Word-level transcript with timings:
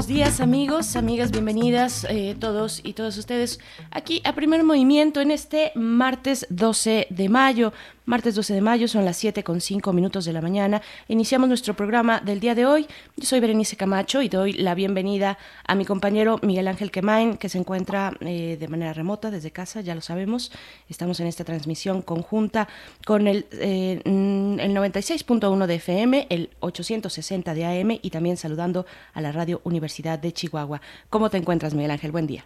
Días 0.00 0.40
amigos, 0.40 0.96
amigas, 0.96 1.30
bienvenidas 1.30 2.06
eh, 2.08 2.34
todos 2.40 2.80
y 2.82 2.94
todas 2.94 3.18
ustedes 3.18 3.60
aquí 3.90 4.22
a 4.24 4.32
Primer 4.32 4.64
Movimiento 4.64 5.20
en 5.20 5.30
este 5.30 5.70
martes 5.74 6.46
12 6.48 7.08
de 7.10 7.28
mayo. 7.28 7.74
Martes 8.04 8.34
12 8.34 8.54
de 8.54 8.60
mayo, 8.60 8.88
son 8.88 9.04
las 9.04 9.16
7 9.16 9.44
con 9.44 9.60
5 9.60 9.92
minutos 9.92 10.24
de 10.24 10.32
la 10.32 10.40
mañana. 10.40 10.82
Iniciamos 11.06 11.48
nuestro 11.48 11.74
programa 11.74 12.20
del 12.20 12.40
día 12.40 12.56
de 12.56 12.66
hoy. 12.66 12.88
Yo 13.16 13.24
soy 13.24 13.38
Berenice 13.38 13.76
Camacho 13.76 14.22
y 14.22 14.28
doy 14.28 14.54
la 14.54 14.74
bienvenida 14.74 15.38
a 15.64 15.76
mi 15.76 15.84
compañero 15.84 16.40
Miguel 16.42 16.66
Ángel 16.66 16.90
Quemain, 16.90 17.36
que 17.36 17.48
se 17.48 17.58
encuentra 17.58 18.12
eh, 18.20 18.56
de 18.58 18.68
manera 18.68 18.92
remota 18.92 19.30
desde 19.30 19.52
casa, 19.52 19.82
ya 19.82 19.94
lo 19.94 20.00
sabemos. 20.00 20.50
Estamos 20.88 21.20
en 21.20 21.28
esta 21.28 21.44
transmisión 21.44 22.02
conjunta 22.02 22.66
con 23.06 23.28
el, 23.28 23.46
eh, 23.52 24.00
el 24.04 24.74
96.1 24.74 25.66
de 25.66 25.74
FM, 25.76 26.26
el 26.28 26.50
860 26.58 27.54
de 27.54 27.64
AM 27.66 27.98
y 28.02 28.10
también 28.10 28.36
saludando 28.36 28.84
a 29.14 29.20
la 29.20 29.30
Radio 29.30 29.60
Universidad 29.62 30.18
de 30.18 30.32
Chihuahua. 30.32 30.80
¿Cómo 31.08 31.30
te 31.30 31.36
encuentras, 31.36 31.72
Miguel 31.72 31.92
Ángel? 31.92 32.10
Buen 32.10 32.26
día. 32.26 32.44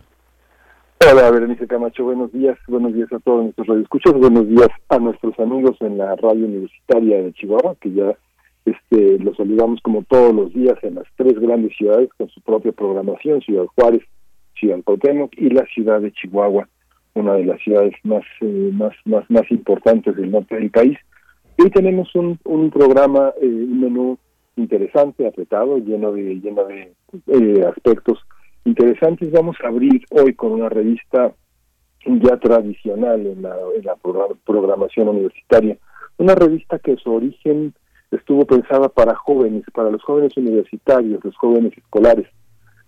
Hola, 0.99 1.31
Berenice 1.31 1.67
Camacho, 1.67 2.05
buenos 2.05 2.33
días, 2.33 2.59
buenos 2.67 2.95
días 2.95 3.13
a 3.13 3.19
todos 3.19 3.45
nuestros 3.45 3.67
radioescuchos, 3.67 4.15
buenos 4.15 4.49
días 4.49 4.69
a 4.89 4.99
nuestros 4.99 5.39
amigos 5.39 5.77
en 5.81 5.99
la 5.99 6.17
radio 6.17 6.47
universitaria 6.47 7.23
de 7.23 7.35
Chihuahua, 7.35 7.77
que 7.81 7.93
ya 7.93 8.17
este, 8.65 9.19
los 9.19 9.37
saludamos 9.37 9.81
como 9.83 10.03
todos 10.05 10.35
los 10.35 10.55
días 10.55 10.77
en 10.83 10.95
las 10.95 11.05
tres 11.17 11.39
grandes 11.39 11.77
ciudades 11.77 12.09
con 12.17 12.31
su 12.31 12.41
propia 12.41 12.73
programación, 12.73 13.43
Ciudad 13.43 13.67
Juárez, 13.75 14.03
Ciudad 14.59 14.79
Cuauhtémoc 14.83 15.33
y 15.37 15.51
la 15.51 15.67
ciudad 15.67 16.01
de 16.01 16.13
Chihuahua, 16.13 16.67
una 17.13 17.35
de 17.35 17.45
las 17.45 17.61
ciudades 17.61 17.95
más, 18.03 18.25
eh, 18.41 18.71
más, 18.73 18.95
más, 19.05 19.31
más 19.31 19.49
importantes 19.51 20.17
del 20.17 20.31
norte 20.31 20.55
del 20.55 20.71
país. 20.71 20.99
Hoy 21.59 21.71
tenemos 21.71 22.13
un, 22.15 22.39
un 22.45 22.71
programa, 22.71 23.35
eh, 23.41 23.47
un 23.47 23.81
menú 23.81 24.19
interesante, 24.57 25.27
apretado, 25.29 25.77
lleno 25.77 26.13
de, 26.13 26.41
lleno 26.41 26.65
de 26.65 26.95
eh, 27.27 27.65
aspectos 27.69 28.19
interesantes. 28.67 29.31
Vamos 29.31 29.57
a 29.63 29.69
abrir 29.69 30.05
hoy 30.11 30.35
con 30.35 30.53
una 30.53 30.69
revista 30.69 31.33
ya 32.05 32.37
tradicional 32.37 33.27
en 33.27 33.43
la, 33.43 33.57
en 33.77 33.85
la 33.85 33.97
programación 34.45 35.09
universitaria, 35.09 35.77
una 36.19 36.35
revista 36.35 36.79
que 36.79 36.97
su 36.97 37.13
origen 37.13 37.75
estuvo 38.11 38.47
pensada 38.47 38.89
para 38.89 39.15
jóvenes, 39.15 39.65
para 39.73 39.91
los 39.91 40.03
jóvenes 40.03 40.37
universitarios, 40.37 41.25
los 41.25 41.37
jóvenes 41.37 41.77
escolares, 41.77 42.27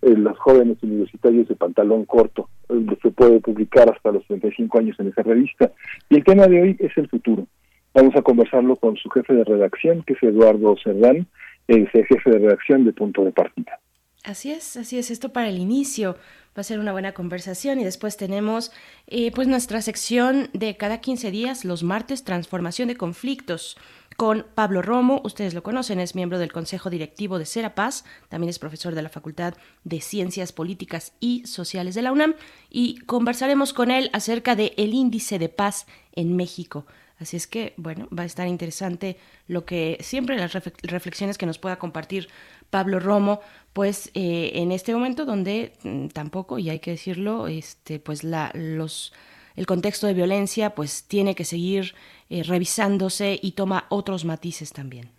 eh, 0.01 0.15
los 0.15 0.37
jóvenes 0.39 0.77
universitarios 0.81 1.47
de 1.47 1.55
pantalón 1.55 2.05
corto. 2.05 2.49
Eh, 2.69 2.85
se 3.01 3.11
puede 3.11 3.39
publicar 3.41 3.91
hasta 3.91 4.11
los 4.11 4.25
35 4.27 4.79
años 4.79 4.99
en 4.99 5.09
esa 5.09 5.23
revista. 5.23 5.71
Y 6.09 6.15
el 6.15 6.23
tema 6.23 6.47
de 6.47 6.61
hoy 6.61 6.77
es 6.79 6.97
el 6.97 7.09
futuro. 7.09 7.45
Vamos 7.93 8.15
a 8.15 8.21
conversarlo 8.21 8.75
con 8.77 8.95
su 8.95 9.09
jefe 9.09 9.33
de 9.33 9.43
redacción, 9.43 10.03
que 10.03 10.13
es 10.13 10.23
Eduardo 10.23 10.75
Cerdán, 10.81 11.27
el 11.67 11.89
jefe 11.89 12.17
de 12.25 12.39
redacción 12.39 12.85
de 12.85 12.93
Punto 12.93 13.25
de 13.25 13.31
Partida. 13.31 13.79
Así 14.23 14.51
es, 14.51 14.75
así 14.75 14.97
es. 14.97 15.11
Esto 15.11 15.31
para 15.31 15.47
el 15.47 15.57
inicio 15.57 16.17
va 16.57 16.61
a 16.61 16.63
ser 16.63 16.79
una 16.79 16.91
buena 16.91 17.13
conversación 17.13 17.79
y 17.79 17.85
después 17.85 18.17
tenemos 18.17 18.71
eh, 19.07 19.31
pues 19.31 19.47
nuestra 19.47 19.81
sección 19.81 20.49
de 20.53 20.75
cada 20.75 20.99
15 20.99 21.31
días, 21.31 21.63
los 21.63 21.83
martes, 21.83 22.25
transformación 22.25 22.89
de 22.89 22.97
conflictos 22.97 23.77
con 24.17 24.45
Pablo 24.55 24.81
Romo. 24.81 25.21
Ustedes 25.23 25.53
lo 25.53 25.63
conocen, 25.63 26.01
es 26.01 26.15
miembro 26.15 26.37
del 26.37 26.51
Consejo 26.51 26.89
Directivo 26.89 27.39
de 27.39 27.45
Serapaz, 27.45 28.03
también 28.27 28.49
es 28.49 28.59
profesor 28.59 28.93
de 28.93 29.01
la 29.01 29.09
Facultad 29.09 29.53
de 29.85 30.01
Ciencias 30.01 30.51
Políticas 30.51 31.13
y 31.21 31.45
Sociales 31.45 31.95
de 31.95 32.01
la 32.01 32.11
UNAM 32.11 32.35
y 32.69 32.99
conversaremos 33.05 33.71
con 33.71 33.89
él 33.89 34.09
acerca 34.11 34.57
del 34.57 34.73
el 34.75 34.93
índice 34.93 35.39
de 35.39 35.47
paz 35.47 35.87
en 36.11 36.35
México. 36.35 36.85
Así 37.19 37.35
es 37.35 37.47
que, 37.47 37.73
bueno, 37.75 38.07
va 38.17 38.23
a 38.23 38.25
estar 38.25 38.47
interesante 38.47 39.17
lo 39.47 39.65
que 39.65 39.97
siempre 39.99 40.37
las 40.37 40.53
reflexiones 40.53 41.37
que 41.37 41.45
nos 41.45 41.59
pueda 41.59 41.77
compartir 41.77 42.29
Pablo 42.69 42.99
Romo, 42.99 43.39
pues 43.73 44.11
eh, 44.13 44.51
en 44.55 44.71
este 44.71 44.93
momento 44.93 45.25
donde 45.25 45.73
mm, 45.83 46.07
tampoco, 46.07 46.59
y 46.59 46.69
hay 46.69 46.79
que 46.79 46.91
decirlo, 46.91 47.47
este, 47.47 47.99
pues 47.99 48.23
la, 48.23 48.51
los, 48.53 49.13
el 49.55 49.65
contexto 49.65 50.07
de 50.07 50.13
violencia 50.13 50.71
pues 50.71 51.07
tiene 51.07 51.35
que 51.35 51.45
seguir 51.45 51.93
eh, 52.29 52.43
revisándose 52.43 53.39
y 53.41 53.51
toma 53.51 53.85
otros 53.89 54.25
matices 54.25 54.73
también. 54.73 55.09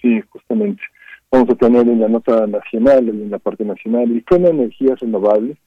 Sí, 0.00 0.20
justamente. 0.30 0.82
Vamos 1.30 1.50
a 1.50 1.54
tener 1.54 1.86
en 1.88 2.00
la 2.00 2.08
nota 2.08 2.46
nacional, 2.46 3.08
en 3.08 3.30
la 3.30 3.38
parte 3.38 3.64
nacional, 3.64 4.10
y 4.16 4.22
con 4.22 4.46
energías 4.46 4.98
renovables 5.00 5.58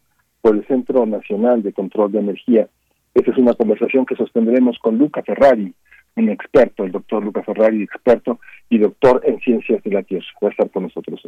por 0.42 0.56
el 0.56 0.66
Centro 0.66 1.06
Nacional 1.06 1.62
de 1.62 1.72
Control 1.72 2.12
de 2.12 2.20
Energía 2.20 2.68
esa 3.14 3.32
es 3.32 3.38
una 3.38 3.54
conversación 3.54 4.06
que 4.06 4.16
sostendremos 4.16 4.78
con 4.80 4.98
Luca 4.98 5.22
Ferrari, 5.24 5.74
un 6.16 6.30
experto, 6.30 6.84
el 6.84 6.92
doctor 6.92 7.24
Luca 7.24 7.44
Ferrari, 7.44 7.84
experto 7.84 8.40
y 8.70 8.78
doctor 8.78 9.22
en 9.26 9.40
ciencias 9.40 9.84
de 9.84 9.92
la 9.92 10.04
Tierra. 10.04 10.26
Va 10.44 10.48
a 10.48 10.52
estar 10.52 10.70
con 10.70 10.84
nosotros 10.84 11.22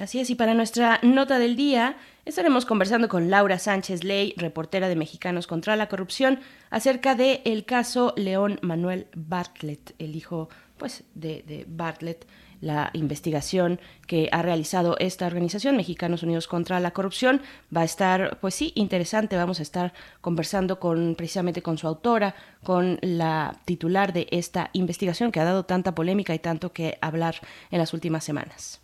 Así 0.00 0.18
es, 0.18 0.28
y 0.28 0.34
para 0.34 0.54
nuestra 0.54 0.98
nota 1.02 1.38
del 1.38 1.54
día 1.54 1.96
estaremos 2.24 2.66
conversando 2.66 3.08
con 3.08 3.30
Laura 3.30 3.60
Sánchez 3.60 4.02
Ley, 4.02 4.34
reportera 4.36 4.88
de 4.88 4.96
Mexicanos 4.96 5.46
contra 5.46 5.76
la 5.76 5.88
Corrupción, 5.88 6.40
acerca 6.70 7.14
del 7.14 7.40
el 7.44 7.64
caso 7.64 8.12
León 8.16 8.58
Manuel 8.60 9.06
Bartlett, 9.14 9.94
el 10.00 10.16
hijo 10.16 10.48
pues 10.78 11.04
de 11.14 11.64
Bartlett, 11.68 12.26
la 12.64 12.90
investigación 12.94 13.78
que 14.06 14.28
ha 14.32 14.42
realizado 14.42 14.96
esta 14.98 15.26
organización, 15.26 15.76
Mexicanos 15.76 16.22
Unidos 16.22 16.48
contra 16.48 16.80
la 16.80 16.92
Corrupción. 16.92 17.40
Va 17.74 17.82
a 17.82 17.84
estar, 17.84 18.38
pues 18.40 18.54
sí, 18.54 18.72
interesante. 18.74 19.36
Vamos 19.36 19.60
a 19.60 19.62
estar 19.62 19.92
conversando 20.20 20.80
con 20.80 21.14
precisamente 21.14 21.62
con 21.62 21.78
su 21.78 21.86
autora, 21.86 22.34
con 22.62 22.98
la 23.02 23.56
titular 23.66 24.12
de 24.12 24.26
esta 24.30 24.70
investigación 24.72 25.30
que 25.30 25.40
ha 25.40 25.44
dado 25.44 25.64
tanta 25.64 25.94
polémica 25.94 26.34
y 26.34 26.38
tanto 26.38 26.72
que 26.72 26.96
hablar 27.00 27.34
en 27.70 27.78
las 27.78 27.92
últimas 27.92 28.24
semanas. 28.24 28.80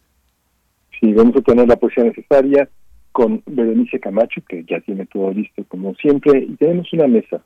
Sí, 1.00 1.12
vamos 1.14 1.34
a 1.36 1.41
tener 1.41 1.66
la 1.66 1.76
poesía 1.76 2.04
necesaria 2.04 2.68
con 3.12 3.42
Berenice 3.47 3.98
Camacho, 3.98 4.42
que 4.47 4.64
ya 4.64 4.80
tiene 4.80 5.06
todo 5.06 5.32
listo 5.32 5.64
como 5.68 5.94
siempre, 5.94 6.41
y 6.41 6.54
tenemos 6.56 6.92
una 6.92 7.06
mesa, 7.06 7.42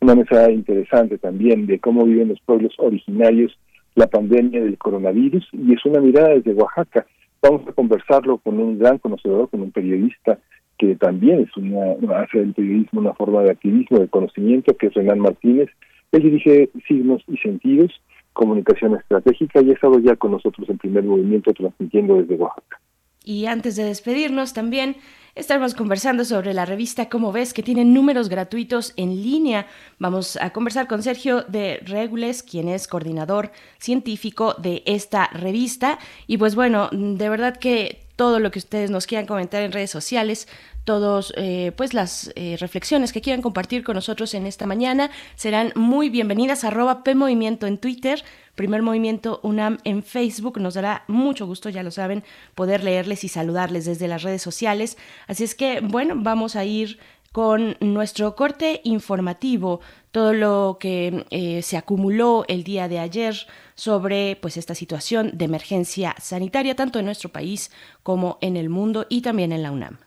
una 0.00 0.14
mesa 0.14 0.50
interesante 0.50 1.18
también 1.18 1.66
de 1.66 1.78
cómo 1.78 2.04
viven 2.04 2.28
los 2.28 2.40
pueblos 2.40 2.72
originarios 2.78 3.56
la 3.94 4.06
pandemia 4.06 4.62
del 4.62 4.78
coronavirus 4.78 5.46
y 5.52 5.72
es 5.72 5.84
una 5.84 6.00
mirada 6.00 6.30
desde 6.30 6.54
Oaxaca. 6.54 7.06
Vamos 7.42 7.66
a 7.68 7.72
conversarlo 7.72 8.38
con 8.38 8.58
un 8.58 8.78
gran 8.78 8.98
conocedor, 8.98 9.50
con 9.50 9.62
un 9.62 9.70
periodista 9.70 10.38
que 10.78 10.96
también 10.96 11.40
es 11.40 11.56
una, 11.56 11.92
hace 12.18 12.38
del 12.38 12.54
periodismo 12.54 13.00
una 13.00 13.14
forma 13.14 13.42
de 13.42 13.52
activismo, 13.52 13.98
de 13.98 14.08
conocimiento, 14.08 14.76
que 14.76 14.88
es 14.88 14.94
Renan 14.94 15.20
Martínez. 15.20 15.68
Él 16.12 16.22
dirige 16.22 16.70
Signos 16.88 17.22
y 17.28 17.36
Sentidos, 17.38 17.92
Comunicación 18.32 18.96
Estratégica 18.96 19.60
y 19.62 19.70
ha 19.70 19.74
estado 19.74 19.98
ya 20.00 20.16
con 20.16 20.32
nosotros 20.32 20.68
en 20.68 20.78
primer 20.78 21.04
movimiento 21.04 21.52
transmitiendo 21.52 22.16
desde 22.16 22.34
Oaxaca. 22.34 22.80
Y 23.24 23.46
antes 23.46 23.74
de 23.76 23.84
despedirnos 23.84 24.52
también 24.52 24.96
estaremos 25.34 25.74
conversando 25.74 26.24
sobre 26.24 26.54
la 26.54 26.64
revista 26.64 27.08
Como 27.08 27.32
ves, 27.32 27.54
que 27.54 27.62
tiene 27.62 27.84
números 27.84 28.28
gratuitos 28.28 28.92
en 28.96 29.22
línea. 29.22 29.66
Vamos 29.98 30.36
a 30.36 30.50
conversar 30.50 30.86
con 30.86 31.02
Sergio 31.02 31.42
de 31.42 31.80
Regules, 31.84 32.42
quien 32.42 32.68
es 32.68 32.86
coordinador 32.86 33.50
científico 33.78 34.54
de 34.58 34.82
esta 34.86 35.28
revista. 35.28 35.98
Y 36.26 36.36
pues 36.36 36.54
bueno, 36.54 36.88
de 36.92 37.28
verdad 37.28 37.56
que 37.56 38.04
todo 38.16 38.38
lo 38.38 38.50
que 38.50 38.60
ustedes 38.60 38.90
nos 38.90 39.06
quieran 39.06 39.26
comentar 39.26 39.62
en 39.62 39.72
redes 39.72 39.90
sociales, 39.90 40.46
todos 40.84 41.32
eh, 41.36 41.72
pues 41.76 41.94
las 41.94 42.30
eh, 42.36 42.56
reflexiones 42.60 43.12
que 43.12 43.20
quieran 43.20 43.42
compartir 43.42 43.82
con 43.82 43.94
nosotros 43.94 44.34
en 44.34 44.46
esta 44.46 44.66
mañana 44.66 45.10
serán 45.34 45.72
muy 45.74 46.10
bienvenidas 46.10 46.62
arroba 46.62 47.02
PMovimiento 47.02 47.66
en 47.66 47.78
Twitter, 47.78 48.22
Primer 48.54 48.82
Movimiento 48.82 49.40
UNAM 49.42 49.78
en 49.84 50.02
Facebook. 50.02 50.60
Nos 50.60 50.74
dará 50.74 51.04
mucho 51.08 51.46
gusto, 51.46 51.68
ya 51.68 51.82
lo 51.82 51.90
saben, 51.90 52.24
poder 52.54 52.84
leerles 52.84 53.24
y 53.24 53.28
saludarles 53.28 53.84
desde 53.84 54.08
las 54.08 54.22
redes 54.22 54.42
sociales. 54.42 54.96
Así 55.26 55.44
es 55.44 55.54
que, 55.54 55.80
bueno, 55.80 56.14
vamos 56.16 56.56
a 56.56 56.64
ir 56.64 56.98
con 57.34 57.76
nuestro 57.80 58.36
corte 58.36 58.80
informativo, 58.84 59.80
todo 60.12 60.32
lo 60.32 60.76
que 60.78 61.26
eh, 61.30 61.62
se 61.62 61.76
acumuló 61.76 62.44
el 62.46 62.62
día 62.62 62.86
de 62.86 63.00
ayer 63.00 63.34
sobre 63.74 64.38
pues 64.40 64.56
esta 64.56 64.76
situación 64.76 65.32
de 65.34 65.46
emergencia 65.46 66.14
sanitaria 66.20 66.76
tanto 66.76 67.00
en 67.00 67.06
nuestro 67.06 67.30
país 67.30 67.72
como 68.04 68.38
en 68.40 68.56
el 68.56 68.68
mundo 68.68 69.06
y 69.08 69.22
también 69.22 69.50
en 69.50 69.64
la 69.64 69.72
UNAM. 69.72 69.98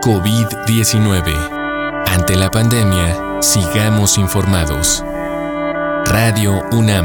COVID-19. 0.00 2.04
Ante 2.06 2.36
la 2.36 2.50
pandemia, 2.50 3.33
Sigamos 3.44 4.16
informados. 4.16 5.04
Radio 6.06 6.62
UNAM. 6.72 7.04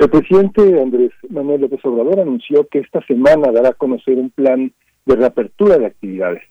El 0.00 0.10
presidente 0.10 0.82
Andrés 0.82 1.12
Manuel 1.30 1.60
López 1.60 1.78
Obrador 1.84 2.18
anunció 2.20 2.66
que 2.66 2.80
esta 2.80 3.00
semana 3.06 3.52
dará 3.52 3.68
a 3.68 3.72
conocer 3.74 4.18
un 4.18 4.30
plan 4.30 4.72
de 5.06 5.16
reapertura 5.16 5.78
de 5.78 5.86
actividades. 5.86 6.42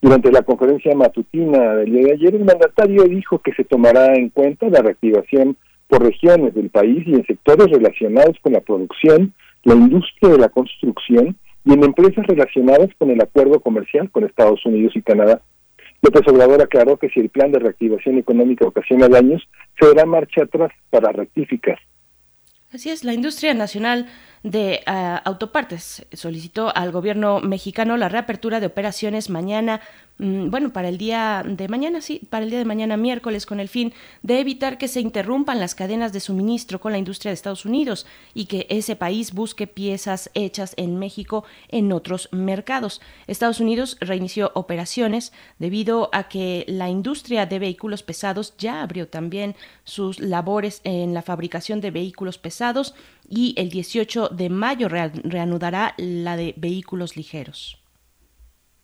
Durante 0.00 0.30
la 0.30 0.42
conferencia 0.42 0.94
matutina 0.94 1.74
del 1.74 1.90
día 1.90 2.06
de 2.06 2.12
ayer, 2.12 2.36
el 2.36 2.44
mandatario 2.44 3.02
dijo 3.04 3.40
que 3.40 3.52
se 3.54 3.64
tomará 3.64 4.14
en 4.14 4.30
cuenta 4.30 4.68
la 4.68 4.82
reactivación 4.82 5.56
por 5.88 6.04
regiones 6.04 6.54
del 6.54 6.70
país 6.70 7.02
y 7.08 7.14
en 7.14 7.26
sectores 7.26 7.66
relacionados 7.72 8.36
con 8.40 8.52
la 8.52 8.60
producción, 8.60 9.34
la 9.64 9.74
industria 9.74 10.30
de 10.30 10.38
la 10.38 10.48
construcción 10.48 11.36
y 11.68 11.74
en 11.74 11.84
empresas 11.84 12.26
relacionadas 12.26 12.88
con 12.96 13.10
el 13.10 13.20
acuerdo 13.20 13.60
comercial 13.60 14.10
con 14.10 14.24
Estados 14.24 14.64
Unidos 14.64 14.96
y 14.96 15.02
Canadá. 15.02 15.42
López 16.00 16.26
Obrador 16.26 16.62
aclaró 16.62 16.96
que 16.96 17.10
si 17.10 17.20
el 17.20 17.28
plan 17.28 17.52
de 17.52 17.58
reactivación 17.58 18.16
económica 18.16 18.66
ocasiona 18.66 19.06
daños, 19.06 19.46
se 19.78 19.86
dará 19.88 20.06
marcha 20.06 20.44
atrás 20.44 20.72
para 20.88 21.12
rectificar. 21.12 21.78
Así 22.72 22.88
es, 22.88 23.04
la 23.04 23.12
industria 23.12 23.52
nacional 23.52 24.06
de 24.42 24.82
ah, 24.86 25.20
autopartes 25.24 26.06
solicitó 26.12 26.74
al 26.76 26.92
gobierno 26.92 27.40
mexicano 27.40 27.96
la 27.96 28.08
reapertura 28.08 28.60
de 28.60 28.66
operaciones 28.66 29.30
mañana 29.30 29.80
Mm, 30.18 30.50
bueno, 30.50 30.72
para 30.72 30.88
el 30.88 30.98
día 30.98 31.44
de 31.46 31.68
mañana, 31.68 32.00
sí, 32.00 32.20
para 32.28 32.42
el 32.44 32.50
día 32.50 32.58
de 32.58 32.64
mañana 32.64 32.96
miércoles, 32.96 33.46
con 33.46 33.60
el 33.60 33.68
fin 33.68 33.92
de 34.22 34.40
evitar 34.40 34.76
que 34.76 34.88
se 34.88 35.00
interrumpan 35.00 35.60
las 35.60 35.76
cadenas 35.76 36.12
de 36.12 36.18
suministro 36.18 36.80
con 36.80 36.90
la 36.90 36.98
industria 36.98 37.30
de 37.30 37.34
Estados 37.34 37.64
Unidos 37.64 38.04
y 38.34 38.46
que 38.46 38.66
ese 38.68 38.96
país 38.96 39.32
busque 39.32 39.68
piezas 39.68 40.28
hechas 40.34 40.74
en 40.76 40.98
México 40.98 41.44
en 41.68 41.92
otros 41.92 42.28
mercados. 42.32 43.00
Estados 43.28 43.60
Unidos 43.60 43.96
reinició 44.00 44.50
operaciones 44.54 45.32
debido 45.60 46.10
a 46.12 46.28
que 46.28 46.64
la 46.66 46.88
industria 46.88 47.46
de 47.46 47.60
vehículos 47.60 48.02
pesados 48.02 48.54
ya 48.58 48.82
abrió 48.82 49.06
también 49.06 49.54
sus 49.84 50.18
labores 50.18 50.80
en 50.82 51.14
la 51.14 51.22
fabricación 51.22 51.80
de 51.80 51.92
vehículos 51.92 52.38
pesados 52.38 52.94
y 53.28 53.54
el 53.56 53.68
18 53.68 54.27
de 54.30 54.50
mayo 54.50 54.88
reanudará 54.88 55.94
la 55.96 56.36
de 56.36 56.54
vehículos 56.56 57.16
ligeros. 57.16 57.82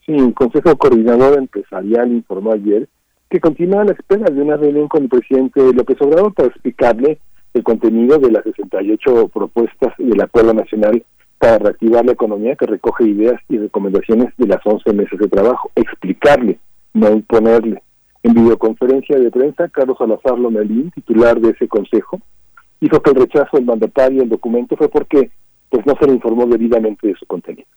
Sí, 0.07 0.13
el 0.13 0.35
Consejo 0.35 0.77
Coordinador 0.77 1.39
Empresarial 1.39 2.13
informó 2.13 2.53
ayer 2.53 2.89
que 3.31 3.41
continúa 3.41 3.83
a 3.83 3.85
la 3.85 3.93
espera 3.93 4.27
de 4.31 4.43
una 4.43 4.57
reunión 4.57 4.87
con 4.89 5.05
el 5.05 5.09
presidente 5.09 5.61
López 5.73 6.01
Obrador 6.01 6.35
para 6.35 6.49
explicarle 6.49 7.19
el 7.55 7.63
contenido 7.63 8.19
de 8.19 8.31
las 8.31 8.45
68 8.45 9.29
propuestas 9.29 9.95
del 9.99 10.21
Acuerdo 10.21 10.55
Nacional 10.55 11.05
para 11.39 11.59
reactivar 11.59 12.05
la 12.05 12.13
economía 12.13 12.57
que 12.57 12.67
recoge 12.67 13.05
ideas 13.05 13.41
y 13.49 13.59
recomendaciones 13.59 14.33
de 14.37 14.47
las 14.47 14.61
11 14.65 14.93
meses 14.93 15.19
de 15.19 15.29
trabajo. 15.29 15.71
Explicarle, 15.75 16.59
no 16.93 17.11
imponerle. 17.11 17.83
En 18.23 18.35
videoconferencia 18.35 19.19
de 19.19 19.31
prensa, 19.31 19.69
Carlos 19.69 19.99
Salazar 19.99 20.39
Lomelín, 20.39 20.91
titular 20.93 21.41
de 21.41 21.51
ese 21.51 21.69
consejo, 21.69 22.21
dijo 22.81 23.01
que 23.01 23.11
el 23.11 23.17
rechazo 23.17 23.57
del 23.57 23.67
mandatario 23.67 24.21
del 24.21 24.29
documento 24.29 24.77
fue 24.77 24.89
porque 24.89 25.31
pues 25.69 25.85
no 25.87 25.95
se 25.99 26.07
le 26.07 26.15
informó 26.15 26.47
debidamente 26.47 27.09
de 27.09 27.15
su 27.15 27.27
contenido. 27.27 27.69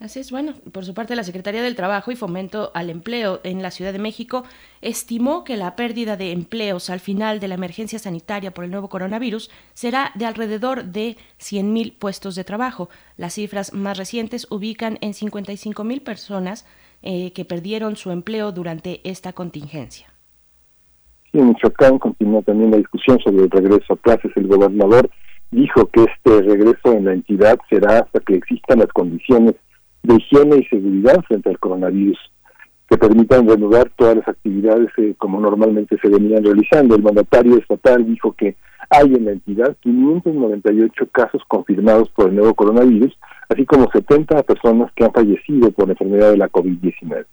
Así 0.00 0.18
es, 0.18 0.32
bueno, 0.32 0.54
por 0.72 0.84
su 0.84 0.92
parte 0.92 1.14
la 1.14 1.22
Secretaría 1.22 1.62
del 1.62 1.76
Trabajo 1.76 2.10
y 2.10 2.16
Fomento 2.16 2.72
al 2.74 2.90
Empleo 2.90 3.40
en 3.44 3.62
la 3.62 3.70
Ciudad 3.70 3.92
de 3.92 4.00
México 4.00 4.44
estimó 4.82 5.44
que 5.44 5.56
la 5.56 5.76
pérdida 5.76 6.16
de 6.16 6.32
empleos 6.32 6.90
al 6.90 7.00
final 7.00 7.38
de 7.38 7.48
la 7.48 7.54
emergencia 7.54 7.98
sanitaria 7.98 8.52
por 8.52 8.64
el 8.64 8.70
nuevo 8.70 8.88
coronavirus 8.88 9.50
será 9.72 10.10
de 10.14 10.26
alrededor 10.26 10.84
de 10.84 11.16
100.000 11.40 11.96
puestos 11.96 12.34
de 12.34 12.44
trabajo. 12.44 12.90
Las 13.16 13.34
cifras 13.34 13.72
más 13.72 13.96
recientes 13.96 14.46
ubican 14.50 14.98
en 15.00 15.12
55.000 15.12 16.02
personas 16.02 16.66
eh, 17.02 17.32
que 17.32 17.44
perdieron 17.44 17.96
su 17.96 18.10
empleo 18.10 18.50
durante 18.50 19.00
esta 19.08 19.32
contingencia. 19.32 20.13
Sí, 21.34 21.40
en 21.40 21.48
Michoacán 21.48 21.98
continúa 21.98 22.42
también 22.42 22.70
la 22.70 22.76
discusión 22.76 23.18
sobre 23.18 23.42
el 23.42 23.50
regreso 23.50 23.94
a 23.94 23.96
clases. 23.96 24.30
El 24.36 24.46
gobernador 24.46 25.10
dijo 25.50 25.84
que 25.86 26.04
este 26.04 26.42
regreso 26.42 26.92
en 26.92 27.06
la 27.06 27.12
entidad 27.12 27.58
será 27.68 27.98
hasta 27.98 28.20
que 28.20 28.36
existan 28.36 28.78
las 28.78 28.92
condiciones 28.92 29.56
de 30.04 30.14
higiene 30.14 30.58
y 30.58 30.64
seguridad 30.66 31.20
frente 31.26 31.50
al 31.50 31.58
coronavirus 31.58 32.16
que 32.88 32.98
permitan 32.98 33.48
reanudar 33.48 33.90
todas 33.96 34.18
las 34.18 34.28
actividades 34.28 34.90
eh, 34.98 35.16
como 35.18 35.40
normalmente 35.40 35.98
se 36.00 36.08
venían 36.08 36.44
realizando. 36.44 36.94
El 36.94 37.02
mandatario 37.02 37.58
estatal 37.58 38.06
dijo 38.06 38.32
que 38.34 38.54
hay 38.90 39.06
en 39.06 39.24
la 39.24 39.32
entidad 39.32 39.76
598 39.80 41.08
casos 41.10 41.42
confirmados 41.48 42.10
por 42.10 42.28
el 42.28 42.36
nuevo 42.36 42.54
coronavirus, 42.54 43.12
así 43.48 43.66
como 43.66 43.90
70 43.90 44.40
personas 44.44 44.92
que 44.94 45.02
han 45.02 45.12
fallecido 45.12 45.72
por 45.72 45.88
la 45.88 45.94
enfermedad 45.94 46.30
de 46.30 46.36
la 46.36 46.48
COVID-19. 46.48 47.24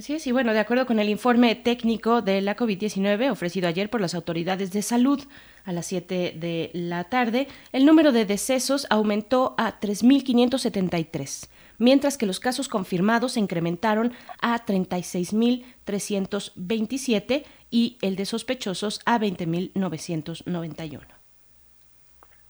Así 0.00 0.14
es, 0.14 0.26
y 0.26 0.32
bueno, 0.32 0.52
de 0.54 0.60
acuerdo 0.60 0.86
con 0.86 0.98
el 0.98 1.10
informe 1.10 1.54
técnico 1.54 2.22
de 2.22 2.40
la 2.40 2.56
COVID-19 2.56 3.30
ofrecido 3.30 3.68
ayer 3.68 3.90
por 3.90 4.00
las 4.00 4.14
autoridades 4.14 4.72
de 4.72 4.80
salud 4.80 5.20
a 5.66 5.72
las 5.72 5.84
7 5.88 6.38
de 6.40 6.70
la 6.72 7.04
tarde, 7.04 7.48
el 7.70 7.84
número 7.84 8.10
de 8.10 8.24
decesos 8.24 8.86
aumentó 8.88 9.54
a 9.58 9.78
3.573, 9.78 11.50
mientras 11.76 12.16
que 12.16 12.24
los 12.24 12.40
casos 12.40 12.70
confirmados 12.70 13.32
se 13.32 13.40
incrementaron 13.40 14.14
a 14.40 14.64
36.327 14.64 17.44
y 17.70 17.98
el 18.00 18.16
de 18.16 18.24
sospechosos 18.24 19.02
a 19.04 19.20
20.991. 19.20 21.00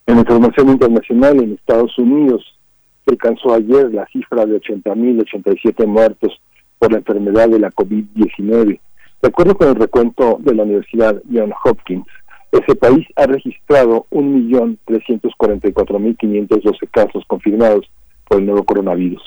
En 0.07 0.19
información 0.21 0.69
internacional, 0.69 1.43
en 1.43 1.55
Estados 1.55 1.99
Unidos 1.99 2.45
se 3.05 3.11
alcanzó 3.11 3.55
ayer 3.55 3.93
la 3.93 4.07
cifra 4.07 4.47
de 4.47 4.61
80.087 4.61 5.85
muertos 5.89 6.41
por 6.81 6.91
la 6.91 6.99
enfermedad 6.99 7.49
de 7.49 7.61
la 7.61 7.71
COVID-19. 7.71 8.81
De 9.23 9.29
acuerdo 9.29 9.55
con 9.55 9.69
el 9.69 9.77
recuento 9.77 10.39
de 10.41 10.55
la 10.55 10.65
Universidad 10.65 11.23
John 11.33 11.53
Hopkins, 11.65 12.09
ese 12.51 12.75
país 12.75 13.07
ha 13.15 13.27
registrado 13.27 14.09
1.344.512 14.11 16.91
casos 16.91 17.23
confirmados 17.29 17.89
por 18.27 18.41
el 18.41 18.47
nuevo 18.47 18.65
coronavirus. 18.65 19.23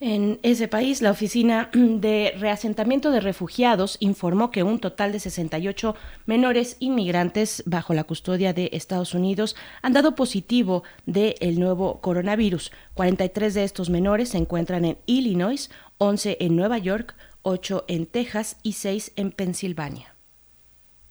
En 0.00 0.38
ese 0.44 0.68
país, 0.68 1.02
la 1.02 1.10
Oficina 1.10 1.70
de 1.72 2.32
Reasentamiento 2.38 3.10
de 3.10 3.18
Refugiados 3.18 3.96
informó 3.98 4.52
que 4.52 4.62
un 4.62 4.78
total 4.78 5.10
de 5.10 5.18
68 5.18 5.96
menores 6.24 6.76
inmigrantes 6.78 7.64
bajo 7.66 7.94
la 7.94 8.04
custodia 8.04 8.52
de 8.52 8.70
Estados 8.72 9.12
Unidos 9.12 9.56
han 9.82 9.94
dado 9.94 10.14
positivo 10.14 10.84
del 11.06 11.58
nuevo 11.58 12.00
coronavirus. 12.00 12.70
43 12.94 13.54
de 13.54 13.64
estos 13.64 13.90
menores 13.90 14.28
se 14.28 14.38
encuentran 14.38 14.84
en 14.84 14.98
Illinois, 15.06 15.68
11 16.00 16.36
en 16.38 16.54
Nueva 16.54 16.78
York, 16.78 17.16
8 17.42 17.84
en 17.88 18.06
Texas 18.06 18.60
y 18.62 18.74
6 18.74 19.14
en 19.16 19.32
Pensilvania. 19.32 20.14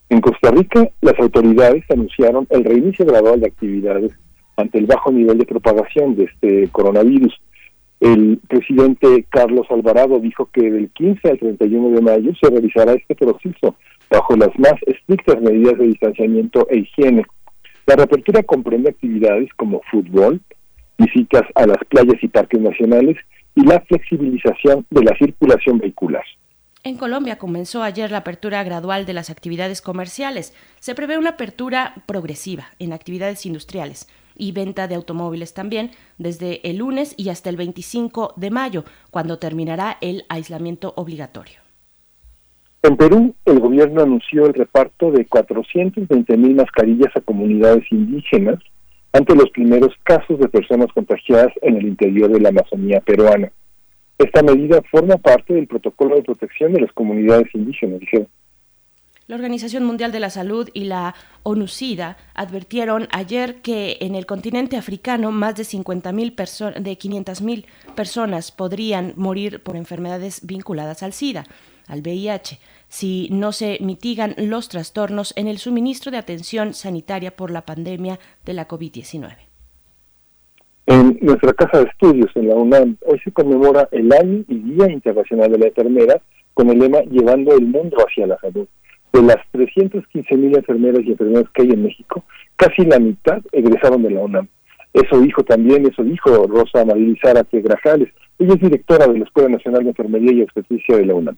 En 0.08 0.22
Costa 0.22 0.50
Rica, 0.50 0.88
las 1.02 1.18
autoridades 1.18 1.84
anunciaron 1.90 2.46
el 2.48 2.64
reinicio 2.64 3.04
gradual 3.04 3.38
de 3.40 3.48
actividades 3.48 4.12
ante 4.56 4.78
el 4.78 4.86
bajo 4.86 5.12
nivel 5.12 5.36
de 5.36 5.44
propagación 5.44 6.16
de 6.16 6.24
este 6.24 6.68
coronavirus. 6.72 7.38
El 8.00 8.40
presidente 8.48 9.26
Carlos 9.28 9.66
Alvarado 9.68 10.20
dijo 10.20 10.48
que 10.50 10.70
del 10.70 10.88
15 10.90 11.32
al 11.32 11.38
31 11.38 11.90
de 11.90 12.00
mayo 12.00 12.32
se 12.40 12.48
realizará 12.48 12.94
este 12.94 13.14
proceso 13.14 13.76
bajo 14.08 14.36
las 14.36 14.58
más 14.58 14.74
estrictas 14.86 15.38
medidas 15.42 15.76
de 15.76 15.88
distanciamiento 15.88 16.66
e 16.70 16.78
higiene. 16.78 17.26
La 17.86 17.96
reapertura 17.96 18.42
comprende 18.42 18.88
actividades 18.88 19.50
como 19.56 19.82
fútbol, 19.90 20.40
visitas 20.96 21.42
a 21.54 21.66
las 21.66 21.78
playas 21.90 22.16
y 22.22 22.28
parques 22.28 22.60
nacionales 22.60 23.18
y 23.58 23.66
la 23.66 23.80
flexibilización 23.80 24.86
de 24.88 25.02
la 25.02 25.16
circulación 25.18 25.78
vehicular. 25.78 26.22
En 26.84 26.96
Colombia 26.96 27.38
comenzó 27.38 27.82
ayer 27.82 28.12
la 28.12 28.18
apertura 28.18 28.62
gradual 28.62 29.04
de 29.04 29.12
las 29.12 29.30
actividades 29.30 29.82
comerciales. 29.82 30.54
Se 30.78 30.94
prevé 30.94 31.18
una 31.18 31.30
apertura 31.30 32.04
progresiva 32.06 32.68
en 32.78 32.92
actividades 32.92 33.46
industriales 33.46 34.08
y 34.36 34.52
venta 34.52 34.86
de 34.86 34.94
automóviles 34.94 35.54
también 35.54 35.90
desde 36.18 36.60
el 36.70 36.76
lunes 36.76 37.14
y 37.16 37.30
hasta 37.30 37.50
el 37.50 37.56
25 37.56 38.34
de 38.36 38.50
mayo, 38.52 38.84
cuando 39.10 39.40
terminará 39.40 39.98
el 40.00 40.24
aislamiento 40.28 40.94
obligatorio. 40.96 41.58
En 42.84 42.96
Perú, 42.96 43.34
el 43.44 43.58
gobierno 43.58 44.02
anunció 44.02 44.46
el 44.46 44.54
reparto 44.54 45.10
de 45.10 45.26
420 45.26 46.36
mil 46.36 46.54
mascarillas 46.54 47.10
a 47.16 47.20
comunidades 47.20 47.84
indígenas 47.90 48.60
ante 49.12 49.34
los 49.34 49.50
primeros 49.50 49.92
casos 50.04 50.38
de 50.38 50.48
personas 50.48 50.92
contagiadas 50.92 51.52
en 51.62 51.76
el 51.76 51.86
interior 51.86 52.30
de 52.30 52.40
la 52.40 52.50
Amazonía 52.50 53.00
peruana. 53.00 53.50
Esta 54.18 54.42
medida 54.42 54.82
forma 54.90 55.16
parte 55.16 55.54
del 55.54 55.66
protocolo 55.66 56.16
de 56.16 56.22
protección 56.22 56.72
de 56.72 56.80
las 56.80 56.92
comunidades 56.92 57.46
indígenas, 57.54 58.00
dijeron. 58.00 58.28
La 59.28 59.36
Organización 59.36 59.84
Mundial 59.84 60.10
de 60.10 60.20
la 60.20 60.30
Salud 60.30 60.70
y 60.72 60.84
la 60.84 61.14
ONUCIDA 61.42 62.16
advirtieron 62.32 63.08
ayer 63.12 63.60
que 63.60 63.98
en 64.00 64.14
el 64.14 64.24
continente 64.24 64.78
africano 64.78 65.30
más 65.32 65.54
de 65.54 65.64
50.000 65.64 66.34
personas, 66.34 66.82
de 66.82 66.98
500.000 66.98 67.66
personas 67.94 68.50
podrían 68.50 69.12
morir 69.16 69.62
por 69.62 69.76
enfermedades 69.76 70.46
vinculadas 70.46 71.02
al 71.02 71.12
SIDA, 71.12 71.44
al 71.88 72.00
VIH, 72.00 72.58
si 72.88 73.28
no 73.30 73.52
se 73.52 73.78
mitigan 73.80 74.34
los 74.38 74.68
trastornos 74.68 75.32
en 75.36 75.46
el 75.46 75.58
suministro 75.58 76.10
de 76.10 76.18
atención 76.18 76.74
sanitaria 76.74 77.36
por 77.36 77.50
la 77.50 77.62
pandemia 77.62 78.18
de 78.44 78.54
la 78.54 78.66
COVID-19. 78.66 79.36
En 80.86 81.18
nuestra 81.20 81.52
casa 81.52 81.80
de 81.80 81.84
estudios 81.84 82.30
en 82.34 82.48
la 82.48 82.54
UNAM, 82.54 82.96
hoy 83.04 83.18
se 83.22 83.30
conmemora 83.30 83.88
el 83.92 84.10
Año 84.10 84.42
y 84.48 84.58
Día 84.58 84.90
Internacional 84.90 85.52
de 85.52 85.58
la 85.58 85.66
Enfermera 85.66 86.20
con 86.54 86.70
el 86.70 86.78
lema 86.78 87.00
Llevando 87.02 87.54
el 87.54 87.66
Mundo 87.66 87.98
hacia 87.98 88.26
la 88.26 88.38
Salud. 88.38 88.66
De 89.12 89.22
las 89.22 89.36
315 89.52 90.36
mil 90.36 90.56
enfermeras 90.56 91.02
y 91.04 91.10
enfermeras 91.12 91.44
que 91.52 91.62
hay 91.62 91.70
en 91.70 91.82
México, 91.82 92.24
casi 92.56 92.86
la 92.86 92.98
mitad 92.98 93.42
egresaron 93.52 94.02
de 94.02 94.10
la 94.10 94.20
UNAM. 94.20 94.48
Eso 94.94 95.20
dijo 95.20 95.44
también, 95.44 95.86
eso 95.86 96.02
dijo 96.02 96.46
Rosa 96.46 96.84
Marilizara 96.84 97.46
Grajales. 97.52 98.08
Ella 98.38 98.54
es 98.54 98.60
directora 98.60 99.06
de 99.06 99.18
la 99.18 99.24
Escuela 99.24 99.50
Nacional 99.50 99.82
de 99.84 99.90
Enfermería 99.90 100.32
y 100.32 100.42
Obstetricia 100.42 100.96
de 100.96 101.06
la 101.06 101.14
UNAM. 101.14 101.36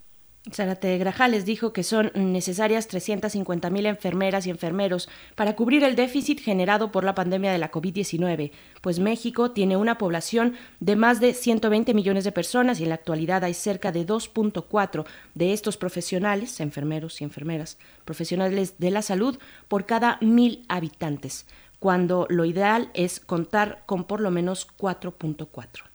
Zárate 0.48 0.96
Grajales 0.96 1.44
dijo 1.44 1.74
que 1.74 1.82
son 1.82 2.10
necesarias 2.14 2.88
350 2.88 3.68
mil 3.68 3.84
enfermeras 3.84 4.46
y 4.46 4.50
enfermeros 4.50 5.06
para 5.34 5.54
cubrir 5.54 5.84
el 5.84 5.96
déficit 5.96 6.40
generado 6.40 6.90
por 6.90 7.04
la 7.04 7.14
pandemia 7.14 7.52
de 7.52 7.58
la 7.58 7.70
COVID-19, 7.70 8.50
pues 8.80 9.00
México 9.00 9.50
tiene 9.50 9.76
una 9.76 9.98
población 9.98 10.54
de 10.80 10.96
más 10.96 11.20
de 11.20 11.34
120 11.34 11.92
millones 11.92 12.24
de 12.24 12.32
personas 12.32 12.80
y 12.80 12.84
en 12.84 12.88
la 12.88 12.94
actualidad 12.94 13.44
hay 13.44 13.52
cerca 13.52 13.92
de 13.92 14.06
2.4 14.06 15.04
de 15.34 15.52
estos 15.52 15.76
profesionales, 15.76 16.58
enfermeros 16.60 17.20
y 17.20 17.24
enfermeras, 17.24 17.76
profesionales 18.06 18.76
de 18.78 18.90
la 18.90 19.02
salud 19.02 19.38
por 19.68 19.84
cada 19.84 20.16
mil 20.22 20.64
habitantes, 20.68 21.46
cuando 21.78 22.26
lo 22.30 22.46
ideal 22.46 22.90
es 22.94 23.20
contar 23.20 23.82
con 23.84 24.04
por 24.04 24.22
lo 24.22 24.30
menos 24.30 24.66
4.4. 24.78 25.89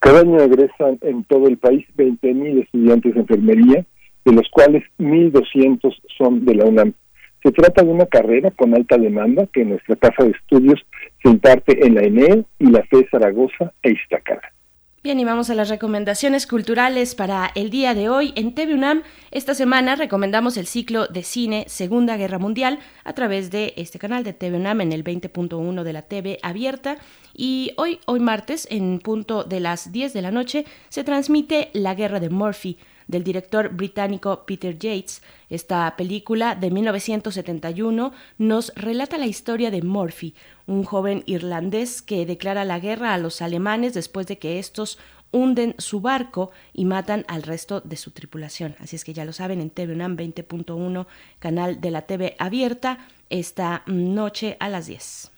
Cada 0.00 0.20
año 0.20 0.40
egresan 0.40 0.98
en 1.02 1.24
todo 1.24 1.46
el 1.46 1.58
país 1.58 1.86
20.000 1.96 2.62
estudiantes 2.62 3.14
de 3.14 3.20
enfermería, 3.20 3.84
de 4.24 4.32
los 4.32 4.48
cuales 4.50 4.82
1.200 4.98 5.94
son 6.16 6.44
de 6.46 6.54
la 6.54 6.64
UNAM. 6.64 6.94
Se 7.42 7.52
trata 7.52 7.82
de 7.82 7.90
una 7.90 8.06
carrera 8.06 8.50
con 8.50 8.74
alta 8.74 8.96
demanda 8.96 9.46
que 9.52 9.60
en 9.60 9.70
nuestra 9.70 9.96
casa 9.96 10.24
de 10.24 10.30
estudios 10.30 10.80
se 11.22 11.28
imparte 11.28 11.86
en 11.86 11.94
la 11.94 12.02
ENE 12.02 12.44
y 12.58 12.70
la 12.70 12.82
FE 12.84 13.08
Zaragoza 13.10 13.72
e 13.82 13.92
Iztacala. 13.92 14.52
Bien, 15.02 15.18
y 15.18 15.24
vamos 15.24 15.48
a 15.48 15.54
las 15.54 15.70
recomendaciones 15.70 16.46
culturales 16.46 17.14
para 17.14 17.50
el 17.54 17.70
día 17.70 17.94
de 17.94 18.10
hoy. 18.10 18.34
En 18.36 18.54
TV 18.54 18.74
UNAM, 18.74 19.02
esta 19.30 19.54
semana 19.54 19.96
recomendamos 19.96 20.58
el 20.58 20.66
ciclo 20.66 21.06
de 21.06 21.22
cine 21.22 21.64
Segunda 21.68 22.18
Guerra 22.18 22.38
Mundial 22.38 22.80
a 23.02 23.14
través 23.14 23.50
de 23.50 23.72
este 23.78 23.98
canal 23.98 24.24
de 24.24 24.34
TV 24.34 24.58
UNAM 24.58 24.82
en 24.82 24.92
el 24.92 25.02
20.1 25.02 25.84
de 25.84 25.92
la 25.94 26.02
TV 26.02 26.38
abierta. 26.42 26.98
Y 27.34 27.72
hoy, 27.78 27.98
hoy 28.04 28.20
martes, 28.20 28.68
en 28.70 28.98
punto 28.98 29.42
de 29.44 29.60
las 29.60 29.90
10 29.90 30.12
de 30.12 30.20
la 30.20 30.32
noche, 30.32 30.66
se 30.90 31.02
transmite 31.02 31.70
La 31.72 31.94
Guerra 31.94 32.20
de 32.20 32.28
Murphy 32.28 32.76
del 33.10 33.24
director 33.24 33.70
británico 33.70 34.44
Peter 34.46 34.78
Yates. 34.78 35.22
Esta 35.48 35.94
película 35.96 36.54
de 36.54 36.70
1971 36.70 38.12
nos 38.38 38.72
relata 38.74 39.18
la 39.18 39.26
historia 39.26 39.70
de 39.70 39.82
Murphy, 39.82 40.34
un 40.66 40.84
joven 40.84 41.22
irlandés 41.26 42.02
que 42.02 42.24
declara 42.24 42.64
la 42.64 42.78
guerra 42.78 43.12
a 43.12 43.18
los 43.18 43.42
alemanes 43.42 43.94
después 43.94 44.26
de 44.26 44.38
que 44.38 44.58
estos 44.58 44.98
hunden 45.32 45.74
su 45.78 46.00
barco 46.00 46.50
y 46.72 46.84
matan 46.84 47.24
al 47.28 47.42
resto 47.42 47.80
de 47.80 47.96
su 47.96 48.10
tripulación. 48.10 48.74
Así 48.80 48.96
es 48.96 49.04
que 49.04 49.12
ya 49.12 49.24
lo 49.24 49.32
saben, 49.32 49.60
en 49.60 49.70
TV 49.70 49.94
UNAM 49.94 50.16
20.1, 50.16 51.06
canal 51.38 51.80
de 51.80 51.90
la 51.90 52.02
TV 52.02 52.34
abierta, 52.38 52.98
esta 53.28 53.82
noche 53.86 54.56
a 54.60 54.68
las 54.68 54.86
10. 54.86 55.30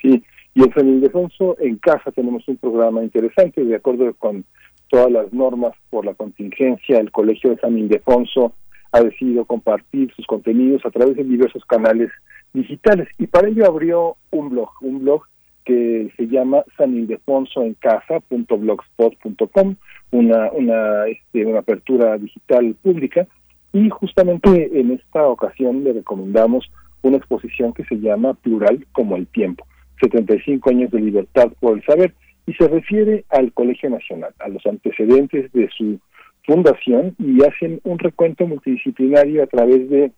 Sí, 0.00 0.24
y 0.54 0.62
en 0.62 0.74
San 0.74 0.88
Ildefonso, 0.88 1.56
en 1.60 1.76
casa, 1.76 2.10
tenemos 2.10 2.46
un 2.48 2.56
programa 2.56 3.02
interesante, 3.02 3.64
de 3.64 3.76
acuerdo 3.76 4.12
con 4.14 4.44
todas 4.92 5.10
las 5.10 5.32
normas 5.32 5.72
por 5.88 6.04
la 6.04 6.12
contingencia, 6.12 6.98
el 6.98 7.10
Colegio 7.10 7.48
de 7.48 7.56
San 7.56 7.78
Ildefonso 7.78 8.52
ha 8.92 9.00
decidido 9.00 9.46
compartir 9.46 10.12
sus 10.14 10.26
contenidos 10.26 10.84
a 10.84 10.90
través 10.90 11.16
de 11.16 11.24
diversos 11.24 11.64
canales 11.64 12.10
digitales. 12.52 13.08
Y 13.16 13.26
para 13.26 13.48
ello 13.48 13.64
abrió 13.64 14.18
un 14.30 14.50
blog, 14.50 14.68
un 14.82 15.00
blog 15.00 15.22
que 15.64 16.12
se 16.18 16.26
llama 16.26 16.62
sanildefonsoencasa.blogspot.com, 16.76 19.76
una 20.10 20.52
una 20.52 21.06
este, 21.06 21.46
una 21.46 21.60
apertura 21.60 22.18
digital 22.18 22.76
pública. 22.82 23.26
Y 23.72 23.88
justamente 23.88 24.78
en 24.78 24.90
esta 24.90 25.26
ocasión 25.26 25.84
le 25.84 25.94
recomendamos 25.94 26.70
una 27.00 27.16
exposición 27.16 27.72
que 27.72 27.84
se 27.84 27.98
llama 27.98 28.34
Plural 28.34 28.86
como 28.92 29.16
el 29.16 29.26
tiempo, 29.28 29.66
75 30.02 30.68
años 30.68 30.90
de 30.90 31.00
libertad 31.00 31.50
por 31.60 31.78
el 31.78 31.84
saber 31.84 32.12
se 32.54 32.68
refiere 32.68 33.24
al 33.30 33.52
Colegio 33.52 33.90
Nacional, 33.90 34.34
a 34.38 34.48
los 34.48 34.64
antecedentes 34.66 35.52
de 35.52 35.68
su 35.76 35.98
fundación 36.44 37.14
y 37.18 37.42
hacen 37.44 37.80
un 37.84 37.98
recuento 37.98 38.46
multidisciplinario 38.46 39.42
a 39.42 39.46
través 39.46 39.88
de 39.88 40.12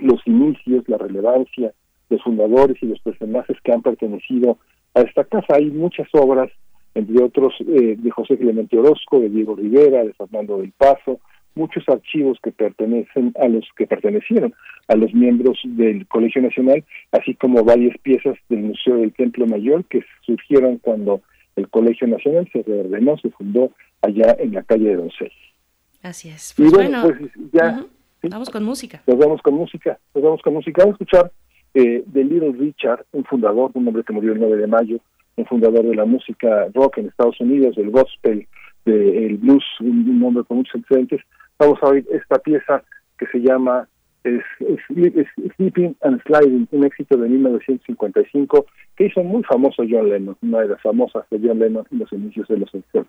los 0.00 0.20
inicios, 0.26 0.84
la 0.88 0.98
relevancia, 0.98 1.72
los 2.10 2.22
fundadores 2.22 2.76
y 2.82 2.86
los 2.86 3.00
personajes 3.00 3.56
que 3.64 3.72
han 3.72 3.82
pertenecido 3.82 4.58
a 4.94 5.00
esta 5.00 5.24
casa. 5.24 5.54
Hay 5.54 5.66
muchas 5.70 6.08
obras, 6.12 6.50
entre 6.94 7.22
otros 7.22 7.54
eh, 7.60 7.96
de 7.98 8.10
José 8.10 8.36
Clemente 8.36 8.78
Orozco, 8.78 9.20
de 9.20 9.30
Diego 9.30 9.56
Rivera, 9.56 10.04
de 10.04 10.12
Fernando 10.12 10.58
del 10.58 10.72
Paso, 10.72 11.20
muchos 11.54 11.88
archivos 11.88 12.38
que 12.42 12.52
pertenecen 12.52 13.32
a 13.40 13.48
los 13.48 13.64
que 13.76 13.86
pertenecieron 13.86 14.54
a 14.88 14.94
los 14.94 15.12
miembros 15.14 15.58
del 15.64 16.06
Colegio 16.06 16.42
Nacional, 16.42 16.84
así 17.12 17.34
como 17.34 17.64
varias 17.64 17.96
piezas 17.98 18.36
del 18.50 18.60
Museo 18.60 18.98
del 18.98 19.14
Templo 19.14 19.46
Mayor 19.46 19.84
que 19.86 20.04
surgieron 20.20 20.76
cuando 20.78 21.22
el 21.56 21.68
Colegio 21.68 22.06
Nacional 22.06 22.48
se 22.52 22.62
reordenó, 22.62 23.16
se 23.18 23.30
fundó 23.30 23.70
allá 24.02 24.36
en 24.38 24.52
la 24.52 24.62
calle 24.62 24.90
de 24.90 24.96
Doncel. 24.96 25.32
Así 26.02 26.28
es. 26.28 26.54
Pues 26.56 26.70
bueno, 26.70 27.02
pues 27.02 27.30
ya. 27.52 27.84
Vamos 28.22 28.50
con 28.50 28.64
música. 28.64 29.02
Nos 29.06 29.18
vamos 29.18 29.42
con 29.42 29.54
música, 29.54 29.98
nos 30.14 30.24
vamos 30.24 30.42
con 30.42 30.54
música. 30.54 30.82
Vamos 30.82 30.94
a 30.94 31.04
escuchar 31.04 31.32
eh, 31.74 32.02
de 32.06 32.24
Little 32.24 32.52
Richard, 32.52 33.04
un 33.12 33.24
fundador, 33.24 33.70
un 33.74 33.86
hombre 33.88 34.02
que 34.04 34.12
murió 34.12 34.32
el 34.32 34.40
9 34.40 34.56
de 34.56 34.66
mayo, 34.66 34.98
un 35.36 35.46
fundador 35.46 35.84
de 35.84 35.94
la 35.94 36.04
música 36.04 36.68
rock 36.74 36.98
en 36.98 37.08
Estados 37.08 37.40
Unidos, 37.40 37.76
del 37.76 37.90
gospel, 37.90 38.46
del 38.84 39.36
blues, 39.38 39.64
un, 39.80 40.08
un 40.08 40.22
hombre 40.22 40.44
con 40.44 40.58
muchos 40.58 40.74
antecedentes. 40.74 41.20
Vamos 41.58 41.78
a 41.82 41.88
oír 41.88 42.06
esta 42.10 42.38
pieza 42.38 42.82
que 43.18 43.26
se 43.26 43.38
llama 43.38 43.88
es, 44.26 44.42
Sleeping 45.56 45.96
and 46.02 46.22
Sliding, 46.24 46.68
un 46.72 46.84
éxito 46.84 47.16
de 47.16 47.28
1955 47.28 48.66
que 48.96 49.06
hizo 49.06 49.22
muy 49.22 49.42
famoso 49.44 49.82
John 49.88 50.08
Lennon, 50.08 50.36
una 50.42 50.60
de 50.60 50.68
las 50.68 50.82
famosas 50.82 51.24
de 51.30 51.40
John 51.42 51.58
Lennon 51.58 51.86
en 51.90 51.98
los 51.98 52.12
inicios 52.12 52.48
de 52.48 52.58
los 52.58 52.70
60. 52.70 53.06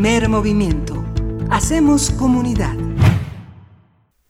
Primer 0.00 0.28
movimiento. 0.28 0.94
Hacemos 1.50 2.12
comunidad. 2.12 2.76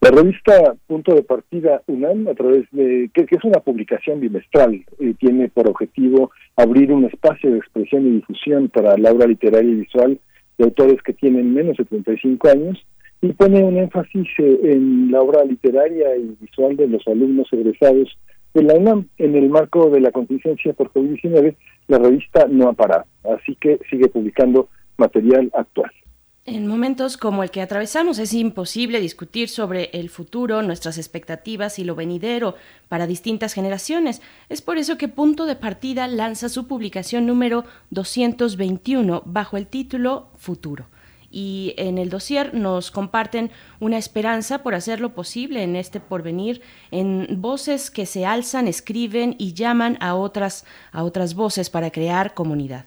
La 0.00 0.10
revista 0.10 0.74
Punto 0.86 1.14
de 1.14 1.22
Partida 1.22 1.82
UNAM, 1.86 2.26
a 2.26 2.32
través 2.32 2.64
de 2.72 3.10
que, 3.12 3.26
es 3.30 3.44
una 3.44 3.60
publicación 3.60 4.18
bimestral, 4.18 4.82
eh, 4.98 5.12
tiene 5.20 5.50
por 5.50 5.68
objetivo 5.68 6.30
abrir 6.56 6.90
un 6.90 7.04
espacio 7.04 7.50
de 7.50 7.58
expresión 7.58 8.06
y 8.06 8.12
difusión 8.12 8.70
para 8.70 8.96
la 8.96 9.12
obra 9.12 9.26
literaria 9.26 9.70
y 9.70 9.74
visual 9.74 10.18
de 10.56 10.64
autores 10.64 11.02
que 11.02 11.12
tienen 11.12 11.52
menos 11.52 11.76
de 11.76 11.84
35 11.84 12.48
años 12.48 12.78
y 13.20 13.34
pone 13.34 13.62
un 13.62 13.76
énfasis 13.76 14.26
eh, 14.38 14.60
en 14.62 15.10
la 15.10 15.20
obra 15.20 15.44
literaria 15.44 16.16
y 16.16 16.34
visual 16.40 16.78
de 16.78 16.88
los 16.88 17.06
alumnos 17.06 17.46
egresados 17.52 18.08
de 18.54 18.62
la 18.62 18.72
UNAM. 18.72 19.08
En 19.18 19.36
el 19.36 19.50
marco 19.50 19.90
de 19.90 20.00
la 20.00 20.12
contingencia 20.12 20.72
por 20.72 20.90
COVID-19, 20.94 21.56
la 21.88 21.98
revista 21.98 22.46
no 22.48 22.70
ha 22.70 22.72
parado, 22.72 23.04
así 23.24 23.54
que 23.56 23.78
sigue 23.90 24.08
publicando 24.08 24.70
material 24.98 25.50
actual. 25.54 25.90
En 26.50 26.66
momentos 26.66 27.18
como 27.18 27.42
el 27.42 27.50
que 27.50 27.60
atravesamos 27.60 28.18
es 28.18 28.32
imposible 28.32 29.00
discutir 29.00 29.50
sobre 29.50 29.90
el 29.92 30.08
futuro, 30.08 30.62
nuestras 30.62 30.96
expectativas 30.96 31.78
y 31.78 31.84
lo 31.84 31.94
venidero 31.94 32.54
para 32.88 33.06
distintas 33.06 33.52
generaciones. 33.52 34.22
Es 34.48 34.62
por 34.62 34.78
eso 34.78 34.96
que 34.96 35.08
Punto 35.08 35.44
de 35.44 35.56
Partida 35.56 36.08
lanza 36.08 36.48
su 36.48 36.66
publicación 36.66 37.26
número 37.26 37.64
221 37.90 39.24
bajo 39.26 39.58
el 39.58 39.66
título 39.66 40.28
Futuro. 40.38 40.86
Y 41.30 41.74
en 41.76 41.98
el 41.98 42.08
dossier 42.08 42.54
nos 42.54 42.90
comparten 42.90 43.50
una 43.78 43.98
esperanza 43.98 44.62
por 44.62 44.74
hacer 44.74 45.00
lo 45.00 45.14
posible 45.14 45.62
en 45.62 45.76
este 45.76 46.00
porvenir, 46.00 46.62
en 46.90 47.42
voces 47.42 47.90
que 47.90 48.06
se 48.06 48.24
alzan, 48.24 48.68
escriben 48.68 49.36
y 49.36 49.52
llaman 49.52 49.98
a 50.00 50.14
otras, 50.14 50.64
a 50.92 51.04
otras 51.04 51.34
voces 51.34 51.68
para 51.68 51.90
crear 51.90 52.32
comunidad. 52.32 52.86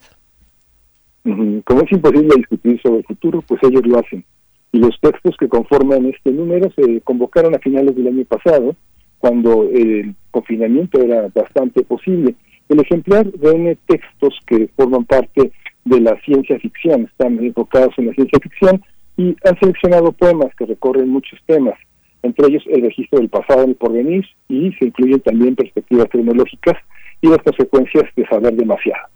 Como 1.24 1.82
es 1.82 1.92
imposible 1.92 2.36
discutir 2.36 2.82
sobre 2.82 3.00
el 3.00 3.06
futuro, 3.06 3.44
pues 3.48 3.62
ellos 3.64 3.86
lo 3.86 4.00
hacen. 4.00 4.24
Y 4.72 4.80
los 4.80 5.00
textos 5.00 5.36
que 5.38 5.48
conforman 5.48 6.06
este 6.06 6.32
número 6.32 6.72
se 6.76 7.02
convocaron 7.02 7.54
a 7.54 7.60
finales 7.60 7.96
del 7.96 8.08
año 8.08 8.26
pasado, 8.26 8.76
cuando 9.20 9.64
el 9.64 10.16
confinamiento 10.32 11.00
era 11.02 11.28
bastante 11.34 11.84
posible. 11.84 12.36
El 12.70 12.80
ejemplar 12.80 13.28
reúne 13.40 13.78
textos 13.86 14.40
que 14.48 14.70
forman 14.76 15.06
parte 15.06 15.52
de 15.86 16.00
la 16.00 16.20
ciencia 16.22 16.58
ficción, 16.60 17.04
están 17.04 17.38
enfocados 17.40 17.94
en 17.98 18.08
la 18.08 18.14
ciencia 18.14 18.40
ficción 18.42 18.82
y 19.18 19.36
han 19.44 19.60
seleccionado 19.60 20.12
poemas 20.12 20.56
que 20.56 20.66
recorren 20.66 21.10
muchos 21.10 21.40
temas, 21.46 21.76
entre 22.24 22.48
ellos 22.48 22.64
el 22.68 22.82
registro 22.82 23.20
del 23.20 23.30
pasado 23.30 23.64
en 23.64 23.70
el 23.70 23.76
porvenir 23.76 24.26
y 24.48 24.72
se 24.74 24.86
incluyen 24.86 25.20
también 25.20 25.56
perspectivas 25.56 26.10
tecnológicas 26.10 26.78
y 27.22 27.28
las 27.28 27.40
consecuencias 27.40 28.06
de 28.16 28.26
saber 28.28 28.54
demasiado. 28.54 29.08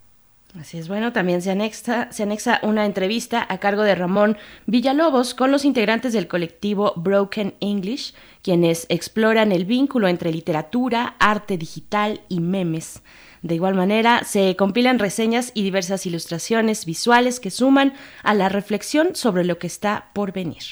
Así 0.60 0.78
es, 0.78 0.88
bueno, 0.88 1.12
también 1.12 1.42
se 1.42 1.52
anexa, 1.52 2.10
se 2.14 2.24
anexa 2.24 2.62
una 2.64 2.86
entrevista 2.86 3.46
a 3.50 3.58
cargo 3.58 3.84
de 3.84 3.94
Ramón 3.94 4.38
Villalobos 4.68 5.34
con 5.34 5.52
los 5.52 5.66
integrantes 5.66 6.14
del 6.14 6.30
colectivo 6.30 6.94
Broken 6.96 7.56
English, 7.60 8.14
quienes 8.42 8.86
exploran 8.88 9.52
el 9.52 9.66
vínculo 9.66 10.08
entre 10.08 10.32
literatura, 10.32 11.16
arte 11.20 11.58
digital 11.58 12.22
y 12.30 12.40
memes. 12.40 13.04
De 13.42 13.56
igual 13.56 13.76
manera, 13.76 14.24
se 14.24 14.56
compilan 14.56 14.98
reseñas 14.98 15.52
y 15.54 15.64
diversas 15.64 16.06
ilustraciones 16.06 16.86
visuales 16.86 17.42
que 17.42 17.52
suman 17.52 17.92
a 18.24 18.34
la 18.34 18.48
reflexión 18.48 19.14
sobre 19.14 19.44
lo 19.44 19.58
que 19.58 19.68
está 19.68 20.06
por 20.14 20.32
venir. 20.32 20.64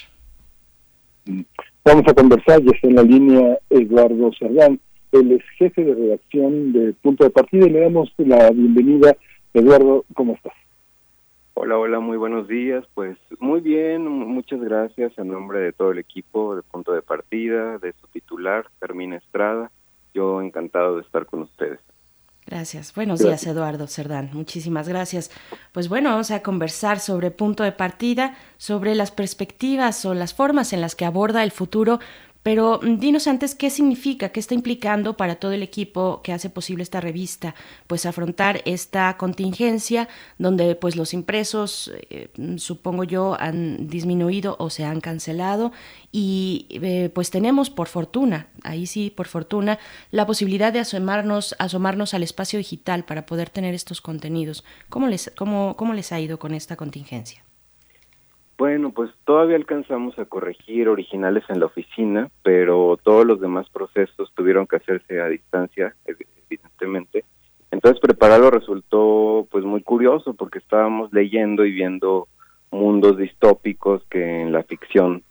Vamos 1.83 2.05
a 2.07 2.13
conversar, 2.13 2.63
ya 2.63 2.71
está 2.73 2.87
en 2.87 2.95
la 2.95 3.03
línea 3.03 3.57
Eduardo 3.69 4.31
Cerdán, 4.39 4.79
el 5.11 5.33
ex 5.33 5.43
jefe 5.57 5.83
de 5.83 5.93
redacción 5.93 6.71
de 6.71 6.93
Punto 6.93 7.25
de 7.25 7.31
Partida, 7.31 7.67
y 7.67 7.69
le 7.69 7.81
damos 7.81 8.13
la 8.17 8.49
bienvenida 8.51 9.13
Eduardo, 9.53 10.05
¿cómo 10.15 10.33
estás? 10.33 10.53
Hola, 11.53 11.77
hola, 11.77 11.99
muy 11.99 12.17
buenos 12.17 12.47
días. 12.47 12.83
Pues 12.95 13.17
muy 13.39 13.61
bien, 13.61 14.07
muchas 14.07 14.59
gracias 14.59 15.11
en 15.17 15.27
nombre 15.27 15.59
de 15.59 15.71
todo 15.71 15.91
el 15.91 15.99
equipo 15.99 16.55
de 16.55 16.63
punto 16.63 16.93
de 16.93 17.03
partida, 17.03 17.77
de 17.77 17.93
su 17.93 18.07
titular, 18.07 18.65
Fermín 18.79 19.13
Estrada. 19.13 19.71
Yo 20.13 20.41
encantado 20.41 20.95
de 20.95 21.03
estar 21.03 21.25
con 21.27 21.43
ustedes. 21.43 21.79
Gracias. 22.45 22.93
Buenos 22.93 23.19
días, 23.19 23.45
Eduardo 23.47 23.87
Cerdán. 23.87 24.31
Muchísimas 24.33 24.89
gracias. 24.89 25.31
Pues 25.71 25.87
bueno, 25.87 26.09
vamos 26.09 26.31
a 26.31 26.41
conversar 26.41 26.99
sobre 26.99 27.31
punto 27.31 27.63
de 27.63 27.71
partida, 27.71 28.35
sobre 28.57 28.95
las 28.95 29.11
perspectivas 29.11 30.03
o 30.05 30.13
las 30.13 30.33
formas 30.33 30.73
en 30.73 30.81
las 30.81 30.95
que 30.95 31.05
aborda 31.05 31.43
el 31.43 31.51
futuro, 31.51 31.99
pero 32.43 32.79
mm, 32.83 32.99
dinos 32.99 33.27
antes 33.27 33.55
qué 33.55 33.69
significa, 33.69 34.29
qué 34.29 34.39
está 34.39 34.53
implicando 34.53 35.17
para 35.17 35.35
todo 35.35 35.53
el 35.53 35.63
equipo 35.63 36.21
que 36.21 36.33
hace 36.33 36.49
posible 36.49 36.83
esta 36.83 37.01
revista, 37.01 37.55
pues 37.87 38.05
afrontar 38.05 38.61
esta 38.65 39.17
contingencia 39.17 40.09
donde 40.37 40.75
pues 40.75 40.95
los 40.95 41.13
impresos, 41.13 41.91
eh, 42.09 42.29
mm, 42.37 42.57
supongo 42.57 43.05
yo, 43.05 43.35
han 43.39 43.87
disminuido 43.87 44.55
o 44.59 44.69
se 44.69 44.83
han 44.83 45.01
cancelado 45.01 45.71
y 46.11 46.67
eh, 46.69 47.09
pues 47.13 47.31
tenemos 47.31 47.69
por 47.69 47.87
fortuna, 47.87 48.47
ahí 48.63 48.85
sí 48.85 49.09
por 49.09 49.27
fortuna, 49.27 49.79
la 50.11 50.27
posibilidad 50.27 50.73
de 50.73 50.79
asomarnos, 50.79 51.55
asomarnos 51.59 52.13
al 52.13 52.23
espacio 52.23 52.59
digital 52.59 53.05
para 53.05 53.25
poder 53.25 53.49
tener 53.49 53.73
estos 53.73 54.01
contenidos. 54.01 54.63
¿Cómo 54.89 55.07
les, 55.07 55.31
cómo, 55.35 55.75
cómo 55.77 55.93
les 55.93 56.11
ha 56.11 56.19
ido 56.19 56.37
con 56.39 56.53
esta 56.53 56.75
contingencia? 56.75 57.43
Bueno, 58.57 58.91
pues 58.91 59.09
todavía 59.25 59.55
alcanzamos 59.55 60.17
a 60.19 60.25
corregir 60.25 60.87
originales 60.87 61.43
en 61.49 61.59
la 61.59 61.65
oficina, 61.65 62.29
pero 62.43 62.97
todos 63.01 63.25
los 63.25 63.41
demás 63.41 63.69
procesos 63.69 64.31
tuvieron 64.35 64.67
que 64.67 64.75
hacerse 64.75 65.19
a 65.19 65.27
distancia, 65.27 65.95
evidentemente. 66.05 67.25
Entonces 67.71 67.99
prepararlo 67.99 68.51
resultó 68.51 69.47
pues 69.49 69.65
muy 69.65 69.81
curioso 69.81 70.35
porque 70.35 70.59
estábamos 70.59 71.11
leyendo 71.11 71.65
y 71.65 71.71
viendo 71.71 72.27
mundos 72.69 73.17
distópicos 73.17 74.03
que 74.09 74.41
en 74.41 74.51
la 74.51 74.63
ficción 74.63 75.23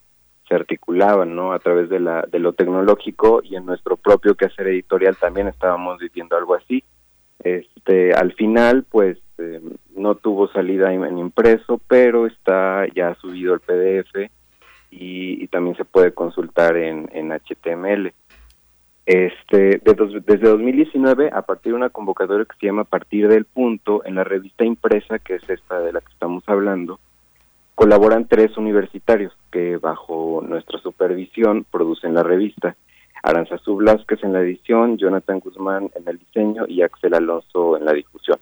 se 0.49 0.57
articulaban, 0.57 1.37
¿no? 1.37 1.53
A 1.53 1.61
través 1.61 1.89
de 1.89 2.01
la 2.01 2.23
de 2.23 2.41
lo 2.41 2.53
tecnológico 2.53 3.43
y 3.45 3.55
en 3.55 3.65
nuestro 3.65 3.97
propio 3.97 4.35
quehacer 4.35 4.67
editorial 4.67 5.17
también 5.17 5.47
estábamos 5.47 5.99
viviendo 5.99 6.37
algo 6.37 6.55
así. 6.55 6.83
Este, 7.39 8.13
al 8.13 8.33
final, 8.33 8.85
pues 8.91 9.19
este, 9.43 9.61
no 9.97 10.15
tuvo 10.15 10.49
salida 10.49 10.93
en, 10.93 11.19
impreso, 11.19 11.81
pero 11.89 12.27
está 12.27 12.87
ya 12.95 13.15
subido 13.17 13.55
el 13.55 13.61
PDF 13.61 14.31
y, 14.91 15.47
también 15.49 15.77
se 15.77 15.85
puede 15.85 16.13
consultar 16.13 16.77
en, 16.77 17.09
HTML. 17.31 18.13
Este, 19.05 19.81
desde 19.85 20.49
2019, 20.49 21.31
a 21.33 21.43
partir 21.43 21.73
de 21.73 21.77
una 21.77 21.91
convocatoria 21.91 22.47
que 22.47 22.57
se 22.59 22.67
llama 22.67 22.85
Partir 22.85 23.29
del 23.29 23.45
Punto, 23.45 24.03
en 24.05 24.15
la 24.15 24.25
revista 24.25 24.65
impresa, 24.65 25.19
que 25.19 25.35
es 25.35 25.51
esta 25.51 25.81
de 25.81 25.93
la 25.93 26.01
que 26.01 26.13
estamos 26.13 26.45
hablando, 26.47 27.01
colaboran 27.75 28.27
tres 28.29 28.57
universitarios 28.57 29.33
que 29.51 29.77
bajo 29.77 30.43
nuestra 30.47 30.79
supervisión 30.79 31.67
producen 31.71 32.15
la 32.15 32.23
revista. 32.23 32.77
Aranzazú 33.23 33.77
Blasquez 33.77 34.23
en 34.25 34.33
la 34.33 34.41
edición, 34.41 34.99
Jonathan 34.99 35.41
Guzmán 35.41 35.91
en 35.95 36.09
el 36.09 36.19
diseño 36.19 36.65
y 36.67 36.83
Axel 36.83 37.15
Alonso 37.15 37.77
en 37.77 37.85
la 37.85 37.93
difusión. 37.93 38.39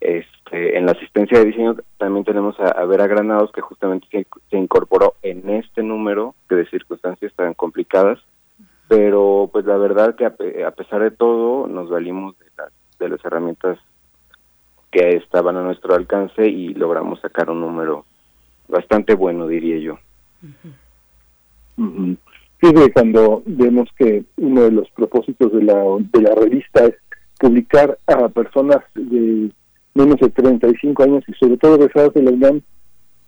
Este, 0.00 0.78
en 0.78 0.86
la 0.86 0.92
asistencia 0.92 1.38
de 1.38 1.44
diseño 1.44 1.76
también 1.98 2.24
tenemos 2.24 2.58
a, 2.58 2.84
Vera 2.86 3.06
Granados, 3.06 3.52
que 3.52 3.60
justamente 3.60 4.06
se, 4.10 4.56
incorporó 4.56 5.14
en 5.22 5.48
este 5.50 5.82
número, 5.82 6.34
que 6.48 6.56
de 6.56 6.66
circunstancias 6.70 7.32
tan 7.36 7.54
complicadas, 7.54 8.18
pero 8.88 9.50
pues 9.52 9.66
la 9.66 9.76
verdad 9.76 10.16
que 10.16 10.24
a, 10.24 10.70
pesar 10.70 11.02
de 11.02 11.10
todo 11.10 11.66
nos 11.66 11.90
valimos 11.90 12.38
de 12.38 12.46
las, 12.56 12.72
de 12.98 13.08
las 13.10 13.24
herramientas 13.24 13.78
que 14.90 15.16
estaban 15.16 15.56
a 15.56 15.62
nuestro 15.62 15.94
alcance 15.94 16.46
y 16.46 16.74
logramos 16.74 17.20
sacar 17.20 17.50
un 17.50 17.60
número 17.60 18.04
bastante 18.68 19.14
bueno, 19.14 19.46
diría 19.46 19.78
yo. 19.78 19.98
Fíjate, 22.58 22.92
cuando 22.92 23.42
vemos 23.46 23.88
que 23.96 24.24
uno 24.36 24.62
de 24.62 24.72
los 24.72 24.90
propósitos 24.90 25.52
de 25.52 25.62
la, 25.62 25.74
de 25.98 26.22
la 26.22 26.34
revista 26.34 26.86
es 26.86 26.94
publicar 27.38 27.98
a 28.06 28.28
personas 28.28 28.78
de 28.94 29.50
menos 29.94 30.18
de 30.20 30.28
35 30.30 31.02
años 31.02 31.24
y 31.28 31.32
sobre 31.34 31.56
todo 31.56 31.76
egresados 31.76 32.14
de 32.14 32.22
la 32.22 32.30
UNAM, 32.30 32.60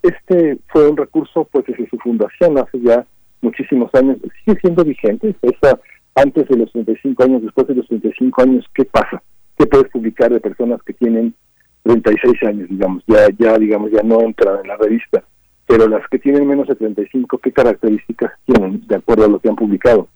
este 0.03 0.59
fue 0.69 0.89
un 0.89 0.97
recurso 0.97 1.45
pues 1.51 1.65
desde 1.67 1.89
su 1.89 1.99
fundación 1.99 2.59
hace 2.59 2.81
ya 2.81 3.07
muchísimos 3.41 3.93
años, 3.95 4.19
sigue 4.45 4.59
siendo 4.61 4.85
vigente, 4.85 5.35
esa, 5.43 5.79
antes 6.15 6.49
de 6.49 6.57
los 6.57 6.71
35 6.73 7.23
años, 7.25 7.43
después 7.43 7.67
de 7.67 7.75
los 7.75 7.87
35 7.89 8.43
años, 8.43 8.65
¿qué 8.75 8.85
pasa? 8.85 9.23
¿Qué 9.59 9.67
puedes 9.67 9.91
publicar 9.91 10.33
de 10.33 10.41
personas 10.41 10.81
que 10.83 10.93
tienen 10.93 11.35
36 11.83 12.43
años, 12.45 12.69
digamos, 12.69 13.03
ya, 13.07 13.29
ya, 13.39 13.59
digamos, 13.59 13.91
ya 13.91 14.03
no 14.03 14.21
entran 14.21 14.61
en 14.63 14.69
la 14.69 14.77
revista, 14.77 15.25
pero 15.67 15.89
las 15.89 16.07
que 16.09 16.19
tienen 16.19 16.47
menos 16.47 16.69
de 16.69 16.77
35, 16.77 17.39
¿qué 17.39 17.53
características 17.53 18.33
tienen 18.47 18.87
de 18.87 18.97
acuerdo 18.97 19.25
a 19.25 19.29
lo 19.29 19.41
que 19.41 19.49
han 19.49 19.57
publicado? 19.57 20.09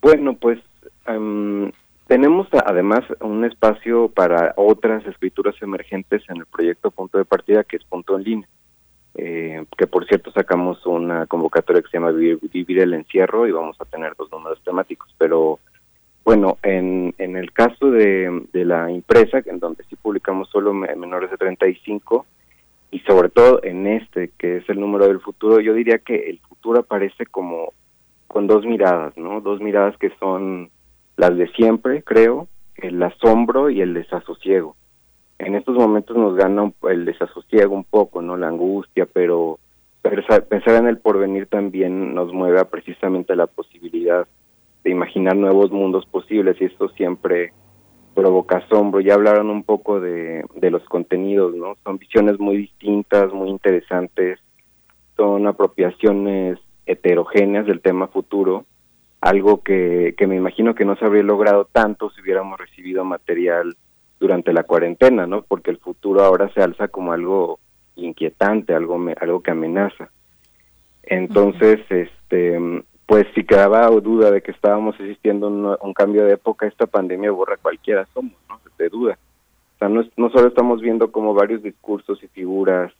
Bueno, 0.00 0.34
pues 0.36 0.58
em, 1.06 1.70
tenemos 2.10 2.48
además 2.66 3.02
un 3.20 3.44
espacio 3.44 4.08
para 4.08 4.52
otras 4.56 5.06
escrituras 5.06 5.54
emergentes 5.62 6.24
en 6.28 6.38
el 6.38 6.46
proyecto 6.46 6.90
Punto 6.90 7.18
de 7.18 7.24
Partida, 7.24 7.62
que 7.62 7.76
es 7.76 7.84
Punto 7.84 8.16
en 8.16 8.24
Línea, 8.24 8.48
eh, 9.14 9.64
que 9.78 9.86
por 9.86 10.04
cierto 10.08 10.32
sacamos 10.32 10.84
una 10.86 11.28
convocatoria 11.28 11.80
que 11.80 11.88
se 11.88 11.98
llama 11.98 12.10
Vivir, 12.10 12.80
el 12.80 12.94
Encierro 12.94 13.46
y 13.46 13.52
vamos 13.52 13.76
a 13.80 13.84
tener 13.84 14.14
dos 14.18 14.28
números 14.32 14.60
temáticos. 14.64 15.14
Pero 15.18 15.60
bueno, 16.24 16.58
en, 16.64 17.14
en 17.18 17.36
el 17.36 17.52
caso 17.52 17.92
de, 17.92 18.42
de 18.52 18.64
la 18.64 18.90
impresa, 18.90 19.40
en 19.46 19.60
donde 19.60 19.84
sí 19.84 19.94
publicamos 19.94 20.50
solo 20.50 20.74
menores 20.74 21.30
de 21.30 21.36
35, 21.36 22.26
y 22.90 22.98
sobre 23.00 23.28
todo 23.28 23.62
en 23.62 23.86
este, 23.86 24.32
que 24.36 24.56
es 24.56 24.68
el 24.68 24.80
número 24.80 25.06
del 25.06 25.20
futuro, 25.20 25.60
yo 25.60 25.74
diría 25.74 25.98
que 25.98 26.28
el 26.28 26.40
futuro 26.40 26.80
aparece 26.80 27.24
como 27.26 27.72
con 28.26 28.48
dos 28.48 28.66
miradas, 28.66 29.16
¿no? 29.16 29.40
Dos 29.40 29.60
miradas 29.60 29.96
que 29.96 30.10
son 30.18 30.70
las 31.20 31.36
de 31.36 31.48
siempre, 31.48 32.02
creo, 32.02 32.48
el 32.76 33.02
asombro 33.02 33.68
y 33.68 33.82
el 33.82 33.92
desasosiego. 33.92 34.74
En 35.38 35.54
estos 35.54 35.76
momentos 35.76 36.16
nos 36.16 36.34
gana 36.34 36.72
el 36.88 37.04
desasosiego 37.04 37.74
un 37.74 37.84
poco, 37.84 38.22
¿no? 38.22 38.38
La 38.38 38.48
angustia, 38.48 39.04
pero 39.04 39.58
pensar 40.00 40.76
en 40.76 40.86
el 40.86 40.96
porvenir 40.96 41.46
también 41.46 42.14
nos 42.14 42.32
mueve 42.32 42.58
a 42.58 42.70
precisamente 42.70 43.36
la 43.36 43.46
posibilidad 43.46 44.26
de 44.82 44.90
imaginar 44.90 45.36
nuevos 45.36 45.70
mundos 45.70 46.06
posibles 46.06 46.56
y 46.58 46.64
esto 46.64 46.88
siempre 46.88 47.52
provoca 48.14 48.56
asombro. 48.56 49.02
Ya 49.02 49.12
hablaron 49.12 49.50
un 49.50 49.62
poco 49.62 50.00
de, 50.00 50.42
de 50.54 50.70
los 50.70 50.82
contenidos, 50.84 51.54
¿no? 51.54 51.74
Son 51.84 51.98
visiones 51.98 52.40
muy 52.40 52.56
distintas, 52.56 53.30
muy 53.30 53.50
interesantes, 53.50 54.38
son 55.18 55.46
apropiaciones 55.46 56.58
heterogéneas 56.86 57.66
del 57.66 57.82
tema 57.82 58.08
futuro, 58.08 58.64
algo 59.20 59.62
que, 59.62 60.14
que 60.16 60.26
me 60.26 60.36
imagino 60.36 60.74
que 60.74 60.84
no 60.84 60.96
se 60.96 61.04
habría 61.04 61.22
logrado 61.22 61.66
tanto 61.66 62.10
si 62.10 62.20
hubiéramos 62.20 62.58
recibido 62.58 63.04
material 63.04 63.76
durante 64.18 64.52
la 64.52 64.64
cuarentena, 64.64 65.26
¿no? 65.26 65.42
Porque 65.42 65.70
el 65.70 65.78
futuro 65.78 66.22
ahora 66.22 66.50
se 66.52 66.62
alza 66.62 66.88
como 66.88 67.12
algo 67.12 67.58
inquietante, 67.96 68.74
algo 68.74 68.98
algo 69.20 69.42
que 69.42 69.50
amenaza. 69.50 70.10
Entonces, 71.02 71.80
este 71.88 72.84
pues 73.06 73.26
si 73.34 73.42
quedaba 73.42 73.88
duda 73.88 74.30
de 74.30 74.40
que 74.40 74.52
estábamos 74.52 74.94
asistiendo 74.94 75.48
a 75.48 75.84
un, 75.84 75.94
cambio 75.94 76.24
de 76.24 76.34
época, 76.34 76.68
esta 76.68 76.86
pandemia 76.86 77.32
borra 77.32 77.56
cualquiera 77.56 78.06
somos, 78.14 78.34
¿no? 78.48 78.60
De 78.78 78.88
duda. 78.88 79.18
O 79.74 79.78
sea, 79.80 79.88
no, 79.88 80.04
no 80.16 80.30
solo 80.30 80.46
estamos 80.46 80.80
viendo 80.80 81.10
como 81.10 81.34
varios 81.34 81.60
discursos 81.60 82.22
y 82.22 82.28
figuras 82.28 82.92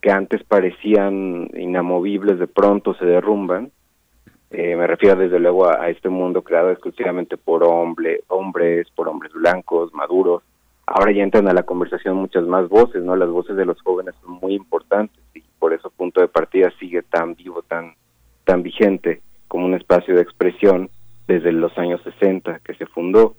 que 0.00 0.10
antes 0.10 0.42
parecían 0.42 1.48
inamovibles 1.56 2.40
de 2.40 2.48
pronto 2.48 2.94
se 2.94 3.04
derrumban. 3.04 3.70
Eh, 4.50 4.76
me 4.76 4.86
refiero 4.86 5.16
desde 5.16 5.40
luego 5.40 5.68
a, 5.68 5.88
este 5.88 6.08
mundo 6.08 6.42
creado 6.42 6.70
exclusivamente 6.70 7.36
por 7.36 7.64
hombre, 7.64 8.22
hombres, 8.28 8.88
por 8.94 9.08
hombres 9.08 9.32
blancos, 9.32 9.92
maduros. 9.92 10.42
Ahora 10.86 11.12
ya 11.12 11.24
entran 11.24 11.48
a 11.48 11.52
la 11.52 11.64
conversación 11.64 12.16
muchas 12.16 12.44
más 12.44 12.68
voces, 12.68 13.02
¿no? 13.02 13.16
Las 13.16 13.28
voces 13.28 13.56
de 13.56 13.64
los 13.64 13.80
jóvenes 13.82 14.14
son 14.22 14.34
muy 14.34 14.54
importantes 14.54 15.20
y 15.34 15.42
por 15.58 15.72
eso 15.72 15.90
punto 15.90 16.20
de 16.20 16.28
partida 16.28 16.72
sigue 16.78 17.02
tan 17.02 17.34
vivo, 17.34 17.62
tan, 17.62 17.94
tan 18.44 18.62
vigente 18.62 19.20
como 19.48 19.66
un 19.66 19.74
espacio 19.74 20.14
de 20.14 20.22
expresión 20.22 20.90
desde 21.26 21.50
los 21.50 21.76
años 21.76 22.00
60 22.02 22.60
que 22.60 22.74
se 22.74 22.86
fundó. 22.86 23.34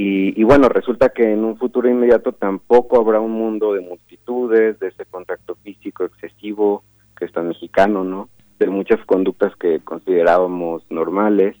Y, 0.00 0.44
bueno, 0.44 0.68
resulta 0.68 1.08
que 1.08 1.32
en 1.32 1.44
un 1.44 1.56
futuro 1.56 1.90
inmediato 1.90 2.30
tampoco 2.30 3.00
habrá 3.00 3.18
un 3.18 3.32
mundo 3.32 3.74
de 3.74 3.80
multitudes, 3.80 4.78
de 4.78 4.88
ese 4.88 5.04
contacto 5.06 5.56
físico 5.56 6.04
excesivo 6.04 6.84
que 7.16 7.24
está 7.24 7.42
mexicano, 7.42 8.04
¿no? 8.04 8.28
De 8.58 8.66
muchas 8.66 9.04
conductas 9.04 9.54
que 9.56 9.80
considerábamos 9.80 10.82
normales. 10.90 11.56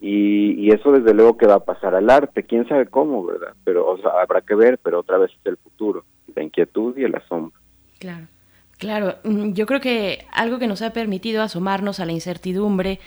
Y, 0.00 0.70
eso 0.72 0.90
desde 0.90 1.14
luego 1.14 1.36
que 1.36 1.46
va 1.46 1.56
a 1.56 1.64
pasar 1.64 1.94
al 1.94 2.10
arte, 2.10 2.42
quién 2.44 2.66
sabe 2.66 2.86
cómo, 2.86 3.24
¿verdad? 3.24 3.54
Pero 3.62 3.96
habrá 4.20 4.40
que 4.40 4.54
ver, 4.54 4.78
pero 4.78 5.00
otra 5.00 5.18
vez 5.18 5.30
es 5.30 5.46
el 5.46 5.56
futuro, 5.58 6.04
la 6.34 6.42
inquietud 6.42 6.96
y 6.96 7.04
el 7.04 7.14
asombro. 7.14 7.52
Claro. 7.98 8.26
Claro, 8.78 9.14
mm, 9.22 9.52
yo 9.52 9.64
creo 9.66 9.80
que 9.80 10.26
algo 10.32 10.58
que 10.58 10.66
nos 10.66 10.82
ha 10.82 10.92
permitido 10.92 11.42
asomarnos 11.42 12.00
a 12.00 12.04
la 12.04 12.10
incertidumbre, 12.10 12.98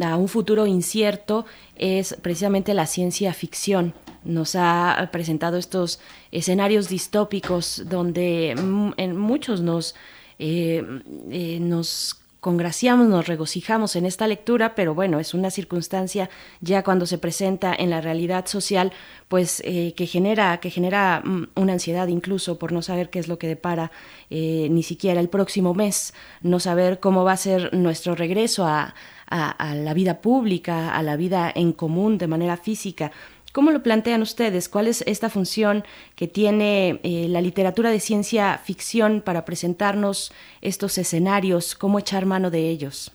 a 0.00 0.16
un 0.16 0.26
futuro 0.26 0.66
incierto, 0.66 1.44
es 1.76 2.16
precisamente 2.22 2.72
la 2.72 2.86
ciencia 2.86 3.34
ficción. 3.34 3.92
Nos 4.24 4.56
ha 4.56 5.06
presentado 5.12 5.58
estos 5.58 6.00
escenarios 6.32 6.88
distópicos 6.88 7.82
donde 7.90 8.54
mm, 8.56 8.92
en 8.96 9.18
muchos 9.18 9.60
nos, 9.60 9.94
eh, 10.38 10.82
eh, 11.30 11.58
nos 11.60 12.18
congraciamos, 12.40 13.08
nos 13.08 13.26
regocijamos 13.26 13.96
en 13.96 14.06
esta 14.06 14.26
lectura, 14.28 14.74
pero 14.74 14.94
bueno, 14.94 15.18
es 15.18 15.34
una 15.34 15.50
circunstancia 15.50 16.30
ya 16.60 16.84
cuando 16.84 17.06
se 17.06 17.18
presenta 17.18 17.74
en 17.74 17.90
la 17.90 18.00
realidad 18.00 18.46
social, 18.46 18.92
pues 19.26 19.60
eh, 19.64 19.92
que 19.96 20.06
genera, 20.06 20.58
que 20.60 20.70
genera 20.70 21.22
mm, 21.24 21.48
una 21.56 21.72
ansiedad 21.72 22.06
incluso 22.08 22.58
por 22.58 22.72
no 22.72 22.82
saber 22.82 23.10
qué 23.10 23.18
es 23.18 23.28
lo 23.28 23.38
que 23.38 23.48
depara 23.48 23.90
eh, 24.30 24.68
ni 24.70 24.82
siquiera 24.82 25.20
el 25.20 25.28
próximo 25.28 25.74
mes, 25.74 26.14
no 26.42 26.60
saber 26.60 27.00
cómo 27.00 27.24
va 27.24 27.32
a 27.32 27.36
ser 27.36 27.74
nuestro 27.74 28.14
regreso 28.14 28.66
a, 28.66 28.94
a 29.30 29.74
la 29.74 29.92
vida 29.92 30.22
pública, 30.22 30.94
a 30.94 31.02
la 31.02 31.16
vida 31.16 31.52
en 31.54 31.72
común 31.72 32.16
de 32.16 32.28
manera 32.28 32.56
física. 32.56 33.12
¿Cómo 33.52 33.70
lo 33.70 33.82
plantean 33.82 34.22
ustedes? 34.22 34.68
¿Cuál 34.68 34.88
es 34.88 35.02
esta 35.06 35.30
función 35.30 35.84
que 36.16 36.28
tiene 36.28 37.00
eh, 37.02 37.26
la 37.28 37.40
literatura 37.40 37.90
de 37.90 37.98
ciencia 37.98 38.58
ficción 38.58 39.22
para 39.22 39.44
presentarnos 39.44 40.32
estos 40.60 40.98
escenarios? 40.98 41.74
¿Cómo 41.74 41.98
echar 41.98 42.26
mano 42.26 42.50
de 42.50 42.68
ellos? 42.68 43.12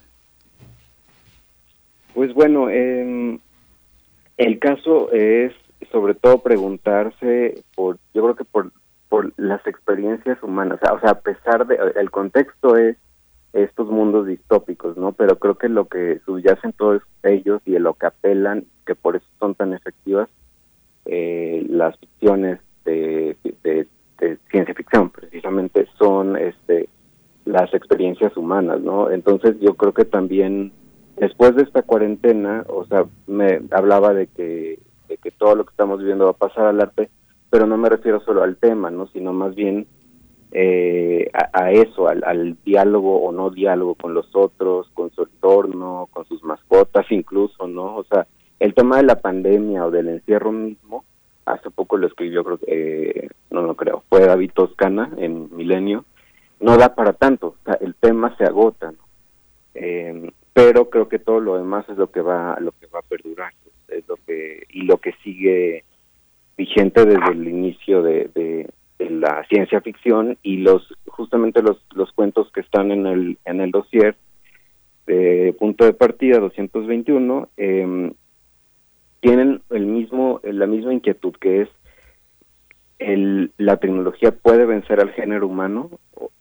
Pues 2.13 2.33
bueno, 2.33 2.69
em, 2.69 3.39
el 4.37 4.59
caso 4.59 5.11
es 5.11 5.53
sobre 5.91 6.15
todo 6.15 6.39
preguntarse 6.39 7.63
por, 7.75 7.97
yo 8.13 8.23
creo 8.23 8.35
que 8.35 8.45
por, 8.45 8.71
por 9.09 9.33
las 9.37 9.65
experiencias 9.67 10.41
humanas, 10.41 10.79
o 10.81 10.99
sea, 10.99 11.11
a 11.11 11.19
pesar 11.19 11.67
de, 11.67 11.77
el 11.95 12.09
contexto 12.09 12.77
es 12.77 12.97
estos 13.53 13.87
mundos 13.87 14.25
distópicos, 14.25 14.97
¿no? 14.97 15.11
Pero 15.11 15.37
creo 15.37 15.55
que 15.55 15.69
lo 15.69 15.85
que 15.87 16.19
subyace 16.25 16.67
en 16.67 16.73
todos 16.73 17.03
ellos 17.21 17.61
y 17.65 17.75
en 17.75 17.83
lo 17.83 17.93
que 17.93 18.07
apelan, 18.07 18.65
que 18.85 18.95
por 18.95 19.15
eso 19.15 19.25
son 19.39 19.53
tan 19.55 19.73
efectivas, 19.73 20.27
eh, 21.05 21.65
las 21.69 21.97
ficciones 21.99 22.59
de, 22.83 23.37
de, 23.63 23.87
ciencia 24.49 24.73
ficción, 24.73 25.09
precisamente, 25.09 25.87
son 25.97 26.37
este 26.37 26.89
las 27.45 27.73
experiencias 27.73 28.35
humanas, 28.37 28.79
¿no? 28.81 29.11
Entonces 29.11 29.59
yo 29.59 29.75
creo 29.75 29.93
que 29.93 30.05
también 30.05 30.71
después 31.17 31.55
de 31.55 31.63
esta 31.63 31.81
cuarentena, 31.81 32.63
o 32.69 32.85
sea, 32.85 33.05
me 33.27 33.61
hablaba 33.71 34.13
de 34.13 34.27
que, 34.27 34.79
de 35.09 35.17
que 35.17 35.31
todo 35.31 35.55
lo 35.55 35.65
que 35.65 35.71
estamos 35.71 35.99
viviendo 35.99 36.25
va 36.25 36.31
a 36.31 36.47
pasar 36.47 36.67
al 36.67 36.79
arte, 36.79 37.09
pero 37.49 37.67
no 37.67 37.77
me 37.77 37.89
refiero 37.89 38.21
solo 38.21 38.43
al 38.43 38.55
tema, 38.55 38.89
¿no? 38.91 39.07
Sino 39.07 39.33
más 39.33 39.55
bien 39.55 39.87
eh, 40.55 41.31
a, 41.33 41.71
eso, 41.71 42.07
al, 42.07 42.57
diálogo 42.63 43.23
o 43.23 43.31
no 43.31 43.49
diálogo 43.49 43.95
con 43.95 44.13
los 44.13 44.35
otros, 44.35 44.87
con 44.93 45.09
su 45.09 45.23
entorno, 45.23 46.07
con 46.11 46.25
sus 46.25 46.43
mascotas 46.43 47.07
incluso, 47.09 47.67
¿no? 47.67 47.95
O 47.95 48.03
sea, 48.03 48.27
el 48.59 48.75
tema 48.75 48.97
de 48.97 49.03
la 49.03 49.19
pandemia 49.19 49.83
o 49.83 49.89
del 49.89 50.09
encierro 50.09 50.51
mismo, 50.51 51.05
hace 51.45 51.71
poco 51.71 51.97
lo 51.97 52.05
escribió, 52.05 52.43
creo 52.43 52.59
eh, 52.67 53.29
no 53.49 53.63
lo 53.63 53.75
creo, 53.75 54.03
fue 54.09 54.27
David 54.27 54.51
Toscana 54.53 55.09
en 55.17 55.49
Milenio, 55.55 56.05
no 56.59 56.77
da 56.77 56.93
para 56.93 57.13
tanto, 57.13 57.47
o 57.47 57.57
sea, 57.65 57.73
el 57.81 57.95
tema 57.95 58.37
se 58.37 58.43
agota, 58.43 58.91
¿no? 58.91 59.03
Eh, 59.73 60.31
pero 60.53 60.91
creo 60.91 61.09
que 61.09 61.17
todo 61.17 61.39
lo 61.39 61.57
demás 61.57 61.89
es 61.89 61.97
lo 61.97 62.11
que 62.11 62.21
va, 62.21 62.59
lo 62.59 62.73
que 62.73 62.85
va 62.93 62.99
a 62.99 63.09
perdurar, 63.09 63.53
es 63.87 64.07
lo 64.07 64.17
que 64.27 64.67
y 64.69 64.83
lo 64.83 64.97
que 64.97 65.13
sigue 65.23 65.83
vigente 66.55 67.05
desde 67.05 67.31
el 67.31 67.47
inicio 67.47 68.03
de 68.03 68.69
la 68.99 69.43
ciencia 69.49 69.81
ficción 69.81 70.37
y 70.43 70.57
los 70.57 70.93
justamente 71.07 71.61
los, 71.61 71.77
los 71.93 72.11
cuentos 72.13 72.51
que 72.51 72.61
están 72.61 72.91
en 72.91 73.05
el 73.05 73.37
en 73.45 73.61
el 73.61 73.71
dossier 73.71 74.15
de 75.05 75.55
punto 75.59 75.85
de 75.85 75.93
partida 75.93 76.39
221 76.39 77.49
eh, 77.57 78.13
tienen 79.19 79.61
el 79.69 79.85
mismo 79.85 80.39
la 80.43 80.67
misma 80.67 80.93
inquietud 80.93 81.33
que 81.39 81.61
es 81.61 81.69
el, 82.99 83.51
la 83.57 83.77
tecnología 83.77 84.31
puede 84.31 84.65
vencer 84.65 85.01
al 85.01 85.11
género 85.11 85.47
humano. 85.47 85.89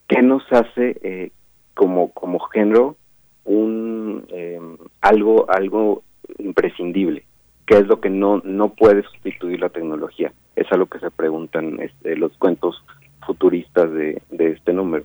Qué 0.06 0.22
nos 0.22 0.44
hace 0.52 0.96
eh, 1.02 1.30
como 1.74 2.12
como 2.12 2.38
género 2.40 2.96
un 3.44 4.24
em, 4.28 4.76
algo 5.00 5.50
algo 5.50 6.02
imprescindible 6.38 7.24
qué 7.72 7.78
es 7.78 7.86
lo 7.86 8.00
que 8.00 8.10
no 8.10 8.42
no 8.44 8.70
puede 8.70 9.02
sustituir 9.02 9.60
la 9.60 9.70
tecnología 9.70 10.32
es 10.56 10.70
algo 10.70 10.86
que 10.86 10.98
se 10.98 11.10
preguntan 11.10 11.80
este, 11.80 12.16
los 12.16 12.36
cuentos 12.36 12.82
futuristas 13.26 13.90
de, 13.92 14.20
de 14.30 14.50
este 14.50 14.72
número. 14.72 15.04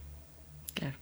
Claro. 0.73 0.95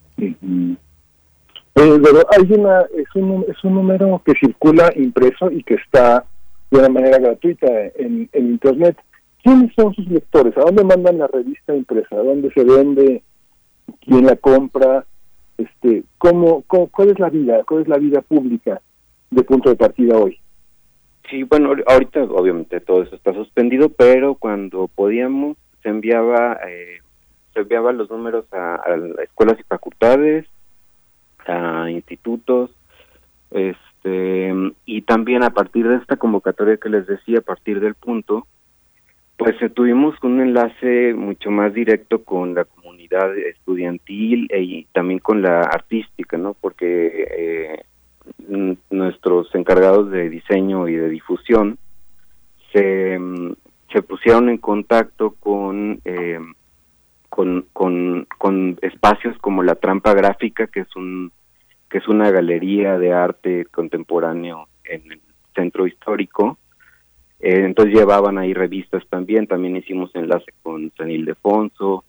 pero 1.74 2.26
hay 2.32 2.60
una, 2.60 2.82
es 2.96 3.08
un, 3.16 3.46
es 3.48 3.64
un 3.64 3.76
número 3.76 4.22
que 4.26 4.34
circula 4.40 4.92
impreso 4.96 5.50
y 5.52 5.64
que 5.64 5.76
está 5.76 6.26
de 6.70 6.80
una 6.80 6.90
manera 6.90 7.18
gratuita 7.18 7.68
en, 7.96 8.30
en 8.32 8.48
Internet. 8.48 8.98
¿Quiénes 9.44 9.74
son 9.76 9.94
sus 9.94 10.08
lectores? 10.08 10.58
¿A 10.58 10.62
dónde 10.62 10.84
mandan 10.84 11.20
la 11.20 11.28
revista 11.28 11.76
impresa? 11.76 12.16
¿A 12.16 12.24
dónde 12.24 12.52
se 12.52 12.64
vende? 12.64 13.24
¿Quién 14.02 14.26
la 14.26 14.36
compra? 14.36 15.06
Este, 15.58 16.04
¿cómo, 16.18 16.64
cómo, 16.68 16.88
¿Cuál 16.88 17.10
es 17.10 17.20
la 17.20 17.30
vida? 17.30 17.64
¿Cuál 17.68 17.84
es 17.84 17.88
la 17.88 17.98
vida 17.98 18.22
pública 18.22 18.82
de 19.32 19.44
punto 19.44 19.70
de 19.70 19.76
partida 19.76 20.18
hoy? 20.18 20.40
Sí, 21.30 21.44
bueno, 21.44 21.74
ahorita 21.88 22.24
obviamente 22.24 22.80
todo 22.82 23.04
eso 23.04 23.16
está 23.16 23.34
suspendido, 23.34 23.90
pero 23.90 24.36
cuando 24.36 24.88
podíamos 24.88 25.58
se 25.82 25.90
enviaba 25.90 26.60
eh, 26.68 27.00
se 27.54 27.62
enviaba 27.62 27.94
los 27.94 28.10
números 28.10 28.46
a, 28.52 28.82
escuelas 29.24 29.60
y 29.60 29.64
facultades, 29.64 30.46
a 31.48 31.90
institutos, 31.90 32.72
este 33.52 34.54
y 34.86 35.02
también 35.02 35.44
a 35.44 35.50
partir 35.50 35.88
de 35.88 35.96
esta 35.96 36.18
convocatoria 36.18 36.78
que 36.78 36.90
les 36.90 37.08
decía, 37.08 37.40
a 37.40 37.42
partir 37.42 37.80
del 37.80 37.96
punto, 37.96 38.46
pues 39.38 39.60
eh, 39.62 39.70
tuvimos 39.70 40.16
un 40.24 40.42
enlace 40.42 41.14
mucho 41.14 41.50
más 41.50 41.74
directo 41.74 42.24
con 42.24 42.54
la 42.54 42.66
comunidad 42.66 43.36
estudiantil 43.38 44.48
e, 44.52 44.62
y 44.62 44.88
también 44.94 45.20
con 45.20 45.42
la 45.42 45.62
artística, 45.62 46.38
¿no? 46.38 46.54
Porque 46.54 47.28
eh, 47.38 47.84
nuestros 48.90 49.54
encargados 49.56 50.10
de 50.12 50.30
diseño 50.30 50.88
y 50.88 50.96
de 50.96 51.10
difusión 51.10 51.78
se, 52.72 53.20
se 53.92 54.02
pusieron 54.02 54.50
en 54.50 54.58
contacto 54.58 55.36
con, 55.40 56.02
eh, 56.06 56.40
con, 57.30 57.66
con, 57.74 58.78
espacios 58.82 59.38
como 59.40 59.64
la 59.64 59.76
Trampa 59.76 60.14
Gráfica, 60.14 60.68
que 60.68 60.82
es 60.82 60.96
un 60.96 61.32
que 61.90 62.00
es 62.00 62.08
una 62.08 62.32
galería 62.32 62.98
de 62.98 63.14
arte 63.14 63.66
contemporáneo 63.66 64.68
en 64.84 65.12
el 65.12 65.22
centro 65.54 65.86
histórico, 65.86 66.58
eh, 67.40 67.62
entonces 67.64 67.94
llevaban 67.94 68.38
ahí 68.40 68.54
revistas 68.54 69.04
también, 69.08 69.46
también 69.46 69.78
hicimos 69.78 70.14
enlace 70.16 70.52
con 70.64 70.92
San 70.98 71.12
Ildefonso 71.12 72.04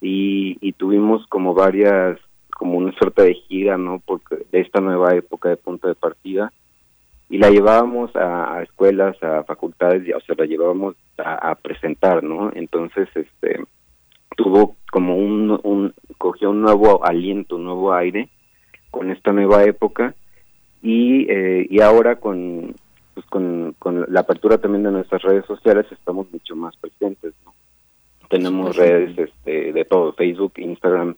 y 0.00 0.72
tuvimos 0.72 1.26
como 1.28 1.54
varias, 1.54 2.18
como 2.56 2.78
una 2.78 2.92
suerte 2.92 3.22
de 3.22 3.34
gira, 3.34 3.78
¿no? 3.78 4.00
Porque 4.04 4.36
de 4.50 4.60
esta 4.60 4.80
nueva 4.80 5.14
época 5.14 5.48
de 5.48 5.56
punto 5.56 5.88
de 5.88 5.94
partida 5.94 6.52
y 7.28 7.38
la 7.38 7.50
llevábamos 7.50 8.14
a, 8.14 8.62
escuelas, 8.62 9.16
a 9.22 9.42
facultades, 9.44 10.02
o 10.14 10.20
sea, 10.20 10.34
la 10.36 10.44
llevábamos 10.44 10.96
a, 11.16 11.54
presentar, 11.54 12.22
¿no? 12.22 12.52
Entonces, 12.54 13.08
este, 13.14 13.64
tuvo 14.36 14.76
como 14.90 15.16
un, 15.16 15.58
un, 15.62 15.94
cogió 16.18 16.50
un 16.50 16.60
nuevo 16.60 17.04
aliento, 17.06 17.56
un 17.56 17.64
nuevo 17.64 17.94
aire 17.94 18.28
con 18.90 19.10
esta 19.10 19.32
nueva 19.32 19.64
época 19.64 20.14
y, 20.82 21.26
eh, 21.30 21.66
y 21.70 21.80
ahora 21.80 22.16
con, 22.16 22.74
pues 23.14 23.24
con, 23.26 23.74
con 23.78 24.04
la 24.08 24.20
apertura 24.20 24.58
también 24.58 24.82
de 24.82 24.90
nuestras 24.90 25.22
redes 25.22 25.46
sociales 25.46 25.86
estamos 25.90 26.30
mucho 26.32 26.54
más 26.54 26.76
presentes, 26.76 27.32
¿no? 27.46 27.54
Tenemos 28.28 28.76
redes 28.76 29.16
este, 29.16 29.72
de 29.72 29.84
todo, 29.86 30.12
Facebook, 30.12 30.52
Instagram 30.56 31.16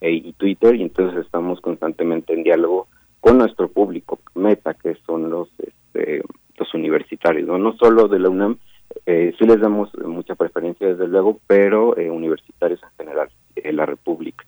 eh, 0.00 0.12
y 0.12 0.32
Twitter, 0.34 0.74
y 0.74 0.82
entonces 0.82 1.24
estamos 1.24 1.60
constantemente 1.60 2.32
en 2.32 2.42
diálogo 2.42 2.88
con 3.20 3.38
nuestro 3.38 3.68
público 3.68 4.18
meta, 4.34 4.74
que 4.74 4.96
son 5.06 5.30
los, 5.30 5.48
este, 5.58 6.22
los 6.56 6.74
universitarios, 6.74 7.46
¿no? 7.46 7.58
No 7.58 7.76
solo 7.76 8.08
de 8.08 8.18
la 8.18 8.28
UNAM, 8.28 8.58
eh, 9.06 9.34
sí 9.38 9.46
les 9.46 9.60
damos 9.60 9.90
mucha 10.04 10.34
preferencia 10.34 10.88
desde 10.88 11.06
luego, 11.06 11.38
pero 11.46 11.96
eh, 11.96 12.10
universitarios 12.10 12.80
en 12.82 13.06
general, 13.06 13.28
en 13.56 13.76
la 13.76 13.86
República. 13.86 14.44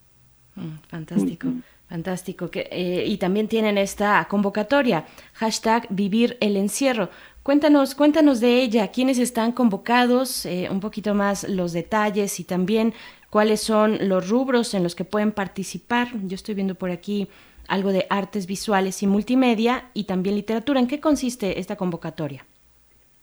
Mm, 0.57 0.79
fantástico. 0.89 1.49
Fantástico. 1.89 2.51
Que, 2.51 2.69
eh, 2.71 3.05
y 3.07 3.19
también 3.19 3.49
tienen 3.49 3.77
esta 3.77 4.27
convocatoria, 4.27 5.05
hashtag 5.35 5.87
vivir 5.91 6.39
el 6.41 6.57
encierro. 6.57 7.11
Cuéntanos, 7.43 7.95
cuéntanos 7.95 8.41
de 8.41 8.63
ella, 8.63 8.89
quiénes 8.89 9.19
están 9.19 9.53
convocados, 9.53 10.47
eh, 10.47 10.69
un 10.71 10.81
poquito 10.81 11.13
más 11.13 11.47
los 11.49 11.75
detalles 11.75 12.41
y 12.41 12.45
también 12.45 12.95
cuáles 13.33 13.63
son 13.63 13.97
los 14.11 14.29
rubros 14.29 14.75
en 14.75 14.83
los 14.83 14.95
que 14.95 15.05
pueden 15.05 15.33
participar. 15.33 16.09
Yo 16.27 16.35
estoy 16.35 16.55
viendo 16.55 16.75
por 16.75 16.91
aquí 16.91 17.29
algo 17.67 17.91
de 17.91 18.05
artes 18.11 18.47
visuales 18.47 19.03
y 19.03 19.07
multimedia 19.07 19.85
y 19.95 20.05
también 20.05 20.37
literatura. 20.37 20.79
¿En 20.79 20.87
qué 20.87 21.01
consiste 21.01 21.59
esta 21.59 21.77
convocatoria? 21.77 22.45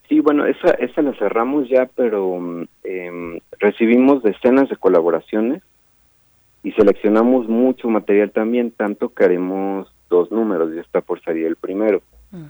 Sí, 0.08 0.19
bueno, 0.19 0.48
esa, 0.48 0.72
esa 0.72 1.04
la 1.04 1.13
cerramos 1.13 1.69
ya, 1.69 1.88
pero 1.95 2.39
mm, 2.39 2.63
em, 2.86 3.39
recibimos 3.60 4.24
decenas 4.24 4.67
de 4.69 4.78
colaboraciones 4.78 5.62
y 6.63 6.72
seleccionamos 6.72 7.48
mucho 7.48 7.88
material 7.88 8.32
también, 8.32 8.72
tanto 8.72 9.13
que 9.13 9.26
haremos 9.26 9.93
dos 10.10 10.32
números, 10.32 10.74
ya 10.74 10.82
está 10.82 11.02
por 11.02 11.22
salir 11.22 11.45
el 11.45 11.56
primero. 11.56 12.02
Mm. 12.32 12.45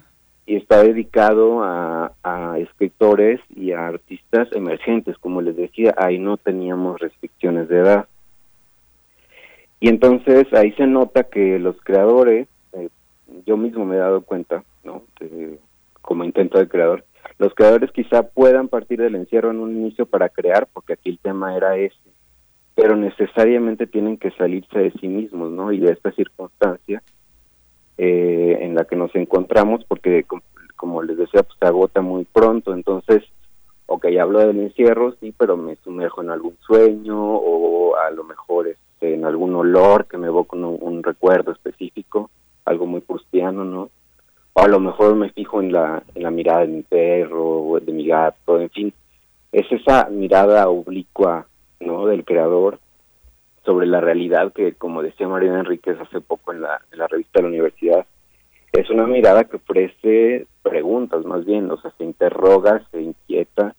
Y 0.49 0.55
está 0.55 0.81
dedicado 0.81 1.63
a, 1.63 2.12
escritores 2.57 3.39
y 3.55 3.71
a 3.71 3.85
artistas 3.85 4.47
emergentes, 4.51 5.15
como 5.19 5.41
les 5.41 5.55
decía, 5.55 5.93
ahí 5.95 6.17
no 6.17 6.38
teníamos 6.38 6.99
restricciones 6.99 7.69
de 7.69 7.77
edad. 7.77 8.07
Y 9.79 9.89
entonces 9.89 10.51
ahí 10.53 10.71
se 10.71 10.88
nota 10.88 11.25
que 11.25 11.59
los 11.59 11.79
creadores, 11.83 12.47
eh, 12.73 12.89
yo 13.45 13.57
mismo 13.57 13.85
me 13.85 13.95
he 13.95 13.99
dado 13.99 14.21
cuenta, 14.21 14.63
¿no? 14.83 15.03
como 16.01 16.23
intento 16.23 16.57
de 16.57 16.67
creador, 16.67 17.05
los 17.38 17.53
creadores 17.53 17.91
quizá 17.91 18.23
puedan 18.23 18.69
partir 18.69 18.99
del 18.99 19.13
encierro 19.13 19.51
en 19.51 19.59
un 19.59 19.77
inicio 19.77 20.07
para 20.07 20.29
crear, 20.29 20.67
porque 20.73 20.93
aquí 20.93 21.12
el 21.12 21.19
tema 21.19 21.55
era 21.55 21.77
ese 21.77 21.95
pero 22.73 22.95
necesariamente 22.95 23.88
tienen 23.88 24.17
que 24.17 24.31
salirse 24.31 24.79
de 24.79 24.91
sí 25.01 25.07
mismos, 25.09 25.51
¿no? 25.51 25.73
Y 25.73 25.79
de 25.79 25.91
esta 25.91 26.13
circunstancia 26.13 27.03
eh, 28.01 28.59
en 28.62 28.75
la 28.75 28.85
que 28.85 28.95
nos 28.95 29.13
encontramos, 29.13 29.83
porque 29.85 30.25
como, 30.77 31.03
les 31.03 31.17
decía, 31.17 31.43
pues 31.43 31.57
se 31.59 31.65
agota 31.65 31.99
muy 31.99 32.23
pronto, 32.23 32.73
entonces, 32.73 33.23
ok, 33.88 34.05
hablo 34.21 34.39
del 34.39 34.57
encierro, 34.57 35.13
sí, 35.19 35.33
pero 35.38 35.57
me 35.57 35.75
sumerjo 35.83 36.21
en 36.21 36.29
algún 36.29 36.55
sueño 36.65 37.21
o 37.21 37.97
a 37.97 38.09
lo 38.12 38.23
mejor 38.23 38.69
este, 38.69 39.13
en 39.13 39.25
algún 39.25 39.53
olor 39.53 40.05
que 40.05 40.17
me 40.17 40.27
evoca 40.27 40.55
un, 40.55 41.03
recuerdo 41.03 41.51
específico, 41.51 42.29
algo 42.63 42.85
muy 42.85 43.01
prustiano, 43.01 43.65
¿no? 43.65 43.89
O 44.53 44.62
a 44.62 44.69
lo 44.69 44.79
mejor 44.79 45.15
me 45.15 45.31
fijo 45.31 45.62
en 45.62 45.73
la, 45.73 46.01
en 46.15 46.23
la 46.23 46.31
mirada 46.31 46.62
de 46.62 46.67
mi 46.67 46.83
perro 46.83 47.63
o 47.63 47.79
de 47.81 47.91
mi 47.91 48.07
gato, 48.07 48.62
en 48.62 48.69
fin, 48.69 48.93
es 49.51 49.69
esa 49.73 50.07
mirada 50.09 50.69
oblicua 50.69 51.47
¿no? 51.81 52.05
del 52.05 52.23
creador 52.23 52.79
sobre 53.65 53.88
la 53.88 54.02
realidad 54.02 54.54
que, 54.54 54.74
como 54.74 55.02
decía 55.02 55.28
Mariana 55.28 55.60
Enríquez 55.60 56.00
hace 56.00 56.22
poco 56.22 56.54
en 56.54 56.62
la, 56.62 56.82
en 56.91 57.00
la 57.00 57.08
revista 57.08 57.39
de 57.39 57.43
la 57.43 57.50
universidad, 57.50 58.06
es 58.72 58.89
una 58.89 59.08
mirada 59.08 59.45
que 59.45 59.58
ofrece 59.58 60.48
preguntas 60.62 61.26
más 61.26 61.45
bien, 61.45 61.69
o 61.72 61.82
sea, 61.82 61.91
se 61.98 62.04
interroga, 62.04 62.84
se 62.91 63.02
inquieta, 63.02 63.76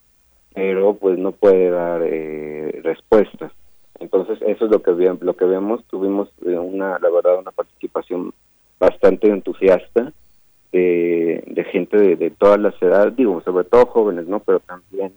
pero 0.54 0.94
pues 0.94 1.18
no 1.18 1.32
puede 1.32 1.70
dar 1.70 2.02
eh, 2.02 2.80
respuestas. 2.82 3.52
Entonces 3.98 4.38
eso 4.42 4.64
es 4.64 4.70
lo 4.70 4.82
que 4.82 4.92
lo 5.20 5.36
que 5.36 5.44
vemos. 5.44 5.84
Tuvimos 5.84 6.28
eh, 6.44 6.56
una, 6.56 6.98
la 6.98 7.10
verdad, 7.10 7.38
una 7.38 7.52
participación 7.52 8.32
bastante 8.78 9.28
entusiasta 9.28 10.12
eh, 10.72 11.42
de 11.46 11.64
gente 11.64 11.96
de, 11.96 12.16
de 12.16 12.30
todas 12.30 12.58
las 12.58 12.80
edades, 12.82 13.14
digo, 13.14 13.40
sobre 13.42 13.64
todo 13.64 13.86
jóvenes, 13.86 14.26
no, 14.26 14.40
pero 14.40 14.60
también 14.60 15.12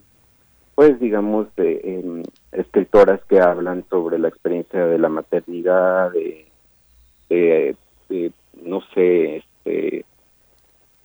pues 0.75 0.99
digamos, 0.99 1.53
de, 1.55 2.23
escritoras 2.51 3.23
que 3.25 3.39
hablan 3.39 3.85
sobre 3.89 4.17
la 4.17 4.27
experiencia 4.27 4.85
de 4.85 4.97
la 4.97 5.09
maternidad, 5.09 6.11
de, 6.11 6.47
no 8.63 8.81
sé, 8.93 9.37
este, 9.37 10.05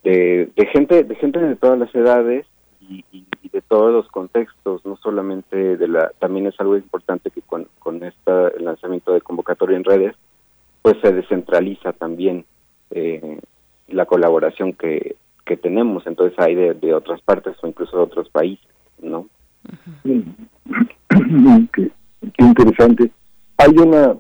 de, 0.05 0.67
gente, 0.73 1.05
de 1.05 1.15
gente 1.17 1.39
de 1.39 1.57
todas 1.57 1.79
las 1.79 1.95
edades 1.95 2.47
y, 2.81 3.05
de 3.53 3.63
todos 3.63 3.93
los 3.93 4.09
contextos, 4.09 4.85
no 4.85 4.97
solamente 4.97 5.77
de 5.77 5.89
la, 5.89 6.11
también 6.19 6.47
es 6.47 6.61
algo 6.61 6.77
importante 6.77 7.31
que 7.31 7.43
con, 7.43 7.67
con 7.79 8.03
este 8.05 8.61
lanzamiento 8.61 9.13
de 9.13 9.21
convocatoria 9.21 9.77
en 9.77 9.85
redes, 9.85 10.15
pues 10.83 10.97
se 11.03 11.13
descentraliza 11.13 11.93
también 11.93 12.45
eh, 12.91 13.41
la 13.89 14.07
colaboración 14.07 14.75
que, 14.75 15.17
que 15.45 15.57
tenemos, 15.57 16.07
entonces 16.07 16.39
hay 16.39 16.55
de, 16.55 16.75
de 16.75 16.95
otras 16.95 17.21
partes 17.23 17.57
o 17.63 17.67
incluso 17.67 17.97
de 17.97 18.03
otros 18.03 18.29
países, 18.29 18.69
¿no? 19.01 19.27
Qué, 21.73 21.91
interesante. 22.39 23.11
Hay 23.57 23.77
una 23.77 24.17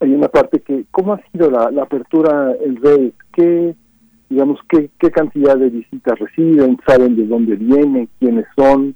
hay 0.00 0.14
una 0.14 0.28
parte 0.28 0.60
que, 0.60 0.84
¿cómo 0.92 1.14
ha 1.14 1.20
sido 1.32 1.50
la, 1.50 1.82
apertura 1.82 2.54
en 2.64 2.76
red? 2.76 3.10
¿Qué, 3.32 3.74
digamos, 4.28 4.60
qué, 4.68 4.90
qué 4.98 5.10
cantidad 5.10 5.56
de 5.56 5.70
visitas 5.70 6.18
reciben? 6.18 6.78
¿Saben 6.86 7.16
de 7.16 7.26
dónde 7.26 7.56
vienen? 7.56 8.08
¿Quiénes 8.20 8.46
son? 8.56 8.94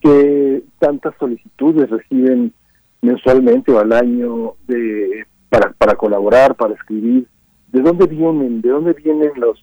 ¿Qué 0.00 0.62
tantas 0.78 1.14
solicitudes 1.18 1.88
reciben 1.88 2.52
mensualmente 3.00 3.72
o 3.72 3.78
al 3.78 3.92
año 3.92 4.54
de 4.66 5.24
para, 5.48 5.72
para 5.72 5.94
colaborar, 5.94 6.56
para 6.56 6.74
escribir? 6.74 7.26
¿De 7.72 7.80
dónde 7.80 8.06
vienen? 8.06 8.60
¿De 8.60 8.68
dónde 8.68 8.92
vienen 8.92 9.30
los 9.36 9.58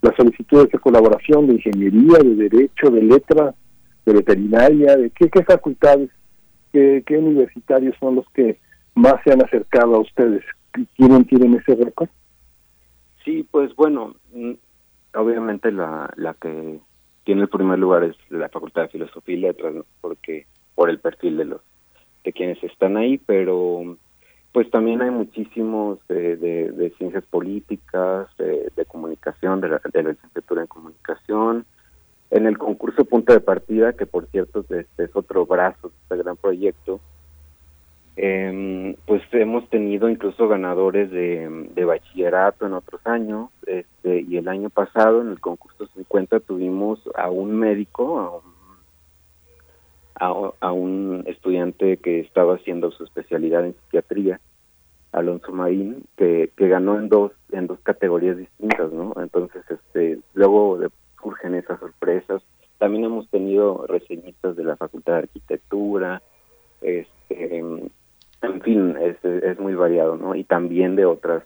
las 0.00 0.16
solicitudes 0.16 0.68
de 0.72 0.78
colaboración 0.80 1.46
de 1.46 1.54
ingeniería, 1.54 2.18
de 2.18 2.34
derecho, 2.34 2.90
de 2.90 3.02
letras? 3.02 3.54
De 4.04 4.12
veterinaria, 4.12 4.96
de 4.96 5.10
qué, 5.10 5.28
qué 5.28 5.44
facultades, 5.44 6.10
qué, 6.72 7.02
qué, 7.06 7.18
universitarios 7.18 7.96
son 7.98 8.16
los 8.16 8.28
que 8.30 8.58
más 8.94 9.14
se 9.24 9.32
han 9.32 9.42
acercado 9.42 9.96
a 9.96 10.00
ustedes. 10.00 10.44
¿Quiénes 10.96 11.26
tienen 11.26 11.54
ese 11.54 11.74
récord? 11.74 12.08
Sí, 13.24 13.46
pues 13.50 13.74
bueno, 13.76 14.16
mm, 14.32 14.52
obviamente 15.14 15.70
la, 15.70 16.12
la 16.16 16.34
que 16.34 16.80
tiene 17.24 17.42
el 17.42 17.48
primer 17.48 17.78
lugar 17.78 18.04
es 18.04 18.16
la 18.30 18.48
Facultad 18.48 18.82
de 18.82 18.88
Filosofía 18.88 19.36
y 19.36 19.40
Letras, 19.40 19.74
porque 20.00 20.46
por 20.74 20.90
el 20.90 20.98
perfil 20.98 21.36
de 21.36 21.44
los 21.44 21.60
de 22.24 22.32
quienes 22.32 22.62
están 22.62 22.96
ahí, 22.96 23.18
pero 23.18 23.96
pues 24.52 24.70
también 24.70 25.02
hay 25.02 25.10
muchísimos 25.10 25.98
de, 26.08 26.36
de, 26.36 26.90
ciencias 26.98 27.24
políticas, 27.24 28.28
de, 28.36 28.70
de 28.76 28.84
comunicación, 28.84 29.60
de 29.60 29.70
la, 29.70 29.80
de 29.92 30.02
la 30.02 30.10
licenciatura 30.10 30.60
en 30.60 30.66
comunicación, 30.68 31.64
en 32.32 32.46
el 32.46 32.56
concurso 32.56 33.04
Punto 33.04 33.34
de 33.34 33.40
Partida, 33.40 33.92
que 33.92 34.06
por 34.06 34.26
cierto 34.28 34.64
este 34.70 35.04
es 35.04 35.14
otro 35.14 35.44
brazo 35.44 35.88
de 35.88 35.94
este 36.02 36.16
gran 36.16 36.36
proyecto, 36.36 36.98
eh, 38.16 38.96
pues 39.06 39.22
hemos 39.32 39.68
tenido 39.68 40.08
incluso 40.08 40.48
ganadores 40.48 41.10
de, 41.10 41.68
de, 41.74 41.84
bachillerato 41.84 42.66
en 42.66 42.72
otros 42.72 43.06
años, 43.06 43.50
este, 43.66 44.22
y 44.22 44.38
el 44.38 44.48
año 44.48 44.70
pasado 44.70 45.20
en 45.20 45.28
el 45.28 45.40
concurso 45.40 45.86
50 45.94 46.40
tuvimos 46.40 47.00
a 47.14 47.30
un 47.30 47.54
médico, 47.54 48.42
a, 50.14 50.72
un 50.72 51.24
estudiante 51.26 51.96
que 51.98 52.20
estaba 52.20 52.54
haciendo 52.54 52.92
su 52.92 53.04
especialidad 53.04 53.66
en 53.66 53.74
psiquiatría, 53.74 54.40
Alonso 55.10 55.52
Marín, 55.52 56.04
que, 56.16 56.50
que 56.56 56.68
ganó 56.68 56.98
en 56.98 57.08
dos 57.08 57.32
en 57.50 57.66
dos 57.66 57.78
categorías 57.80 58.38
distintas, 58.38 58.90
¿no? 58.92 59.12
Entonces, 59.16 59.62
este, 59.68 60.20
luego 60.32 60.78
surgen 61.22 61.54
esas 61.54 61.78
sorpresas. 61.80 62.42
También 62.78 63.04
hemos 63.04 63.28
tenido 63.28 63.86
reseñistas 63.86 64.56
de 64.56 64.64
la 64.64 64.76
Facultad 64.76 65.14
de 65.14 65.18
Arquitectura, 65.20 66.22
este, 66.80 67.58
en 67.58 68.60
fin, 68.62 68.96
es, 69.00 69.24
es 69.24 69.58
muy 69.60 69.74
variado, 69.74 70.16
¿no? 70.16 70.34
Y 70.34 70.44
también 70.44 70.96
de 70.96 71.06
otras 71.06 71.44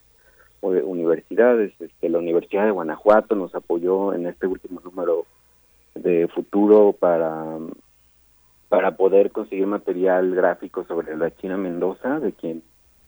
universidades. 0.62 1.73
Este, 1.79 2.09
la 2.09 2.19
Universidad 2.19 2.65
de 2.65 2.71
Guanajuato 2.71 3.35
nos 3.35 3.55
apoyó 3.55 4.15
en 4.15 4.27
este 4.27 4.47
último 4.47 4.81
número 4.83 5.27
de 5.95 6.29
futuro 6.29 6.95
para 6.99 7.59
para 8.69 8.97
poder 8.97 9.31
conseguir 9.31 9.67
material 9.67 10.35
gráfico 10.35 10.85
sobre 10.85 11.17
la 11.17 11.35
China 11.37 11.57
Mendoza, 11.57 12.19
de 12.19 12.33
quien 12.33 12.62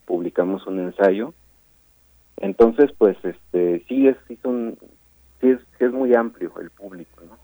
publicamos 0.07 0.67
un 0.67 0.79
ensayo. 0.79 1.35
Entonces, 2.37 2.93
pues, 2.97 3.17
este, 3.25 3.85
sí 3.89 4.07
es, 4.07 4.17
sí 4.29 4.39
son, 4.41 4.79
sí 5.41 5.57
es, 5.79 5.93
muy 5.93 6.15
amplio 6.15 6.53
el 6.61 6.71
público, 6.71 7.23
¿no? 7.29 7.39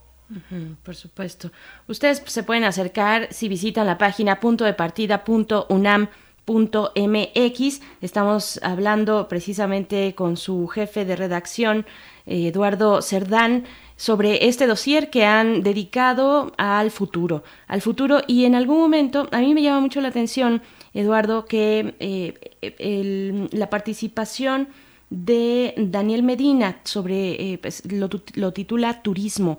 por 0.82 0.94
supuesto. 0.94 1.50
Ustedes 1.86 2.22
se 2.26 2.42
pueden 2.42 2.64
acercar 2.64 3.28
si 3.32 3.48
visitan 3.48 3.86
la 3.86 3.98
página 3.98 4.40
punto 4.40 4.64
de 4.64 4.72
partida 4.72 5.22
punto 5.22 5.66
unam 5.68 6.08
.mx. 6.46 7.80
Estamos 8.00 8.60
hablando 8.62 9.28
precisamente 9.28 10.14
con 10.14 10.36
su 10.36 10.66
jefe 10.68 11.04
de 11.04 11.16
redacción, 11.16 11.86
eh, 12.26 12.48
Eduardo 12.48 13.00
Cerdán, 13.02 13.64
sobre 13.96 14.46
este 14.46 14.66
dossier 14.66 15.08
que 15.08 15.24
han 15.24 15.62
dedicado 15.62 16.52
al 16.58 16.90
futuro, 16.90 17.44
al 17.66 17.80
futuro 17.80 18.20
y 18.26 18.44
en 18.44 18.54
algún 18.54 18.78
momento 18.78 19.28
a 19.30 19.38
mí 19.38 19.54
me 19.54 19.62
llama 19.62 19.80
mucho 19.80 20.00
la 20.00 20.08
atención, 20.08 20.62
Eduardo, 20.92 21.46
que 21.46 21.94
eh, 22.00 23.48
la 23.52 23.70
participación 23.70 24.68
de 25.14 25.74
Daniel 25.76 26.22
Medina 26.22 26.80
sobre, 26.84 27.52
eh, 27.52 27.58
pues, 27.58 27.82
lo, 27.90 28.52
titula 28.52 29.02
Turismo. 29.02 29.58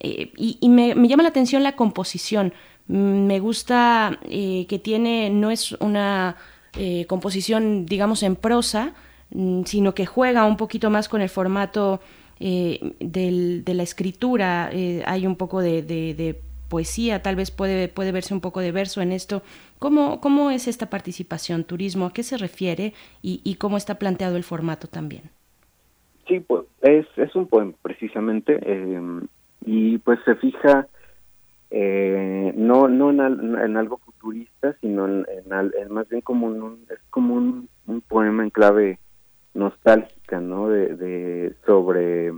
y, 0.00 0.68
me, 0.68 0.94
me, 0.94 1.08
llama 1.08 1.22
la 1.22 1.30
atención 1.30 1.62
la 1.62 1.76
composición. 1.76 2.52
Me 2.88 3.38
gusta 3.38 4.18
eh, 4.24 4.66
que 4.66 4.78
tiene, 4.78 5.28
no 5.28 5.50
es 5.50 5.72
una 5.72 6.36
eh, 6.72 7.04
composición, 7.06 7.84
digamos, 7.84 8.22
en 8.22 8.34
prosa, 8.34 8.94
mm, 9.30 9.64
sino 9.64 9.94
que 9.94 10.06
juega 10.06 10.46
un 10.46 10.56
poquito 10.56 10.88
más 10.88 11.10
con 11.10 11.20
el 11.20 11.28
formato 11.28 12.00
eh, 12.40 12.94
de 12.98 13.74
la 13.74 13.82
escritura. 13.82 14.70
hay 15.04 15.26
un 15.26 15.36
poco 15.36 15.60
de, 15.60 16.40
poesía, 16.68 17.22
tal 17.22 17.36
vez 17.36 17.50
puede, 17.50 17.88
puede 17.88 18.12
verse 18.12 18.32
un 18.32 18.40
poco 18.40 18.60
de 18.60 18.72
verso 18.72 19.02
en 19.02 19.12
esto. 19.12 19.42
¿Cómo, 19.78 20.20
cómo 20.20 20.50
es 20.50 20.66
esta 20.66 20.90
participación, 20.90 21.64
turismo? 21.64 22.06
¿A 22.06 22.12
qué 22.12 22.22
se 22.22 22.36
refiere 22.36 22.94
y, 23.22 23.54
cómo 23.56 23.76
está 23.76 23.98
planteado 23.98 24.36
el 24.36 24.44
formato 24.44 24.88
también? 24.88 25.30
Sí, 26.26 26.40
pues 26.40 26.64
es, 26.82 27.06
es 27.16 27.34
un 27.34 27.46
poema 27.46 27.72
precisamente 27.82 28.60
y 29.64 29.98
pues 29.98 30.18
se 30.24 30.34
fija 30.36 30.86
eh, 31.70 32.52
no 32.56 32.88
no 32.88 33.10
en, 33.10 33.76
algo 33.76 33.98
futurista 33.98 34.74
sino 34.80 35.06
en, 35.06 35.24
más 35.90 36.08
bien 36.08 36.22
como 36.22 36.46
un, 36.46 36.86
es 36.90 36.98
como 37.10 37.34
un, 37.34 37.68
poema 38.08 38.42
en 38.44 38.50
clave 38.50 38.98
nostálgica 39.54 40.40
no 40.40 40.68
de, 40.68 41.54
sobre 41.66 42.32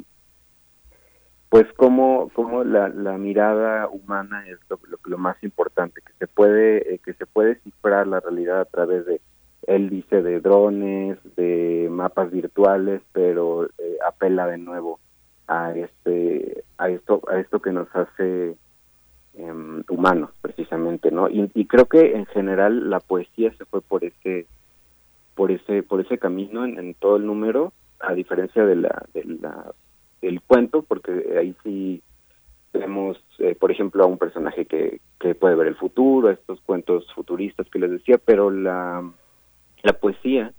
pues 1.51 1.67
como 1.75 2.31
como 2.31 2.65
la, 2.65 2.89
la 2.89 3.19
mirada 3.19 3.89
humana 3.89 4.45
es 4.49 4.59
lo, 4.71 4.79
lo, 5.05 5.19
más 5.19 5.37
importante 5.43 6.01
que 6.01 6.13
se 6.19 6.27
puede 6.27 6.95
eh, 6.95 7.01
que 7.05 7.13
se 7.13 7.27
puede 7.27 7.57
cifrar 7.57 8.07
la 8.07 8.21
realidad 8.21 8.63
a 8.63 8.65
través 8.65 9.05
de 9.05 9.21
él 9.67 9.91
dice 9.91 10.23
de 10.23 10.41
drones 10.41 11.19
de 11.37 11.89
mapas 11.91 12.31
virtuales 12.31 13.03
pero 13.13 13.67
eh, 13.67 13.99
apela 14.09 14.47
de 14.47 14.57
nuevo 14.57 14.99
a 15.47 15.73
este 15.75 16.65
a 16.79 16.89
esto 16.89 17.21
a 17.29 17.39
esto 17.39 17.61
que 17.61 17.73
nos 17.73 17.95
hace 17.95 18.57
Em, 19.35 19.85
humanos 19.89 20.31
precisamente 20.43 21.13
no 21.13 21.29
y, 21.31 21.65
creo 21.67 21.87
que 21.87 22.17
en 22.17 22.27
general 22.27 22.91
la 22.91 22.99
poesía 22.99 23.53
se 23.57 23.65
fue 23.65 23.81
por 23.81 24.05
ese 24.05 24.47
por 25.37 25.53
ese 25.53 25.85
por 25.85 26.01
ese 26.01 26.19
camino 26.19 26.65
en, 26.65 26.95
todo 26.95 27.17
el 27.17 27.27
número 27.27 27.73
a 28.01 28.13
diferencia 28.13 28.65
de 28.67 28.75
la, 28.75 29.07
de 29.15 29.25
la 29.25 29.73
del 30.21 30.41
cuento 30.43 30.83
porque 30.83 31.37
ahí 31.39 31.55
sí 31.63 32.03
vemos 32.73 33.23
eh, 33.39 33.55
por 33.55 33.71
ejemplo 33.71 34.05
a 34.05 34.07
un 34.07 34.19
personaje 34.19 34.67
que, 34.67 35.01
que 35.19 35.35
puede 35.35 35.57
ver 35.57 35.67
el 35.69 35.77
futuro 35.77 36.31
estos 36.31 36.61
cuentos 36.61 37.07
futuristas 37.15 37.69
que 37.69 37.79
les 37.79 37.91
decía 37.91 38.19
pero 38.19 38.51
la 38.51 39.11
la 39.83 39.93
poesía 39.95 40.53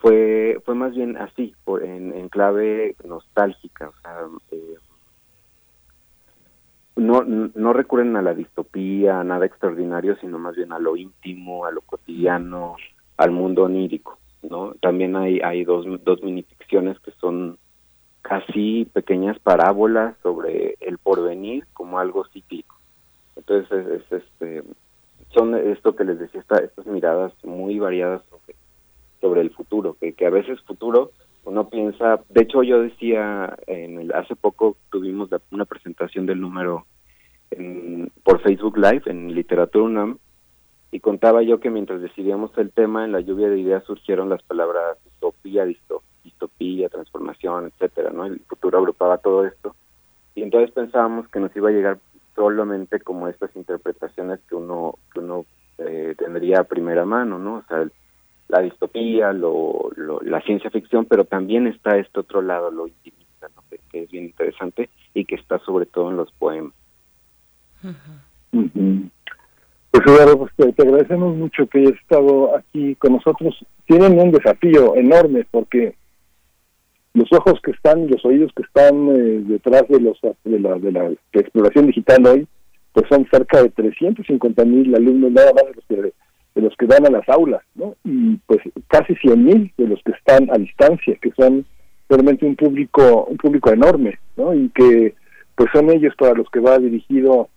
fue 0.00 0.60
fue 0.64 0.74
más 0.74 0.94
bien 0.94 1.16
así 1.16 1.54
en, 1.82 2.12
en 2.12 2.28
clave 2.28 2.96
nostálgica 3.04 3.88
o 3.88 3.94
sea 4.02 4.26
eh, 4.50 4.76
no, 6.96 7.22
no 7.24 7.72
recurren 7.72 8.16
a 8.16 8.22
la 8.22 8.34
distopía, 8.34 9.20
a 9.20 9.24
nada 9.24 9.46
extraordinario, 9.46 10.16
sino 10.16 10.38
más 10.38 10.56
bien 10.56 10.72
a 10.72 10.78
lo 10.78 10.96
íntimo, 10.96 11.64
a 11.64 11.70
lo 11.70 11.80
cotidiano, 11.80 12.76
al 13.16 13.30
mundo 13.30 13.64
onírico, 13.64 14.18
¿no? 14.42 14.74
También 14.80 15.16
hay, 15.16 15.40
hay 15.40 15.64
dos, 15.64 15.86
dos 16.04 16.22
minificciones 16.22 16.98
que 17.00 17.12
son 17.12 17.58
casi 18.22 18.86
pequeñas 18.86 19.38
parábolas 19.40 20.16
sobre 20.22 20.76
el 20.80 20.98
porvenir 20.98 21.66
como 21.72 21.98
algo 21.98 22.24
cíclico. 22.32 22.76
Entonces, 23.36 23.86
es, 23.86 24.12
este, 24.12 24.62
son 25.34 25.54
esto 25.54 25.94
que 25.96 26.04
les 26.04 26.18
decía, 26.18 26.40
esta, 26.40 26.58
estas 26.58 26.86
miradas 26.86 27.32
muy 27.44 27.78
variadas 27.78 28.22
sobre, 29.20 29.40
el 29.40 29.50
futuro, 29.50 29.96
que, 30.00 30.14
que 30.14 30.26
a 30.26 30.30
veces 30.30 30.60
futuro 30.62 31.12
uno 31.44 31.68
piensa, 31.68 32.20
de 32.28 32.42
hecho 32.42 32.62
yo 32.62 32.82
decía, 32.82 33.56
en 33.66 34.00
el, 34.00 34.12
hace 34.12 34.36
poco 34.36 34.76
tuvimos 34.90 35.30
una 35.50 35.64
presentación 35.64 36.26
del 36.26 36.40
número 36.40 36.86
por 38.22 38.40
Facebook 38.40 38.78
Live 38.78 39.02
en 39.06 39.34
Literatura 39.34 39.84
UNAM 39.84 40.18
y 40.90 41.00
contaba 41.00 41.42
yo 41.42 41.60
que 41.60 41.70
mientras 41.70 42.00
decidíamos 42.00 42.50
el 42.56 42.70
tema 42.70 43.04
en 43.04 43.12
la 43.12 43.20
lluvia 43.20 43.48
de 43.48 43.58
ideas 43.58 43.84
surgieron 43.84 44.28
las 44.28 44.42
palabras 44.42 44.98
distopía, 45.04 45.64
distopía, 46.24 46.88
transformación, 46.88 47.66
etcétera, 47.66 48.10
¿no? 48.10 48.26
El 48.26 48.40
futuro 48.40 48.78
agrupaba 48.78 49.18
todo 49.18 49.44
esto 49.46 49.74
y 50.34 50.42
entonces 50.42 50.70
pensábamos 50.70 51.28
que 51.28 51.40
nos 51.40 51.54
iba 51.56 51.68
a 51.68 51.72
llegar 51.72 51.98
solamente 52.34 53.00
como 53.00 53.28
estas 53.28 53.54
interpretaciones 53.56 54.40
que 54.48 54.54
uno 54.54 54.94
que 55.12 55.20
uno 55.20 55.44
eh, 55.78 56.14
tendría 56.16 56.60
a 56.60 56.64
primera 56.64 57.04
mano, 57.04 57.38
¿no? 57.38 57.56
O 57.56 57.64
sea, 57.68 57.86
la 58.48 58.60
distopía, 58.60 59.32
lo, 59.32 59.90
la 60.22 60.40
ciencia 60.42 60.70
ficción, 60.70 61.06
pero 61.06 61.24
también 61.24 61.66
está 61.66 61.96
este 61.96 62.20
otro 62.20 62.42
lado, 62.42 62.70
lo 62.70 62.86
intimista, 62.86 63.48
que, 63.90 64.02
es 64.02 64.10
bien 64.10 64.24
interesante 64.24 64.90
y 65.14 65.24
que 65.24 65.36
está 65.36 65.58
sobre 65.60 65.86
todo 65.86 66.10
en 66.10 66.16
los 66.16 66.30
poemas. 66.32 66.74
Pues 69.90 70.06
Eduardo, 70.06 70.38
pues 70.38 70.74
te, 70.74 70.82
agradecemos 70.82 71.36
mucho 71.36 71.66
que 71.66 71.78
hayas 71.80 72.00
estado 72.00 72.56
aquí 72.56 72.94
con 72.96 73.12
nosotros. 73.14 73.64
Tienen 73.86 74.18
un 74.18 74.32
desafío 74.32 74.96
enorme 74.96 75.46
porque 75.50 75.94
los 77.14 77.30
ojos 77.32 77.60
que 77.62 77.72
están, 77.72 78.08
los 78.08 78.24
oídos 78.24 78.52
que 78.56 78.62
están 78.62 79.08
eh, 79.08 79.42
detrás 79.44 79.86
de 79.88 80.00
los 80.00 80.18
de 80.44 80.58
la, 80.58 80.78
de 80.78 80.92
la 80.92 81.12
exploración 81.32 81.86
digital 81.86 82.26
hoy, 82.26 82.46
pues 82.92 83.06
son 83.08 83.26
cerca 83.30 83.62
de 83.62 83.70
350 83.70 84.64
mil 84.64 84.94
alumnos 84.94 85.32
nada 85.32 85.52
más 85.52 85.64
de 85.64 85.74
los 85.74 85.84
que 85.86 86.12
de 86.54 86.60
los 86.60 86.76
que 86.76 86.86
van 86.86 87.06
a 87.06 87.10
las 87.10 87.26
aulas, 87.28 87.62
¿no? 87.74 87.96
Y 88.04 88.36
pues 88.46 88.60
casi 88.88 89.14
100 89.16 89.44
mil 89.44 89.72
de 89.78 89.88
los 89.88 90.02
que 90.02 90.12
están 90.12 90.50
a 90.50 90.58
distancia, 90.58 91.16
que 91.20 91.32
son 91.32 91.64
realmente 92.08 92.44
un 92.44 92.56
público, 92.56 93.24
un 93.24 93.38
público 93.38 93.70
enorme, 93.72 94.18
¿no? 94.36 94.54
Y 94.54 94.68
que 94.70 95.14
pues 95.54 95.70
son 95.72 95.90
ellos 95.90 96.14
para 96.18 96.34
los 96.34 96.48
que 96.50 96.60
va 96.60 96.78
dirigido 96.78 97.48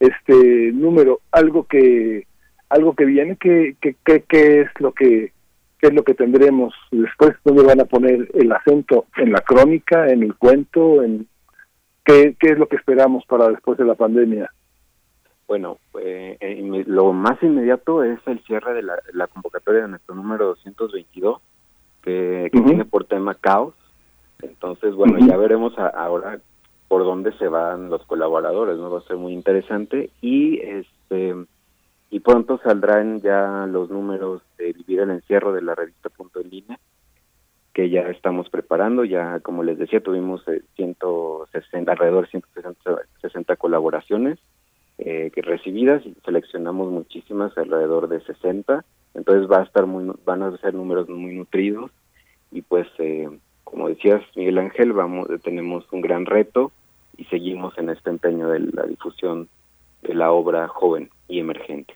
este 0.00 0.72
número, 0.72 1.20
algo 1.32 1.64
que 1.64 2.26
algo 2.70 2.94
que 2.94 3.06
viene, 3.06 3.36
que, 3.36 3.76
que, 3.80 3.94
que, 4.04 4.60
es 4.60 4.68
lo 4.78 4.92
que 4.92 5.32
qué 5.78 5.88
es 5.88 5.94
lo 5.94 6.02
que 6.02 6.14
tendremos 6.14 6.74
después, 6.90 7.36
dónde 7.44 7.62
van 7.62 7.80
a 7.80 7.84
poner 7.84 8.28
el 8.34 8.52
acento 8.52 9.06
en 9.16 9.32
la 9.32 9.40
crónica, 9.40 10.08
en 10.08 10.22
el 10.22 10.34
cuento, 10.36 11.02
en 11.02 11.28
qué, 12.04 12.36
qué 12.38 12.48
es 12.48 12.58
lo 12.58 12.68
que 12.68 12.76
esperamos 12.76 13.24
para 13.26 13.48
después 13.48 13.78
de 13.78 13.84
la 13.84 13.94
pandemia. 13.94 14.50
Bueno, 15.46 15.78
eh, 16.00 16.36
eh, 16.40 16.84
lo 16.86 17.12
más 17.12 17.42
inmediato 17.42 18.04
es 18.04 18.18
el 18.26 18.40
cierre 18.44 18.74
de 18.74 18.82
la, 18.82 19.26
convocatoria 19.28 19.82
de 19.82 19.88
nuestro 19.88 20.14
número 20.14 20.48
222, 20.48 21.40
que, 22.02 22.50
que 22.52 22.60
tiene 22.60 22.84
por 22.84 23.04
tema 23.04 23.34
caos. 23.34 23.74
Entonces, 24.42 24.94
bueno, 24.94 25.18
ya 25.26 25.36
veremos 25.36 25.72
ahora 25.78 26.38
por 26.86 27.04
dónde 27.04 27.32
se 27.38 27.48
van 27.48 27.88
los 27.88 28.04
colaboradores, 28.04 28.76
¿no? 28.76 28.90
Va 28.90 28.98
a 28.98 29.02
ser 29.02 29.16
muy 29.16 29.32
interesante. 29.32 30.10
Y 30.20 30.58
este 30.60 31.34
y 32.10 32.20
pronto 32.20 32.58
saldrán 32.62 33.20
ya 33.20 33.66
los 33.66 33.90
números 33.90 34.42
de 34.56 34.72
Vivir 34.72 35.00
el 35.00 35.10
Encierro 35.10 35.52
de 35.52 35.62
la 35.62 35.74
revista 35.74 36.08
Punto 36.08 36.40
en 36.40 36.50
Línea, 36.50 36.78
que 37.74 37.90
ya 37.90 38.02
estamos 38.08 38.48
preparando. 38.48 39.04
Ya, 39.04 39.40
como 39.40 39.62
les 39.62 39.78
decía, 39.78 40.00
tuvimos 40.00 40.42
160, 40.76 41.78
eh, 41.78 41.92
alrededor 41.92 42.24
de 42.24 42.30
160 42.30 43.56
colaboraciones 43.56 44.38
eh, 44.98 45.30
recibidas, 45.36 46.02
seleccionamos 46.24 46.90
muchísimas, 46.90 47.56
alrededor 47.56 48.08
de 48.08 48.20
60, 48.20 48.84
entonces 49.14 49.50
va 49.50 49.60
a 49.60 49.64
estar 49.64 49.86
muy, 49.86 50.12
van 50.24 50.42
a 50.42 50.56
ser 50.58 50.74
números 50.74 51.08
muy 51.08 51.34
nutridos 51.34 51.92
y 52.50 52.62
pues 52.62 52.88
eh, 52.98 53.28
como 53.62 53.88
decías 53.88 54.22
Miguel 54.34 54.58
Ángel, 54.58 54.92
vamos 54.92 55.28
tenemos 55.44 55.86
un 55.92 56.00
gran 56.00 56.26
reto 56.26 56.72
y 57.16 57.24
seguimos 57.26 57.78
en 57.78 57.90
este 57.90 58.10
empeño 58.10 58.48
de 58.48 58.60
la 58.60 58.84
difusión 58.84 59.48
de 60.02 60.14
la 60.14 60.32
obra 60.32 60.68
joven 60.68 61.10
y 61.28 61.40
emergente. 61.40 61.94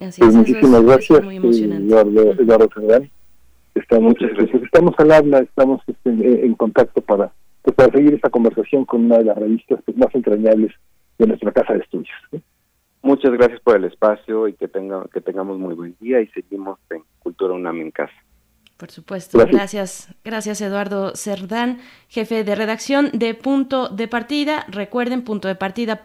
Así 0.00 0.20
pues 0.20 0.34
muchísimas 0.34 0.82
gracias, 0.82 1.22
muy 1.22 1.36
Eduardo, 1.36 2.32
Eduardo 2.32 2.68
Estamos, 3.74 4.14
este, 4.20 4.56
estamos 4.64 4.94
al 4.98 5.12
habla, 5.12 5.38
estamos 5.40 5.82
este, 5.86 6.10
en, 6.10 6.54
contacto 6.54 7.00
para, 7.00 7.32
pues, 7.62 7.76
para 7.76 7.92
seguir 7.92 8.14
esta 8.14 8.30
conversación 8.30 8.84
con 8.84 9.04
una 9.04 9.18
de 9.18 9.24
las 9.24 9.36
revistas 9.36 9.80
pues, 9.84 9.96
más 9.96 10.14
entrañables 10.14 10.72
de 11.18 11.26
nuestra 11.26 11.52
casa 11.52 11.74
de 11.74 11.80
estudios. 11.80 12.16
Muchas 13.02 13.32
gracias 13.32 13.60
por 13.60 13.76
el 13.76 13.84
espacio 13.84 14.48
y 14.48 14.54
que, 14.54 14.68
tenga, 14.68 15.04
que 15.12 15.20
tengamos 15.20 15.58
muy 15.58 15.74
buen 15.74 15.94
día 16.00 16.20
y 16.20 16.26
seguimos 16.28 16.78
en 16.90 17.02
Cultura 17.20 17.54
UNAM 17.54 17.80
en 17.80 17.90
casa. 17.90 18.14
Por 18.76 18.90
supuesto. 18.90 19.38
Gracias. 19.38 20.08
Gracias, 20.22 20.60
Eduardo 20.60 21.16
Cerdán, 21.16 21.78
jefe 22.08 22.44
de 22.44 22.54
redacción 22.54 23.10
de 23.14 23.32
Punto 23.32 23.88
de 23.88 24.06
Partida. 24.06 24.66
Recuerden, 24.68 25.22
punto 25.22 25.48
de 25.48 25.54
partida 25.54 26.02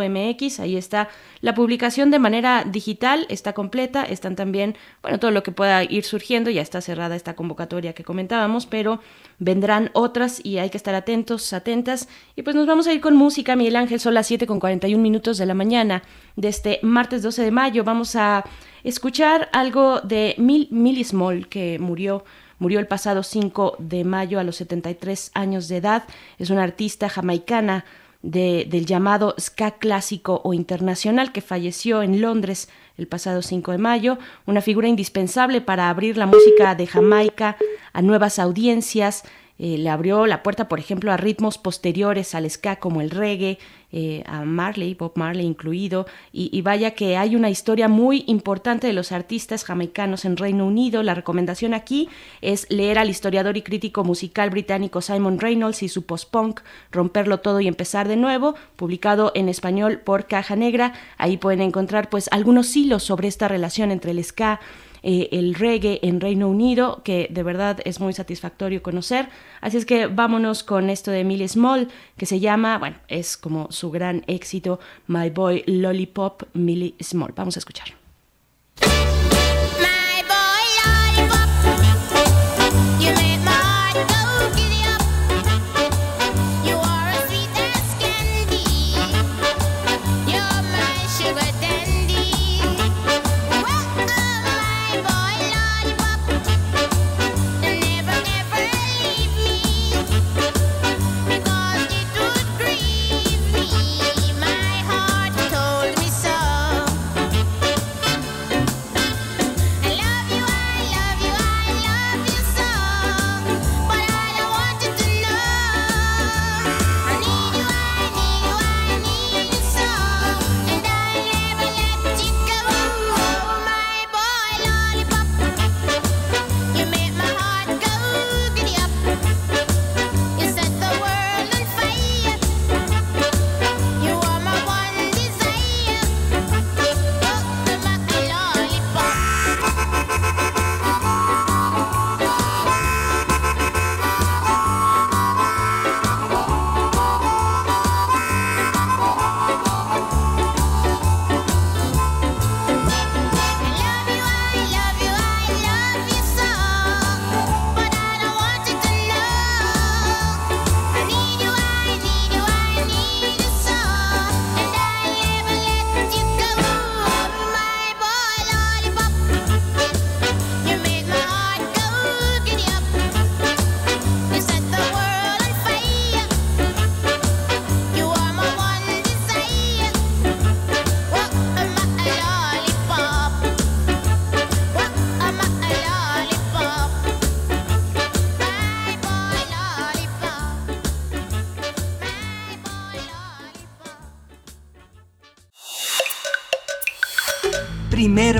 MX. 0.00 0.58
Ahí 0.58 0.76
está 0.76 1.08
la 1.40 1.54
publicación 1.54 2.10
de 2.10 2.18
manera 2.18 2.64
digital, 2.64 3.26
está 3.28 3.52
completa. 3.52 4.02
Están 4.02 4.34
también, 4.34 4.76
bueno, 5.02 5.20
todo 5.20 5.30
lo 5.30 5.44
que 5.44 5.52
pueda 5.52 5.84
ir 5.84 6.02
surgiendo. 6.02 6.50
Ya 6.50 6.62
está 6.62 6.80
cerrada 6.80 7.14
esta 7.14 7.34
convocatoria 7.34 7.92
que 7.92 8.02
comentábamos, 8.02 8.66
pero 8.66 9.00
vendrán 9.42 9.90
otras 9.92 10.40
y 10.44 10.58
hay 10.58 10.70
que 10.70 10.76
estar 10.76 10.94
atentos, 10.94 11.52
atentas. 11.52 12.08
Y 12.36 12.42
pues 12.42 12.54
nos 12.54 12.66
vamos 12.66 12.86
a 12.86 12.92
ir 12.92 13.00
con 13.00 13.16
música, 13.16 13.56
Miguel 13.56 13.76
Ángel. 13.76 14.00
Son 14.00 14.14
las 14.14 14.26
7 14.26 14.46
con 14.46 14.60
41 14.60 15.02
minutos 15.02 15.38
de 15.38 15.46
la 15.46 15.54
mañana 15.54 16.02
de 16.36 16.48
este 16.48 16.78
martes 16.82 17.22
12 17.22 17.42
de 17.42 17.50
mayo. 17.50 17.84
Vamos 17.84 18.14
a 18.16 18.44
escuchar 18.84 19.48
algo 19.52 20.00
de 20.00 20.34
Mil, 20.38 20.68
Millie 20.70 21.04
Small, 21.04 21.48
que 21.48 21.78
murió 21.78 22.24
Murió 22.62 22.78
el 22.78 22.86
pasado 22.86 23.24
5 23.24 23.74
de 23.80 24.04
mayo 24.04 24.38
a 24.38 24.44
los 24.44 24.54
73 24.54 25.32
años 25.34 25.66
de 25.66 25.78
edad. 25.78 26.04
Es 26.38 26.48
una 26.48 26.62
artista 26.62 27.08
jamaicana 27.08 27.84
de, 28.22 28.68
del 28.70 28.86
llamado 28.86 29.34
ska 29.40 29.72
clásico 29.72 30.40
o 30.44 30.54
internacional 30.54 31.32
que 31.32 31.40
falleció 31.40 32.04
en 32.04 32.20
Londres 32.20 32.68
el 32.96 33.06
pasado 33.06 33.42
5 33.42 33.72
de 33.72 33.78
mayo. 33.78 34.18
Una 34.46 34.60
figura 34.60 34.88
indispensable 34.88 35.60
para 35.60 35.88
abrir 35.88 36.16
la 36.16 36.26
música 36.26 36.74
de 36.74 36.86
Jamaica 36.86 37.56
a 37.92 38.02
nuevas 38.02 38.38
audiencias. 38.38 39.24
Eh, 39.58 39.78
le 39.78 39.90
abrió 39.90 40.26
la 40.26 40.42
puerta, 40.42 40.68
por 40.68 40.78
ejemplo, 40.78 41.12
a 41.12 41.16
ritmos 41.16 41.58
posteriores 41.58 42.34
al 42.34 42.48
ska 42.50 42.76
como 42.76 43.00
el 43.00 43.10
reggae, 43.10 43.58
eh, 43.92 44.22
a 44.26 44.44
Marley, 44.44 44.94
Bob 44.94 45.12
Marley 45.16 45.46
incluido, 45.46 46.06
y, 46.32 46.62
vaya 46.62 46.92
que 46.92 47.16
hay 47.16 47.36
una 47.36 47.50
historia 47.50 47.88
muy 47.88 48.24
importante 48.26 48.86
de 48.86 48.92
los 48.92 49.12
artistas 49.12 49.64
jamaicanos 49.64 50.24
en 50.24 50.36
Reino 50.36 50.66
Unido. 50.66 51.02
La 51.02 51.14
recomendación 51.14 51.74
aquí 51.74 52.08
es 52.40 52.66
leer 52.70 52.98
al 52.98 53.10
historiador 53.10 53.56
y 53.56 53.62
crítico 53.62 54.04
musical 54.04 54.50
británico 54.50 55.00
Simon 55.00 55.38
Reynolds 55.38 55.82
y 55.82 55.88
su 55.88 56.06
post-punk, 56.06 56.60
Romperlo 56.90 57.40
Todo 57.40 57.60
y 57.60 57.68
Empezar 57.68 58.08
de 58.08 58.16
Nuevo, 58.16 58.54
publicado 58.76 59.32
en 59.34 59.48
español 59.48 59.98
por 59.98 60.26
Caja 60.26 60.56
Negra. 60.56 60.94
Ahí 61.18 61.36
pueden 61.36 61.60
encontrar 61.60 62.08
pues 62.08 62.28
algunos 62.32 62.74
hilos 62.74 63.02
sobre 63.02 63.28
esta 63.28 63.48
relación 63.48 63.90
entre 63.90 64.12
el 64.12 64.24
ska, 64.24 64.60
eh, 65.02 65.28
el 65.32 65.54
reggae 65.54 66.00
en 66.02 66.20
Reino 66.20 66.48
Unido, 66.48 67.02
que 67.04 67.28
de 67.30 67.42
verdad 67.42 67.80
es 67.84 68.00
muy 68.00 68.12
satisfactorio 68.12 68.82
conocer. 68.82 69.28
Así 69.60 69.76
es 69.76 69.86
que 69.86 70.06
vámonos 70.06 70.62
con 70.62 70.90
esto 70.90 71.10
de 71.10 71.24
Millie 71.24 71.48
Small, 71.48 71.88
que 72.16 72.26
se 72.26 72.40
llama, 72.40 72.78
bueno, 72.78 72.96
es 73.08 73.36
como 73.36 73.70
su 73.70 73.90
gran 73.90 74.24
éxito, 74.26 74.80
My 75.06 75.30
Boy 75.30 75.64
Lollipop 75.66 76.42
Millie 76.54 76.94
Small. 77.00 77.32
Vamos 77.34 77.56
a 77.56 77.60
escuchar. 77.60 77.88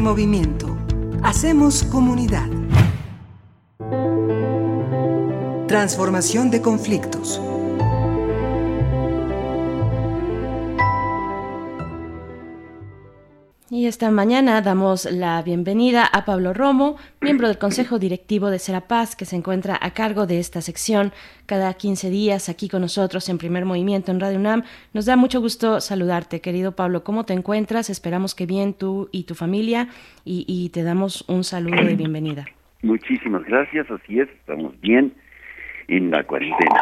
Movimiento. 0.03 0.77
Hacemos 1.23 1.85
comunidad. 1.85 2.49
Transformación 5.69 6.51
de 6.51 6.61
conflictos. 6.61 7.41
Y 13.71 13.87
esta 13.87 14.11
mañana 14.11 14.61
damos 14.61 15.05
la 15.05 15.41
bienvenida 15.41 16.05
a 16.05 16.25
Pablo 16.25 16.53
Romo, 16.53 16.97
miembro 17.23 17.47
del 17.47 17.59
Consejo 17.59 17.99
Directivo 17.99 18.51
de 18.51 18.59
Serapaz, 18.59 19.15
que 19.15 19.25
se 19.25 19.37
encuentra 19.37 19.79
a 19.81 19.93
cargo 19.93 20.27
de 20.27 20.41
esta 20.41 20.61
sección 20.61 21.13
cada 21.47 21.73
15 21.73 22.11
días 22.11 22.49
aquí 22.49 22.69
con 22.69 22.83
nosotros 22.83 23.29
en 23.29 23.39
Primer 23.39 23.65
Movimiento 23.65 24.11
en 24.11 24.19
Radio 24.19 24.39
UNAM. 24.39 24.65
Nos 24.93 25.07
da 25.07 25.17
mucho 25.17 25.41
gusto 25.41 25.81
saludarte, 25.81 26.41
querido 26.41 26.75
Pablo. 26.75 27.05
¿Cómo 27.05 27.25
te 27.25 27.33
encuentras? 27.33 27.91
Esperamos 27.91 28.35
que 28.35 28.47
bien 28.47 28.75
tú 28.75 29.09
y 29.13 29.25
tu 29.25 29.35
familia 29.35 29.89
y, 30.25 30.71
te 30.73 30.83
damos 30.83 31.25
un 31.29 31.45
saludo 31.45 31.85
de 31.85 31.95
bienvenida. 31.95 32.47
Muchísimas 32.83 33.45
gracias, 33.45 33.89
así 33.91 34.19
es, 34.19 34.29
estamos 34.29 34.79
bien 34.81 35.15
en 35.89 36.11
la 36.11 36.25
cuarentena. 36.25 36.81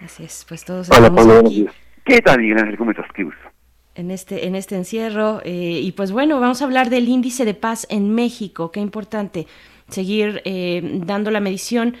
Así 0.00 0.24
es, 0.24 0.46
pues 0.48 0.64
todos 0.64 0.88
estamos 0.88 1.44
aquí. 1.44 1.66
¿Qué 2.04 2.20
tal, 2.20 2.40
Miguel 2.40 2.76
¿Cómo 2.76 2.90
estás? 2.90 3.06
Qué 3.14 3.24
gusto 3.24 3.51
en 3.94 4.10
este, 4.10 4.46
en 4.46 4.54
este 4.54 4.76
encierro. 4.76 5.40
Eh, 5.44 5.80
y 5.82 5.92
pues 5.92 6.12
bueno, 6.12 6.40
vamos 6.40 6.62
a 6.62 6.64
hablar 6.64 6.90
del 6.90 7.08
índice 7.08 7.44
de 7.44 7.54
paz 7.54 7.86
en 7.90 8.14
México. 8.14 8.70
Qué 8.70 8.80
importante 8.80 9.46
seguir 9.88 10.42
eh, 10.44 11.00
dando 11.04 11.30
la 11.30 11.40
medición 11.40 11.94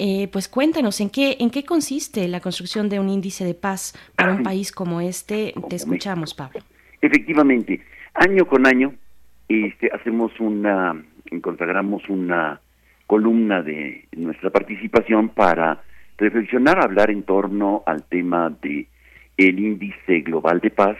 Eh, 0.00 0.28
pues 0.30 0.46
cuéntanos, 0.48 1.00
¿en 1.00 1.10
qué, 1.10 1.36
¿en 1.40 1.50
qué 1.50 1.64
consiste 1.64 2.28
la 2.28 2.38
construcción 2.38 2.88
de 2.88 3.00
un 3.00 3.08
índice 3.08 3.44
de 3.44 3.54
paz 3.54 3.94
para 4.14 4.32
un 4.32 4.44
país 4.44 4.70
como 4.70 5.00
este? 5.00 5.52
Te 5.68 5.74
escuchamos, 5.74 6.34
Pablo. 6.34 6.60
Efectivamente, 7.02 7.80
año 8.14 8.46
con 8.46 8.64
año 8.64 8.94
este, 9.48 9.90
hacemos 9.92 10.30
una, 10.38 10.94
consagramos 11.42 12.08
una 12.08 12.60
columna 13.08 13.60
de 13.62 14.06
nuestra 14.16 14.50
participación 14.50 15.30
para 15.30 15.82
reflexionar, 16.16 16.78
hablar 16.80 17.10
en 17.10 17.24
torno 17.24 17.82
al 17.84 18.04
tema 18.04 18.50
de 18.62 18.86
el 19.36 19.58
índice 19.58 20.20
global 20.20 20.60
de 20.60 20.70
paz 20.70 20.96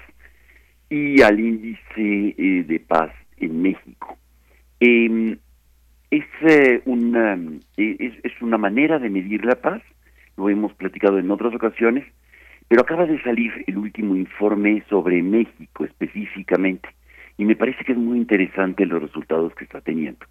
y 0.90 1.22
al 1.22 1.38
índice 1.38 2.34
eh, 2.38 2.64
de 2.66 2.80
paz 2.80 3.12
en 3.36 3.62
México. 3.62 4.16
Em, 4.80 5.36
es, 6.10 6.24
eh, 6.42 6.82
una, 6.86 7.38
es, 7.76 8.12
es, 8.22 8.42
una 8.42 8.58
manera 8.58 8.98
de 8.98 9.10
medir 9.10 9.44
la 9.44 9.56
paz, 9.56 9.82
lo 10.36 10.48
hemos 10.48 10.72
platicado 10.74 11.18
en 11.18 11.30
otras 11.30 11.54
ocasiones, 11.54 12.06
pero 12.68 12.82
acaba 12.82 13.06
de 13.06 13.20
salir 13.22 13.52
el 13.66 13.78
último 13.78 14.14
informe 14.14 14.82
sobre 14.88 15.22
México 15.22 15.84
específicamente 15.84 16.88
y 17.38 17.44
me 17.44 17.56
parece 17.56 17.84
que 17.84 17.92
es 17.92 17.98
muy 17.98 18.18
interesante 18.18 18.84
los 18.84 19.00
resultados 19.00 19.54
que 19.54 19.64
está 19.64 19.80
teniendo. 19.80 20.26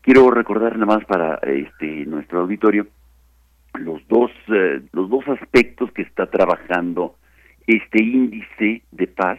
Quiero 0.00 0.30
recordar 0.30 0.72
nada 0.74 0.96
más 0.96 1.04
para 1.04 1.34
este 1.42 2.06
nuestro 2.06 2.40
auditorio 2.40 2.86
los 3.74 4.06
dos 4.08 4.30
eh, 4.48 4.80
los 4.92 5.08
dos 5.08 5.28
aspectos 5.28 5.92
que 5.92 6.02
está 6.02 6.26
trabajando 6.26 7.16
este 7.66 8.02
índice 8.02 8.82
de 8.90 9.06
paz 9.06 9.38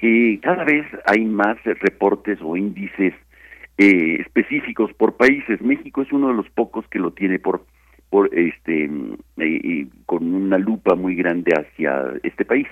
que 0.00 0.38
cada 0.42 0.64
vez 0.64 0.86
hay 1.06 1.24
más 1.24 1.62
reportes 1.64 2.38
o 2.42 2.56
índices 2.56 3.14
eh, 3.78 4.16
específicos 4.20 4.92
por 4.94 5.16
países. 5.16 5.60
México 5.60 6.02
es 6.02 6.12
uno 6.12 6.28
de 6.28 6.34
los 6.34 6.48
pocos 6.50 6.86
que 6.88 6.98
lo 6.98 7.12
tiene 7.12 7.38
por 7.38 7.64
por 8.08 8.34
este 8.36 8.90
eh, 9.36 9.86
con 10.04 10.34
una 10.34 10.58
lupa 10.58 10.96
muy 10.96 11.14
grande 11.14 11.52
hacia 11.54 12.14
este 12.24 12.44
país. 12.44 12.66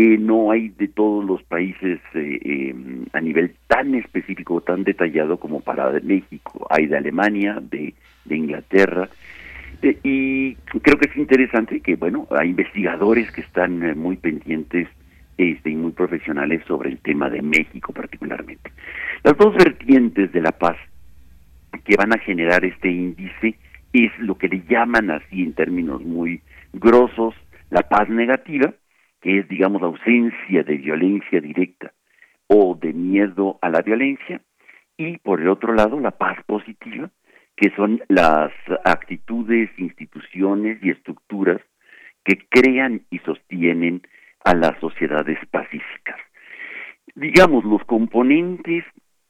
Eh, 0.00 0.16
no 0.16 0.52
hay 0.52 0.68
de 0.68 0.86
todos 0.86 1.24
los 1.24 1.42
países 1.42 1.98
eh, 2.14 2.72
a 3.12 3.20
nivel 3.20 3.56
tan 3.66 3.96
específico, 3.96 4.60
tan 4.60 4.84
detallado 4.84 5.38
como 5.38 5.60
para 5.60 5.90
México. 6.04 6.68
Hay 6.70 6.86
de 6.86 6.98
Alemania, 6.98 7.60
de, 7.60 7.94
Inglaterra. 8.30 9.08
Eh, 9.82 9.98
y 10.04 10.54
creo 10.54 10.98
que 10.98 11.08
es 11.08 11.16
interesante 11.16 11.80
que, 11.80 11.96
bueno, 11.96 12.28
hay 12.30 12.50
investigadores 12.50 13.32
que 13.32 13.40
están 13.40 13.98
muy 13.98 14.16
pendientes 14.16 14.86
este, 15.38 15.70
y 15.70 15.76
muy 15.76 15.92
profesionales 15.92 16.62
sobre 16.66 16.90
el 16.90 16.98
tema 16.98 17.30
de 17.30 17.40
México 17.40 17.92
particularmente. 17.92 18.72
Las 19.22 19.36
dos 19.36 19.54
vertientes 19.54 20.32
de 20.32 20.42
la 20.42 20.52
paz 20.52 20.76
que 21.84 21.96
van 21.96 22.12
a 22.12 22.18
generar 22.18 22.64
este 22.64 22.90
índice 22.90 23.56
es 23.92 24.10
lo 24.18 24.36
que 24.36 24.48
le 24.48 24.62
llaman 24.68 25.10
así 25.10 25.42
en 25.42 25.54
términos 25.54 26.04
muy 26.04 26.42
grosos 26.72 27.34
la 27.70 27.82
paz 27.82 28.08
negativa, 28.08 28.74
que 29.20 29.38
es, 29.38 29.48
digamos, 29.48 29.82
ausencia 29.82 30.62
de 30.62 30.76
violencia 30.76 31.40
directa 31.40 31.92
o 32.46 32.78
de 32.80 32.92
miedo 32.92 33.58
a 33.60 33.68
la 33.68 33.82
violencia, 33.82 34.40
y 34.96 35.18
por 35.18 35.40
el 35.40 35.48
otro 35.48 35.74
lado, 35.74 36.00
la 36.00 36.12
paz 36.12 36.38
positiva, 36.46 37.10
que 37.56 37.70
son 37.76 38.00
las 38.08 38.52
actitudes, 38.84 39.70
instituciones 39.78 40.78
y 40.82 40.90
estructuras 40.90 41.60
que 42.24 42.38
crean 42.48 43.02
y 43.10 43.18
sostienen 43.20 44.02
a 44.48 44.54
las 44.54 44.80
sociedades 44.80 45.38
pacíficas. 45.50 46.16
Digamos, 47.14 47.64
los 47.66 47.84
componentes 47.84 48.82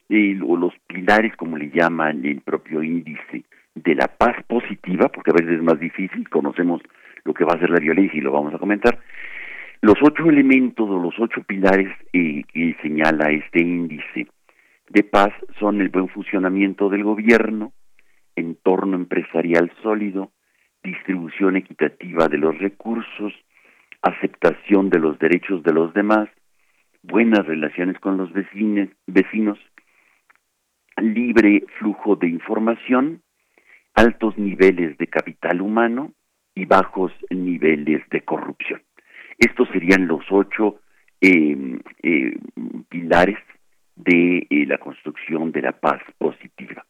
eh, 0.09 0.39
o 0.47 0.57
los 0.57 0.73
pilares, 0.87 1.35
como 1.35 1.57
le 1.57 1.71
llaman 1.71 2.25
el 2.25 2.41
propio 2.41 2.85
índice, 2.85 3.43
de 3.75 3.95
la 3.97 4.07
paz 4.07 4.37
positiva, 4.47 5.09
porque 5.09 5.33
a 5.33 5.35
veces 5.35 5.57
es 5.57 5.63
más 5.63 5.81
difícil, 5.81 6.29
conocemos 6.29 6.81
lo 7.25 7.35
que 7.35 7.45
va 7.45 7.55
a 7.55 7.59
ser 7.59 7.71
la 7.71 7.81
violencia 7.81 8.17
y 8.17 8.21
lo 8.23 8.31
vamos 8.31 8.55
a 8.55 8.59
comentar, 8.59 9.01
los 9.81 9.97
ocho 10.03 10.29
elementos 10.29 10.89
o 10.89 11.03
los 11.03 11.15
ocho 11.19 11.43
pilares 11.43 11.89
eh, 12.13 12.45
que 12.53 12.77
señala 12.81 13.33
este 13.33 13.61
índice 13.61 14.29
de 14.89 15.03
paz 15.03 15.33
son 15.59 15.81
el 15.81 15.89
buen 15.89 16.09
funcionamiento 16.09 16.89
del 16.89 17.03
gobierno, 17.03 17.73
entorno 18.37 18.95
empresarial 18.95 19.73
sólido, 19.83 20.31
distribución 20.85 21.57
equitativa 21.57 22.29
de 22.29 22.39
los 22.39 22.57
recursos, 22.59 23.33
aceptación 24.03 24.91
de 24.91 24.99
los 24.99 25.19
derechos 25.19 25.63
de 25.63 25.73
los 25.73 25.93
demás, 25.95 26.29
buenas 27.03 27.47
relaciones 27.47 27.99
con 28.01 28.17
los 28.17 28.33
vecinos, 28.33 28.89
vecinos 29.07 29.59
libre 31.01 31.65
flujo 31.79 32.17
de 32.17 32.29
información, 32.29 33.23
altos 33.95 34.37
niveles 34.37 34.97
de 34.99 35.07
capital 35.07 35.61
humano 35.61 36.13
y 36.55 36.65
bajos 36.65 37.13
niveles 37.31 38.03
de 38.11 38.23
corrupción. 38.23 38.83
Estos 39.39 39.69
serían 39.69 40.09
los 40.09 40.25
ocho 40.31 40.81
em, 41.21 41.81
eh, 42.03 42.37
pilares 42.89 43.39
de 43.97 44.47
eh, 44.51 44.67
la 44.67 44.79
construcción 44.79 45.53
de 45.53 45.63
la 45.63 45.73
paz 45.73 46.01
positiva. 46.19 46.85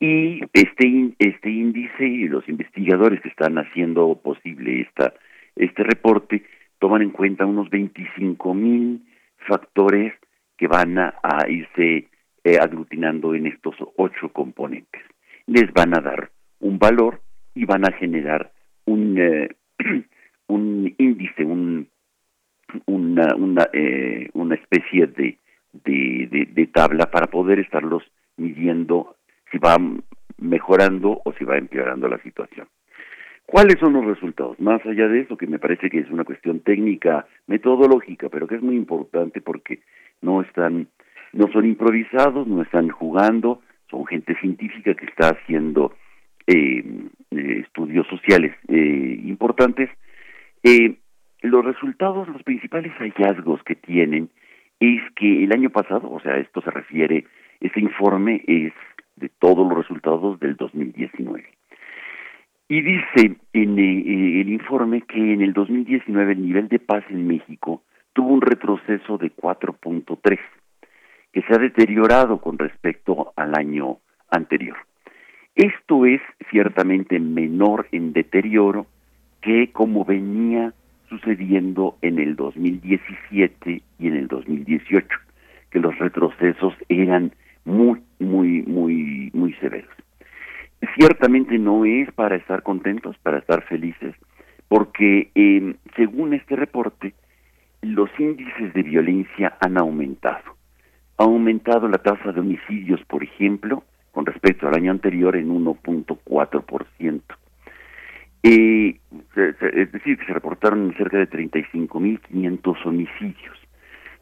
Y 0.00 0.40
este, 0.52 1.14
este 1.18 1.50
índice 1.50 2.06
y 2.06 2.28
los 2.28 2.48
investigadores 2.48 3.20
que 3.20 3.28
están 3.28 3.56
haciendo 3.58 4.20
posible 4.22 4.82
esta, 4.82 5.14
este 5.56 5.82
reporte 5.82 6.44
toman 6.78 7.02
en 7.02 7.10
cuenta 7.10 7.46
unos 7.46 7.70
25 7.70 8.54
mil 8.54 9.04
factores 9.48 10.12
que 10.56 10.66
van 10.66 10.98
a, 10.98 11.12
irse 11.48 12.08
eh, 12.44 12.58
aglutinando 12.60 13.34
en 13.34 13.46
estos 13.46 13.74
ocho 13.96 14.28
componentes. 14.30 15.02
Les 15.46 15.72
van 15.72 15.96
a 15.96 16.00
dar 16.00 16.30
un 16.60 16.78
valor 16.78 17.20
y 17.54 17.64
van 17.64 17.84
a 17.84 17.92
generar 17.92 18.52
un, 18.86 19.18
un 20.46 20.94
índice, 20.98 21.44
un, 21.44 21.88
una, 22.86 23.34
una, 23.36 23.68
eh, 23.72 24.28
una 24.34 24.54
especie 24.54 25.06
de, 25.06 25.38
de, 25.72 26.66
tabla 26.72 27.10
para 27.10 27.26
poder 27.26 27.60
estarlos 27.60 28.02
midiendo 28.36 29.16
si 29.50 29.58
va 29.58 29.76
mejorando 30.38 31.20
o 31.24 31.32
si 31.34 31.44
va 31.44 31.56
empeorando 31.56 32.08
la 32.08 32.18
situación. 32.18 32.66
¿Cuáles 33.46 33.78
son 33.78 33.92
los 33.92 34.04
resultados? 34.04 34.58
Más 34.58 34.84
allá 34.86 35.06
de 35.06 35.20
eso, 35.20 35.36
que 35.36 35.46
me 35.46 35.58
parece 35.58 35.90
que 35.90 35.98
es 35.98 36.10
una 36.10 36.24
cuestión 36.24 36.60
técnica, 36.60 37.26
metodológica, 37.46 38.28
pero 38.28 38.46
que 38.46 38.56
es 38.56 38.62
muy 38.62 38.74
importante 38.74 39.40
porque 39.40 39.80
no 40.22 40.40
están, 40.40 40.88
no 41.32 41.48
son 41.52 41.66
improvisados, 41.66 42.46
no 42.46 42.62
están 42.62 42.88
jugando, 42.88 43.60
son 43.90 44.06
gente 44.06 44.34
científica 44.40 44.94
que 44.94 45.04
está 45.04 45.30
haciendo 45.30 45.94
eh, 46.46 46.84
eh, 47.30 47.60
estudios 47.60 48.06
sociales 48.08 48.54
eh, 48.68 49.20
importantes. 49.24 49.90
Eh, 50.62 50.96
los 51.42 51.64
resultados, 51.64 52.26
los 52.28 52.42
principales 52.42 52.92
hallazgos 52.98 53.62
que 53.64 53.74
tienen 53.74 54.30
es 54.80 55.02
que 55.14 55.44
el 55.44 55.52
año 55.52 55.70
pasado, 55.70 56.10
o 56.10 56.20
sea, 56.20 56.38
esto 56.38 56.62
se 56.62 56.70
refiere, 56.70 57.26
este 57.60 57.80
informe 57.80 58.42
es 58.46 58.72
de 59.16 59.28
todos 59.28 59.68
los 59.68 59.76
resultados 59.76 60.40
del 60.40 60.56
2019. 60.56 61.53
Y 62.68 62.80
dice 62.80 63.36
en 63.52 63.78
el 63.78 64.48
informe 64.48 65.02
que 65.02 65.34
en 65.34 65.42
el 65.42 65.52
2019 65.52 66.32
el 66.32 66.42
nivel 66.42 66.68
de 66.68 66.78
paz 66.78 67.04
en 67.10 67.26
México 67.26 67.82
tuvo 68.14 68.32
un 68.32 68.40
retroceso 68.40 69.18
de 69.18 69.30
4.3, 69.34 70.38
que 71.32 71.42
se 71.42 71.54
ha 71.54 71.58
deteriorado 71.58 72.40
con 72.40 72.58
respecto 72.58 73.32
al 73.36 73.54
año 73.54 73.98
anterior. 74.30 74.78
Esto 75.54 76.06
es 76.06 76.22
ciertamente 76.50 77.20
menor 77.20 77.86
en 77.92 78.12
deterioro 78.12 78.86
que 79.42 79.70
como 79.72 80.06
venía 80.06 80.72
sucediendo 81.10 81.98
en 82.00 82.18
el 82.18 82.34
2017 82.34 83.82
y 83.98 84.06
en 84.06 84.16
el 84.16 84.26
2018, 84.26 85.06
que 85.70 85.80
los 85.80 85.98
retrocesos 85.98 86.74
eran 86.88 87.32
muy, 87.66 88.00
muy, 88.18 88.62
muy, 88.62 89.30
muy 89.34 89.52
severos. 89.54 90.03
Ciertamente 90.96 91.58
no 91.58 91.84
es 91.84 92.10
para 92.12 92.36
estar 92.36 92.62
contentos, 92.62 93.16
para 93.18 93.38
estar 93.38 93.62
felices, 93.64 94.14
porque 94.68 95.30
eh, 95.34 95.74
según 95.96 96.34
este 96.34 96.56
reporte, 96.56 97.14
los 97.82 98.10
índices 98.18 98.72
de 98.74 98.82
violencia 98.82 99.56
han 99.60 99.78
aumentado. 99.78 100.56
Ha 101.18 101.24
aumentado 101.24 101.88
la 101.88 101.98
tasa 101.98 102.32
de 102.32 102.40
homicidios, 102.40 103.00
por 103.04 103.22
ejemplo, 103.22 103.84
con 104.12 104.26
respecto 104.26 104.66
al 104.66 104.74
año 104.74 104.90
anterior 104.90 105.36
en 105.36 105.48
1.4%. 105.50 107.22
Eh, 108.42 108.98
es 109.36 109.92
decir, 109.92 110.18
que 110.18 110.26
se 110.26 110.34
reportaron 110.34 110.94
cerca 110.96 111.18
de 111.18 111.28
35.500 111.30 112.86
homicidios. 112.86 113.58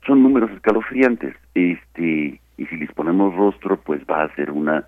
Son 0.07 0.23
números 0.23 0.51
escalofriantes, 0.53 1.35
este, 1.55 2.41
y 2.57 2.67
si 2.67 2.77
les 2.77 2.93
ponemos 2.93 3.35
rostro, 3.35 3.81
pues 3.81 4.01
va 4.11 4.25
a 4.25 4.35
ser 4.35 4.51
una, 4.51 4.87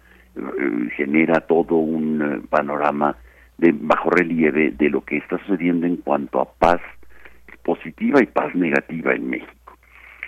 genera 0.97 1.41
todo 1.41 1.77
un 1.77 2.23
eh, 2.23 2.41
panorama 2.49 3.17
de 3.59 3.73
bajo 3.73 4.11
relieve 4.11 4.71
de 4.73 4.91
lo 4.91 5.05
que 5.05 5.19
está 5.19 5.39
sucediendo 5.39 5.87
en 5.87 5.97
cuanto 5.99 6.41
a 6.41 6.53
paz 6.53 6.81
positiva 7.63 8.23
y 8.23 8.27
paz 8.27 8.55
negativa 8.55 9.15
en 9.15 9.31
México. 9.31 9.79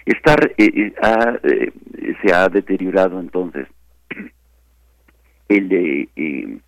Estar, 0.04 0.52
se 0.56 2.32
ha 2.32 2.48
deteriorado 2.48 3.18
entonces 3.18 3.66
el, 5.48 5.72
eh, 5.72 6.58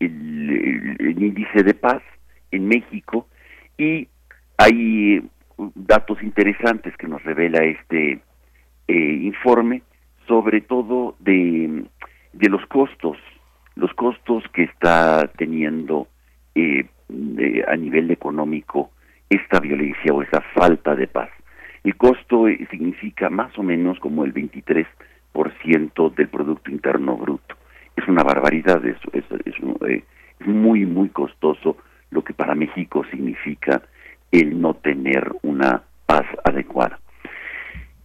el, 0.00 1.22
índice 1.22 1.62
de 1.62 1.74
paz 1.74 2.02
en 2.50 2.68
México 2.68 3.28
y 3.78 4.08
hay 4.58 5.22
datos 5.74 6.22
interesantes 6.22 6.96
que 6.96 7.08
nos 7.08 7.22
revela 7.22 7.64
este 7.64 8.20
eh, 8.88 9.18
informe, 9.22 9.82
sobre 10.26 10.60
todo 10.60 11.16
de, 11.20 11.84
de, 12.32 12.48
los 12.48 12.64
costos, 12.66 13.16
los 13.74 13.92
costos 13.94 14.44
que 14.52 14.64
está 14.64 15.30
teniendo 15.36 16.08
eh, 16.54 16.86
a 17.66 17.76
nivel 17.76 18.10
económico 18.10 18.90
esta 19.28 19.60
violencia 19.60 20.12
o 20.12 20.22
esa 20.22 20.40
falta 20.54 20.94
de 20.94 21.06
paz. 21.06 21.30
El 21.84 21.96
costo 21.96 22.48
eh, 22.48 22.66
significa 22.70 23.28
más 23.28 23.56
o 23.58 23.62
menos 23.62 23.98
como 23.98 24.24
el 24.24 24.32
23% 24.34 26.14
del 26.14 26.28
Producto 26.28 26.70
Interno 26.70 27.16
Bruto. 27.16 27.56
Es 27.96 28.06
una 28.08 28.22
barbaridad, 28.22 28.84
es, 28.84 28.96
es, 29.12 29.24
es, 29.44 29.60
muy, 30.46 30.86
muy 30.86 31.08
costoso 31.10 31.76
lo 32.10 32.22
que 32.22 32.34
para 32.34 32.54
México 32.54 33.04
significa 33.10 33.82
el 34.30 34.60
no 34.60 34.74
tener 34.74 35.30
una 35.42 35.82
paz 36.06 36.26
adecuada. 36.44 36.98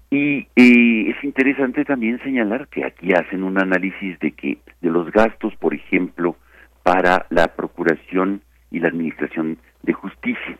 Y 0.10 0.48
es 0.56 1.24
interesante 1.24 1.84
también 1.84 2.20
señalar 2.24 2.68
que 2.70 2.86
aquí 2.86 3.14
hacen 3.14 3.44
un 3.44 3.60
análisis 3.60 4.18
de 4.20 4.32
que 4.32 4.58
de 4.82 4.90
los 4.90 5.12
gastos, 5.12 5.54
por 5.58 5.74
ejemplo, 5.74 6.36
para 6.84 7.26
la 7.30 7.48
procuración 7.48 8.42
y 8.72 8.80
la 8.80 8.88
administración 8.88 9.58
de 9.84 9.94
justicia, 9.94 10.58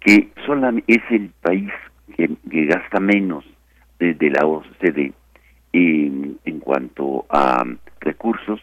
que 0.00 0.30
solamente 0.46 0.94
es 0.94 1.02
el 1.10 1.30
país 1.40 1.70
que, 2.16 2.28
gasta 2.66 2.98
menos 2.98 3.44
de, 3.98 4.30
la 4.30 4.44
OCDE 4.44 5.12
en, 5.72 6.38
en 6.44 6.58
cuanto 6.58 7.24
a 7.30 7.64
recursos, 8.00 8.60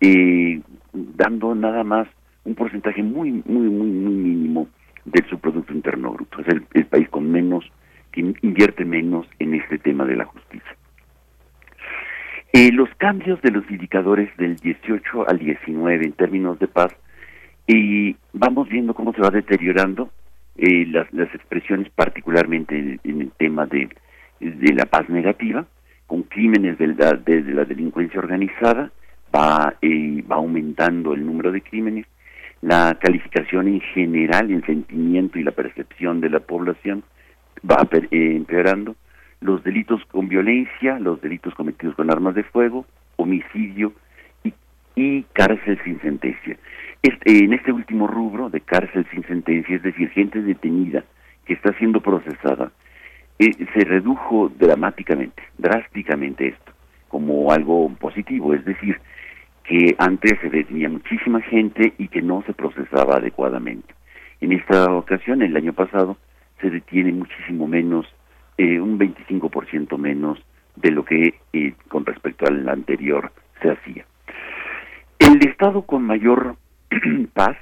eh, 0.00 0.60
dando 0.92 1.54
nada 1.54 1.82
más 1.82 2.06
un 2.44 2.54
porcentaje 2.54 3.02
muy, 3.02 3.42
muy, 3.44 3.68
muy, 3.68 3.88
muy 3.88 4.14
mínimo 4.14 4.68
de 5.04 5.24
su 5.28 5.38
Producto 5.38 5.72
Interno 5.72 6.12
Bruto. 6.12 6.40
Es 6.40 6.48
el, 6.48 6.86
país 6.86 7.08
con 7.08 7.30
menos, 7.30 7.64
invierte 8.16 8.84
menos 8.84 9.26
en 9.38 9.54
este 9.54 9.78
tema 9.78 10.04
de 10.04 10.16
la 10.16 10.24
justicia. 10.24 10.76
Eh, 12.52 12.72
los 12.72 12.88
cambios 12.96 13.40
de 13.42 13.50
los 13.50 13.70
indicadores 13.70 14.34
del 14.38 14.56
18 14.56 15.28
al 15.28 15.38
19 15.38 16.06
en 16.06 16.12
términos 16.12 16.58
de 16.58 16.68
paz, 16.68 16.90
y 17.66 18.16
vamos 18.32 18.68
viendo 18.68 18.94
cómo 18.94 19.12
se 19.12 19.20
va 19.20 19.30
deteriorando 19.30 20.10
eh, 20.56 20.86
las, 20.86 21.12
las, 21.12 21.34
expresiones, 21.34 21.90
particularmente 21.90 22.98
en, 23.04 23.20
el 23.20 23.30
tema 23.32 23.66
de, 23.66 23.88
de, 24.40 24.72
la 24.72 24.86
paz 24.86 25.08
negativa, 25.10 25.66
con 26.06 26.22
crímenes 26.22 26.78
de 26.78 26.86
la, 26.88 27.12
de, 27.12 27.42
la 27.42 27.64
delincuencia 27.64 28.20
organizada, 28.20 28.90
va, 29.34 29.74
eh, 29.82 30.24
va 30.30 30.36
aumentando 30.36 31.12
el 31.12 31.26
número 31.26 31.52
de 31.52 31.60
crímenes, 31.60 32.06
la 32.62 32.96
calificación 33.00 33.68
en 33.68 33.80
general, 33.80 34.50
el 34.50 34.64
sentimiento 34.64 35.38
y 35.38 35.42
la 35.42 35.50
percepción 35.50 36.20
de 36.20 36.30
la 36.30 36.40
población 36.40 37.02
va 37.68 37.88
eh, 37.92 38.36
empeorando, 38.36 38.96
los 39.40 39.62
delitos 39.62 40.04
con 40.06 40.28
violencia, 40.28 40.98
los 40.98 41.20
delitos 41.20 41.54
cometidos 41.54 41.94
con 41.94 42.10
armas 42.10 42.34
de 42.34 42.42
fuego, 42.44 42.86
homicidio 43.16 43.92
y, 44.44 44.52
y 44.94 45.22
cárcel 45.32 45.78
sin 45.84 46.00
sentencia. 46.00 46.56
Este, 47.02 47.44
en 47.44 47.52
este 47.52 47.72
último 47.72 48.06
rubro 48.06 48.50
de 48.50 48.60
cárcel 48.60 49.06
sin 49.12 49.22
sentencia, 49.24 49.76
es 49.76 49.82
decir, 49.82 50.10
gente 50.10 50.42
detenida 50.42 51.04
que 51.44 51.54
está 51.54 51.72
siendo 51.74 52.00
procesada, 52.00 52.72
eh, 53.38 53.52
se 53.74 53.84
redujo 53.84 54.50
dramáticamente, 54.58 55.42
drásticamente 55.58 56.48
esto, 56.48 56.72
como 57.08 57.52
algo 57.52 57.88
positivo, 58.00 58.54
es 58.54 58.64
decir, 58.64 58.98
que 59.64 59.94
antes 59.98 60.38
se 60.40 60.48
detenía 60.48 60.88
muchísima 60.88 61.40
gente 61.42 61.92
y 61.98 62.08
que 62.08 62.22
no 62.22 62.42
se 62.46 62.54
procesaba 62.54 63.16
adecuadamente. 63.16 63.94
En 64.40 64.52
esta 64.52 64.92
ocasión, 64.92 65.42
el 65.42 65.56
año 65.56 65.72
pasado, 65.72 66.16
se 66.60 66.70
detiene 66.70 67.12
muchísimo 67.12 67.66
menos, 67.66 68.06
eh, 68.58 68.80
un 68.80 68.98
25% 68.98 69.98
menos 69.98 70.38
de 70.76 70.90
lo 70.90 71.04
que 71.04 71.34
eh, 71.52 71.74
con 71.88 72.04
respecto 72.06 72.46
al 72.46 72.68
anterior 72.68 73.32
se 73.60 73.70
hacía. 73.70 74.04
El 75.18 75.38
estado 75.46 75.82
con 75.82 76.02
mayor 76.04 76.56
paz, 77.34 77.56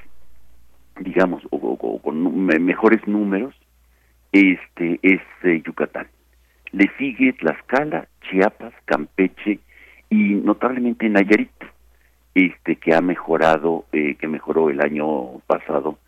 digamos, 1.01 1.43
o, 1.51 2.01
con 2.01 2.47
mejores 2.47 3.07
números, 3.07 3.55
este 4.33 4.99
es 5.03 5.21
eh, 5.43 5.63
Yucatán. 5.65 6.09
Le 6.73 6.91
sigue 6.99 7.33
Tlaxcala, 7.35 8.09
Chiapas, 8.23 8.75
Campeche 8.85 9.61
y 10.11 10.35
notablemente 10.35 11.09
Nayarit 11.09 11.51
este 12.35 12.77
que 12.77 12.95
ha 12.95 13.01
mejorado, 13.01 13.85
eh, 13.93 14.17
que 14.17 14.27
mejoró 14.27 14.69
el 14.71 14.81
año 14.81 15.39
pasado 15.47 15.99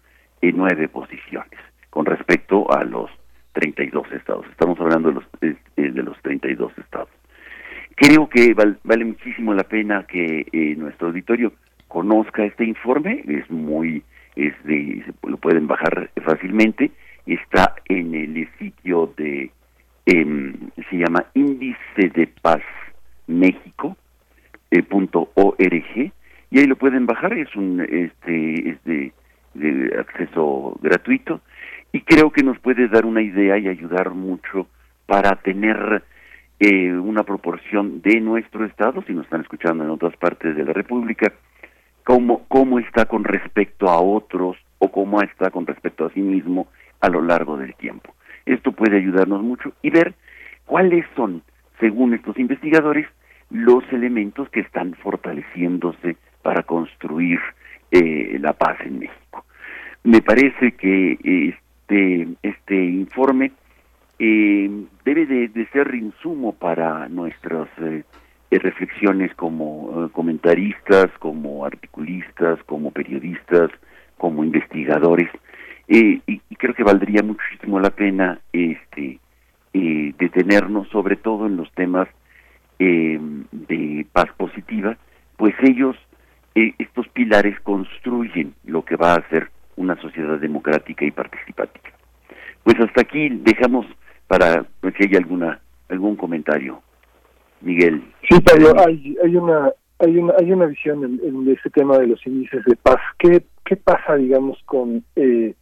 en 0.41 0.57
nueve 0.57 0.89
posiciones 0.89 1.61
con 1.97 2.05
respecto 2.05 2.71
a 2.71 2.85
los 2.85 3.11
32 3.55 4.13
estados. 4.13 4.45
Estamos 4.51 4.79
hablando 4.79 5.09
de 5.09 5.15
los 5.15 5.25
eh, 5.41 5.57
de 5.77 6.03
los 6.03 6.21
32 6.21 6.77
estados. 6.77 7.09
Creo 7.95 8.29
que 8.29 8.53
vale 8.53 9.05
muchísimo 9.07 9.55
la 9.55 9.63
pena 9.63 10.05
que 10.07 10.47
eh, 10.53 10.75
nuestro 10.77 11.07
auditorio 11.07 11.55
conozca 11.89 12.45
este 12.45 12.67
informe. 12.67 13.25
Es 13.27 13.51
muy, 13.51 14.03
es 14.35 14.53
de, 14.65 15.05
lo 15.27 15.39
pueden 15.39 15.67
bajar 15.67 16.11
fácilmente. 16.23 16.91
Está 17.25 17.77
en 17.87 18.15
el 18.15 18.47
sitio 18.59 19.15
de, 19.17 19.51
em, 20.05 20.53
se 20.91 20.99
llama 20.99 21.25
Índice 21.33 22.11
de 22.15 22.27
Paz 22.43 22.61
México 23.27 23.97
eh, 24.71 24.83
punto 24.83 25.31
.org 25.33 26.13
y 26.51 26.59
ahí 26.59 26.67
lo 26.67 26.77
pueden 26.77 27.07
bajar 27.07 27.33
es 27.33 27.57
un 27.57 27.81
este 27.81 28.71
es 28.71 28.85
de, 28.85 29.13
acceso 29.99 30.79
gratuito 30.83 31.41
y 31.93 32.01
creo 32.03 32.31
que 32.31 32.43
nos 32.43 32.59
puede 32.59 32.89
dar 32.89 33.07
una 33.07 33.23
idea 33.23 33.59
y 33.59 33.69
ayudar 33.69 34.11
mucho 34.11 34.67
para 35.07 35.37
tener 35.37 36.03
eh, 36.59 36.93
una 36.93 37.23
proporción 37.23 38.01
de 38.03 38.21
nuestro 38.21 38.65
estado 38.65 39.03
si 39.03 39.13
nos 39.13 39.25
están 39.25 39.43
escuchando 39.43 39.85
en 39.85 39.91
otras 39.91 40.17
partes 40.17 40.57
de 40.57 40.65
la 40.65 40.73
república 40.73 41.33
cómo 42.05 42.47
cómo 42.49 42.79
está 42.79 43.05
con 43.05 43.25
respecto 43.25 43.89
a 43.89 44.01
otros 44.01 44.57
o 44.79 44.91
cómo 44.91 45.21
está 45.23 45.51
con 45.51 45.67
respecto 45.67 46.07
a 46.07 46.11
sí 46.11 46.21
mismo 46.21 46.69
a 47.01 47.09
lo 47.09 47.21
largo 47.21 47.57
del 47.57 47.75
tiempo 47.75 48.15
esto 48.47 48.73
puede 48.73 48.97
ayudarnos 48.97 49.43
mucho 49.43 49.73
y 49.83 49.91
ver 49.91 50.15
cuáles 50.65 51.05
son 51.15 51.43
según 51.79 52.15
estos 52.15 52.39
investigadores 52.39 53.07
los 53.51 53.85
elementos 53.93 54.49
que 54.51 54.61
están 54.61 54.95
fortaleciéndose 54.95 56.17
para 56.43 56.63
construir 56.63 57.39
eh, 57.91 58.39
la 58.41 58.53
paz 58.53 58.79
en 58.81 59.01
México. 59.01 59.45
Me 60.05 60.23
parece 60.23 60.73
que 60.73 61.57
este, 61.89 62.29
este 62.43 62.85
informe 62.85 63.53
eh, 64.19 64.71
debe 65.05 65.27
de, 65.27 65.67
ser 65.73 65.95
insumo 65.95 66.53
para 66.53 67.09
nuestras 67.09 67.69
eh, 67.79 68.03
reflexiones 68.51 69.35
como 69.35 70.11
comentaristas, 70.13 71.11
como 71.19 71.65
articulistas, 71.65 72.59
como 72.65 72.91
periodistas, 72.91 73.71
como 74.17 74.45
investigadores, 74.45 75.29
y, 75.89 76.23
y, 76.27 76.41
creo 76.57 76.75
que 76.75 76.83
valdría 76.83 77.23
muchísimo 77.23 77.79
la 77.79 77.91
pena 77.91 78.41
este 78.53 79.21
detenernos 80.19 80.89
sobre 80.89 81.17
todo 81.17 81.47
en 81.47 81.57
los 81.57 81.71
temas 81.73 82.09
eh, 82.79 83.19
de 83.53 84.07
paz 84.13 84.27
positiva, 84.37 84.97
pues 85.37 85.55
ellos, 85.63 85.97
eh, 86.55 86.75
estos 86.79 87.09
pilares 87.09 87.59
construyen 87.61 88.55
lo 88.65 88.85
que 88.85 88.97
va 88.97 89.15
a 89.15 89.29
ser 89.29 89.51
una 89.77 90.01
sociedad 90.01 90.39
democrática 90.39 91.05
y 91.05 91.11
participativa. 91.11 91.91
Pues 92.65 92.79
hasta 92.81 93.03
aquí 93.03 93.29
dejamos 93.29 93.87
para 94.27 94.67
si 94.97 95.05
hay 95.05 95.17
alguna 95.17 95.61
algún 95.89 96.17
comentario, 96.17 96.83
Miguel. 97.61 98.03
Sí, 98.29 98.41
Pablo, 98.41 98.75
hay, 98.85 99.17
hay 99.23 99.37
una 99.37 99.71
hay 99.99 100.19
una 100.19 100.35
hay 100.39 100.53
una 100.53 100.67
visión 100.67 101.05
en, 101.05 101.21
en 101.25 101.53
ese 101.53 101.71
tema 101.71 101.99
de 101.99 102.09
los 102.09 102.27
índices 102.27 102.65
de 102.65 102.77
paz. 102.77 102.99
¿Qué 103.19 103.45
qué 103.67 103.77
pasa, 103.77 104.15
digamos, 104.17 104.59
con 104.65 105.05
eh, 105.17 105.55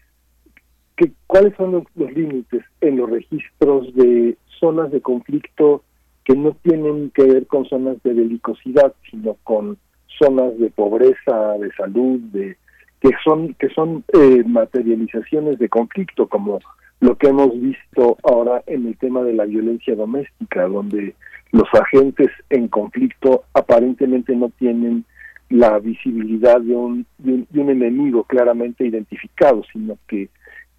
que, 0.97 1.13
cuáles 1.27 1.55
son 1.57 1.73
los, 1.73 1.85
los 1.97 2.13
límites 2.13 2.63
en 2.81 2.99
los 2.99 3.11
registros 3.11 3.93
de 3.95 4.37
zonas 4.61 4.93
de 4.93 5.01
conflicto 5.01 5.83
que 6.25 6.35
no 6.35 6.57
tienen 6.63 7.11
que 7.11 7.25
ver 7.25 7.47
con 7.47 7.65
zonas 7.67 7.97
de 8.03 8.15
belicosidad, 8.15 8.95
sino 9.11 9.37
con 9.43 9.79
zonas 10.19 10.57
de 10.59 10.71
pobreza, 10.71 11.59
de 11.59 11.73
salud, 11.73 12.21
de 12.33 12.57
que 13.05 13.11
son 13.23 13.53
que 13.59 13.69
son 13.69 14.03
eh, 14.15 14.43
materializaciones 14.47 15.59
de 15.59 15.69
conflicto, 15.69 16.27
como 16.27 16.61
lo 17.01 17.19
que 17.19 17.29
hemos 17.29 17.53
visto 17.61 18.17
ahora 18.23 18.63
en 18.67 18.87
el 18.87 18.97
tema 18.97 19.23
de 19.23 19.35
la 19.35 19.45
violencia 19.45 19.95
doméstica, 19.95 20.67
donde 20.67 21.15
los 21.53 21.69
agentes 21.75 22.31
en 22.49 22.69
conflicto 22.69 23.45
aparentemente 23.53 24.35
no 24.35 24.49
tienen 24.59 25.05
la 25.51 25.79
visibilidad 25.81 26.59
de 26.63 26.75
un, 26.75 27.07
de 27.19 27.61
un 27.61 27.69
enemigo 27.69 28.25
claramente 28.25 28.87
identificado, 28.87 29.63
sino 29.71 29.99
que 30.09 30.31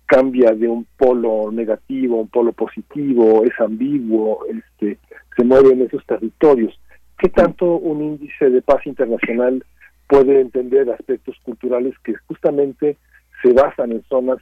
cambia 0.08 0.52
de 0.52 0.68
un 0.68 0.88
polo 0.98 1.52
negativo 1.52 2.18
a 2.18 2.22
un 2.22 2.28
polo 2.30 2.54
positivo, 2.54 3.44
es 3.44 3.54
ambiguo, 3.60 4.40
este, 4.50 4.98
se 5.38 5.44
mueve 5.44 5.74
en 5.74 5.82
esos 5.84 6.04
territorios. 6.08 6.74
¿Qué 7.20 7.30
tanto 7.30 7.78
un 7.78 8.02
índice 8.02 8.50
de 8.50 8.64
paz 8.64 8.84
internacional 8.88 9.64
puede 10.08 10.42
entender 10.42 10.90
aspectos 10.90 11.36
culturales 11.44 11.94
que 12.04 12.16
justamente 12.28 12.98
se 13.42 13.54
basan 13.54 13.92
en 13.92 14.04
zonas 14.04 14.40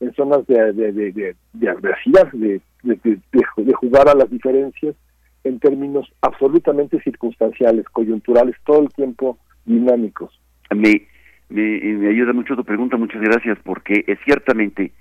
en 0.00 0.12
zonas 0.14 0.46
de, 0.46 0.72
de, 0.74 0.92
de, 0.92 1.34
de, 1.54 1.68
adversidad, 1.70 2.30
de, 2.32 2.60
de, 2.82 3.74
jugar 3.74 4.08
a 4.08 4.14
las 4.14 4.30
diferencias 4.30 4.94
en 5.42 5.58
términos 5.58 6.12
absolutamente 6.20 7.00
circunstanciales, 7.00 7.86
coyunturales, 7.86 8.56
todo 8.66 8.82
el 8.82 8.88
tiempo 8.90 9.38
dinámicos. 9.64 10.38
Me, 10.74 11.06
me, 11.48 12.08
ayuda 12.08 12.34
mucho 12.34 12.56
tu 12.56 12.64
pregunta, 12.64 12.98
muchas 12.98 13.22
gracias, 13.22 13.58
porque 13.64 14.04
es 14.06 14.18
ciertamente 14.24 14.92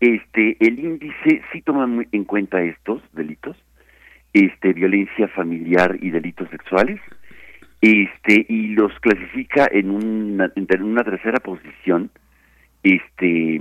este 0.00 0.56
el 0.60 0.78
índice 0.78 1.42
sí 1.52 1.62
toma 1.62 2.04
en 2.12 2.24
cuenta 2.24 2.62
estos 2.62 3.02
delitos, 3.12 3.56
este 4.32 4.72
violencia 4.72 5.28
familiar 5.28 5.96
y 6.00 6.10
delitos 6.10 6.48
sexuales, 6.50 7.00
este 7.84 8.46
y 8.48 8.68
los 8.68 8.92
clasifica 9.00 9.68
en 9.70 9.90
una 9.90 10.50
en 10.54 10.82
una 10.82 11.04
tercera 11.04 11.38
posición, 11.40 12.10
este 12.82 13.60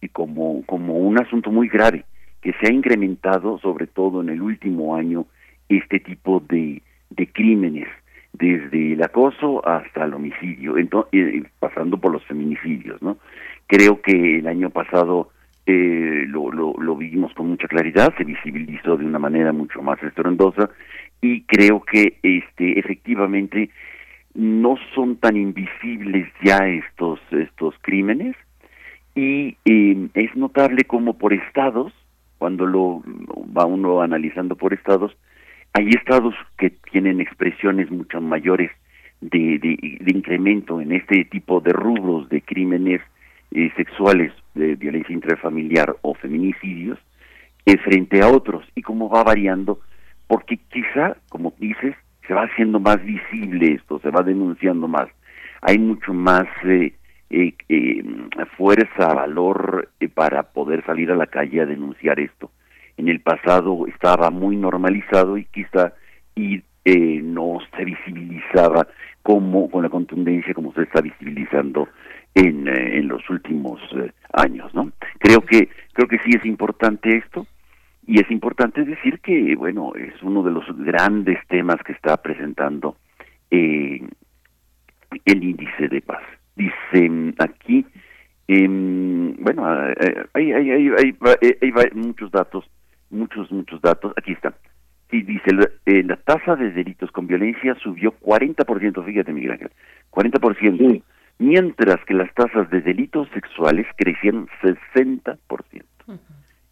y 0.00 0.08
como 0.12 0.64
como 0.66 0.98
un 0.98 1.20
asunto 1.20 1.50
muy 1.50 1.68
grave 1.68 2.04
que 2.40 2.52
se 2.60 2.68
ha 2.68 2.72
incrementado 2.72 3.58
sobre 3.58 3.86
todo 3.86 4.20
en 4.20 4.28
el 4.28 4.42
último 4.42 4.96
año 4.96 5.26
este 5.68 5.98
tipo 6.00 6.40
de 6.48 6.82
de 7.10 7.26
crímenes 7.26 7.88
desde 8.34 8.94
el 8.94 9.02
acoso 9.02 9.66
hasta 9.66 10.04
el 10.04 10.14
homicidio, 10.14 10.76
entonces, 10.76 11.44
pasando 11.60 11.98
por 11.98 12.12
los 12.12 12.24
feminicidios, 12.24 13.00
¿no? 13.00 13.16
Creo 13.68 14.02
que 14.02 14.40
el 14.40 14.46
año 14.48 14.70
pasado 14.70 15.30
eh, 15.66 16.24
lo, 16.26 16.52
lo, 16.52 16.74
lo, 16.78 16.96
vimos 16.96 17.32
con 17.34 17.48
mucha 17.48 17.66
claridad, 17.68 18.12
se 18.18 18.24
visibilizó 18.24 18.96
de 18.96 19.06
una 19.06 19.18
manera 19.18 19.52
mucho 19.52 19.80
más 19.82 20.02
estruendosa 20.02 20.70
y 21.20 21.42
creo 21.42 21.80
que 21.80 22.18
este 22.22 22.78
efectivamente 22.78 23.70
no 24.34 24.76
son 24.94 25.16
tan 25.16 25.36
invisibles 25.36 26.28
ya 26.42 26.58
estos 26.66 27.20
estos 27.30 27.74
crímenes 27.80 28.36
y 29.14 29.56
eh, 29.64 30.08
es 30.14 30.36
notable 30.36 30.84
como 30.84 31.16
por 31.16 31.32
estados 31.32 31.92
cuando 32.38 32.66
lo 32.66 33.02
va 33.56 33.64
uno 33.64 34.02
analizando 34.02 34.56
por 34.56 34.74
estados 34.74 35.16
hay 35.72 35.88
estados 35.88 36.34
que 36.58 36.70
tienen 36.90 37.20
expresiones 37.20 37.90
mucho 37.90 38.20
mayores 38.20 38.70
de, 39.20 39.58
de, 39.58 40.12
incremento 40.12 40.80
en 40.80 40.92
este 40.92 41.24
tipo 41.24 41.60
de 41.60 41.72
rubros 41.72 42.28
de 42.28 42.42
crímenes 42.42 43.00
eh, 43.54 43.72
sexuales, 43.76 44.32
de 44.54 44.76
violencia 44.76 45.14
intrafamiliar 45.14 45.96
o 46.02 46.14
feminicidios, 46.14 46.98
eh, 47.66 47.76
frente 47.78 48.22
a 48.22 48.28
otros, 48.28 48.64
y 48.74 48.82
cómo 48.82 49.08
va 49.08 49.24
variando, 49.24 49.80
porque 50.26 50.58
quizá, 50.68 51.16
como 51.28 51.54
dices, 51.58 51.94
se 52.26 52.34
va 52.34 52.42
haciendo 52.42 52.80
más 52.80 53.02
visible 53.04 53.74
esto, 53.74 53.98
se 54.00 54.10
va 54.10 54.22
denunciando 54.22 54.88
más, 54.88 55.08
hay 55.62 55.78
mucho 55.78 56.12
más 56.12 56.44
eh, 56.64 56.92
eh 57.30 57.54
fuerza, 58.56 59.14
valor 59.14 59.88
para 60.14 60.42
poder 60.42 60.84
salir 60.84 61.10
a 61.10 61.16
la 61.16 61.26
calle 61.26 61.60
a 61.60 61.66
denunciar 61.66 62.20
esto. 62.20 62.50
En 62.96 63.08
el 63.08 63.20
pasado 63.20 63.86
estaba 63.86 64.30
muy 64.30 64.56
normalizado 64.56 65.36
y 65.36 65.44
quizá 65.46 65.94
y 66.36 66.62
eh, 66.84 67.20
no 67.22 67.58
se 67.76 67.84
visibilizaba 67.84 68.86
como 69.22 69.70
con 69.70 69.82
la 69.82 69.88
contundencia 69.88 70.52
como 70.52 70.72
se 70.74 70.82
está 70.82 71.00
visibilizando 71.00 71.88
en, 72.34 72.68
eh, 72.68 72.98
en 72.98 73.08
los 73.08 73.28
últimos 73.30 73.80
eh, 73.96 74.12
años 74.32 74.74
no 74.74 74.90
creo 75.18 75.40
que 75.40 75.68
creo 75.92 76.08
que 76.08 76.18
sí 76.18 76.30
es 76.36 76.44
importante 76.44 77.16
esto 77.16 77.46
y 78.06 78.20
es 78.20 78.30
importante 78.30 78.84
decir 78.84 79.20
que 79.20 79.54
bueno 79.56 79.92
es 79.94 80.22
uno 80.22 80.42
de 80.42 80.50
los 80.50 80.64
grandes 80.78 81.38
temas 81.48 81.76
que 81.84 81.92
está 81.92 82.16
presentando 82.16 82.96
el 83.50 84.10
índice 85.26 85.88
de 85.88 86.00
paz. 86.00 86.22
Dice 86.56 87.34
aquí 87.38 87.86
em, 88.48 89.36
bueno 89.36 89.64
hay, 89.66 90.52
hay, 90.52 90.70
hay, 90.70 90.88
hay, 90.98 91.16
hay 91.60 91.90
muchos 91.94 92.32
datos 92.32 92.68
muchos, 93.14 93.50
muchos 93.50 93.80
datos. 93.80 94.12
Aquí 94.16 94.32
está. 94.32 94.54
Sí, 95.10 95.22
dice, 95.22 95.50
eh, 95.86 96.02
la 96.02 96.16
tasa 96.16 96.56
de 96.56 96.70
delitos 96.72 97.10
con 97.12 97.26
violencia 97.26 97.74
subió 97.76 98.12
40%, 98.20 99.04
fíjate 99.04 99.32
Miguel 99.32 99.52
Ángel, 99.52 99.70
40%, 100.10 101.02
mientras 101.38 102.04
que 102.06 102.14
las 102.14 102.32
tasas 102.34 102.70
de 102.70 102.80
delitos 102.80 103.28
sexuales 103.34 103.86
crecieron 103.96 104.48
60%. 104.62 105.38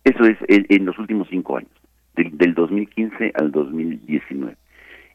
Eso 0.05 0.25
es 0.25 0.37
en, 0.49 0.85
los 0.85 0.99
últimos 0.99 1.29
cinco 1.31 1.57
años, 1.57 1.71
del, 2.17 2.37
del 2.37 2.55
2015 2.55 3.33
al 3.37 3.53
2019. 3.53 4.57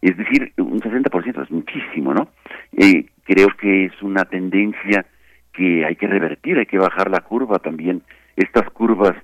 Es 0.01 0.15
decir, 0.15 0.53
un 0.57 0.79
60% 0.79 1.43
es 1.43 1.51
muchísimo, 1.51 2.13
¿no? 2.13 2.29
Eh, 2.77 3.07
creo 3.23 3.49
que 3.59 3.85
es 3.85 4.01
una 4.01 4.25
tendencia 4.25 5.05
que 5.53 5.85
hay 5.85 5.95
que 5.95 6.07
revertir, 6.07 6.57
hay 6.57 6.65
que 6.65 6.77
bajar 6.77 7.09
la 7.09 7.21
curva 7.21 7.59
también. 7.59 8.03
Estas 8.35 8.69
curvas 8.69 9.15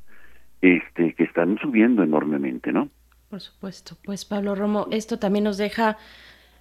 este, 0.62 1.14
que 1.14 1.24
están 1.24 1.58
subiendo 1.60 2.04
enormemente, 2.04 2.72
¿no? 2.74 2.90
Por 3.30 3.40
supuesto. 3.40 3.98
Pues 4.04 4.26
Pablo 4.26 4.56
Romo, 4.56 4.88
esto 4.92 5.20
también 5.20 5.44
nos 5.44 5.58
deja 5.58 5.98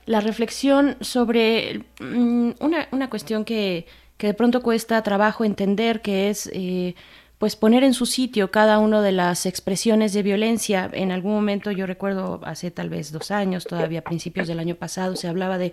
la 0.06 0.20
reflexión 0.20 0.96
sobre 1.00 1.84
mm, 2.00 2.52
una, 2.60 2.88
una 2.90 3.10
cuestión 3.10 3.44
que, 3.44 3.86
que 4.16 4.28
de 4.28 4.34
pronto 4.34 4.62
cuesta 4.62 5.02
trabajo 5.02 5.44
entender, 5.44 6.00
que 6.00 6.30
es 6.30 6.50
eh, 6.52 6.94
pues 7.38 7.56
poner 7.56 7.82
en 7.82 7.92
su 7.92 8.06
sitio 8.06 8.52
cada 8.52 8.78
una 8.78 9.02
de 9.02 9.10
las 9.10 9.46
expresiones 9.46 10.12
de 10.12 10.22
violencia. 10.22 10.88
En 10.92 11.10
algún 11.10 11.32
momento, 11.32 11.72
yo 11.72 11.86
recuerdo 11.86 12.40
hace 12.44 12.70
tal 12.70 12.88
vez 12.88 13.10
dos 13.10 13.32
años, 13.32 13.64
todavía 13.64 13.98
a 13.98 14.02
principios 14.02 14.46
del 14.46 14.60
año 14.60 14.76
pasado, 14.76 15.16
se 15.16 15.26
hablaba 15.26 15.58
de 15.58 15.72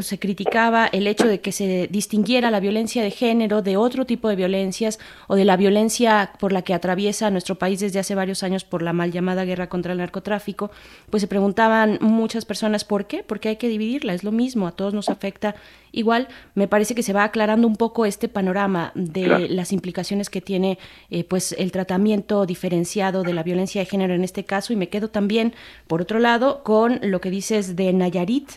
se 0.00 0.18
criticaba 0.18 0.86
el 0.86 1.06
hecho 1.06 1.26
de 1.28 1.40
que 1.40 1.52
se 1.52 1.86
distinguiera 1.90 2.50
la 2.50 2.58
violencia 2.58 3.02
de 3.02 3.12
género 3.12 3.62
de 3.62 3.76
otro 3.76 4.06
tipo 4.06 4.28
de 4.28 4.34
violencias 4.34 4.98
o 5.28 5.36
de 5.36 5.44
la 5.44 5.56
violencia 5.56 6.32
por 6.40 6.52
la 6.52 6.62
que 6.62 6.74
atraviesa 6.74 7.30
nuestro 7.30 7.58
país 7.58 7.78
desde 7.78 8.00
hace 8.00 8.16
varios 8.16 8.42
años 8.42 8.64
por 8.64 8.82
la 8.82 8.92
mal 8.92 9.12
llamada 9.12 9.44
guerra 9.44 9.68
contra 9.68 9.92
el 9.92 9.98
narcotráfico, 9.98 10.72
pues 11.10 11.20
se 11.20 11.28
preguntaban 11.28 11.98
muchas 12.00 12.44
personas 12.44 12.84
por 12.84 13.06
qué, 13.06 13.22
porque 13.22 13.50
hay 13.50 13.56
que 13.56 13.68
dividirla, 13.68 14.14
es 14.14 14.24
lo 14.24 14.32
mismo, 14.32 14.66
a 14.66 14.72
todos 14.72 14.94
nos 14.94 15.08
afecta 15.08 15.54
igual. 15.92 16.28
Me 16.54 16.66
parece 16.66 16.94
que 16.94 17.02
se 17.04 17.12
va 17.12 17.24
aclarando 17.24 17.66
un 17.66 17.76
poco 17.76 18.04
este 18.04 18.28
panorama 18.28 18.90
de 18.96 19.48
las 19.48 19.72
implicaciones 19.72 20.28
que 20.28 20.40
tiene 20.40 20.78
eh, 21.10 21.22
pues 21.22 21.52
el 21.56 21.70
tratamiento 21.70 22.46
diferenciado 22.46 23.22
de 23.22 23.32
la 23.32 23.42
violencia 23.42 23.80
de 23.80 23.86
género 23.86 24.14
en 24.14 24.24
este 24.24 24.44
caso. 24.44 24.72
Y 24.72 24.76
me 24.76 24.88
quedo 24.88 25.08
también 25.08 25.54
por 25.86 26.02
otro 26.02 26.18
lado 26.18 26.62
con 26.64 26.98
lo 27.02 27.20
que 27.20 27.30
dices 27.30 27.76
de 27.76 27.92
Nayarit 27.92 28.50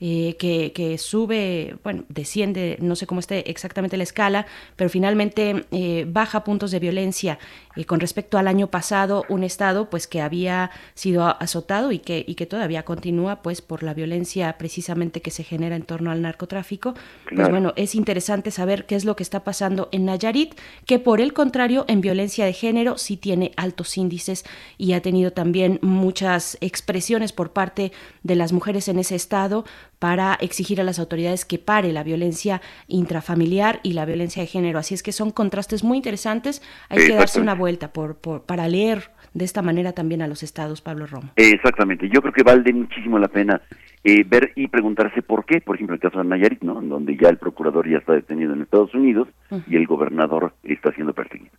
eh, 0.00 0.36
que, 0.38 0.72
que, 0.72 0.96
sube, 0.96 1.76
bueno, 1.82 2.04
desciende, 2.08 2.76
no 2.80 2.94
sé 2.94 3.08
cómo 3.08 3.18
esté 3.18 3.50
exactamente 3.50 3.96
la 3.96 4.04
escala, 4.04 4.46
pero 4.76 4.88
finalmente 4.88 5.66
eh, 5.72 6.06
baja 6.08 6.44
puntos 6.44 6.70
de 6.70 6.78
violencia 6.78 7.40
eh, 7.74 7.84
con 7.84 7.98
respecto 7.98 8.38
al 8.38 8.46
año 8.46 8.68
pasado, 8.68 9.24
un 9.28 9.42
estado 9.42 9.90
pues 9.90 10.06
que 10.06 10.20
había 10.20 10.70
sido 10.94 11.24
azotado 11.42 11.90
y 11.90 11.98
que, 11.98 12.24
y 12.26 12.36
que 12.36 12.46
todavía 12.46 12.84
continúa 12.84 13.42
pues 13.42 13.60
por 13.60 13.82
la 13.82 13.92
violencia 13.92 14.56
precisamente 14.56 15.20
que 15.20 15.32
se 15.32 15.42
genera 15.42 15.74
en 15.74 15.82
torno 15.82 16.12
al 16.12 16.22
narcotráfico. 16.22 16.94
Pues 17.34 17.48
bueno, 17.50 17.72
es 17.74 17.96
interesante 17.96 18.52
saber 18.52 18.86
qué 18.86 18.94
es 18.94 19.04
lo 19.04 19.16
que 19.16 19.24
está 19.24 19.42
pasando 19.42 19.88
en 19.90 20.04
Nayarit, 20.04 20.54
que 20.86 21.00
por 21.00 21.20
el 21.20 21.32
contrario 21.32 21.84
en 21.88 22.00
violencia 22.00 22.44
de 22.44 22.52
género 22.52 22.98
sí 22.98 23.16
tiene 23.16 23.50
altos 23.56 23.96
índices 23.96 24.44
y 24.76 24.92
ha 24.92 25.02
tenido 25.02 25.32
también 25.32 25.80
muchas 25.82 26.56
expresiones 26.60 27.32
por 27.32 27.52
parte 27.52 27.90
de 28.22 28.36
las 28.36 28.52
mujeres 28.52 28.86
en 28.86 29.00
ese 29.00 29.16
estado 29.16 29.64
para 29.98 30.34
exigir 30.40 30.80
a 30.80 30.84
las 30.84 30.98
autoridades 30.98 31.44
que 31.44 31.58
pare 31.58 31.92
la 31.92 32.04
violencia 32.04 32.60
intrafamiliar 32.86 33.80
y 33.82 33.92
la 33.92 34.04
violencia 34.04 34.42
de 34.42 34.46
género. 34.46 34.78
Así 34.78 34.94
es 34.94 35.02
que 35.02 35.12
son 35.12 35.30
contrastes 35.30 35.84
muy 35.84 35.96
interesantes. 35.96 36.62
Hay 36.88 37.06
que 37.06 37.14
darse 37.14 37.40
una 37.40 37.54
vuelta 37.54 37.92
por, 37.92 38.16
para 38.16 38.68
leer 38.68 39.10
de 39.34 39.44
esta 39.44 39.62
manera 39.62 39.92
también 39.92 40.22
a 40.22 40.26
los 40.26 40.42
estados, 40.42 40.80
Pablo 40.80 41.06
Romo. 41.06 41.30
Exactamente. 41.36 42.08
Yo 42.08 42.20
creo 42.20 42.32
que 42.32 42.42
vale 42.42 42.72
muchísimo 42.72 43.18
la 43.18 43.28
pena 43.28 43.60
eh, 44.04 44.24
ver 44.26 44.52
y 44.56 44.68
preguntarse 44.68 45.22
por 45.22 45.44
qué. 45.44 45.60
Por 45.60 45.76
ejemplo, 45.76 45.94
el 45.94 46.00
caso 46.00 46.18
de 46.18 46.24
Nayarit, 46.24 46.62
¿no? 46.62 46.80
Donde 46.80 47.16
ya 47.16 47.28
el 47.28 47.36
procurador 47.36 47.88
ya 47.88 47.98
está 47.98 48.12
detenido 48.12 48.52
en 48.52 48.62
Estados 48.62 48.94
Unidos 48.94 49.28
y 49.68 49.76
el 49.76 49.86
gobernador 49.86 50.54
está 50.62 50.92
siendo 50.92 51.12
perseguido. 51.12 51.52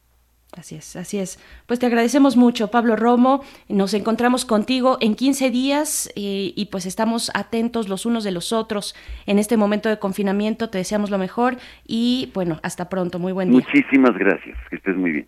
Así 0.58 0.76
es, 0.76 0.95
así 0.95 1.20
es. 1.20 1.39
Pues 1.68 1.80
te 1.80 1.86
agradecemos 1.86 2.36
mucho, 2.36 2.70
Pablo 2.70 2.95
Romo. 2.95 3.43
Nos 3.68 3.93
encontramos 3.93 4.45
contigo 4.45 4.97
en 5.00 5.16
15 5.16 5.52
días 5.52 6.12
y, 6.16 6.54
y, 6.56 6.66
pues 6.66 6.86
estamos 6.86 7.32
atentos 7.36 7.88
los 7.88 8.06
unos 8.06 8.24
de 8.24 8.32
los 8.32 8.52
otros 8.52 8.95
en 9.28 9.38
este 9.38 9.58
momento 9.58 9.89
de 9.89 10.00
confinamiento. 10.00 10.70
Te 10.70 10.80
deseamos 10.80 11.12
lo 11.12 11.20
mejor 11.20 11.58
y 11.86 12.32
bueno, 12.34 12.60
hasta 12.64 12.89
pronto. 12.89 13.20
Muy 13.20 13.32
buen 13.32 13.52
día. 13.52 13.60
Muchísimas 13.60 14.18
gracias. 14.18 14.58
Que 14.70 14.78
estés 14.78 14.95
muy 14.95 15.12
bien. 15.12 15.26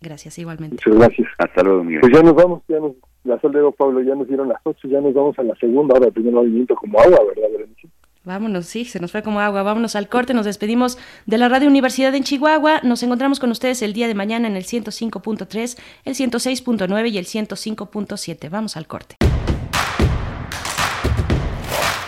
Gracias, 0.00 0.38
igualmente. 0.38 0.76
Muchas 0.86 0.94
gracias. 0.94 1.28
Hasta 1.38 1.62
luego, 1.62 1.84
Miguel. 1.84 2.00
Pues 2.00 2.12
ya 2.12 2.22
nos 2.22 2.34
vamos, 2.34 2.62
ya 2.68 2.78
nos, 2.78 2.92
la 3.24 3.40
Soldero 3.40 3.72
Pablo, 3.72 4.00
ya 4.02 4.14
nos 4.14 4.28
dieron 4.28 4.48
las 4.48 4.60
ocho, 4.64 4.88
ya 4.88 5.00
nos 5.00 5.14
vamos 5.14 5.38
a 5.38 5.42
la 5.42 5.54
segunda 5.56 5.94
hora, 5.94 6.06
el 6.06 6.12
primer 6.12 6.32
movimiento 6.32 6.74
como 6.74 7.00
agua, 7.00 7.18
¿verdad, 7.26 7.48
Berenice? 7.52 7.88
Vámonos, 8.26 8.66
sí, 8.66 8.84
se 8.84 8.98
nos 8.98 9.12
fue 9.12 9.22
como 9.22 9.38
agua. 9.38 9.62
Vámonos 9.62 9.94
al 9.94 10.08
corte, 10.08 10.34
nos 10.34 10.46
despedimos 10.46 10.98
de 11.26 11.38
la 11.38 11.48
Radio 11.48 11.68
Universidad 11.68 12.12
en 12.16 12.24
Chihuahua. 12.24 12.80
Nos 12.82 13.04
encontramos 13.04 13.38
con 13.38 13.52
ustedes 13.52 13.82
el 13.82 13.92
día 13.92 14.08
de 14.08 14.16
mañana 14.16 14.48
en 14.48 14.56
el 14.56 14.64
105.3, 14.64 15.78
el 16.04 16.14
106.9 16.16 17.12
y 17.12 17.18
el 17.18 17.24
105.7. 17.24 18.50
Vamos 18.50 18.76
al 18.76 18.88
corte. 18.88 19.14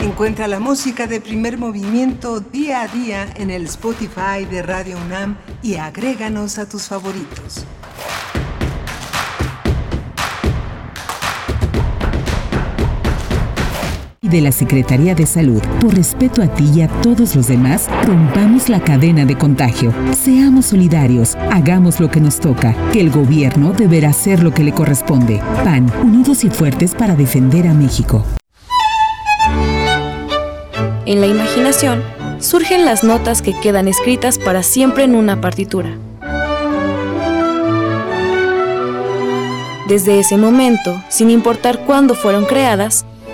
Encuentra 0.00 0.48
la 0.48 0.58
música 0.58 1.06
de 1.06 1.20
primer 1.20 1.56
movimiento 1.56 2.40
día 2.40 2.82
a 2.82 2.88
día 2.88 3.32
en 3.36 3.50
el 3.50 3.66
Spotify 3.66 4.44
de 4.50 4.62
Radio 4.62 4.98
UNAM 4.98 5.36
y 5.62 5.76
agréganos 5.76 6.58
a 6.58 6.68
tus 6.68 6.88
favoritos. 6.88 7.64
De 14.28 14.40
la 14.40 14.52
Secretaría 14.52 15.14
de 15.14 15.26
Salud, 15.26 15.62
por 15.80 15.94
respeto 15.94 16.42
a 16.42 16.46
ti 16.46 16.70
y 16.74 16.82
a 16.82 16.88
todos 16.88 17.34
los 17.34 17.48
demás, 17.48 17.88
rompamos 18.04 18.68
la 18.68 18.80
cadena 18.80 19.24
de 19.24 19.36
contagio. 19.36 19.92
Seamos 20.12 20.66
solidarios, 20.66 21.36
hagamos 21.50 22.00
lo 22.00 22.10
que 22.10 22.20
nos 22.20 22.38
toca, 22.38 22.74
que 22.92 23.00
el 23.00 23.10
gobierno 23.10 23.72
deberá 23.72 24.10
hacer 24.10 24.42
lo 24.42 24.52
que 24.52 24.64
le 24.64 24.72
corresponde. 24.72 25.40
PAN, 25.64 25.90
unidos 26.02 26.44
y 26.44 26.50
fuertes 26.50 26.94
para 26.94 27.14
defender 27.14 27.66
a 27.66 27.74
México. 27.74 28.24
En 31.06 31.20
la 31.20 31.26
imaginación 31.26 32.02
surgen 32.38 32.84
las 32.84 33.02
notas 33.02 33.40
que 33.40 33.58
quedan 33.58 33.88
escritas 33.88 34.38
para 34.38 34.62
siempre 34.62 35.04
en 35.04 35.14
una 35.14 35.40
partitura. 35.40 35.96
Desde 39.88 40.18
ese 40.18 40.36
momento, 40.36 41.02
sin 41.08 41.30
importar 41.30 41.86
cuándo 41.86 42.14
fueron 42.14 42.44
creadas, 42.44 43.06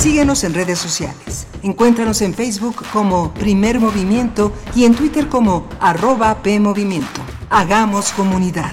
Síguenos 0.00 0.44
en 0.44 0.54
redes 0.54 0.78
sociales. 0.78 1.46
Encuéntranos 1.62 2.22
en 2.22 2.32
Facebook 2.32 2.76
como 2.90 3.34
Primer 3.34 3.78
Movimiento 3.78 4.50
y 4.74 4.86
en 4.86 4.94
Twitter 4.94 5.26
como 5.28 5.68
arroba 5.78 6.42
PMovimiento. 6.42 7.20
Hagamos 7.50 8.10
comunidad. 8.12 8.72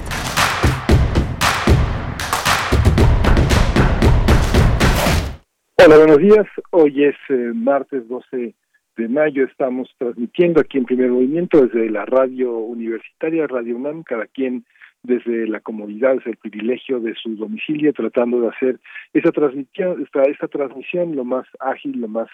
Hola, 5.75 5.97
buenos 5.97 6.19
días. 6.19 6.47
Hoy 6.71 7.03
es 7.03 7.15
eh, 7.27 7.51
martes 7.53 8.07
12 8.07 8.55
de 8.95 9.07
mayo. 9.09 9.43
Estamos 9.43 9.89
transmitiendo 9.97 10.61
aquí 10.61 10.77
en 10.77 10.85
Primer 10.85 11.09
Movimiento 11.09 11.65
desde 11.65 11.89
la 11.89 12.05
radio 12.05 12.57
universitaria, 12.57 13.47
Radio 13.47 13.75
UNAM, 13.75 14.03
cada 14.03 14.27
quien 14.27 14.63
desde 15.03 15.47
la 15.47 15.59
comodidad, 15.59 16.15
desde 16.15 16.31
el 16.31 16.37
privilegio 16.37 16.99
de 16.99 17.15
su 17.15 17.35
domicilio, 17.35 17.93
tratando 17.93 18.41
de 18.41 18.49
hacer 18.49 18.79
esa 19.13 19.31
transmisión, 19.31 20.03
esta, 20.03 20.47
transmisión 20.47 21.15
lo 21.15 21.23
más 21.23 21.47
ágil, 21.59 21.99
lo 21.99 22.07
más 22.07 22.27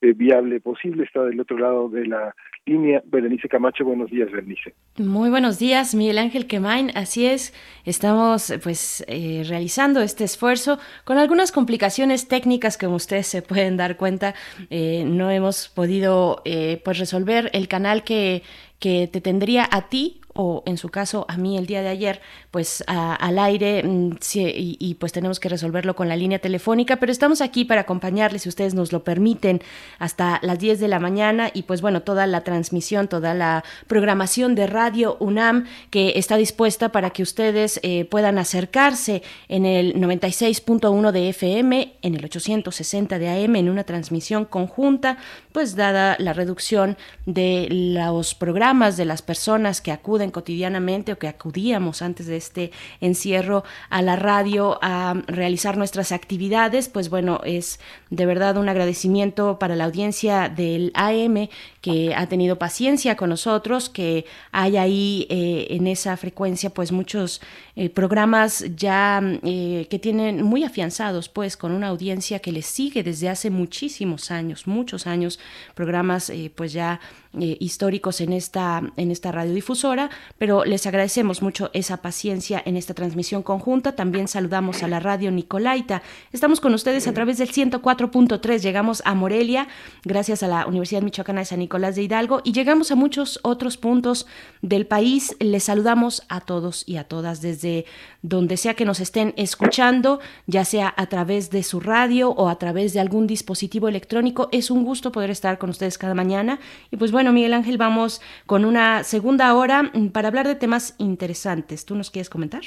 eh, 0.00 0.12
viable 0.12 0.60
posible. 0.60 1.04
Está 1.04 1.24
del 1.24 1.40
otro 1.40 1.58
lado 1.58 1.88
de 1.88 2.06
la 2.06 2.34
línea 2.66 3.02
Berenice 3.06 3.48
Camacho. 3.48 3.84
Buenos 3.84 4.10
días, 4.10 4.30
Berenice. 4.30 4.74
Muy 4.98 5.30
buenos 5.30 5.58
días, 5.58 5.94
Miguel 5.94 6.18
Ángel 6.18 6.46
Quemain. 6.46 6.90
Así 6.94 7.26
es, 7.26 7.54
estamos 7.84 8.52
pues 8.62 9.04
eh, 9.08 9.42
realizando 9.48 10.00
este 10.00 10.24
esfuerzo 10.24 10.78
con 11.04 11.18
algunas 11.18 11.50
complicaciones 11.50 12.28
técnicas, 12.28 12.76
como 12.76 12.96
ustedes 12.96 13.26
se 13.26 13.42
pueden 13.42 13.76
dar 13.76 13.96
cuenta. 13.96 14.34
Eh, 14.70 15.04
no 15.06 15.30
hemos 15.30 15.68
podido 15.68 16.42
pues 16.84 16.98
resolver 16.98 17.50
el 17.52 17.68
canal 17.68 18.04
que 18.04 18.42
que 18.78 19.08
te 19.12 19.20
tendría 19.20 19.68
a 19.70 19.88
ti 19.88 20.20
o 20.40 20.62
en 20.66 20.78
su 20.78 20.88
caso 20.88 21.26
a 21.28 21.36
mí 21.36 21.58
el 21.58 21.66
día 21.66 21.82
de 21.82 21.88
ayer, 21.88 22.20
pues 22.52 22.84
al 22.86 23.40
aire 23.40 23.82
mm, 23.82 24.18
y, 24.34 24.94
pues 24.94 25.10
tenemos 25.10 25.40
que 25.40 25.48
resolverlo 25.48 25.96
con 25.96 26.08
la 26.08 26.14
línea 26.14 26.38
telefónica, 26.38 26.94
pero 26.98 27.10
estamos 27.10 27.40
aquí 27.40 27.64
para 27.64 27.80
acompañarles, 27.80 28.42
si 28.42 28.48
ustedes 28.48 28.72
nos 28.72 28.92
lo 28.92 29.02
permiten, 29.02 29.60
hasta 29.98 30.38
las 30.42 30.60
10 30.60 30.78
de 30.78 30.86
la 30.86 31.00
mañana 31.00 31.50
y 31.52 31.64
pues 31.64 31.80
bueno, 31.80 32.02
toda 32.02 32.28
la 32.28 32.42
transmisión, 32.42 33.08
toda 33.08 33.34
la 33.34 33.64
programación 33.88 34.54
de 34.54 34.68
Radio 34.68 35.16
UNAM 35.18 35.66
que 35.90 36.12
está 36.14 36.36
dispuesta 36.36 36.92
para 36.92 37.10
que 37.10 37.24
ustedes 37.24 37.80
eh, 37.82 38.04
puedan 38.04 38.38
acercarse 38.38 39.24
en 39.48 39.66
el 39.66 39.94
96.1 39.94 41.10
de 41.10 41.30
FM, 41.30 41.94
en 42.00 42.14
el 42.14 42.24
860 42.24 43.18
de 43.18 43.28
AM, 43.28 43.56
en 43.56 43.68
una 43.68 43.82
transmisión 43.82 44.44
conjunta, 44.44 45.18
pues 45.58 45.74
dada 45.74 46.14
la 46.20 46.34
reducción 46.34 46.96
de 47.26 47.66
los 47.68 48.36
programas 48.36 48.96
de 48.96 49.04
las 49.04 49.22
personas 49.22 49.80
que 49.80 49.90
acuden 49.90 50.30
cotidianamente 50.30 51.10
o 51.10 51.18
que 51.18 51.26
acudíamos 51.26 52.00
antes 52.00 52.28
de 52.28 52.36
este 52.36 52.70
encierro 53.00 53.64
a 53.90 54.00
la 54.00 54.14
radio 54.14 54.78
a 54.82 55.14
realizar 55.26 55.76
nuestras 55.76 56.12
actividades, 56.12 56.88
pues 56.88 57.10
bueno, 57.10 57.40
es 57.42 57.80
de 58.08 58.24
verdad 58.24 58.56
un 58.56 58.68
agradecimiento 58.68 59.58
para 59.58 59.74
la 59.74 59.86
audiencia 59.86 60.48
del 60.48 60.92
AM 60.94 61.48
que 61.80 62.14
ha 62.14 62.26
tenido 62.26 62.58
paciencia 62.58 63.16
con 63.16 63.30
nosotros, 63.30 63.88
que 63.88 64.24
hay 64.50 64.76
ahí 64.76 65.26
eh, 65.30 65.68
en 65.70 65.86
esa 65.86 66.16
frecuencia 66.16 66.70
pues 66.70 66.90
muchos 66.90 67.40
eh, 67.76 67.88
programas 67.88 68.64
ya 68.76 69.20
eh, 69.42 69.86
que 69.88 69.98
tienen 69.98 70.42
muy 70.42 70.64
afianzados 70.64 71.28
pues 71.28 71.56
con 71.56 71.72
una 71.72 71.88
audiencia 71.88 72.40
que 72.40 72.52
les 72.52 72.66
sigue 72.66 73.02
desde 73.02 73.28
hace 73.28 73.50
muchísimos 73.50 74.30
años, 74.30 74.66
muchos 74.66 75.06
años, 75.06 75.38
programas 75.74 76.32
pues 76.56 76.72
ya 76.72 77.00
históricos 77.32 78.20
en 78.20 78.32
esta, 78.32 78.82
en 78.96 79.10
esta 79.10 79.32
radiodifusora, 79.32 80.10
pero 80.38 80.64
les 80.64 80.86
agradecemos 80.86 81.42
mucho 81.42 81.70
esa 81.72 81.98
paciencia 81.98 82.62
en 82.64 82.76
esta 82.76 82.94
transmisión 82.94 83.42
conjunta. 83.42 83.94
También 83.94 84.28
saludamos 84.28 84.82
a 84.82 84.88
la 84.88 85.00
radio 85.00 85.30
Nicolaita. 85.30 86.02
Estamos 86.32 86.60
con 86.60 86.74
ustedes 86.74 87.06
a 87.06 87.12
través 87.12 87.38
del 87.38 87.50
104.3. 87.50 88.60
Llegamos 88.60 89.02
a 89.04 89.14
Morelia, 89.14 89.68
gracias 90.04 90.42
a 90.42 90.48
la 90.48 90.66
Universidad 90.66 91.02
Michoacana 91.02 91.40
de 91.40 91.46
San 91.46 91.58
Nicolás 91.58 91.96
de 91.96 92.02
Hidalgo, 92.02 92.40
y 92.44 92.52
llegamos 92.52 92.90
a 92.90 92.94
muchos 92.94 93.40
otros 93.42 93.76
puntos 93.76 94.26
del 94.62 94.86
país. 94.86 95.36
Les 95.40 95.64
saludamos 95.64 96.22
a 96.28 96.40
todos 96.40 96.84
y 96.86 96.96
a 96.96 97.04
todas 97.04 97.40
desde 97.40 97.84
donde 98.22 98.56
sea 98.56 98.74
que 98.74 98.84
nos 98.84 99.00
estén 99.00 99.34
escuchando, 99.36 100.20
ya 100.46 100.64
sea 100.64 100.92
a 100.96 101.06
través 101.06 101.50
de 101.50 101.62
su 101.62 101.80
radio 101.80 102.30
o 102.30 102.48
a 102.48 102.58
través 102.58 102.92
de 102.92 103.00
algún 103.00 103.26
dispositivo 103.26 103.88
electrónico. 103.88 104.48
Es 104.52 104.70
un 104.70 104.84
gusto 104.84 105.12
poder 105.12 105.30
estar 105.30 105.58
con 105.58 105.70
ustedes 105.70 105.98
cada 105.98 106.14
mañana. 106.14 106.58
Y 106.90 106.96
pues 106.96 107.12
bueno, 107.18 107.32
Miguel 107.32 107.52
Ángel, 107.52 107.78
vamos 107.78 108.22
con 108.46 108.64
una 108.64 109.02
segunda 109.02 109.52
hora 109.56 109.90
para 110.12 110.28
hablar 110.28 110.46
de 110.46 110.54
temas 110.54 110.94
interesantes. 110.98 111.84
¿Tú 111.84 111.96
nos 111.96 112.12
quieres 112.12 112.30
comentar? 112.30 112.62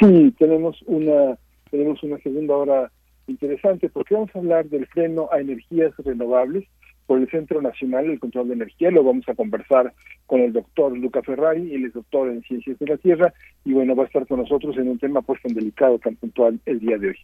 Sí, 0.00 0.34
tenemos 0.38 0.82
una, 0.86 1.36
tenemos 1.70 2.02
una 2.02 2.16
segunda 2.20 2.56
hora 2.56 2.90
interesante 3.26 3.90
porque 3.90 4.14
vamos 4.14 4.30
a 4.34 4.38
hablar 4.38 4.64
del 4.70 4.86
freno 4.86 5.28
a 5.30 5.40
energías 5.40 5.92
renovables 5.98 6.64
por 7.06 7.18
el 7.18 7.28
Centro 7.28 7.60
Nacional 7.60 8.06
del 8.06 8.18
Control 8.18 8.48
de 8.48 8.54
Energía. 8.54 8.90
Lo 8.90 9.04
vamos 9.04 9.28
a 9.28 9.34
conversar 9.34 9.92
con 10.24 10.40
el 10.40 10.54
doctor 10.54 10.96
Luca 10.96 11.20
Ferrari, 11.20 11.74
él 11.74 11.84
es 11.84 11.92
doctor 11.92 12.30
en 12.30 12.40
Ciencias 12.44 12.78
de 12.78 12.86
la 12.86 12.96
Tierra 12.96 13.34
y 13.62 13.74
bueno, 13.74 13.94
va 13.94 14.04
a 14.04 14.06
estar 14.06 14.26
con 14.26 14.38
nosotros 14.38 14.74
en 14.78 14.88
un 14.88 14.98
tema 14.98 15.20
pues 15.20 15.42
tan 15.42 15.52
delicado, 15.52 15.98
tan 15.98 16.16
puntual 16.16 16.58
el 16.64 16.80
día 16.80 16.96
de 16.96 17.08
hoy. 17.08 17.18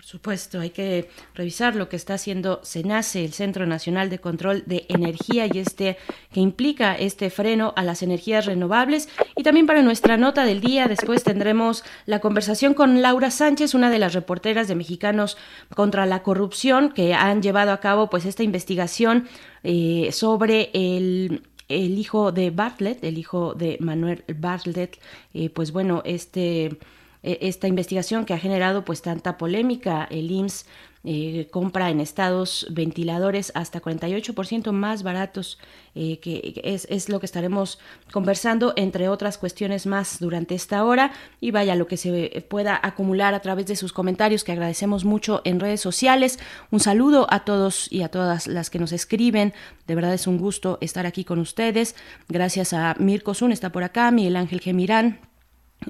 Por 0.00 0.06
supuesto, 0.06 0.60
hay 0.60 0.70
que 0.70 1.10
revisar 1.34 1.76
lo 1.76 1.90
que 1.90 1.96
está 1.96 2.14
haciendo 2.14 2.62
CENACE, 2.64 3.22
el 3.22 3.34
Centro 3.34 3.66
Nacional 3.66 4.08
de 4.08 4.18
Control 4.18 4.64
de 4.64 4.86
Energía, 4.88 5.44
y 5.44 5.58
este 5.58 5.98
que 6.32 6.40
implica 6.40 6.94
este 6.94 7.28
freno 7.28 7.74
a 7.76 7.84
las 7.84 8.02
energías 8.02 8.46
renovables. 8.46 9.10
Y 9.36 9.42
también 9.42 9.66
para 9.66 9.82
nuestra 9.82 10.16
nota 10.16 10.46
del 10.46 10.62
día, 10.62 10.88
después 10.88 11.22
tendremos 11.22 11.84
la 12.06 12.20
conversación 12.20 12.72
con 12.72 13.02
Laura 13.02 13.30
Sánchez, 13.30 13.74
una 13.74 13.90
de 13.90 13.98
las 13.98 14.14
reporteras 14.14 14.68
de 14.68 14.74
Mexicanos 14.74 15.36
contra 15.74 16.06
la 16.06 16.22
Corrupción, 16.22 16.92
que 16.92 17.12
han 17.12 17.42
llevado 17.42 17.70
a 17.70 17.80
cabo 17.80 18.08
pues 18.08 18.24
esta 18.24 18.42
investigación 18.42 19.28
eh, 19.64 20.12
sobre 20.12 20.70
el 20.72 21.42
el 21.68 21.98
hijo 21.98 22.32
de 22.32 22.50
Bartlett, 22.50 23.04
el 23.04 23.16
hijo 23.16 23.54
de 23.54 23.76
Manuel 23.80 24.24
Bartlett, 24.34 24.98
eh, 25.34 25.50
pues 25.50 25.70
bueno, 25.70 26.02
este 26.04 26.78
esta 27.22 27.68
investigación 27.68 28.24
que 28.24 28.34
ha 28.34 28.38
generado 28.38 28.84
pues 28.84 29.02
tanta 29.02 29.36
polémica. 29.36 30.06
El 30.10 30.30
IMSS 30.30 30.66
eh, 31.02 31.48
compra 31.50 31.88
en 31.88 31.98
estados 31.98 32.66
ventiladores 32.70 33.52
hasta 33.54 33.80
48% 33.80 34.70
más 34.72 35.02
baratos, 35.02 35.58
eh, 35.94 36.18
que 36.20 36.60
es, 36.62 36.86
es, 36.90 37.08
lo 37.08 37.20
que 37.20 37.26
estaremos 37.26 37.78
conversando, 38.12 38.74
entre 38.76 39.08
otras 39.08 39.38
cuestiones 39.38 39.86
más 39.86 40.18
durante 40.20 40.54
esta 40.54 40.84
hora. 40.84 41.12
Y 41.40 41.52
vaya, 41.52 41.74
lo 41.74 41.86
que 41.86 41.96
se 41.96 42.44
pueda 42.50 42.78
acumular 42.82 43.32
a 43.32 43.40
través 43.40 43.64
de 43.64 43.76
sus 43.76 43.94
comentarios, 43.94 44.44
que 44.44 44.52
agradecemos 44.52 45.06
mucho 45.06 45.40
en 45.44 45.58
redes 45.58 45.80
sociales. 45.80 46.38
Un 46.70 46.80
saludo 46.80 47.26
a 47.30 47.46
todos 47.46 47.90
y 47.90 48.02
a 48.02 48.10
todas 48.10 48.46
las 48.46 48.68
que 48.68 48.78
nos 48.78 48.92
escriben. 48.92 49.54
De 49.86 49.94
verdad 49.94 50.12
es 50.12 50.26
un 50.26 50.36
gusto 50.36 50.76
estar 50.82 51.06
aquí 51.06 51.24
con 51.24 51.38
ustedes. 51.38 51.96
Gracias 52.28 52.74
a 52.74 52.94
Mirko 52.98 53.32
Zun, 53.32 53.52
está 53.52 53.72
por 53.72 53.84
acá, 53.84 54.10
Miguel 54.10 54.36
Ángel 54.36 54.60
Gemirán 54.60 55.29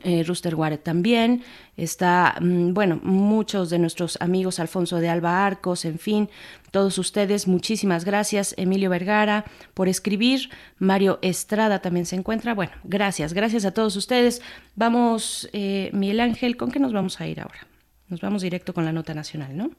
eh, 0.03 0.22
Ruster 0.22 0.57
también, 0.82 1.43
está, 1.76 2.36
mm, 2.41 2.72
bueno, 2.72 3.01
muchos 3.03 3.70
de 3.70 3.78
nuestros 3.78 4.16
amigos, 4.20 4.61
Alfonso 4.61 4.99
de 4.99 5.09
Alba 5.09 5.45
Arcos, 5.45 5.84
en 5.84 5.99
fin, 5.99 6.28
todos 6.70 6.99
ustedes, 6.99 7.49
muchísimas 7.49 8.05
gracias, 8.05 8.55
Emilio 8.57 8.91
Vergara, 8.91 9.45
por 9.74 9.88
escribir, 9.88 10.51
Mario 10.78 11.18
Estrada 11.22 11.80
también 11.80 12.07
se 12.07 12.16
encuentra, 12.16 12.55
bueno, 12.55 12.72
gracias, 12.84 13.32
gracias 13.32 13.64
a 13.64 13.72
todos 13.72 13.97
ustedes. 13.97 14.43
Vamos, 14.76 15.49
eh, 15.53 15.91
Miguel 15.93 16.20
Ángel, 16.20 16.57
¿con 16.57 16.70
qué 16.70 16.78
nos 16.78 16.93
vamos 16.93 17.20
a 17.20 17.26
ir 17.26 17.41
ahora? 17.41 17.66
Nos 18.09 18.20
vamos 18.20 18.43
directo 18.43 18.72
con 18.74 18.84
la 18.84 18.93
nota 18.93 19.14
nacional, 19.14 19.57
¿no? 19.57 19.70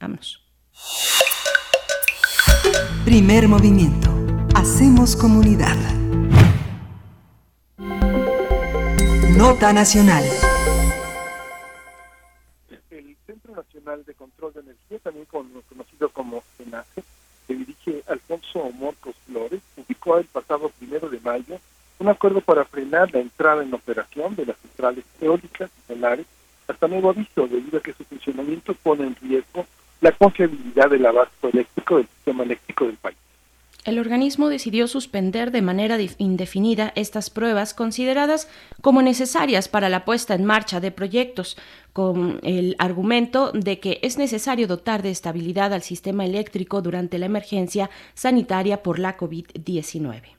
Vámonos. 0.00 0.42
Primer 3.04 3.48
movimiento. 3.48 4.14
Hacemos 4.54 5.16
comunidad. 5.16 5.76
Nota 9.36 9.72
Nacional. 9.72 10.24
El 12.90 13.16
Centro 13.26 13.54
Nacional 13.54 14.04
de 14.04 14.14
Control 14.14 14.52
de 14.54 14.60
Energía, 14.60 14.98
también 15.00 15.26
conocido 15.26 16.08
como 16.10 16.42
CENACE, 16.56 17.02
que 17.46 17.54
dirige 17.54 18.02
Alfonso 18.08 18.70
Morcos 18.72 19.14
Flores, 19.26 19.60
publicó 19.76 20.18
el 20.18 20.24
pasado 20.26 20.70
primero 20.78 21.08
de 21.08 21.20
mayo 21.20 21.60
un 21.98 22.08
acuerdo 22.08 22.40
para 22.40 22.64
frenar 22.64 23.12
la 23.12 23.20
entrada 23.20 23.62
en 23.62 23.74
operación 23.74 24.34
de 24.36 24.46
las 24.46 24.56
centrales 24.58 25.04
eólicas 25.20 25.70
y 25.70 25.92
solares 25.92 26.26
hasta 26.66 26.88
nuevo 26.88 27.10
aviso, 27.10 27.46
debido 27.46 27.78
a 27.78 27.82
que 27.82 27.92
su 27.92 28.04
funcionamiento 28.04 28.74
pone 28.74 29.06
en 29.06 29.16
riesgo 29.16 29.66
la 30.00 30.12
confiabilidad 30.12 30.90
del 30.90 31.04
abasto 31.04 31.48
eléctrico 31.48 31.96
del 31.96 32.06
sistema 32.06 32.44
eléctrico 32.44 32.86
del 32.86 32.96
país. 32.96 33.18
El 33.88 33.98
organismo 33.98 34.50
decidió 34.50 34.86
suspender 34.86 35.50
de 35.50 35.62
manera 35.62 35.96
indefinida 36.18 36.92
estas 36.94 37.30
pruebas 37.30 37.72
consideradas 37.72 38.46
como 38.82 39.00
necesarias 39.00 39.70
para 39.70 39.88
la 39.88 40.04
puesta 40.04 40.34
en 40.34 40.44
marcha 40.44 40.78
de 40.78 40.90
proyectos, 40.90 41.56
con 41.94 42.38
el 42.42 42.76
argumento 42.78 43.50
de 43.52 43.80
que 43.80 43.98
es 44.02 44.18
necesario 44.18 44.66
dotar 44.66 45.00
de 45.00 45.10
estabilidad 45.10 45.72
al 45.72 45.80
sistema 45.80 46.26
eléctrico 46.26 46.82
durante 46.82 47.18
la 47.18 47.24
emergencia 47.24 47.88
sanitaria 48.12 48.82
por 48.82 48.98
la 48.98 49.16
COVID-19. 49.16 50.36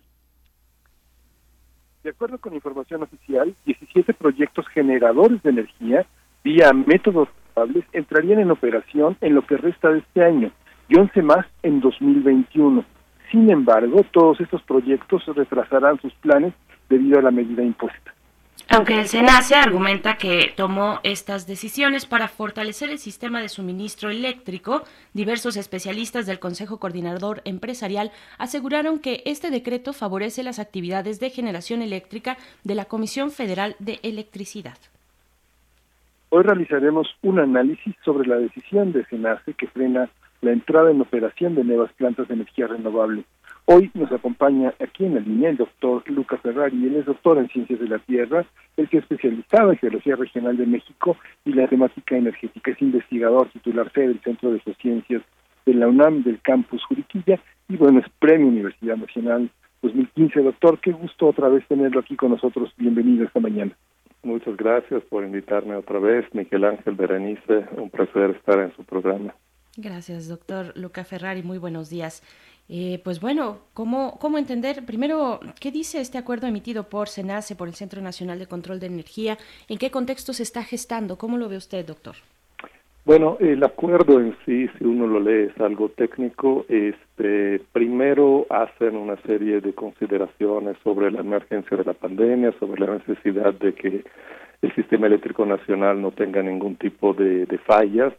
De 2.04 2.10
acuerdo 2.12 2.38
con 2.38 2.54
información 2.54 3.02
oficial, 3.02 3.56
17 3.66 4.14
proyectos 4.14 4.68
generadores 4.68 5.42
de 5.42 5.50
energía 5.50 6.06
vía 6.44 6.72
métodos 6.72 7.30
renovables 7.56 7.84
entrarían 7.94 8.42
en 8.42 8.52
operación 8.52 9.18
en 9.22 9.34
lo 9.34 9.42
que 9.48 9.58
resta 9.58 9.90
de 9.90 10.00
este 10.02 10.24
año 10.24 10.52
y 10.88 11.00
11 11.00 11.24
más 11.24 11.48
en 11.64 11.80
2021 11.80 12.86
sin 13.32 13.50
embargo, 13.50 14.04
todos 14.12 14.40
estos 14.42 14.62
proyectos 14.64 15.26
retrasarán 15.28 16.00
sus 16.02 16.14
planes 16.16 16.54
debido 16.90 17.20
a 17.20 17.22
la 17.22 17.32
medida 17.32 17.64
impuesta. 17.64 18.14
Aunque 18.72 19.00
el 19.00 19.08
SENACE 19.08 19.56
argumenta 19.56 20.18
que 20.18 20.54
tomó 20.56 21.00
estas 21.04 21.48
decisiones 21.48 22.06
para 22.06 22.28
fortalecer 22.28 22.92
el 22.92 23.00
sistema 23.00 23.42
de 23.42 23.50
suministro 23.50 24.12
eléctrico, 24.12 24.84
diversos 25.14 25.58
especialistas 25.58 26.28
del 26.28 26.40
Consejo 26.40 26.80
Coordinador 26.80 27.42
Empresarial 27.46 28.12
aseguraron 28.38 29.00
que 29.00 29.24
este 29.26 29.50
decreto 29.50 29.92
favorece 29.92 30.44
las 30.44 30.60
actividades 30.60 31.20
de 31.20 31.32
generación 31.32 31.82
eléctrica 31.82 32.38
de 32.64 32.76
la 32.76 32.86
Comisión 32.86 33.32
Federal 33.32 33.76
de 33.80 34.00
Electricidad. 34.04 34.78
Hoy 36.30 36.44
realizaremos 36.44 37.08
un 37.24 37.40
análisis 37.40 37.96
sobre 38.06 38.28
la 38.28 38.36
decisión 38.36 38.92
de 38.92 39.04
SENACE 39.06 39.56
que 39.56 39.66
frena 39.66 40.12
la 40.42 40.52
entrada 40.52 40.92
en 40.92 41.02
operación 41.02 41.56
de 41.56 41.64
nuevas 41.64 41.92
plantas 41.94 42.28
de 42.28 42.36
energía 42.36 42.68
renovable. 42.68 43.24
Hoy 43.66 43.92
nos 43.94 44.12
acompaña 44.12 44.74
aquí 44.80 45.06
en 45.06 45.16
la 45.16 45.20
línea 45.20 45.50
el 45.52 45.58
doctor 45.58 46.04
Lucas 46.10 46.42
Ferrari, 46.42 46.88
él 46.88 46.96
es 46.96 47.06
doctor 47.06 47.38
en 47.38 47.50
Ciencias 47.50 47.80
de 47.80 47.88
la 47.88 48.00
Tierra, 48.00 48.46
él 48.78 48.90
que 48.90 48.98
es 48.98 49.04
especializado 49.04 49.72
en 49.72 49.78
Geología 49.78 50.16
Regional 50.16 50.58
de 50.58 50.66
México 50.66 51.18
y 51.46 51.54
la 51.54 51.68
temática 51.68 52.18
energética, 52.18 52.72
es 52.72 52.82
investigador 52.82 53.50
titular 53.50 53.92
C 53.92 54.02
del 54.02 54.20
Centro 54.22 54.52
de 54.52 54.62
Ciencias 54.82 55.22
de 55.66 55.74
la 55.74 55.88
UNAM 55.88 56.24
del 56.24 56.42
campus 56.42 56.84
Juriquilla 56.86 57.40
y 57.68 57.78
bueno, 57.78 58.00
es 58.00 58.06
Premio 58.20 58.48
Universidad 58.48 58.98
Nacional 58.98 59.52
2015. 59.82 60.42
Doctor, 60.42 60.80
qué 60.80 60.92
gusto 60.92 61.28
otra 61.28 61.50
vez 61.50 61.66
tenerlo 61.68 62.00
aquí 62.00 62.16
con 62.16 62.32
nosotros. 62.32 62.74
Bienvenido 62.78 63.26
esta 63.26 63.40
mañana. 63.40 63.72
Muchas 64.24 64.58
gracias 64.58 65.02
por 65.04 65.24
invitarme 65.24 65.76
otra 65.76 66.00
vez, 66.00 66.26
Miguel 66.34 66.66
Ángel 66.66 66.96
Berenice, 66.96 67.66
un 67.78 67.90
placer 67.90 68.32
estar 68.32 68.60
en 68.60 68.76
su 68.76 68.84
programa. 68.84 69.34
Gracias, 69.82 70.28
doctor 70.28 70.74
Luca 70.76 71.06
Ferrari. 71.06 71.42
Muy 71.42 71.58
buenos 71.58 71.90
días. 71.90 72.22
Eh, 72.68 73.00
pues 73.02 73.22
bueno, 73.22 73.60
¿cómo, 73.74 74.18
¿cómo 74.20 74.38
entender? 74.38 74.86
Primero, 74.86 75.40
¿qué 75.62 75.72
dice 75.72 76.02
este 76.02 76.18
acuerdo 76.18 76.48
emitido 76.48 76.90
por 76.90 77.08
SENACE, 77.08 77.56
por 77.56 77.70
el 77.70 77.76
Centro 77.76 78.02
Nacional 78.02 78.40
de 78.40 78.48
Control 78.48 78.82
de 78.82 78.88
Energía? 78.88 79.38
¿En 79.70 79.78
qué 79.78 79.90
contexto 79.90 80.34
se 80.34 80.44
está 80.44 80.64
gestando? 80.64 81.18
¿Cómo 81.18 81.38
lo 81.38 81.48
ve 81.48 81.56
usted, 81.56 81.86
doctor? 81.86 82.16
Bueno, 83.06 83.38
el 83.40 83.64
acuerdo 83.64 84.20
en 84.20 84.36
sí, 84.46 84.68
si 84.78 84.84
uno 84.84 85.08
lo 85.08 85.22
lee, 85.22 85.50
es 85.50 85.62
algo 85.62 85.88
técnico. 85.88 86.66
Este, 86.68 87.62
primero 87.72 88.48
hacen 88.50 88.98
una 88.98 89.16
serie 89.22 89.62
de 89.62 89.74
consideraciones 89.74 90.76
sobre 90.84 91.10
la 91.10 91.22
emergencia 91.22 91.78
de 91.78 91.86
la 91.86 91.94
pandemia, 91.94 92.54
sobre 92.60 92.86
la 92.86 92.96
necesidad 92.96 93.54
de 93.54 93.74
que 93.74 94.04
el 94.62 94.76
sistema 94.76 95.08
eléctrico 95.08 95.46
nacional 95.46 96.02
no 96.02 96.12
tenga 96.12 96.44
ningún 96.44 96.76
tipo 96.76 97.14
de 97.14 97.60
fallas. 97.66 98.14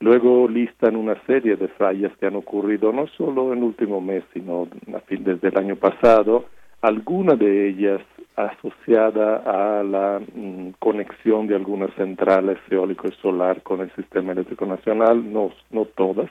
Luego 0.00 0.46
listan 0.46 0.94
una 0.94 1.14
serie 1.24 1.56
de 1.56 1.68
fallas 1.68 2.12
que 2.18 2.26
han 2.26 2.36
ocurrido 2.36 2.92
no 2.92 3.06
solo 3.06 3.52
en 3.52 3.58
el 3.58 3.64
último 3.64 4.00
mes, 4.00 4.24
sino 4.34 4.68
a 4.94 5.02
desde 5.08 5.48
el 5.48 5.58
año 5.58 5.76
pasado, 5.76 6.44
alguna 6.82 7.34
de 7.34 7.68
ellas 7.68 8.02
asociada 8.36 9.36
a 9.78 9.82
la 9.82 10.20
mm, 10.20 10.72
conexión 10.78 11.46
de 11.46 11.56
algunas 11.56 11.92
centrales 11.94 12.58
eólico 12.70 13.08
y 13.08 13.12
solar 13.22 13.62
con 13.62 13.80
el 13.80 13.90
sistema 13.94 14.32
eléctrico 14.32 14.66
nacional, 14.66 15.32
no, 15.32 15.52
no 15.70 15.86
todas. 15.86 16.30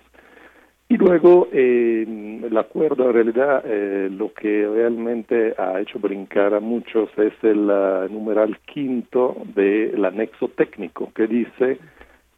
Y 0.88 0.98
luego 0.98 1.48
eh, 1.52 2.06
el 2.44 2.56
acuerdo, 2.58 3.08
en 3.08 3.14
realidad, 3.14 3.64
eh, 3.66 4.08
lo 4.12 4.32
que 4.34 4.68
realmente 4.68 5.56
ha 5.58 5.82
hecho 5.82 5.98
brincar 5.98 6.54
a 6.54 6.60
muchos 6.60 7.10
es 7.18 7.34
el 7.42 7.68
uh, 7.68 8.08
numeral 8.14 8.60
quinto 8.72 9.36
del 9.56 10.06
anexo 10.06 10.50
técnico, 10.50 11.12
que 11.16 11.26
dice 11.26 11.80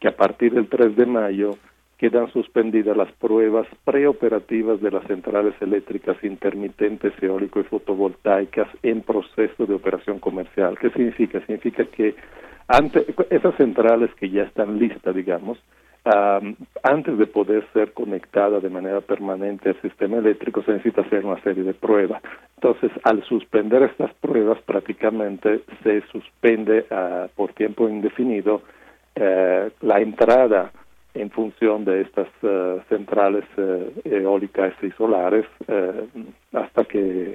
que 0.00 0.08
a 0.08 0.16
partir 0.16 0.52
del 0.52 0.68
3 0.68 0.96
de 0.96 1.06
mayo 1.06 1.58
quedan 1.98 2.30
suspendidas 2.32 2.96
las 2.96 3.10
pruebas 3.12 3.66
preoperativas 3.84 4.80
de 4.80 4.92
las 4.92 5.04
centrales 5.06 5.54
eléctricas 5.60 6.16
intermitentes 6.22 7.12
eólico 7.20 7.58
y 7.58 7.64
fotovoltaicas 7.64 8.68
en 8.84 9.02
proceso 9.02 9.66
de 9.66 9.74
operación 9.74 10.20
comercial. 10.20 10.78
¿Qué 10.78 10.90
significa? 10.90 11.40
Significa 11.40 11.84
que 11.86 12.14
antes, 12.68 13.04
esas 13.30 13.56
centrales 13.56 14.14
que 14.14 14.30
ya 14.30 14.44
están 14.44 14.78
listas, 14.78 15.14
digamos, 15.14 15.58
antes 16.82 17.18
de 17.18 17.26
poder 17.26 17.66
ser 17.72 17.92
conectada 17.92 18.60
de 18.60 18.70
manera 18.70 19.00
permanente 19.00 19.70
al 19.70 19.82
sistema 19.82 20.18
eléctrico 20.18 20.62
se 20.62 20.72
necesita 20.72 21.02
hacer 21.02 21.24
una 21.24 21.40
serie 21.42 21.64
de 21.64 21.74
pruebas. 21.74 22.22
Entonces, 22.54 22.90
al 23.04 23.22
suspender 23.24 23.82
estas 23.82 24.14
pruebas, 24.14 24.58
prácticamente 24.62 25.62
se 25.82 26.02
suspende 26.12 26.86
ah, 26.90 27.26
por 27.34 27.52
tiempo 27.52 27.88
indefinido 27.88 28.62
eh, 29.20 29.70
la 29.80 30.00
entrada 30.00 30.70
en 31.12 31.30
función 31.30 31.84
de 31.84 32.02
estas 32.02 32.28
eh, 32.42 32.80
centrales 32.88 33.44
eh, 33.56 33.92
eólicas 34.04 34.72
y 34.80 34.90
solares 34.92 35.44
hasta 36.52 36.84
que 36.84 37.34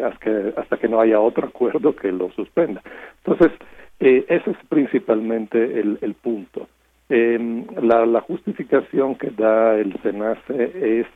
hasta 0.56 0.78
que 0.78 0.88
no 0.88 1.02
haya 1.02 1.20
otro 1.20 1.48
acuerdo 1.48 1.94
que 1.94 2.12
lo 2.12 2.30
suspenda. 2.32 2.82
Entonces, 3.26 3.52
ese 4.00 4.52
es 4.52 4.58
principalmente 4.70 5.58
el, 5.80 5.98
el 6.02 6.14
punto. 6.14 6.68
Em, 7.10 7.66
la, 7.82 8.06
la, 8.06 8.22
justificación 8.22 9.16
que 9.16 9.30
da 9.32 9.76
el 9.76 9.94
SENACE 10.02 11.02
es 11.02 11.08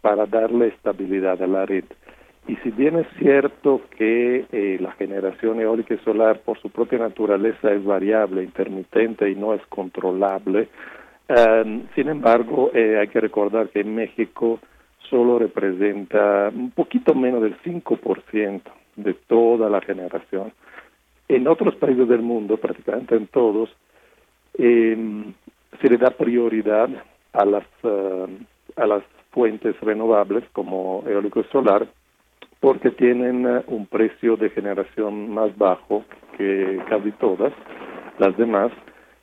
para 0.00 0.26
darle 0.26 0.68
estabilidad 0.68 1.42
a 1.42 1.46
la 1.46 1.66
red. 1.66 1.84
Y 2.46 2.56
si 2.56 2.70
bien 2.70 2.96
es 2.96 3.06
cierto 3.18 3.80
que 3.96 4.44
eh, 4.52 4.76
la 4.78 4.92
generación 4.92 5.60
eólica 5.60 5.94
y 5.94 5.98
solar 5.98 6.40
por 6.40 6.60
su 6.60 6.68
propia 6.68 6.98
naturaleza 6.98 7.72
es 7.72 7.82
variable, 7.82 8.42
intermitente 8.42 9.30
y 9.30 9.34
no 9.34 9.54
es 9.54 9.64
controlable, 9.68 10.68
em, 11.28 11.86
sin 11.94 12.08
embargo 12.08 12.70
eh, 12.74 12.98
hay 12.98 13.08
que 13.08 13.20
recordar 13.20 13.70
que 13.70 13.80
en 13.80 13.94
México 13.94 14.60
solo 15.08 15.38
representa 15.38 16.50
un 16.54 16.70
poquito 16.70 17.14
menos 17.14 17.42
del 17.42 17.56
5% 17.62 18.70
de 18.96 19.14
toda 19.14 19.70
la 19.70 19.80
generación. 19.80 20.52
En 21.28 21.48
otros 21.48 21.74
países 21.76 22.06
del 22.08 22.20
mundo, 22.20 22.58
prácticamente 22.58 23.16
en 23.16 23.26
todos, 23.28 23.70
em, 24.58 25.32
se 25.80 25.88
le 25.88 25.96
da 25.96 26.10
prioridad 26.10 26.90
a 27.32 27.44
las, 27.46 27.64
em, 27.82 28.44
a 28.76 28.86
las 28.86 29.02
fuentes 29.30 29.80
renovables 29.80 30.44
como 30.52 31.02
eólico 31.06 31.40
y 31.40 31.44
solar 31.44 31.88
porque 32.64 32.92
tienen 32.92 33.46
eh, 33.46 33.62
un 33.66 33.84
precio 33.84 34.38
de 34.38 34.48
generación 34.48 35.28
más 35.34 35.54
bajo 35.58 36.02
que 36.38 36.80
casi 36.88 37.12
todas 37.12 37.52
las 38.16 38.34
demás 38.38 38.72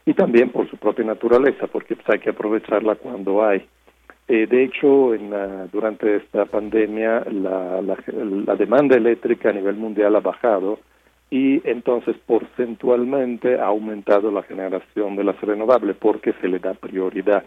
y 0.05 0.13
también 0.13 0.51
por 0.51 0.69
su 0.69 0.77
propia 0.77 1.05
naturaleza, 1.05 1.65
porque 1.65 1.95
pues, 1.95 2.07
hay 2.09 2.19
que 2.19 2.29
aprovecharla 2.29 2.93
cuando 2.97 3.43
hay. 3.43 3.65
Eh, 4.27 4.45
de 4.45 4.63
hecho, 4.63 5.15
en, 5.15 5.31
durante 5.71 6.17
esta 6.17 6.45
pandemia 6.45 7.25
la, 7.31 7.81
la, 7.81 8.55
demanda 8.55 8.95
eléctrica 8.95 9.49
a 9.49 9.53
nivel 9.53 9.75
mundial 9.75 10.15
ha 10.15 10.19
bajado 10.19 10.77
y 11.31 11.67
entonces 11.67 12.15
porcentualmente 12.27 13.59
ha 13.59 13.65
aumentado 13.65 14.31
la 14.31 14.43
generación 14.43 15.15
de 15.15 15.23
las 15.23 15.41
renovables 15.41 15.95
porque 15.97 16.33
se 16.41 16.47
le 16.47 16.59
da 16.59 16.75
prioridad. 16.75 17.43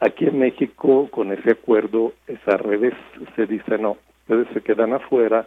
Aquí 0.00 0.26
en 0.26 0.40
México, 0.40 1.08
con 1.10 1.32
ese 1.32 1.52
acuerdo, 1.52 2.12
es 2.26 2.38
al 2.46 2.58
revés, 2.58 2.92
se 3.34 3.46
dice 3.46 3.78
no, 3.78 3.96
ustedes 4.28 4.48
se 4.52 4.60
quedan 4.60 4.92
afuera 4.92 5.46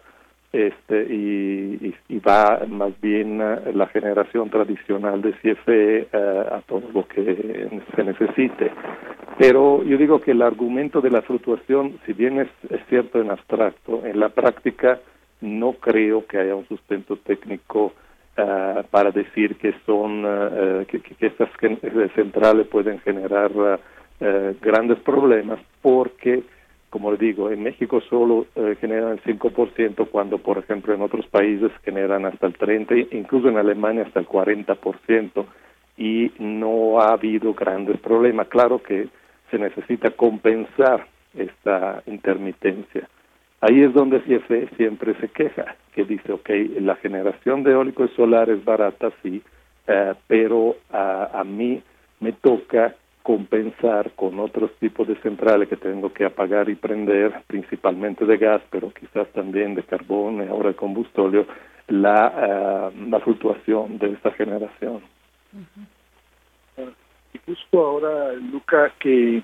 este 0.51 1.03
y, 1.03 1.93
va 2.27 2.65
más 2.67 2.99
bien 3.01 3.41
eh, 3.41 3.71
la 3.73 3.87
generación 3.87 4.49
tradicional 4.49 5.21
de 5.21 5.31
CFE 5.33 6.07
eh, 6.11 6.45
a 6.51 6.61
todo 6.67 6.83
lo 6.93 7.07
que 7.07 7.69
se 7.95 8.03
necesite. 8.03 8.71
Pero 9.37 9.81
yo 9.83 9.97
digo 9.97 10.19
que 10.19 10.31
el 10.31 10.41
argumento 10.41 10.99
de 10.99 11.09
la 11.09 11.21
fluctuación, 11.21 11.99
si 12.05 12.13
bien 12.13 12.39
es, 12.39 12.49
es 12.69 12.81
cierto 12.89 13.21
en 13.21 13.31
abstracto, 13.31 14.05
en 14.05 14.19
la 14.19 14.29
práctica 14.29 14.99
no 15.39 15.73
creo 15.73 16.27
que 16.27 16.37
haya 16.37 16.53
un 16.53 16.67
sustento 16.67 17.15
técnico 17.15 17.93
uh, 18.37 18.83
para 18.91 19.09
decir 19.11 19.55
que 19.55 19.73
son 19.85 20.25
uh, 20.25 20.85
que, 20.85 20.99
que, 20.99 21.27
estas 21.27 21.49
centrales 22.13 22.67
pueden 22.67 22.99
generar 22.99 23.51
grandes 24.61 24.99
problemas 24.99 25.59
porque 25.81 26.43
como 26.91 27.09
le 27.09 27.17
digo, 27.17 27.49
en 27.49 27.63
México 27.63 28.01
solo 28.01 28.45
generan 28.81 29.13
el 29.13 29.23
5%, 29.23 30.09
cuando 30.09 30.37
por 30.39 30.57
ejemplo 30.57 30.93
en 30.93 31.01
otros 31.01 31.25
países 31.27 31.71
generan 31.83 32.25
hasta 32.25 32.47
el 32.47 32.57
30%, 32.57 33.07
incluso 33.11 33.47
en 33.47 33.57
Alemania 33.57 34.03
hasta 34.03 34.19
el 34.19 34.27
40%, 34.27 35.45
y 35.97 36.31
no 36.37 36.99
ha 36.99 37.13
habido 37.13 37.53
grandes 37.53 37.97
problemas. 38.01 38.49
Claro 38.49 38.83
que 38.83 39.07
se 39.49 39.57
necesita 39.57 40.11
compensar 40.11 41.07
esta 41.33 42.03
intermitencia. 42.07 43.07
Ahí 43.61 43.83
es 43.83 43.93
donde 43.93 44.21
CFE 44.21 44.69
siempre 44.75 45.13
se 45.21 45.29
queja, 45.29 45.75
que 45.93 46.03
dice, 46.03 46.33
ok, 46.33 46.49
la 46.81 46.95
generación 46.95 47.63
de 47.63 47.71
eólico 47.71 48.03
y 48.03 48.09
solar 48.09 48.49
es 48.49 48.65
barata, 48.65 49.11
sí, 49.23 49.41
eh, 49.87 50.13
pero 50.27 50.75
a, 50.91 51.39
a 51.39 51.43
mí 51.45 51.81
me 52.19 52.33
toca 52.33 52.95
compensar 53.23 54.11
con 54.15 54.39
otros 54.39 54.71
tipos 54.79 55.07
de 55.07 55.15
centrales 55.21 55.69
que 55.69 55.77
tengo 55.77 56.11
que 56.11 56.25
apagar 56.25 56.69
y 56.69 56.75
prender, 56.75 57.43
principalmente 57.47 58.25
de 58.25 58.37
gas, 58.37 58.61
pero 58.69 58.91
quizás 58.91 59.27
también 59.29 59.75
de 59.75 59.83
carbón 59.83 60.43
y 60.43 60.47
ahora 60.47 60.69
de 60.69 60.75
combustible, 60.75 61.45
la, 61.87 62.91
uh, 62.93 63.09
la 63.09 63.19
fluctuación 63.19 63.97
de 63.99 64.11
esta 64.11 64.31
generación. 64.31 65.01
Y 67.33 67.37
justo 67.45 67.85
ahora, 67.85 68.33
Luca, 68.33 68.91
que 68.99 69.43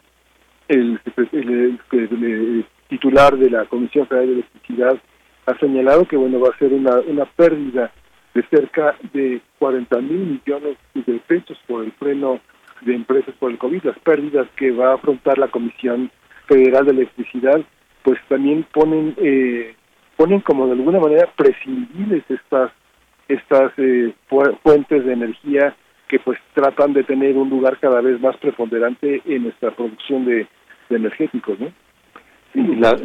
el, 0.67 0.99
el, 1.31 1.79
el, 1.91 2.65
titular 2.89 3.37
de 3.37 3.49
la 3.49 3.65
Comisión 3.65 4.07
Federal 4.07 4.27
de 4.27 4.33
Electricidad 4.33 4.97
ha 5.45 5.57
señalado 5.59 6.05
que 6.05 6.17
bueno 6.17 6.39
va 6.39 6.49
a 6.49 6.57
ser 6.57 6.73
una, 6.73 6.99
una 7.01 7.25
pérdida 7.25 7.91
de 8.33 8.43
cerca 8.43 8.95
de 9.13 9.41
40 9.59 9.99
mil 9.99 10.41
millones 10.45 10.77
de 10.93 11.19
pesos 11.27 11.57
por 11.67 11.83
el 11.83 11.91
freno 11.93 12.39
de 12.81 12.95
empresas 12.95 13.33
por 13.39 13.51
el 13.51 13.57
COVID, 13.57 13.83
las 13.83 13.99
pérdidas 13.99 14.47
que 14.55 14.71
va 14.71 14.91
a 14.91 14.95
afrontar 14.95 15.37
la 15.37 15.47
Comisión 15.47 16.11
Federal 16.47 16.85
de 16.85 16.91
Electricidad, 16.91 17.61
pues 18.03 18.19
también 18.27 18.65
ponen 18.71 19.15
eh, 19.17 19.75
ponen 20.15 20.41
como 20.41 20.65
de 20.65 20.73
alguna 20.73 20.99
manera 20.99 21.29
prescindibles 21.35 22.23
estas 22.29 22.71
estas 23.27 23.71
eh, 23.77 24.13
fuentes 24.63 25.05
de 25.05 25.13
energía 25.13 25.75
que 26.07 26.19
pues 26.19 26.39
tratan 26.53 26.93
de 26.93 27.03
tener 27.03 27.35
un 27.35 27.49
lugar 27.49 27.77
cada 27.79 28.01
vez 28.01 28.19
más 28.21 28.37
preponderante 28.37 29.21
en 29.25 29.43
nuestra 29.43 29.71
producción 29.71 30.25
de, 30.25 30.47
energéticos, 30.89 31.59
¿no? 31.59 31.67
Sí, 32.53 32.61
las, 32.77 33.03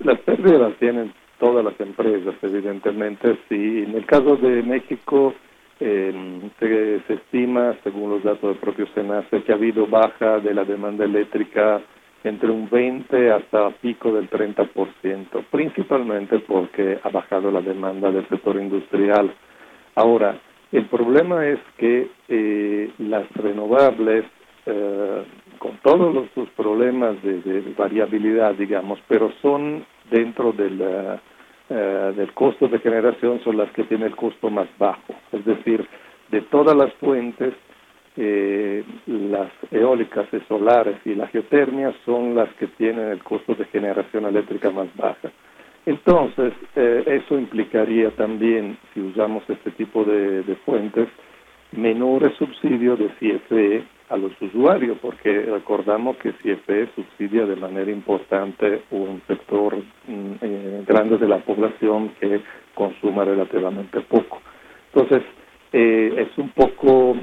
las 0.00 0.18
pérdidas 0.18 0.60
las 0.60 0.74
tienen 0.78 1.12
todas 1.38 1.64
las 1.64 1.80
empresas, 1.80 2.34
evidentemente. 2.42 3.38
Sí, 3.48 3.84
en 3.86 3.94
el 3.94 4.04
caso 4.04 4.36
de 4.36 4.62
México 4.64 5.32
eh, 5.80 6.50
se, 6.58 7.14
estima, 7.14 7.74
según 7.82 8.10
los 8.10 8.22
datos 8.22 8.50
del 8.50 8.58
propio 8.58 8.86
SENACE, 8.94 9.42
que 9.42 9.52
ha 9.52 9.54
habido 9.54 9.86
baja 9.86 10.38
de 10.38 10.54
la 10.54 10.64
demanda 10.64 11.04
eléctrica 11.04 11.80
entre 12.22 12.50
un 12.50 12.68
20 12.68 13.32
hasta 13.32 13.70
pico 13.80 14.12
del 14.12 14.28
30%, 14.28 15.44
principalmente 15.50 16.38
porque 16.40 16.98
ha 17.02 17.08
bajado 17.08 17.50
la 17.50 17.62
demanda 17.62 18.10
del 18.10 18.28
sector 18.28 18.56
industrial. 18.60 19.32
Ahora, 19.94 20.38
el 20.70 20.84
problema 20.86 21.46
es 21.46 21.58
que 21.78 22.08
eh, 22.28 22.90
las 22.98 23.30
renovables 23.32 24.24
eh, 24.66 25.24
con 25.58 25.78
todos 25.78 26.14
los, 26.14 26.30
sus 26.34 26.48
problemas 26.50 27.22
de, 27.22 27.40
de, 27.40 27.74
variabilidad, 27.76 28.54
digamos, 28.54 28.98
pero 29.08 29.32
son 29.40 29.84
dentro 30.10 30.52
del, 30.52 30.80
uh, 31.70 32.12
del 32.14 32.32
costo 32.34 32.68
de 32.68 32.78
generación, 32.80 33.40
son 33.42 33.56
las 33.56 33.70
que 33.72 33.84
tienen 33.84 34.08
el 34.08 34.16
costo 34.16 34.50
más 34.50 34.68
bajo. 34.78 35.14
Es 35.32 35.44
decir, 35.44 35.86
de 36.30 36.42
todas 36.42 36.76
las 36.76 36.92
fuentes, 36.94 37.54
eh, 38.16 38.84
las 39.06 39.50
eólicas 39.70 40.26
y 40.32 40.40
solares 40.48 40.96
y 41.04 41.14
la 41.14 41.28
geotermia 41.28 41.94
son 42.04 42.34
las 42.34 42.52
que 42.54 42.66
tienen 42.66 43.08
el 43.08 43.22
costo 43.22 43.54
de 43.54 43.64
generación 43.66 44.26
eléctrica 44.26 44.70
más 44.70 44.88
baja. 44.96 45.30
Entonces, 45.86 46.52
eh, 46.76 47.04
eso 47.06 47.38
implicaría 47.38 48.10
también, 48.10 48.76
si 48.92 49.00
usamos 49.00 49.42
este 49.48 49.70
tipo 49.72 50.04
de, 50.04 50.42
de 50.42 50.54
fuentes, 50.56 51.08
menores 51.72 52.34
subsidios 52.36 52.98
de 52.98 53.08
CFE 53.08 53.84
a 54.10 54.16
los 54.16 54.32
usuarios, 54.42 54.98
porque 55.00 55.42
recordamos 55.42 56.16
que 56.16 56.32
CFE 56.32 56.88
subsidia 56.94 57.46
de 57.46 57.56
manera 57.56 57.90
importante 57.90 58.82
un 58.90 59.22
sector 59.26 59.76
mm, 59.76 60.32
eh, 60.42 60.84
grande 60.86 61.16
de 61.16 61.28
la 61.28 61.38
población 61.38 62.10
que 62.20 62.40
consuma 62.74 63.24
relativamente 63.24 64.00
poco. 64.00 64.42
Entonces, 64.92 65.22
eh, 65.72 66.26
es 66.28 66.38
un 66.38 66.48
poco, 66.50 67.16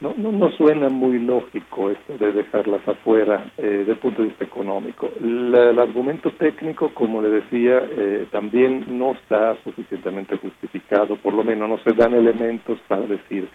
no, 0.00 0.14
no, 0.16 0.50
suena 0.52 0.88
muy 0.88 1.20
lógico 1.20 1.90
esto 1.90 2.18
de 2.18 2.32
dejarlas 2.32 2.86
afuera 2.88 3.52
eh, 3.56 3.62
desde 3.62 3.92
el 3.92 3.98
punto 3.98 4.22
de 4.22 4.28
vista 4.28 4.44
económico. 4.44 5.10
La, 5.20 5.70
el 5.70 5.78
argumento 5.78 6.32
técnico, 6.32 6.92
como 6.92 7.22
le 7.22 7.30
decía, 7.30 7.80
eh, 7.96 8.26
también 8.32 8.98
no 8.98 9.12
está 9.12 9.56
suficientemente 9.62 10.36
justificado, 10.38 11.14
por 11.16 11.32
lo 11.32 11.44
menos 11.44 11.68
no 11.68 11.78
se 11.78 11.92
dan 11.92 12.14
elementos 12.14 12.80
para 12.88 13.02
decir 13.02 13.48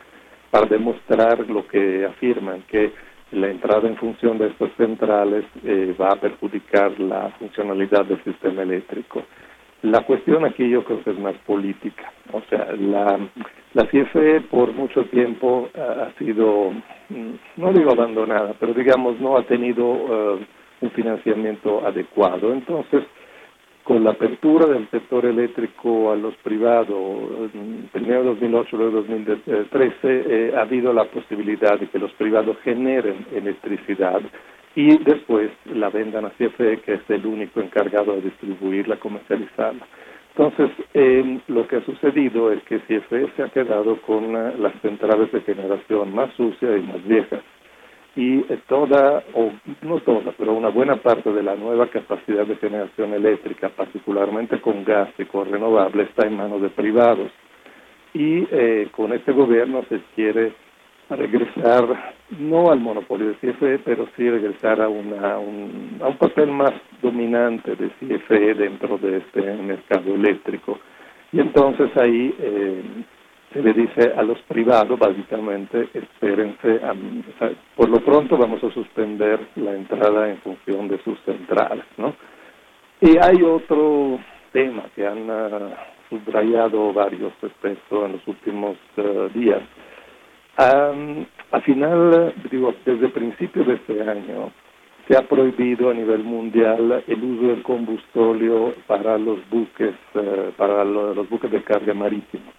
para 0.51 0.65
demostrar 0.65 1.39
lo 1.49 1.67
que 1.67 2.05
afirman, 2.05 2.63
que 2.67 2.91
la 3.31 3.49
entrada 3.49 3.87
en 3.87 3.95
función 3.97 4.37
de 4.37 4.47
estas 4.47 4.71
centrales 4.73 5.45
eh, 5.63 5.95
va 5.99 6.09
a 6.09 6.19
perjudicar 6.19 6.99
la 6.99 7.29
funcionalidad 7.37 8.05
del 8.05 8.23
sistema 8.23 8.63
eléctrico. 8.63 9.23
La 9.83 10.01
cuestión 10.01 10.45
aquí 10.45 10.67
yo 10.67 10.83
creo 10.83 11.03
que 11.03 11.11
es 11.11 11.19
más 11.19 11.35
política. 11.45 12.11
O 12.33 12.41
sea, 12.49 12.73
la, 12.77 13.19
la 13.73 13.85
CFE 13.85 14.41
por 14.49 14.73
mucho 14.73 15.05
tiempo 15.05 15.69
ha 15.75 16.11
sido, 16.17 16.71
mm, 17.09 17.33
no 17.57 17.71
digo 17.71 17.91
abandonada, 17.91 18.55
pero 18.59 18.73
digamos 18.73 19.19
no 19.21 19.37
ha 19.37 19.43
tenido 19.43 19.85
uh, 19.85 20.39
un 20.81 20.91
financiamiento 20.91 21.85
adecuado. 21.85 22.51
Entonces, 22.51 23.03
con 23.89 24.03
la 24.03 24.11
apertura 24.11 24.67
del 24.67 24.87
sector 24.91 25.25
eléctrico 25.25 26.11
a 26.11 26.15
los 26.15 26.35
privados, 26.43 27.49
primero 27.91 28.23
2008, 28.23 28.77
luego 28.77 29.01
2013, 29.01 29.97
eh, 30.03 30.53
ha 30.55 30.61
habido 30.61 30.93
la 30.93 31.05
posibilidad 31.05 31.79
de 31.79 31.87
que 31.87 31.97
los 31.97 32.11
privados 32.11 32.55
generen 32.63 33.25
electricidad 33.33 34.21
y 34.75 34.95
después 34.99 35.49
la 35.73 35.89
vendan 35.89 36.25
a 36.25 36.29
CFE, 36.29 36.81
que 36.85 36.93
es 36.93 37.09
el 37.09 37.25
único 37.25 37.61
encargado 37.61 38.13
de 38.13 38.21
distribuirla, 38.21 38.97
comercializarla. 38.97 39.87
Entonces, 40.37 40.69
eh, 40.93 41.39
lo 41.47 41.67
que 41.67 41.77
ha 41.77 41.81
sucedido 41.83 42.51
es 42.51 42.61
que 42.65 42.77
CFE 42.81 43.31
se 43.35 43.41
ha 43.41 43.49
quedado 43.49 43.99
con 44.03 44.31
las 44.31 44.79
centrales 44.83 45.31
de 45.31 45.41
generación 45.41 46.13
más 46.13 46.31
sucias 46.35 46.77
y 46.77 46.85
más 46.85 47.03
viejas 47.07 47.41
y 48.19 48.41
toda, 48.67 49.23
o 49.33 49.49
no 49.81 50.01
toda, 50.01 50.33
pero 50.37 50.53
una 50.53 50.67
buena 50.67 50.97
parte 50.97 51.31
de 51.31 51.41
la 51.41 51.55
nueva 51.55 51.87
capacidad 51.87 52.45
de 52.45 52.57
generación 52.57 53.13
eléctrica, 53.13 53.69
particularmente 53.69 54.59
con 54.59 54.83
gas 54.83 55.07
y 55.17 55.23
con 55.23 55.49
renovable, 55.49 56.03
está 56.03 56.27
en 56.27 56.35
manos 56.35 56.61
de 56.61 56.67
privados. 56.67 57.31
Y 58.13 58.45
eh, 58.51 58.89
con 58.91 59.13
este 59.13 59.31
gobierno 59.31 59.85
se 59.87 60.01
quiere 60.15 60.51
regresar, 61.09 62.13
no 62.37 62.69
al 62.69 62.81
monopolio 62.81 63.27
de 63.27 63.35
CFE, 63.35 63.79
pero 63.85 64.05
sí 64.17 64.29
regresar 64.29 64.81
a, 64.81 64.89
una, 64.89 65.39
un, 65.39 65.99
a 66.01 66.09
un 66.09 66.17
papel 66.17 66.51
más 66.51 66.73
dominante 67.01 67.73
de 67.77 67.87
CFE 68.01 68.53
dentro 68.53 68.97
de 68.97 69.19
este 69.19 69.41
mercado 69.41 70.13
eléctrico. 70.13 70.77
Y 71.31 71.39
entonces 71.39 71.89
ahí 71.95 72.35
eh, 72.37 72.83
se 73.53 73.63
le 73.63 73.73
dice 73.73 74.13
a 74.15 74.21
los 74.21 74.39
privados, 74.43 74.97
básicamente, 74.99 75.89
espérense, 75.93 76.81
a, 76.83 76.93
por 77.75 77.89
lo 77.89 77.99
pronto 77.99 78.37
vamos 78.37 78.63
a 78.63 78.71
suspender 78.71 79.39
la 79.55 79.73
entrada 79.73 80.29
en 80.29 80.37
función 80.37 80.87
de 80.87 81.01
sus 81.03 81.19
centrales, 81.21 81.85
¿no? 81.97 82.13
Y 83.01 83.17
hay 83.17 83.41
otro 83.41 84.19
tema 84.51 84.83
que 84.95 85.07
han 85.07 85.29
uh, 85.29 85.71
subrayado 86.09 86.93
varios 86.93 87.33
expertos 87.41 88.05
en 88.05 88.11
los 88.13 88.27
últimos 88.27 88.77
uh, 88.97 89.29
días. 89.33 89.61
Um, 90.59 91.25
al 91.51 91.61
final, 91.63 92.33
digo, 92.51 92.73
desde 92.85 93.09
principios 93.09 93.65
de 93.65 93.73
este 93.75 94.01
año, 94.01 94.51
se 95.07 95.17
ha 95.17 95.21
prohibido 95.27 95.89
a 95.89 95.93
nivel 95.93 96.23
mundial 96.23 97.03
el 97.07 97.23
uso 97.23 97.47
del 97.47 97.63
combustóleo 97.63 98.75
para 98.85 99.17
los 99.17 99.39
buques, 99.49 99.95
uh, 100.13 100.51
para 100.55 100.83
lo, 100.83 101.15
los 101.15 101.27
buques 101.29 101.49
de 101.49 101.63
carga 101.63 101.95
marítima 101.95 102.51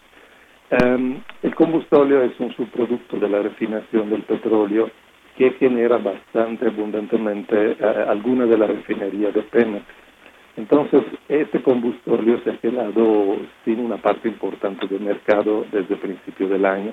Em, 0.71 1.21
el 1.43 1.55
combustóleo 1.57 2.23
es 2.23 2.39
un 2.39 2.55
subproducto 2.55 3.17
de 3.17 3.29
la 3.29 3.43
refinación 3.43 4.09
del 4.09 4.23
petróleo 4.23 4.89
que 5.37 5.51
genera 5.53 5.99
bastante 5.99 6.67
abundantemente 6.67 7.73
eh, 7.73 8.05
alguna 8.09 8.47
de 8.47 8.57
la 8.57 8.69
refinería 8.69 9.33
de 9.33 9.43
Pemex. 9.43 9.85
Entonces, 10.57 11.03
este 11.29 11.61
combustóleo 11.63 12.41
se 12.45 12.51
ha 12.51 12.59
quedado 12.59 13.37
sin 13.65 13.81
una 13.81 13.97
parte 13.97 14.29
importante 14.29 14.87
del 14.87 15.01
mercado 15.01 15.67
desde 15.73 15.95
el 15.95 16.01
principio 16.01 16.49
del 16.49 16.65
año 16.65 16.93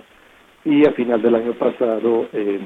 y 0.66 0.88
a 0.88 0.92
final 0.94 1.22
del 1.22 1.36
año 1.36 1.54
pasado 1.54 2.30
eh, 2.34 2.60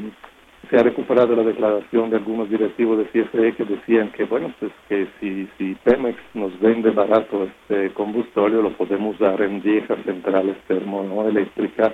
se 0.69 0.77
ha 0.77 0.83
recuperado 0.83 1.35
la 1.35 1.43
declaración 1.43 2.09
de 2.09 2.17
algunos 2.17 2.49
directivos 2.49 2.97
de 2.97 3.05
CFE 3.05 3.53
que 3.55 3.65
decían 3.65 4.11
que, 4.11 4.25
bueno, 4.25 4.53
pues 4.59 4.71
que 4.87 5.07
si, 5.19 5.47
si 5.57 5.75
Pemex 5.83 6.17
nos 6.33 6.57
vende 6.59 6.91
barato 6.91 7.43
este 7.45 7.91
combustóleo, 7.93 8.61
lo 8.61 8.71
podemos 8.77 9.17
dar 9.19 9.41
en 9.41 9.61
viejas 9.61 9.97
centrales 10.05 10.55
termoeléctricas 10.67 11.91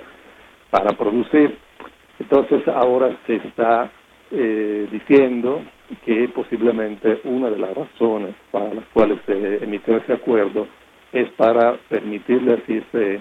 para 0.70 0.90
producir. 0.96 1.56
Entonces 2.20 2.66
ahora 2.68 3.16
se 3.26 3.36
está 3.36 3.90
eh, 4.30 4.86
diciendo 4.90 5.62
que 6.04 6.28
posiblemente 6.28 7.20
una 7.24 7.48
de 7.50 7.58
las 7.58 7.74
razones 7.74 8.34
para 8.50 8.74
las 8.74 8.84
cuales 8.92 9.18
se 9.24 9.64
emitió 9.64 9.96
ese 9.96 10.12
acuerdo 10.12 10.66
es 11.12 11.30
para 11.30 11.78
permitirle 11.88 12.52
a 12.52 12.56
CFE 12.58 13.20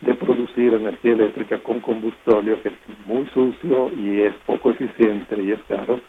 de 0.00 0.14
producir 0.14 0.74
energía 0.74 1.12
eléctrica 1.12 1.58
con 1.62 1.80
combustóleo 1.80 2.62
que 2.62 2.68
es 2.68 2.74
muy 3.06 3.26
sucio 3.28 3.90
y 3.96 4.22
es 4.22 4.34
poco 4.46 4.70
eficiente 4.70 5.42
y 5.42 5.52
es 5.52 5.62
caro, 5.68 6.00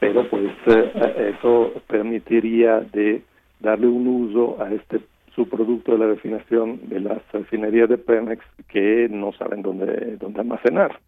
pero 0.00 0.28
pues 0.28 0.50
eh, 0.66 1.34
eso 1.38 1.72
permitiría 1.86 2.80
de 2.80 3.22
darle 3.60 3.86
un 3.86 4.06
uso 4.06 4.62
a 4.62 4.72
este 4.72 5.00
subproducto 5.34 5.92
de 5.92 5.98
la 5.98 6.06
refinación 6.06 6.88
de 6.88 7.00
las 7.00 7.20
refinerías 7.32 7.88
de 7.88 7.98
Pemex 7.98 8.44
que 8.68 9.08
no 9.10 9.32
saben 9.32 9.62
dónde, 9.62 10.16
dónde 10.16 10.40
almacenar 10.40 10.98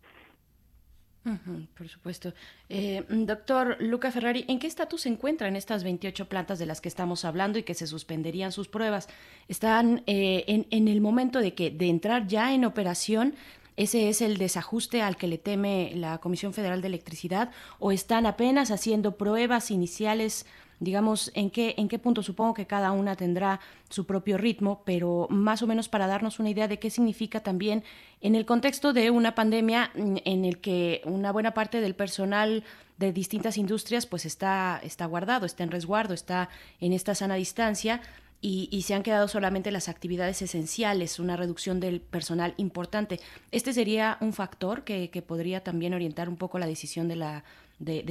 por 1.76 1.88
supuesto. 1.88 2.32
Eh, 2.68 3.04
doctor 3.08 3.76
Luca 3.80 4.10
Ferrari, 4.10 4.44
¿en 4.48 4.58
qué 4.58 4.66
estatus 4.66 5.02
se 5.02 5.10
encuentran 5.10 5.54
estas 5.54 5.84
28 5.84 6.28
plantas 6.28 6.58
de 6.58 6.66
las 6.66 6.80
que 6.80 6.88
estamos 6.88 7.24
hablando 7.24 7.58
y 7.58 7.62
que 7.62 7.74
se 7.74 7.86
suspenderían 7.86 8.52
sus 8.52 8.68
pruebas? 8.68 9.08
¿Están 9.48 10.02
eh, 10.06 10.44
en, 10.46 10.66
en, 10.70 10.88
el 10.88 11.00
momento 11.00 11.40
de 11.40 11.54
que 11.54 11.70
de 11.70 11.88
entrar 11.88 12.26
ya 12.26 12.54
en 12.54 12.64
operación? 12.64 13.34
¿Ese 13.76 14.08
es 14.08 14.22
el 14.22 14.38
desajuste 14.38 15.02
al 15.02 15.16
que 15.16 15.26
le 15.26 15.38
teme 15.38 15.92
la 15.94 16.18
Comisión 16.18 16.52
Federal 16.54 16.80
de 16.80 16.88
Electricidad? 16.88 17.50
¿O 17.78 17.92
están 17.92 18.26
apenas 18.26 18.70
haciendo 18.70 19.16
pruebas 19.16 19.70
iniciales 19.70 20.46
digamos, 20.80 21.30
en 21.34 21.50
qué, 21.50 21.74
en 21.76 21.88
qué 21.88 21.98
punto 21.98 22.22
supongo 22.22 22.54
que 22.54 22.66
cada 22.66 22.90
una 22.92 23.14
tendrá 23.14 23.60
su 23.90 24.06
propio 24.06 24.38
ritmo, 24.38 24.82
pero 24.84 25.26
más 25.30 25.62
o 25.62 25.66
menos 25.66 25.88
para 25.88 26.06
darnos 26.06 26.40
una 26.40 26.50
idea 26.50 26.68
de 26.68 26.78
qué 26.78 26.88
significa 26.88 27.40
también 27.40 27.84
en 28.22 28.34
el 28.34 28.46
contexto 28.46 28.94
de 28.94 29.10
una 29.10 29.34
pandemia 29.34 29.90
mm, 29.94 30.16
en 30.24 30.44
el 30.46 30.58
que 30.58 31.02
una 31.04 31.32
buena 31.32 31.52
parte 31.52 31.82
del 31.82 31.94
personal 31.94 32.64
de 32.96 33.12
distintas 33.12 33.58
industrias 33.58 34.06
pues 34.06 34.24
está, 34.24 34.80
está 34.82 35.04
guardado, 35.06 35.44
está 35.44 35.64
en 35.64 35.70
resguardo, 35.70 36.14
está 36.14 36.48
en 36.80 36.94
esta 36.94 37.14
sana 37.14 37.34
distancia. 37.34 38.00
Y, 38.42 38.80
se 38.86 38.94
han 38.94 39.02
quedado 39.02 39.28
solamente 39.28 39.70
las 39.70 39.90
actividades 39.90 40.40
esenciales, 40.40 41.18
una 41.18 41.36
reducción 41.36 41.78
del 41.78 42.00
personal 42.00 42.54
importante. 42.56 43.20
¿Este 43.52 43.74
sería 43.74 44.16
un 44.22 44.32
factor 44.32 44.82
que, 44.82 45.10
podría 45.28 45.62
también 45.62 45.92
orientar 45.92 46.30
un 46.30 46.38
poco 46.38 46.58
la 46.58 46.66
decisión 46.66 47.06
de 47.06 47.16
la 47.16 47.44
de? 47.80 48.02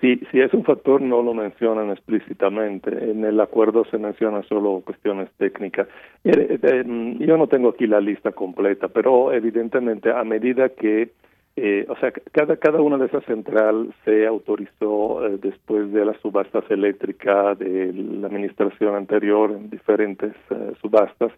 Si, 0.00 0.16
si 0.30 0.40
es 0.40 0.54
un 0.54 0.64
factor, 0.64 1.02
no 1.02 1.22
lo 1.22 1.34
mencionan 1.34 1.90
explícitamente. 1.90 2.90
En 3.10 3.24
el 3.24 3.38
acuerdo 3.40 3.84
se 3.84 3.98
menciona 3.98 4.42
solo 4.44 4.82
cuestiones 4.84 5.28
técnicas. 5.36 5.86
Eh, 6.24 6.58
eh, 6.62 7.16
yo 7.18 7.36
no 7.36 7.46
tengo 7.46 7.68
aquí 7.68 7.86
la 7.86 8.00
lista 8.00 8.32
completa, 8.32 8.88
pero 8.88 9.32
evidentemente 9.32 10.10
a 10.10 10.24
medida 10.24 10.70
que, 10.70 11.10
eh, 11.56 11.84
o 11.90 11.96
sea, 11.96 12.10
cada, 12.32 12.56
cada 12.56 12.80
una 12.80 12.96
de 12.96 13.06
esas 13.06 13.22
centrales 13.24 13.92
se 14.06 14.26
autorizó 14.26 15.20
después 15.42 15.92
de 15.92 16.06
las 16.06 16.18
subastas 16.20 16.64
eléctricas 16.70 17.58
de 17.58 17.92
la 17.92 18.28
administración 18.28 18.94
anterior 18.94 19.50
en 19.50 19.68
diferentes 19.68 20.32
subastas 20.80 21.32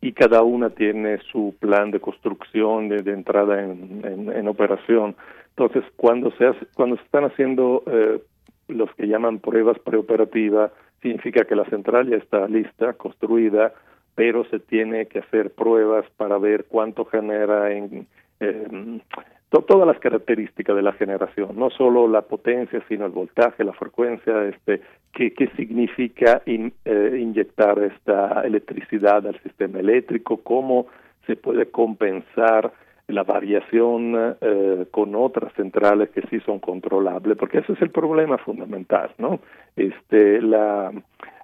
y 0.00 0.12
cada 0.12 0.42
una 0.42 0.70
tiene 0.70 1.18
su 1.32 1.54
plan 1.58 1.90
de 1.90 2.00
construcción 2.00 2.88
de, 2.88 3.12
entrada 3.12 3.62
en, 3.62 4.30
en 4.32 4.48
operación. 4.48 5.16
Entonces, 5.58 5.82
cuando 5.96 6.30
se, 6.32 6.52
cuando 6.74 6.96
se 6.96 7.02
están 7.02 7.24
haciendo 7.24 7.82
eh, 7.86 8.20
los 8.68 8.94
que 8.94 9.08
llaman 9.08 9.40
pruebas 9.40 9.76
preoperativas, 9.80 10.70
significa 11.02 11.44
que 11.44 11.56
la 11.56 11.64
central 11.64 12.08
ya 12.08 12.16
está 12.16 12.46
lista, 12.46 12.92
construida, 12.92 13.72
pero 14.14 14.44
se 14.50 14.60
tiene 14.60 15.06
que 15.06 15.18
hacer 15.18 15.50
pruebas 15.50 16.04
para 16.16 16.38
ver 16.38 16.66
cuánto 16.68 17.04
genera 17.06 17.72
en 17.72 18.06
todas 19.50 19.86
las 19.86 19.98
características 19.98 20.76
de 20.76 20.82
la 20.82 20.92
generación, 20.92 21.56
no 21.56 21.70
solo 21.70 22.06
la 22.06 22.22
potencia, 22.22 22.82
sino 22.88 23.06
el 23.06 23.12
voltaje, 23.12 23.64
la 23.64 23.72
frecuencia, 23.72 24.44
este, 24.44 24.82
qué, 25.12 25.32
qué 25.32 25.48
significa 25.56 26.42
eh, 26.46 27.18
inyectar 27.18 27.78
esta 27.78 28.42
electricidad 28.42 29.26
al 29.26 29.40
sistema 29.42 29.80
eléctrico, 29.80 30.38
cómo 30.42 30.86
se 31.26 31.36
puede 31.36 31.70
compensar 31.70 32.72
la 33.08 33.22
variación 33.22 34.36
eh, 34.40 34.86
con 34.90 35.14
otras 35.14 35.52
centrales 35.54 36.10
que 36.10 36.22
sí 36.28 36.40
son 36.40 36.58
controlables, 36.58 37.38
porque 37.38 37.58
ese 37.58 37.72
es 37.72 37.80
el 37.80 37.90
problema 37.90 38.36
fundamental, 38.36 39.10
¿no? 39.16 39.40
Este, 39.76 40.42
la, 40.42 40.92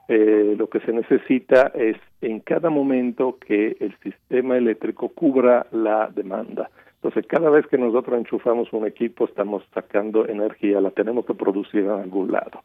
eh, 0.09 0.55
lo 0.59 0.69
que 0.69 0.81
se 0.81 0.93
necesita 0.93 1.73
es 1.75 1.97
en 2.21 2.41
cada 2.41 2.69
momento 2.69 3.39
que 3.39 3.77
el 3.81 3.97
sistema 4.03 4.59
eléctrico 4.59 5.09
cubra 5.09 5.67
la 5.73 6.11
demanda. 6.15 6.69
Entonces, 7.05 7.27
cada 7.29 7.51
vez 7.51 7.67
que 7.67 7.77
nosotros 7.77 8.19
enchufamos 8.19 8.73
un 8.73 8.87
equipo, 8.87 9.27
estamos 9.27 9.63
sacando 9.75 10.27
energía, 10.27 10.81
la 10.81 10.91
tenemos 10.91 11.27
que 11.27 11.35
producir 11.35 11.85
en 11.85 11.91
algún 11.91 12.33
lado. 12.33 12.63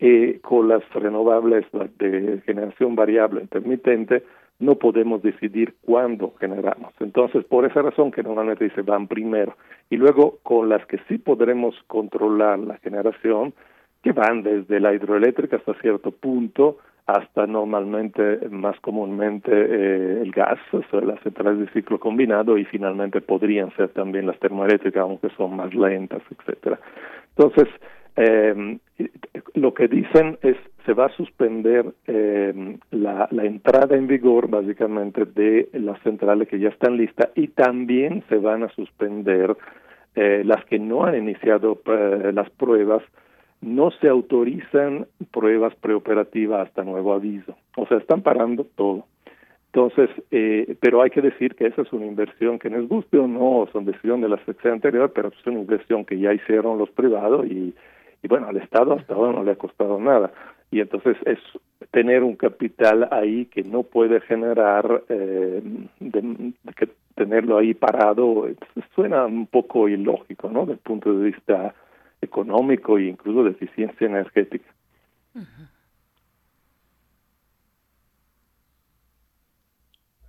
Eh, 0.00 0.40
con 0.42 0.66
las 0.66 0.82
renovables 0.92 1.64
de 2.00 2.42
generación 2.44 2.96
variable 2.96 3.42
intermitente, 3.42 4.24
no 4.58 4.74
podemos 4.74 5.22
decidir 5.22 5.74
cuándo 5.82 6.34
generamos. 6.40 6.94
Entonces, 6.98 7.44
por 7.44 7.64
esa 7.64 7.80
razón 7.80 8.10
que 8.10 8.24
normalmente 8.24 8.68
se 8.70 8.82
van 8.82 9.06
primero. 9.06 9.54
Y 9.88 9.98
luego, 9.98 10.38
con 10.42 10.68
las 10.68 10.84
que 10.86 10.98
sí 11.06 11.18
podremos 11.18 11.76
controlar 11.86 12.58
la 12.58 12.78
generación, 12.78 13.54
que 14.02 14.10
van 14.10 14.42
desde 14.42 14.80
la 14.80 14.94
hidroeléctrica 14.94 15.58
hasta 15.58 15.74
cierto 15.74 16.10
punto, 16.10 16.78
hasta 17.06 17.46
normalmente, 17.46 18.48
más 18.50 18.78
comúnmente, 18.80 19.52
eh, 19.52 20.22
el 20.22 20.32
gas, 20.32 20.58
o 20.72 20.82
sea, 20.90 21.00
las 21.02 21.20
centrales 21.20 21.60
de 21.60 21.72
ciclo 21.72 22.00
combinado, 22.00 22.58
y 22.58 22.64
finalmente 22.64 23.20
podrían 23.20 23.74
ser 23.76 23.90
también 23.90 24.26
las 24.26 24.38
termoeléctricas, 24.40 25.02
aunque 25.02 25.28
son 25.36 25.56
más 25.56 25.72
lentas, 25.74 26.22
etcétera. 26.30 26.80
Entonces, 27.36 27.68
eh, 28.16 28.78
lo 29.54 29.74
que 29.74 29.88
dicen 29.88 30.38
es 30.42 30.56
se 30.86 30.94
va 30.94 31.06
a 31.06 31.16
suspender 31.16 31.84
eh, 32.06 32.78
la, 32.92 33.28
la, 33.32 33.44
entrada 33.44 33.96
en 33.96 34.06
vigor 34.06 34.48
básicamente 34.48 35.24
de 35.24 35.68
las 35.72 36.00
centrales 36.02 36.48
que 36.48 36.60
ya 36.60 36.68
están 36.68 36.96
listas 36.96 37.30
y 37.34 37.48
también 37.48 38.22
se 38.28 38.36
van 38.36 38.62
a 38.62 38.68
suspender 38.68 39.56
eh, 40.14 40.42
las 40.44 40.64
que 40.66 40.78
no 40.78 41.04
han 41.04 41.16
iniciado 41.16 41.80
eh, 41.86 42.30
las 42.32 42.48
pruebas 42.50 43.02
no 43.66 43.90
se 43.90 44.08
autorizan 44.08 45.06
pruebas 45.30 45.74
preoperativas 45.76 46.68
hasta 46.68 46.84
nuevo 46.84 47.12
aviso 47.12 47.56
o 47.76 47.86
sea 47.86 47.98
están 47.98 48.22
parando 48.22 48.64
todo 48.64 49.04
entonces, 49.76 50.08
eh, 50.30 50.74
pero 50.80 51.02
hay 51.02 51.10
que 51.10 51.20
decir 51.20 51.54
que 51.54 51.66
esa 51.66 51.82
es 51.82 51.92
una 51.92 52.06
inversión 52.06 52.58
que 52.58 52.70
nos 52.70 52.88
guste 52.88 53.18
o 53.18 53.28
no, 53.28 53.68
son 53.74 53.84
decisión 53.84 54.22
de 54.22 54.30
la 54.30 54.42
sección 54.46 54.72
anterior, 54.72 55.12
pero 55.14 55.28
es 55.28 55.46
una 55.46 55.60
inversión 55.60 56.06
que 56.06 56.18
ya 56.18 56.32
hicieron 56.32 56.78
los 56.78 56.88
privados 56.88 57.44
y, 57.44 57.74
y 58.22 58.28
bueno, 58.28 58.46
al 58.46 58.56
Estado 58.56 58.94
hasta 58.94 59.12
ahora 59.12 59.32
no 59.32 59.44
le 59.44 59.50
ha 59.50 59.56
costado 59.56 60.00
nada. 60.00 60.32
Y 60.70 60.80
entonces 60.80 61.18
es 61.26 61.38
tener 61.90 62.22
un 62.22 62.36
capital 62.36 63.06
ahí 63.10 63.44
que 63.46 63.64
no 63.64 63.82
puede 63.82 64.22
generar, 64.22 65.02
eh, 65.10 65.62
que 66.74 66.88
tenerlo 67.14 67.58
ahí 67.58 67.74
parado, 67.74 68.48
suena 68.94 69.26
un 69.26 69.46
poco 69.46 69.90
ilógico, 69.90 70.48
¿no? 70.48 70.64
Del 70.64 70.78
punto 70.78 71.12
de 71.12 71.26
vista 71.26 71.74
económico 72.26 72.98
e 72.98 73.04
incluso 73.04 73.44
de 73.44 73.50
eficiencia 73.50 74.06
energética. 74.06 74.70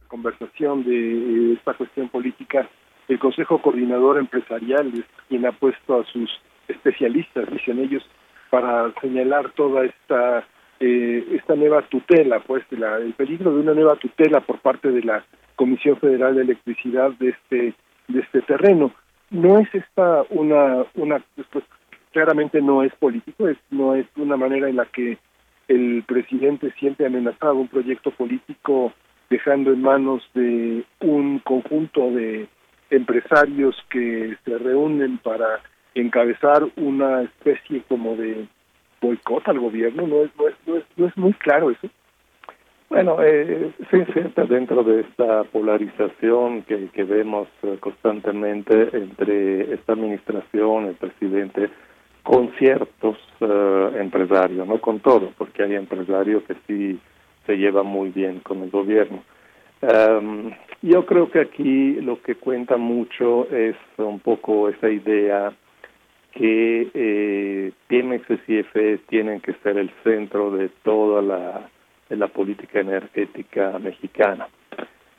Conversación 0.08 0.84
de 0.86 1.54
esta 1.54 1.74
cuestión 1.74 2.10
política, 2.10 2.70
el 3.08 3.20
Consejo 3.20 3.62
Coordinador 3.62 4.18
Empresarial 4.18 4.88
es 4.94 5.06
quien 5.28 5.46
ha 5.46 5.52
puesto 5.52 6.00
a 6.00 6.06
sus 6.06 6.30
especialistas, 6.68 7.50
dicen 7.52 7.80
ellos, 7.80 8.04
para 8.50 8.94
señalar 9.02 9.52
toda 9.52 9.86
esta 9.86 10.46
eh, 10.80 11.26
esta 11.32 11.56
nueva 11.56 11.82
tutela, 11.84 12.40
pues 12.42 12.64
la, 12.72 12.98
el 12.98 13.14
peligro 13.14 13.52
de 13.52 13.62
una 13.62 13.74
nueva 13.74 13.96
tutela 13.96 14.42
por 14.42 14.60
parte 14.60 14.92
de 14.92 15.02
la 15.02 15.26
Comisión 15.56 15.98
Federal 15.98 16.36
de 16.36 16.44
Electricidad 16.44 17.12
de 17.20 17.30
este 17.30 17.74
de 18.08 18.20
este 18.20 18.42
terreno. 18.44 18.94
No 19.32 19.60
es 19.60 19.74
esta 19.74 20.24
una 20.30 20.86
una 20.96 21.24
pues, 21.52 21.66
claramente 22.18 22.64
no 22.64 22.82
es 22.82 22.92
político, 22.96 23.48
es 23.48 23.58
no 23.70 23.94
es 23.94 24.08
una 24.16 24.38
manera 24.38 24.68
en 24.68 24.78
la 24.78 24.86
que 24.86 25.20
el 25.68 26.04
presidente 26.08 26.74
siente 26.80 27.06
amenazado 27.06 27.54
un 27.54 27.68
proyecto 27.68 28.10
político 28.10 28.92
dejando 29.30 29.72
en 29.72 29.84
manos 29.84 30.28
de 30.34 30.84
un 31.00 31.38
conjunto 31.38 32.10
de 32.10 32.48
empresarios 32.90 33.76
que 33.92 34.36
se 34.44 34.58
reúnen 34.58 35.20
para 35.20 35.62
encabezar 35.94 36.66
una 36.76 37.22
especie 37.22 37.84
como 37.88 38.16
de 38.16 38.48
boicot 39.00 39.48
al 39.48 39.60
gobierno, 39.60 40.08
no 40.08 40.24
es, 40.24 40.32
no 40.40 40.48
es, 40.48 40.86
no 40.96 41.06
es, 41.06 41.18
muy 41.18 41.34
claro 41.34 41.70
eso. 41.70 41.88
Bueno, 42.90 43.18
eh, 43.22 43.74
se 43.92 43.98
inserta 43.98 44.46
dentro 44.46 44.82
de 44.84 45.02
esta 45.02 45.44
polarización 45.44 46.64
que, 46.64 46.88
que 46.88 47.04
vemos 47.04 47.48
eh, 47.62 47.78
constantemente 47.80 48.90
entre 48.94 49.72
esta 49.76 49.94
administración, 49.94 50.86
el 50.86 50.96
presidente, 50.96 51.70
con 52.28 52.52
ciertos 52.58 53.18
eh, 53.40 53.90
empresarios, 54.02 54.68
no 54.68 54.82
con 54.82 55.00
todos, 55.00 55.32
porque 55.38 55.64
hay 55.64 55.76
empresarios 55.76 56.44
que 56.44 56.56
sí 56.68 57.00
se 57.46 57.58
llevan 57.58 57.86
muy 57.86 58.10
bien 58.10 58.42
con 58.42 58.64
el 58.64 58.70
gobierno. 58.70 59.24
Um, 59.82 60.52
yo 60.82 61.06
creo 61.06 61.32
que 61.32 61.40
aquí 61.40 61.94
lo 62.02 62.22
que 62.22 62.36
cuenta 62.36 62.76
mucho 62.76 63.50
es 63.50 63.78
un 63.96 64.20
poco 64.20 64.68
esa 64.68 64.90
idea 64.90 65.54
que 66.34 66.90
eh, 66.94 67.72
Pemex 67.88 68.26
y 68.30 68.36
CFE 68.36 68.98
tienen 69.08 69.40
que 69.40 69.54
ser 69.64 69.78
el 69.78 69.90
centro 70.04 70.52
de 70.52 70.68
toda 70.84 71.22
la, 71.22 71.70
la 72.10 72.28
política 72.28 72.82
energética 72.82 73.80
mexicana. 73.80 74.50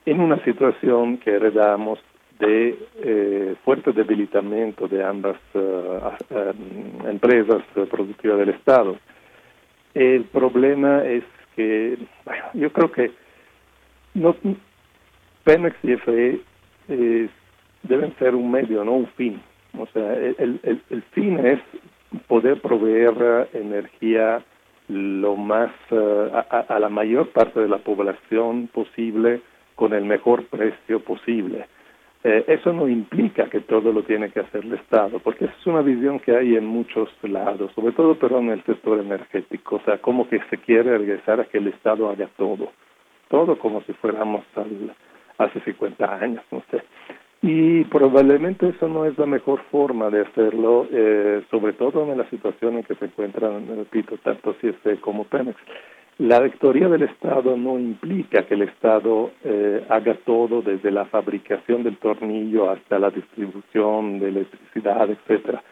En 0.05 0.20
una 0.20 0.44
situación 0.44 1.16
que 1.16 1.30
heredamos 1.30 2.01
de 2.39 2.78
eh, 3.02 3.56
fuerte 3.65 3.93
debilitamiento 3.93 4.86
de 4.86 5.05
ambas 5.05 5.36
uh, 5.55 5.59
uh, 5.59 7.09
empresas 7.09 7.62
productivas 7.90 8.39
del 8.39 8.51
Estado. 8.51 8.97
El 9.94 10.24
problema 10.24 11.05
es 11.05 11.24
que, 11.56 11.98
bueno, 12.24 12.44
yo 12.55 12.73
creo 12.73 12.93
que 12.93 13.10
no, 14.15 14.36
Pemex 15.44 15.77
y 15.82 15.97
FE 15.97 16.40
eh, 16.89 17.28
deben 17.82 18.15
ser 18.19 18.35
un 18.35 18.51
medio, 18.51 18.85
no 18.85 18.93
un 18.93 19.09
fin. 19.09 19.40
O 19.77 19.86
sea, 19.86 20.15
el, 20.15 21.02
fin 21.12 21.39
es 21.44 21.60
poder 22.27 22.60
proveer 22.60 23.48
energía 23.52 24.43
lo 24.89 25.36
más 25.36 25.70
a, 25.90 26.65
a, 26.69 26.78
la 26.78 26.89
mayor 26.89 27.28
parte 27.31 27.60
de 27.60 27.69
la 27.69 27.78
población 27.78 28.69
posible 28.69 29.40
con 29.74 29.93
el 29.93 30.05
mejor 30.05 30.44
precio 30.47 31.01
posible. 31.01 31.66
Eh, 32.31 32.45
eso 32.47 32.75
no 32.75 32.87
implica 32.87 33.49
que 33.49 33.61
todo 33.61 33.91
lo 33.91 34.03
tiene 34.03 34.31
que 34.31 34.41
hacer 34.41 34.63
el 34.63 34.75
Estado, 34.75 35.19
porque 35.19 35.47
es 35.47 35.67
una 35.67 35.81
visión 35.81 36.21
que 36.21 36.37
hay 36.37 36.57
en 36.57 36.67
muchos 36.67 37.09
lados, 37.23 37.73
sobre 37.75 37.93
todo 37.93 38.19
pero 38.19 38.39
en 38.39 38.51
el 38.51 38.63
sector 38.65 39.01
energético, 39.01 39.77
o 39.77 39.81
sea, 39.81 39.97
como 39.97 40.29
que 40.29 40.39
se 40.51 40.59
quiere 40.59 40.99
regresar 40.99 41.41
a 41.41 41.47
que 41.47 41.57
el 41.57 41.69
Estado 41.69 42.11
haga 42.11 42.29
todo, 42.37 42.71
todo 43.31 43.59
como 43.59 43.81
si 43.85 43.95
fuéramos 43.95 44.45
al, 44.57 44.95
hace 45.39 45.59
50 45.61 46.17
años, 46.17 46.45
no 46.51 46.63
sé. 46.71 46.83
Y 47.41 47.85
probablemente 47.85 48.69
eso 48.69 48.89
no 48.89 49.07
es 49.07 49.17
la 49.17 49.25
mejor 49.25 49.63
forma 49.71 50.11
de 50.11 50.21
hacerlo, 50.21 50.87
eh, 50.93 51.43
sobre 51.51 51.73
todo 51.73 52.13
en 52.13 52.19
la 52.19 52.29
situación 52.29 52.77
en 52.77 52.83
que 52.83 52.97
se 52.97 53.07
encuentran, 53.07 53.67
repito, 53.75 54.19
tanto 54.19 54.53
CIESE 54.61 55.01
como 55.01 55.25
Pemex. 55.25 55.57
La 56.19 56.40
rectoría 56.40 56.89
del 56.89 57.05
Estado 57.05 57.57
no 57.57 57.78
implica 57.78 58.45
que 58.45 58.55
el 58.55 58.62
Estado 58.62 59.31
eh, 59.45 59.85
haga 59.89 60.15
todo 60.24 60.62
desde 60.62 60.90
la 60.90 61.05
fabricación 61.05 61.85
del 61.85 61.97
tornillo 61.99 62.70
hasta 62.70 62.99
la 62.99 63.11
distribución 63.11 64.19
de 64.19 64.28
electricidad, 64.28 65.09
etcétera. 65.09 65.62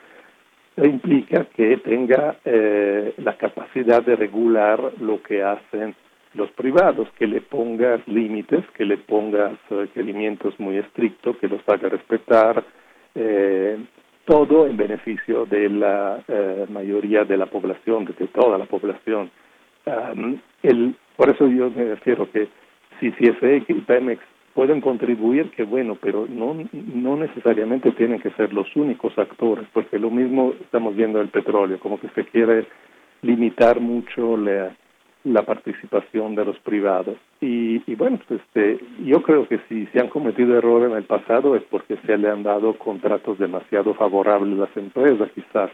Implica 0.76 1.46
que 1.46 1.78
tenga 1.78 2.36
eh, 2.44 3.14
la 3.18 3.36
capacidad 3.36 4.04
de 4.04 4.14
regular 4.14 4.92
lo 5.00 5.20
que 5.22 5.42
hacen 5.42 5.96
los 6.34 6.50
privados, 6.52 7.08
que 7.18 7.26
le 7.26 7.40
pongas 7.40 8.06
límites, 8.06 8.64
que 8.76 8.84
le 8.84 8.98
pongas 8.98 9.58
requerimientos 9.68 10.58
muy 10.60 10.76
estrictos, 10.76 11.36
que 11.38 11.48
los 11.48 11.60
haga 11.68 11.88
respetar, 11.88 12.62
eh, 13.14 13.78
todo 14.26 14.66
en 14.66 14.76
beneficio 14.76 15.46
de 15.46 15.70
la 15.70 16.22
eh, 16.28 16.66
mayoría 16.68 17.24
de 17.24 17.36
la 17.36 17.46
población, 17.46 18.04
de 18.04 18.26
toda 18.28 18.58
la 18.58 18.66
población. 18.66 19.30
Um, 19.86 20.38
el, 20.62 20.96
por 21.16 21.30
eso 21.30 21.46
yo 21.46 21.70
me 21.70 21.84
refiero 21.84 22.30
que 22.30 22.48
si 22.98 23.12
CFE 23.12 23.64
y 23.68 23.74
Pemex 23.82 24.20
pueden 24.52 24.80
contribuir, 24.80 25.50
que 25.50 25.64
bueno, 25.64 25.96
pero 26.00 26.26
no, 26.28 26.56
no 26.72 27.16
necesariamente 27.16 27.92
tienen 27.92 28.20
que 28.20 28.30
ser 28.30 28.52
los 28.52 28.74
únicos 28.74 29.16
actores, 29.18 29.66
porque 29.72 29.98
lo 29.98 30.10
mismo 30.10 30.54
estamos 30.60 30.96
viendo 30.96 31.20
el 31.20 31.28
petróleo, 31.28 31.78
como 31.78 32.00
que 32.00 32.08
se 32.08 32.24
quiere 32.24 32.66
limitar 33.22 33.80
mucho 33.80 34.36
la, 34.36 34.74
la 35.24 35.42
participación 35.42 36.34
de 36.34 36.46
los 36.46 36.58
privados. 36.60 37.16
Y, 37.40 37.82
y 37.90 37.94
bueno, 37.96 38.18
pues 38.26 38.40
este, 38.40 38.78
yo 39.04 39.22
creo 39.22 39.46
que 39.46 39.60
si 39.68 39.86
se 39.86 40.00
han 40.00 40.08
cometido 40.08 40.56
errores 40.56 40.90
en 40.90 40.96
el 40.96 41.04
pasado 41.04 41.54
es 41.54 41.62
porque 41.64 41.96
se 42.06 42.16
le 42.16 42.30
han 42.30 42.42
dado 42.42 42.78
contratos 42.78 43.38
demasiado 43.38 43.92
favorables 43.94 44.58
a 44.58 44.62
las 44.62 44.76
empresas, 44.76 45.30
quizás, 45.34 45.70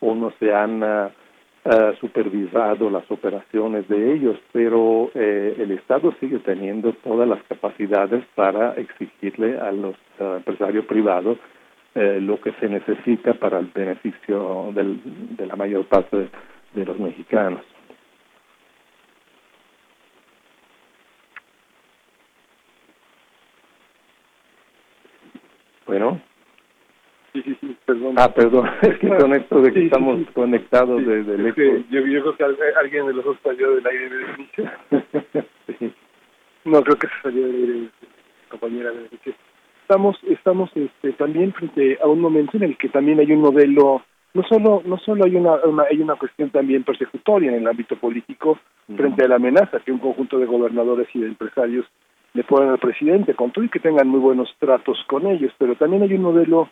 o 0.00 0.14
no 0.14 0.30
se 0.38 0.52
han 0.52 0.82
uh, 0.82 1.08
supervisado 2.00 2.88
las 2.88 3.08
operaciones 3.10 3.86
de 3.88 4.14
ellos, 4.14 4.38
pero 4.52 5.10
eh, 5.14 5.56
el 5.58 5.72
Estado 5.72 6.14
sigue 6.18 6.38
teniendo 6.38 6.92
todas 7.04 7.28
las 7.28 7.42
capacidades 7.44 8.24
para 8.34 8.72
exigirle 8.74 9.58
a 9.58 9.70
los 9.70 9.94
uh, 10.18 10.36
empresarios 10.36 10.86
privados 10.86 11.38
eh, 11.94 12.18
lo 12.20 12.40
que 12.40 12.52
se 12.52 12.68
necesita 12.68 13.34
para 13.34 13.58
el 13.58 13.66
beneficio 13.66 14.70
del, 14.74 15.00
de 15.36 15.46
la 15.46 15.56
mayor 15.56 15.84
parte 15.86 16.30
de 16.72 16.84
los 16.84 16.98
mexicanos. 16.98 17.62
Bueno. 25.86 26.29
Sí, 27.32 27.42
sí, 27.42 27.56
sí, 27.60 27.76
perdón. 27.84 28.14
Ah, 28.18 28.32
perdón, 28.32 28.68
es 28.82 28.98
que 28.98 29.08
con 29.08 29.32
esto 29.34 29.60
de 29.60 29.72
que 29.72 29.80
sí, 29.80 29.86
estamos 29.86 30.18
sí, 30.18 30.26
conectados 30.32 31.06
desde 31.06 31.34
el 31.34 31.46
eco. 31.46 31.60
Yo, 31.90 32.00
yo, 32.00 32.34
creo 32.34 32.36
que 32.36 32.44
alguien 32.78 33.06
de 33.06 33.14
los 33.14 33.24
dos 33.24 33.36
salió 33.42 33.74
del 33.74 33.86
aire 33.86 34.08
de. 34.08 35.44
No, 36.62 36.82
creo 36.82 36.98
que 36.98 37.06
se 37.06 37.22
salió 37.22 37.46
del 37.46 37.54
aire, 37.54 37.88
compañera. 38.48 38.90
Estamos, 39.82 40.18
estamos 40.28 40.70
este, 40.74 41.12
también 41.12 41.52
frente 41.52 41.98
a 42.02 42.06
un 42.06 42.20
momento 42.20 42.56
en 42.56 42.64
el 42.64 42.76
que 42.76 42.88
también 42.88 43.18
hay 43.18 43.32
un 43.32 43.40
modelo 43.40 44.02
no 44.32 44.44
solo 44.44 44.82
no 44.84 44.96
solo 44.98 45.24
hay 45.24 45.34
una, 45.34 45.54
una, 45.64 45.84
hay 45.90 46.00
una 46.00 46.14
cuestión 46.14 46.50
también 46.50 46.84
persecutoria 46.84 47.50
en 47.50 47.56
el 47.56 47.66
ámbito 47.66 47.96
político 47.96 48.60
frente 48.86 49.24
a 49.24 49.28
la 49.28 49.36
amenaza 49.36 49.80
que 49.80 49.90
un 49.90 49.98
conjunto 49.98 50.38
de 50.38 50.46
gobernadores 50.46 51.08
y 51.14 51.20
de 51.20 51.26
empresarios 51.26 51.86
le 52.34 52.44
ponen 52.44 52.70
al 52.70 52.78
presidente, 52.78 53.34
con 53.34 53.50
todo 53.50 53.64
y 53.64 53.68
que 53.68 53.80
tengan 53.80 54.08
muy 54.08 54.20
buenos 54.20 54.54
tratos 54.58 54.98
con 55.08 55.26
ellos, 55.26 55.52
pero 55.58 55.74
también 55.74 56.02
hay 56.02 56.14
un 56.14 56.22
modelo, 56.22 56.68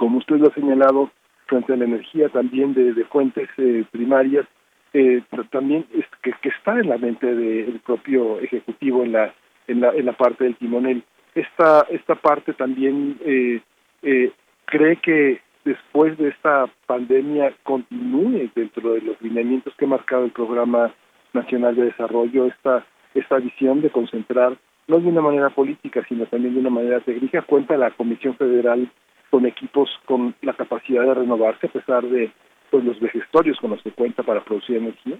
como 0.00 0.16
usted 0.16 0.36
lo 0.36 0.48
ha 0.48 0.54
señalado, 0.54 1.10
frente 1.44 1.74
a 1.74 1.76
la 1.76 1.84
energía 1.84 2.30
también 2.30 2.72
de, 2.72 2.94
de 2.94 3.04
fuentes 3.04 3.50
eh, 3.58 3.84
primarias, 3.90 4.46
eh, 4.94 5.22
también 5.50 5.84
es 5.92 6.06
que, 6.22 6.32
que, 6.40 6.48
está 6.48 6.72
en 6.80 6.88
la 6.88 6.96
mente 6.96 7.26
del 7.26 7.80
propio 7.80 8.40
ejecutivo 8.40 9.04
en 9.04 9.12
la, 9.12 9.34
en 9.68 9.82
la 9.82 9.90
en 9.90 10.06
la 10.06 10.14
parte 10.14 10.44
del 10.44 10.56
timonel. 10.56 11.04
Esta 11.34 11.82
esta 11.90 12.14
parte 12.14 12.54
también 12.54 13.18
eh, 13.26 13.60
eh, 14.02 14.32
cree 14.64 14.96
que 14.96 15.42
después 15.66 16.16
de 16.16 16.28
esta 16.28 16.66
pandemia 16.86 17.52
continúe 17.62 18.50
dentro 18.54 18.94
de 18.94 19.02
los 19.02 19.20
lineamientos 19.20 19.74
que 19.76 19.84
ha 19.84 19.88
marcado 19.88 20.24
el 20.24 20.32
programa 20.32 20.94
nacional 21.34 21.76
de 21.76 21.84
desarrollo 21.84 22.46
esta 22.46 22.86
esta 23.14 23.36
visión 23.36 23.82
de 23.82 23.90
concentrar 23.90 24.56
no 24.88 24.98
de 24.98 25.08
una 25.08 25.20
manera 25.20 25.50
política, 25.50 26.02
sino 26.08 26.24
también 26.24 26.54
de 26.54 26.60
una 26.60 26.70
manera 26.70 27.00
técnica, 27.00 27.42
cuenta 27.42 27.76
la 27.76 27.90
Comisión 27.90 28.34
Federal 28.36 28.90
con 29.30 29.46
equipos 29.46 29.88
con 30.06 30.34
la 30.42 30.54
capacidad 30.54 31.04
de 31.04 31.14
renovarse 31.14 31.66
a 31.66 31.72
pesar 31.72 32.04
de 32.04 32.30
pues, 32.70 32.84
los 32.84 32.98
vejestorios 33.00 33.58
con 33.60 33.70
los 33.70 33.82
que 33.82 33.92
cuenta 33.92 34.22
para 34.22 34.44
producir 34.44 34.76
energía? 34.76 35.16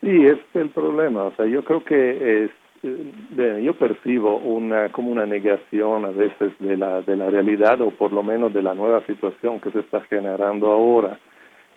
Sí, 0.00 0.26
es 0.26 0.38
el 0.54 0.70
problema. 0.70 1.24
O 1.24 1.34
sea, 1.36 1.46
yo 1.46 1.64
creo 1.64 1.82
que 1.84 2.44
es, 2.44 2.50
eh, 2.82 3.62
yo 3.62 3.74
percibo 3.74 4.36
una 4.36 4.90
como 4.90 5.10
una 5.10 5.26
negación 5.26 6.04
a 6.04 6.10
veces 6.10 6.52
de 6.60 6.76
la 6.76 7.02
de 7.02 7.16
la 7.16 7.30
realidad 7.30 7.80
o 7.80 7.90
por 7.90 8.12
lo 8.12 8.22
menos 8.22 8.52
de 8.52 8.62
la 8.62 8.74
nueva 8.74 9.04
situación 9.06 9.60
que 9.60 9.70
se 9.70 9.80
está 9.80 10.00
generando 10.02 10.70
ahora. 10.70 11.18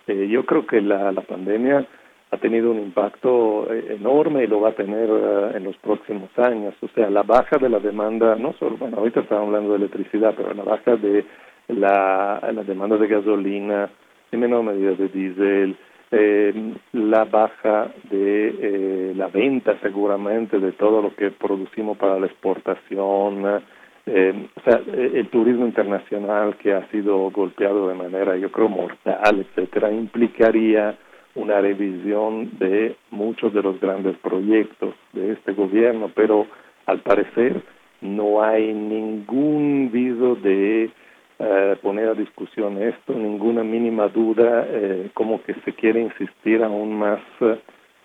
Eh, 0.06 0.28
yo 0.28 0.44
creo 0.44 0.66
que 0.66 0.80
la, 0.80 1.12
la 1.12 1.22
pandemia 1.22 1.86
ha 2.32 2.36
tenido 2.36 2.70
un 2.70 2.78
impacto 2.78 3.72
eh, 3.72 3.96
enorme 3.98 4.44
y 4.44 4.46
lo 4.46 4.60
va 4.60 4.70
a 4.70 4.74
tener 4.74 5.10
uh, 5.10 5.56
en 5.56 5.64
los 5.64 5.76
próximos 5.78 6.30
años. 6.38 6.74
O 6.80 6.88
sea, 6.88 7.10
la 7.10 7.22
baja 7.22 7.58
de 7.58 7.68
la 7.68 7.80
demanda, 7.80 8.36
no 8.36 8.52
solo, 8.54 8.76
bueno, 8.76 8.98
ahorita 8.98 9.20
estamos 9.20 9.48
hablando 9.48 9.70
de 9.70 9.78
electricidad, 9.78 10.34
pero 10.36 10.54
la 10.54 10.62
baja 10.62 10.96
de 10.96 11.24
la, 11.68 12.40
demanda 12.66 12.96
de 12.96 13.08
gasolina, 13.08 13.90
en 14.30 14.40
menor 14.40 14.62
medida 14.62 14.92
de 14.92 15.08
diésel, 15.08 15.76
eh, 16.12 16.74
la 16.92 17.24
baja 17.24 17.90
de 18.10 18.54
eh, 18.60 19.12
la 19.16 19.28
venta 19.28 19.76
seguramente 19.80 20.58
de 20.58 20.72
todo 20.72 21.02
lo 21.02 21.14
que 21.14 21.30
producimos 21.30 21.96
para 21.98 22.18
la 22.18 22.26
exportación, 22.26 23.44
o 23.44 24.60
sea, 24.64 24.80
el 24.92 25.28
turismo 25.28 25.66
internacional 25.66 26.56
que 26.56 26.72
ha 26.72 26.88
sido 26.90 27.30
golpeado 27.30 27.88
de 27.88 27.94
manera, 27.94 28.36
yo 28.36 28.50
creo, 28.50 28.68
mortal, 28.68 29.46
etcétera, 29.46 29.92
implicaría 29.92 30.96
una 31.34 31.60
revisión 31.60 32.50
de 32.58 32.96
muchos 33.10 33.52
de 33.54 33.62
los 33.62 33.80
grandes 33.80 34.16
proyectos 34.18 34.94
de 35.12 35.32
este 35.32 35.52
gobierno, 35.52 36.10
pero 36.14 36.46
al 36.86 37.00
parecer 37.00 37.62
no 38.00 38.42
hay 38.42 38.72
ningún 38.72 39.90
viso 39.92 40.34
de 40.36 40.90
eh, 41.38 41.76
poner 41.82 42.08
a 42.08 42.14
discusión 42.14 42.82
esto, 42.82 43.14
ninguna 43.14 43.62
mínima 43.62 44.08
duda, 44.08 44.66
eh, 44.68 45.10
como 45.14 45.42
que 45.42 45.54
se 45.64 45.72
quiere 45.72 46.00
insistir 46.00 46.62
aún 46.62 46.98
más 46.98 47.20
eh, 47.40 47.58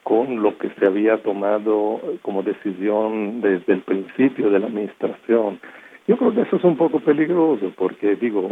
con 0.04 0.42
lo 0.42 0.58
que 0.58 0.70
se 0.80 0.86
había 0.86 1.22
tomado 1.24 2.00
como 2.22 2.44
decisión 2.44 3.42
desde 3.42 3.74
el 3.74 3.82
principio 3.82 4.50
de 4.52 4.60
la 4.60 4.68
administración. 4.68 5.60
Yo 6.08 6.16
creo 6.18 6.34
que 6.34 6.42
eso 6.42 6.58
es 6.58 6.64
un 6.64 6.78
poco 6.78 7.00
peligroso 7.00 7.74
porque, 7.76 8.16
digo, 8.16 8.48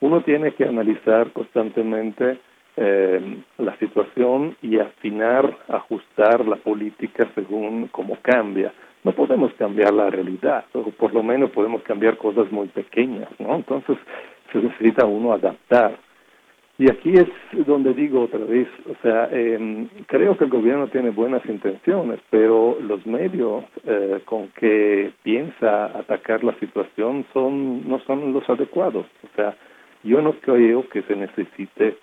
uno 0.00 0.20
tiene 0.22 0.52
que 0.52 0.64
analizar 0.64 1.30
constantemente 1.32 2.38
eh, 2.76 3.42
la 3.58 3.76
situación 3.78 4.56
y 4.62 4.78
afinar, 4.78 5.58
ajustar 5.68 6.46
la 6.46 6.56
política 6.56 7.28
según 7.34 7.88
cómo 7.88 8.16
cambia. 8.22 8.72
No 9.04 9.12
podemos 9.12 9.52
cambiar 9.54 9.92
la 9.92 10.08
realidad, 10.10 10.64
o 10.72 10.84
por 10.90 11.12
lo 11.12 11.22
menos 11.22 11.50
podemos 11.50 11.82
cambiar 11.82 12.16
cosas 12.16 12.50
muy 12.52 12.68
pequeñas, 12.68 13.28
¿no? 13.38 13.56
Entonces 13.56 13.98
se 14.52 14.58
necesita 14.58 15.04
uno 15.04 15.32
adaptar. 15.32 15.98
Y 16.78 16.90
aquí 16.90 17.12
es 17.12 17.28
donde 17.66 17.92
digo 17.92 18.22
otra 18.22 18.44
vez, 18.44 18.66
o 18.90 18.94
sea, 19.02 19.28
eh, 19.30 19.86
creo 20.06 20.36
que 20.38 20.44
el 20.44 20.50
gobierno 20.50 20.88
tiene 20.88 21.10
buenas 21.10 21.44
intenciones, 21.46 22.20
pero 22.30 22.78
los 22.80 23.04
medios 23.06 23.64
eh, 23.84 24.20
con 24.24 24.48
que 24.58 25.12
piensa 25.22 25.86
atacar 25.98 26.42
la 26.42 26.58
situación 26.58 27.26
son 27.34 27.86
no 27.86 27.98
son 28.00 28.32
los 28.32 28.48
adecuados. 28.48 29.06
O 29.22 29.36
sea, 29.36 29.54
yo 30.02 30.22
no 30.22 30.32
creo 30.40 30.88
que 30.88 31.02
se 31.02 31.14
necesite 31.14 31.98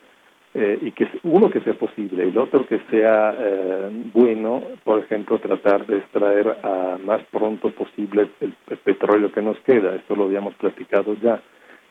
eh, 0.56 0.80
y 0.82 0.92
que 0.94 1.08
uno 1.24 1.50
que 1.52 1.62
sea 1.62 1.76
posible 1.76 2.26
y 2.26 2.30
el 2.30 2.38
otro 2.38 2.66
que 2.66 2.80
sea 2.90 3.36
eh, 3.38 3.90
bueno, 4.14 4.64
por 4.84 4.98
ejemplo, 5.00 5.38
tratar 5.38 5.86
de 5.86 5.98
extraer 5.98 6.58
a 6.64 6.98
más 7.06 7.22
pronto 7.32 7.70
posible 7.70 8.30
el, 8.42 8.54
petróleo 8.84 9.32
que 9.32 9.44
nos 9.44 9.60
queda. 9.60 9.96
Esto 9.96 10.16
lo 10.16 10.24
habíamos 10.24 10.56
platicado 10.56 11.14
ya. 11.22 11.40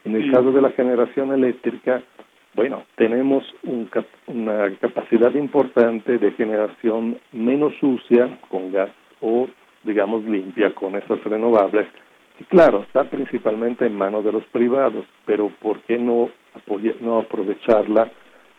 En 0.04 0.16
el 0.16 0.32
caso 0.32 0.50
de 0.50 0.60
la 0.60 0.70
generación 0.70 1.32
eléctrica, 1.32 2.02
bueno, 2.54 2.82
tenemos 2.96 3.44
un, 3.62 3.88
una 4.26 4.74
capacidad 4.80 5.32
importante 5.34 6.18
de 6.18 6.32
generación 6.32 7.18
menos 7.30 7.74
sucia 7.78 8.40
con 8.48 8.72
gas 8.72 8.90
o, 9.20 9.46
digamos, 9.84 10.24
limpia 10.24 10.74
con 10.74 10.96
esas 10.96 11.22
renovables. 11.22 11.86
Y 12.40 12.44
claro, 12.44 12.82
está 12.82 13.04
principalmente 13.04 13.86
en 13.86 13.96
manos 13.96 14.24
de 14.24 14.32
los 14.32 14.44
privados, 14.46 15.04
pero 15.26 15.48
¿por 15.60 15.80
qué 15.82 15.96
no, 15.96 16.30
no 17.00 17.18
aprovecharla? 17.18 18.10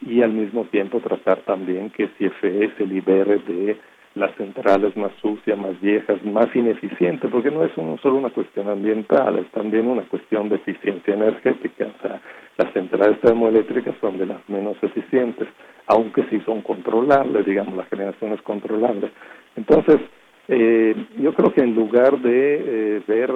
Y 0.01 0.21
al 0.21 0.31
mismo 0.31 0.65
tiempo 0.65 0.99
tratar 0.99 1.39
también 1.39 1.89
que 1.89 2.07
CFE 2.07 2.71
se 2.77 2.85
libere 2.85 3.39
de 3.39 3.77
las 4.15 4.33
centrales 4.35 4.95
más 4.97 5.11
sucias, 5.21 5.57
más 5.57 5.79
viejas, 5.81 6.23
más 6.25 6.47
ineficientes, 6.55 7.29
porque 7.31 7.51
no 7.51 7.63
es 7.63 7.71
solo 7.73 8.15
una 8.15 8.29
cuestión 8.29 8.67
ambiental, 8.67 9.37
es 9.39 9.49
también 9.51 9.87
una 9.87 10.03
cuestión 10.03 10.49
de 10.49 10.55
eficiencia 10.55 11.13
energética. 11.13 11.85
O 11.85 12.01
sea, 12.01 12.21
las 12.57 12.73
centrales 12.73 13.19
termoeléctricas 13.21 13.95
son 14.01 14.17
de 14.17 14.25
las 14.25 14.47
menos 14.49 14.77
eficientes, 14.81 15.47
aunque 15.87 16.23
sí 16.29 16.41
son 16.45 16.61
controlables, 16.61 17.45
digamos, 17.45 17.75
la 17.75 17.85
generación 17.85 18.33
es 18.33 18.41
controlable. 18.41 19.11
Entonces, 19.55 19.99
eh, 20.47 20.95
yo 21.19 21.31
creo 21.33 21.53
que 21.53 21.61
en 21.61 21.75
lugar 21.75 22.19
de 22.19 22.95
eh, 22.97 23.01
ver 23.07 23.31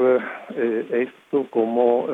eh, 0.56 1.08
esto 1.08 1.46
como 1.52 2.08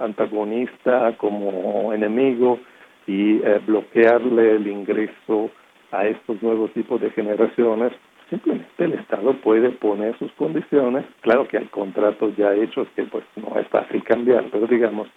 antagonista, 0.00 1.16
como 1.16 1.92
enemigo, 1.92 2.58
y 3.06 3.36
eh, 3.36 3.60
bloquearle 3.66 4.56
el 4.56 4.66
ingreso 4.66 5.50
a 5.92 6.06
estos 6.06 6.42
nuevos 6.42 6.72
tipos 6.72 7.00
de 7.00 7.10
generaciones, 7.10 7.92
simplemente 8.28 8.84
el 8.84 8.94
Estado 8.94 9.34
puede 9.34 9.70
poner 9.70 10.18
sus 10.18 10.32
condiciones, 10.32 11.04
claro 11.20 11.46
que 11.46 11.58
hay 11.58 11.66
contratos 11.66 12.36
ya 12.36 12.54
hechos 12.54 12.88
que 12.96 13.04
pues 13.04 13.24
no 13.36 13.58
es 13.58 13.68
fácil 13.68 14.02
cambiar, 14.02 14.44
pero 14.50 14.66
digamos, 14.66 15.08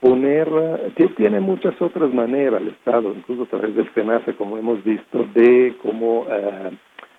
poner, 0.00 0.46
eh, 0.96 1.08
tiene 1.16 1.40
muchas 1.40 1.80
otras 1.80 2.12
maneras 2.12 2.60
el 2.60 2.68
Estado, 2.68 3.14
incluso 3.16 3.44
a 3.44 3.46
través 3.46 3.74
del 3.74 3.88
FENACE, 3.88 4.34
como 4.34 4.58
hemos 4.58 4.84
visto, 4.84 5.26
de 5.34 5.74
cómo 5.80 6.26
eh, 6.30 6.70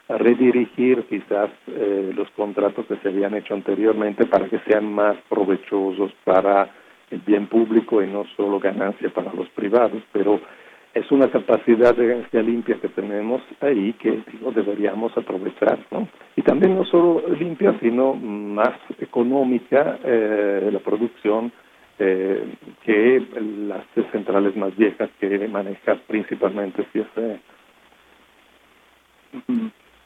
redirigir 0.09 1.03
quizás 1.09 1.49
los 2.15 2.29
contratos 2.31 2.85
que 2.85 2.95
se 2.97 3.09
habían 3.09 3.35
hecho 3.35 3.53
anteriormente 3.53 4.25
para 4.25 4.47
que 4.47 4.59
sean 4.59 4.85
más 4.85 5.17
provechosos 5.27 6.13
para 6.23 6.69
el 7.11 7.19
bien 7.19 7.47
público 7.47 8.03
y 8.03 8.07
no 8.07 8.25
solo 8.35 8.59
ganancia 8.59 9.09
para 9.09 9.33
los 9.33 9.47
privados, 9.49 10.01
pero 10.11 10.39
es 10.93 11.11
una 11.11 11.29
capacidad 11.29 11.95
de 11.95 12.13
energía 12.13 12.41
limpia 12.41 12.79
que 12.81 12.89
tenemos 12.89 13.41
ahí 13.61 13.93
que 13.93 14.23
digo, 14.31 14.51
deberíamos 14.51 15.15
aprovechar, 15.17 15.79
¿no? 15.91 16.07
Y 16.35 16.41
también 16.41 16.75
no 16.75 16.85
solo 16.85 17.23
limpia, 17.39 17.77
sino 17.79 18.13
más 18.13 18.73
económica 18.99 19.99
eh, 20.03 20.69
la 20.71 20.79
producción 20.79 21.51
eh, 21.99 22.55
que 22.83 23.23
las 23.67 23.83
centrales 24.11 24.55
más 24.55 24.75
viejas 24.75 25.09
que 25.19 25.47
maneja 25.47 25.95
principalmente 26.07 26.83
CFE. 26.93 27.39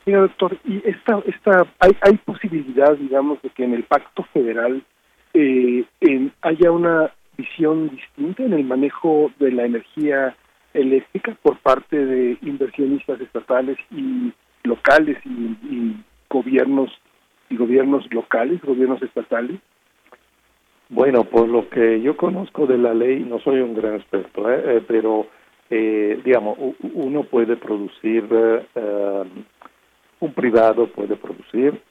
Mira, 0.06 0.22
doctor, 0.22 0.58
y 0.66 0.82
esta, 0.86 1.22
esta, 1.26 1.68
hay, 1.80 1.92
hay 2.02 2.18
posibilidad, 2.18 2.98
digamos, 2.98 3.42
de 3.42 3.50
que 3.50 3.64
en 3.64 3.74
el 3.74 3.84
pacto 3.84 4.24
federal 4.34 4.84
eh, 5.34 5.86
haya 6.42 6.72
una 6.72 7.12
visión 7.38 7.90
distinta 7.90 8.44
en 8.44 8.54
el 8.54 8.64
manejo 8.64 9.32
de 9.40 9.52
la 9.52 9.66
energía 9.66 10.36
eléctrica 10.74 11.36
por 11.42 11.58
parte 11.58 12.06
de 12.06 12.38
inversionistas 12.42 13.20
estatales 13.22 13.78
y 13.92 14.32
locales 14.64 15.18
y, 15.26 15.96
gobiernos 16.30 16.90
y 17.50 17.58
gobiernos 17.58 18.06
locales, 18.14 18.62
gobiernos 18.62 19.02
estatales? 19.02 19.60
Bueno, 20.88 21.26
por 21.26 21.50
lo 21.50 21.70
que 21.70 22.02
yo 22.02 22.16
conozco 22.16 22.68
de 22.68 22.78
la 22.78 22.94
ley, 22.94 23.20
no 23.20 23.40
soy 23.40 23.60
un 23.60 23.76
gran 23.76 23.96
experto, 23.96 24.50
¿eh? 24.50 24.78
Eh, 24.78 24.82
pero 24.88 25.28
digamos, 25.70 26.58
uno 26.94 27.24
puede 27.24 27.56
producir, 27.56 28.26
un 30.20 30.34
privado 30.34 30.88
puede 30.88 31.16
producir 31.16 31.82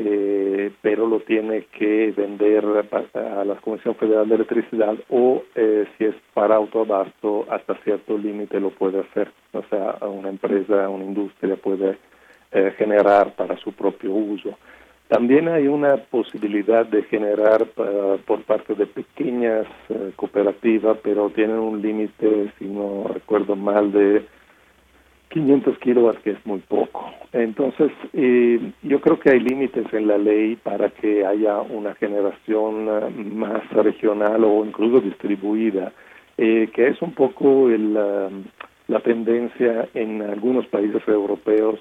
eh, 0.00 0.70
pero 0.80 1.08
lo 1.08 1.20
tiene 1.20 1.66
que 1.76 2.12
vender 2.16 2.64
a 2.64 3.44
la 3.44 3.56
Comisión 3.56 3.96
Federal 3.96 4.28
de 4.28 4.36
Electricidad 4.36 4.94
o 5.08 5.42
eh, 5.56 5.86
si 5.96 6.04
es 6.04 6.14
para 6.34 6.54
autoabasto 6.54 7.46
hasta 7.50 7.74
cierto 7.82 8.16
límite 8.16 8.60
lo 8.60 8.70
puede 8.70 9.00
hacer. 9.00 9.32
O 9.52 9.62
sea, 9.68 9.96
una 10.06 10.28
empresa, 10.28 10.88
una 10.88 11.04
industria 11.04 11.56
puede 11.56 11.98
eh, 12.52 12.72
generar 12.78 13.34
para 13.34 13.56
su 13.56 13.72
propio 13.72 14.12
uso. 14.12 14.56
También 15.08 15.48
hay 15.48 15.66
una 15.66 15.96
posibilidad 15.96 16.86
de 16.86 17.02
generar 17.04 17.64
por 18.26 18.42
parte 18.42 18.74
de 18.74 18.84
pequeñas 18.84 19.66
cooperativas, 20.16 20.98
pero 21.02 21.30
tienen 21.30 21.56
un 21.56 21.80
límite, 21.80 22.52
si 22.58 22.66
no 22.66 23.04
recuerdo 23.08 23.56
mal, 23.56 23.90
de 23.90 24.26
500 25.28 25.78
kilowatts, 25.78 26.20
que 26.20 26.30
es 26.30 26.46
muy 26.46 26.60
poco. 26.60 27.12
Entonces, 27.32 27.90
eh, 28.14 28.72
yo 28.82 29.00
creo 29.00 29.20
que 29.20 29.30
hay 29.30 29.40
límites 29.40 29.92
en 29.92 30.06
la 30.06 30.16
ley 30.16 30.56
para 30.56 30.88
que 30.88 31.26
haya 31.26 31.60
una 31.60 31.94
generación 31.94 32.88
eh, 32.88 33.10
más 33.34 33.68
regional 33.72 34.42
o 34.44 34.64
incluso 34.64 35.00
distribuida, 35.00 35.92
eh, 36.38 36.70
que 36.72 36.88
es 36.88 37.02
un 37.02 37.12
poco 37.12 37.68
el, 37.68 37.92
la 37.92 39.00
tendencia 39.00 39.88
en 39.92 40.22
algunos 40.22 40.66
países 40.66 41.06
europeos 41.06 41.80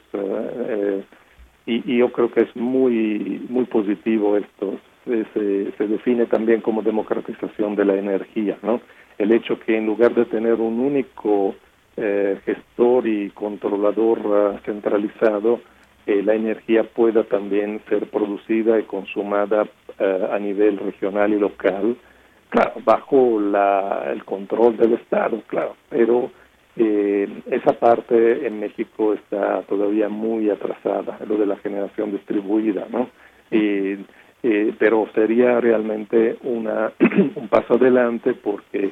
y, 1.65 1.93
y, 1.93 1.97
yo 1.97 2.11
creo 2.11 2.31
que 2.31 2.41
es 2.41 2.55
muy, 2.55 3.45
muy 3.49 3.65
positivo 3.65 4.37
esto. 4.37 4.79
Se, 5.05 5.71
se 5.71 5.87
define 5.87 6.25
también 6.25 6.59
como 6.59 6.81
democratización 6.81 7.75
de 7.75 7.85
la 7.85 7.95
energía, 7.95 8.57
¿no? 8.61 8.81
El 9.17 9.31
hecho 9.31 9.57
que 9.59 9.77
en 9.77 9.85
lugar 9.85 10.13
de 10.13 10.25
tener 10.25 10.55
un 10.55 10.79
único 10.79 11.55
eh, 11.97 12.39
gestor 12.45 13.07
y 13.07 13.31
controlador 13.31 14.19
uh, 14.19 14.57
centralizado, 14.65 15.59
eh, 16.05 16.21
la 16.23 16.35
energía 16.35 16.83
pueda 16.83 17.23
también 17.23 17.81
ser 17.89 18.07
producida 18.09 18.79
y 18.79 18.83
consumada 18.83 19.63
uh, 19.63 20.31
a 20.31 20.39
nivel 20.39 20.77
regional 20.77 21.33
y 21.33 21.39
local, 21.39 21.97
claro, 22.49 22.73
bajo 22.85 23.39
la, 23.39 24.05
el 24.11 24.23
control 24.23 24.77
del 24.77 24.93
Estado, 24.93 25.41
claro, 25.47 25.75
pero 25.89 26.31
eh, 26.75 27.27
esa 27.49 27.73
parte 27.73 28.45
en 28.45 28.59
México 28.59 29.13
está 29.13 29.63
todavía 29.63 30.07
muy 30.07 30.49
atrasada, 30.51 31.17
lo 31.27 31.35
de 31.35 31.47
la 31.47 31.57
generación 31.57 32.11
distribuida, 32.11 32.87
¿no? 32.91 33.09
Eh, 33.51 33.97
pero 34.77 35.09
sería 35.15 35.59
realmente 35.59 36.37
una 36.43 36.91
un 37.35 37.47
paso 37.47 37.73
adelante 37.73 38.33
porque 38.33 38.91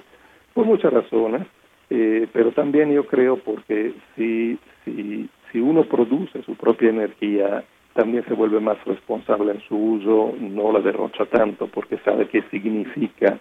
por 0.53 0.65
muchas 0.65 0.91
razones 0.91 1.47
eh, 1.89 2.27
pero 2.33 2.51
también 2.51 2.91
yo 2.91 3.05
creo 3.05 3.37
porque 3.37 3.93
si, 4.15 4.57
si, 4.83 5.29
si 5.51 5.59
uno 5.59 5.83
produce 5.83 6.41
su 6.43 6.55
propia 6.55 6.89
energía, 6.89 7.63
también 7.93 8.25
se 8.25 8.33
vuelve 8.33 8.59
más 8.59 8.83
responsable 8.85 9.53
en 9.53 9.61
su 9.61 9.75
uso, 9.75 10.33
no 10.39 10.71
la 10.71 10.81
derrocha 10.81 11.25
tanto 11.25 11.67
porque 11.67 11.97
sabe 11.99 12.27
qué 12.27 12.43
significa 12.51 13.39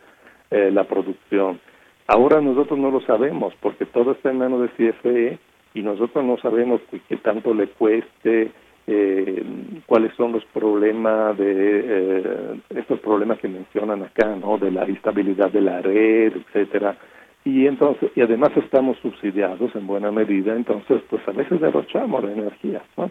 eh, 0.50 0.70
la 0.70 0.84
producción. 0.84 1.60
Ahora 2.06 2.40
nosotros 2.40 2.78
no 2.78 2.90
lo 2.90 3.00
sabemos 3.00 3.54
porque 3.60 3.86
todo 3.86 4.12
está 4.12 4.30
en 4.30 4.38
manos 4.38 4.60
de 4.60 4.92
CFE 4.92 5.38
y 5.74 5.82
nosotros 5.82 6.24
no 6.24 6.36
sabemos 6.38 6.80
qué 7.08 7.16
tanto 7.16 7.52
le 7.52 7.66
cueste 7.68 8.52
eh, 8.86 9.42
cuáles 9.86 10.14
son 10.14 10.32
los 10.32 10.44
problemas 10.46 11.36
de 11.38 11.80
eh, 11.84 12.60
estos 12.76 13.00
problemas 13.00 13.38
que 13.38 13.48
mencionan 13.48 14.02
acá, 14.02 14.36
¿no? 14.36 14.58
De 14.58 14.70
la 14.70 14.84
estabilidad 14.84 15.50
de 15.50 15.62
la 15.62 15.80
red, 15.80 16.32
etcétera. 16.36 16.96
Y 17.44 17.66
entonces, 17.66 18.10
y 18.16 18.22
además 18.22 18.50
estamos 18.56 18.96
subsidiados 18.98 19.74
en 19.74 19.86
buena 19.86 20.10
medida, 20.10 20.54
entonces, 20.56 21.02
pues 21.10 21.26
a 21.28 21.32
veces 21.32 21.60
derrochamos 21.60 22.24
la 22.24 22.32
energía, 22.32 22.82
¿no? 22.96 23.10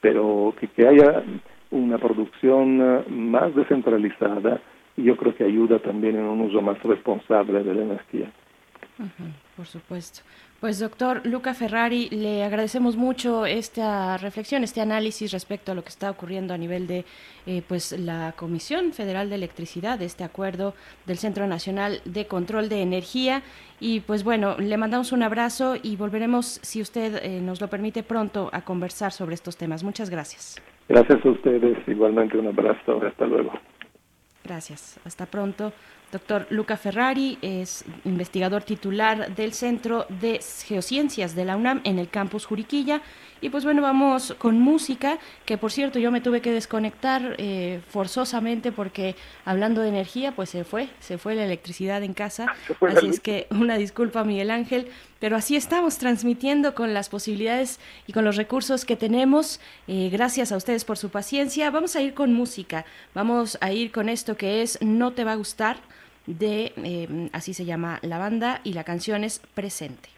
Pero 0.00 0.54
que, 0.60 0.68
que 0.68 0.86
haya 0.86 1.22
una 1.70 1.96
producción 1.98 2.80
eh, 2.80 3.04
más 3.08 3.54
descentralizada, 3.54 4.60
yo 4.96 5.16
creo 5.16 5.34
que 5.34 5.44
ayuda 5.44 5.78
también 5.78 6.16
en 6.16 6.24
un 6.24 6.42
uso 6.42 6.60
más 6.60 6.80
responsable 6.82 7.62
de 7.64 7.74
la 7.74 7.82
energía. 7.82 8.30
por 9.56 9.66
supuesto. 9.66 10.20
Pues 10.62 10.78
doctor 10.78 11.26
Luca 11.26 11.54
Ferrari, 11.54 12.08
le 12.10 12.44
agradecemos 12.44 12.96
mucho 12.96 13.46
esta 13.46 14.16
reflexión, 14.16 14.62
este 14.62 14.80
análisis 14.80 15.32
respecto 15.32 15.72
a 15.72 15.74
lo 15.74 15.82
que 15.82 15.88
está 15.88 16.08
ocurriendo 16.08 16.54
a 16.54 16.56
nivel 16.56 16.86
de 16.86 17.04
eh, 17.46 17.62
pues 17.66 17.90
la 17.98 18.32
Comisión 18.36 18.92
Federal 18.92 19.28
de 19.28 19.34
Electricidad, 19.34 20.00
este 20.00 20.22
acuerdo 20.22 20.74
del 21.04 21.18
Centro 21.18 21.48
Nacional 21.48 22.00
de 22.04 22.28
Control 22.28 22.68
de 22.68 22.80
Energía. 22.80 23.42
Y 23.80 24.00
pues 24.06 24.22
bueno, 24.22 24.56
le 24.56 24.76
mandamos 24.76 25.10
un 25.10 25.24
abrazo 25.24 25.74
y 25.82 25.96
volveremos, 25.96 26.60
si 26.62 26.80
usted 26.80 27.16
eh, 27.24 27.40
nos 27.40 27.60
lo 27.60 27.66
permite, 27.66 28.04
pronto 28.04 28.48
a 28.52 28.60
conversar 28.60 29.10
sobre 29.10 29.34
estos 29.34 29.56
temas. 29.56 29.82
Muchas 29.82 30.10
gracias. 30.10 30.62
Gracias 30.88 31.26
a 31.26 31.28
ustedes, 31.28 31.76
igualmente 31.88 32.38
un 32.38 32.46
abrazo, 32.46 33.04
hasta 33.04 33.26
luego. 33.26 33.50
Gracias, 34.44 35.00
hasta 35.04 35.26
pronto. 35.26 35.72
Doctor 36.12 36.46
Luca 36.50 36.76
Ferrari 36.76 37.38
es 37.40 37.86
investigador 38.04 38.64
titular 38.64 39.34
del 39.34 39.54
Centro 39.54 40.04
de 40.20 40.40
Geociencias 40.66 41.34
de 41.34 41.46
la 41.46 41.56
UNAM 41.56 41.80
en 41.84 41.98
el 41.98 42.10
campus 42.10 42.44
Juriquilla. 42.44 43.00
Y 43.40 43.48
pues 43.48 43.64
bueno, 43.64 43.80
vamos 43.80 44.36
con 44.38 44.60
música, 44.60 45.18
que 45.46 45.56
por 45.56 45.72
cierto 45.72 45.98
yo 45.98 46.10
me 46.12 46.20
tuve 46.20 46.42
que 46.42 46.52
desconectar 46.52 47.34
eh, 47.38 47.80
forzosamente 47.88 48.72
porque 48.72 49.16
hablando 49.46 49.80
de 49.80 49.88
energía, 49.88 50.32
pues 50.32 50.50
se 50.50 50.64
fue, 50.64 50.90
se 51.00 51.16
fue 51.16 51.34
la 51.34 51.44
electricidad 51.46 52.02
en 52.02 52.12
casa. 52.12 52.54
Así 52.86 53.06
es 53.06 53.18
que 53.18 53.46
una 53.50 53.78
disculpa 53.78 54.22
Miguel 54.22 54.50
Ángel, 54.50 54.88
pero 55.18 55.34
así 55.34 55.56
estamos 55.56 55.96
transmitiendo 55.96 56.74
con 56.74 56.92
las 56.92 57.08
posibilidades 57.08 57.80
y 58.06 58.12
con 58.12 58.24
los 58.24 58.36
recursos 58.36 58.84
que 58.84 58.96
tenemos. 58.96 59.60
Eh, 59.88 60.10
gracias 60.12 60.52
a 60.52 60.58
ustedes 60.58 60.84
por 60.84 60.98
su 60.98 61.08
paciencia. 61.08 61.70
Vamos 61.70 61.96
a 61.96 62.02
ir 62.02 62.12
con 62.12 62.34
música, 62.34 62.84
vamos 63.14 63.56
a 63.62 63.72
ir 63.72 63.90
con 63.90 64.10
esto 64.10 64.36
que 64.36 64.60
es 64.60 64.78
No 64.82 65.12
te 65.12 65.24
va 65.24 65.32
a 65.32 65.36
gustar 65.36 65.78
de, 66.26 66.72
eh, 66.76 67.28
así 67.32 67.54
se 67.54 67.64
llama 67.64 67.98
la 68.02 68.18
banda, 68.18 68.60
y 68.64 68.72
la 68.72 68.84
canción 68.84 69.24
es 69.24 69.40
Presente. 69.54 70.08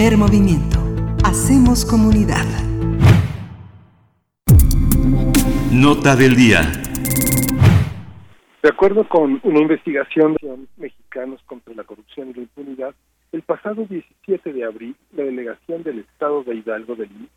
Primer 0.00 0.16
movimiento. 0.16 0.78
Hacemos 1.24 1.84
comunidad. 1.84 2.46
Nota 5.70 6.16
del 6.16 6.36
día. 6.36 6.62
De 8.62 8.70
acuerdo 8.70 9.06
con 9.06 9.38
una 9.42 9.60
investigación 9.60 10.36
de 10.40 10.56
mexicanos 10.78 11.42
contra 11.44 11.74
la 11.74 11.84
corrupción 11.84 12.30
y 12.30 12.32
la 12.32 12.40
impunidad, 12.40 12.94
el 13.32 13.42
pasado 13.42 13.84
17 13.84 14.54
de 14.54 14.64
abril, 14.64 14.96
la 15.12 15.24
delegación 15.24 15.82
del 15.82 15.98
Estado 15.98 16.44
de 16.44 16.54
Hidalgo 16.54 16.96
del 16.96 17.10
INE 17.10 17.28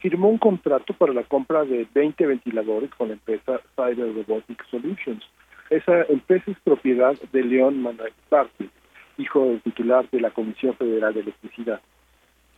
firmó 0.00 0.28
un 0.28 0.36
contrato 0.36 0.92
para 0.92 1.14
la 1.14 1.22
compra 1.22 1.64
de 1.64 1.88
20 1.94 2.26
ventiladores 2.26 2.90
con 2.90 3.08
la 3.08 3.14
empresa 3.14 3.58
Cyber 3.74 4.14
Robotic 4.14 4.62
Solutions. 4.70 5.24
Esa 5.70 6.02
empresa 6.10 6.50
es 6.50 6.58
propiedad 6.62 7.14
de 7.32 7.42
León 7.42 7.80
Manuel 7.80 8.12
Bartlett, 8.30 8.70
hijo 9.16 9.46
del 9.46 9.62
titular 9.62 10.06
de 10.10 10.20
la 10.20 10.30
Comisión 10.30 10.76
Federal 10.76 11.14
de 11.14 11.20
Electricidad. 11.20 11.80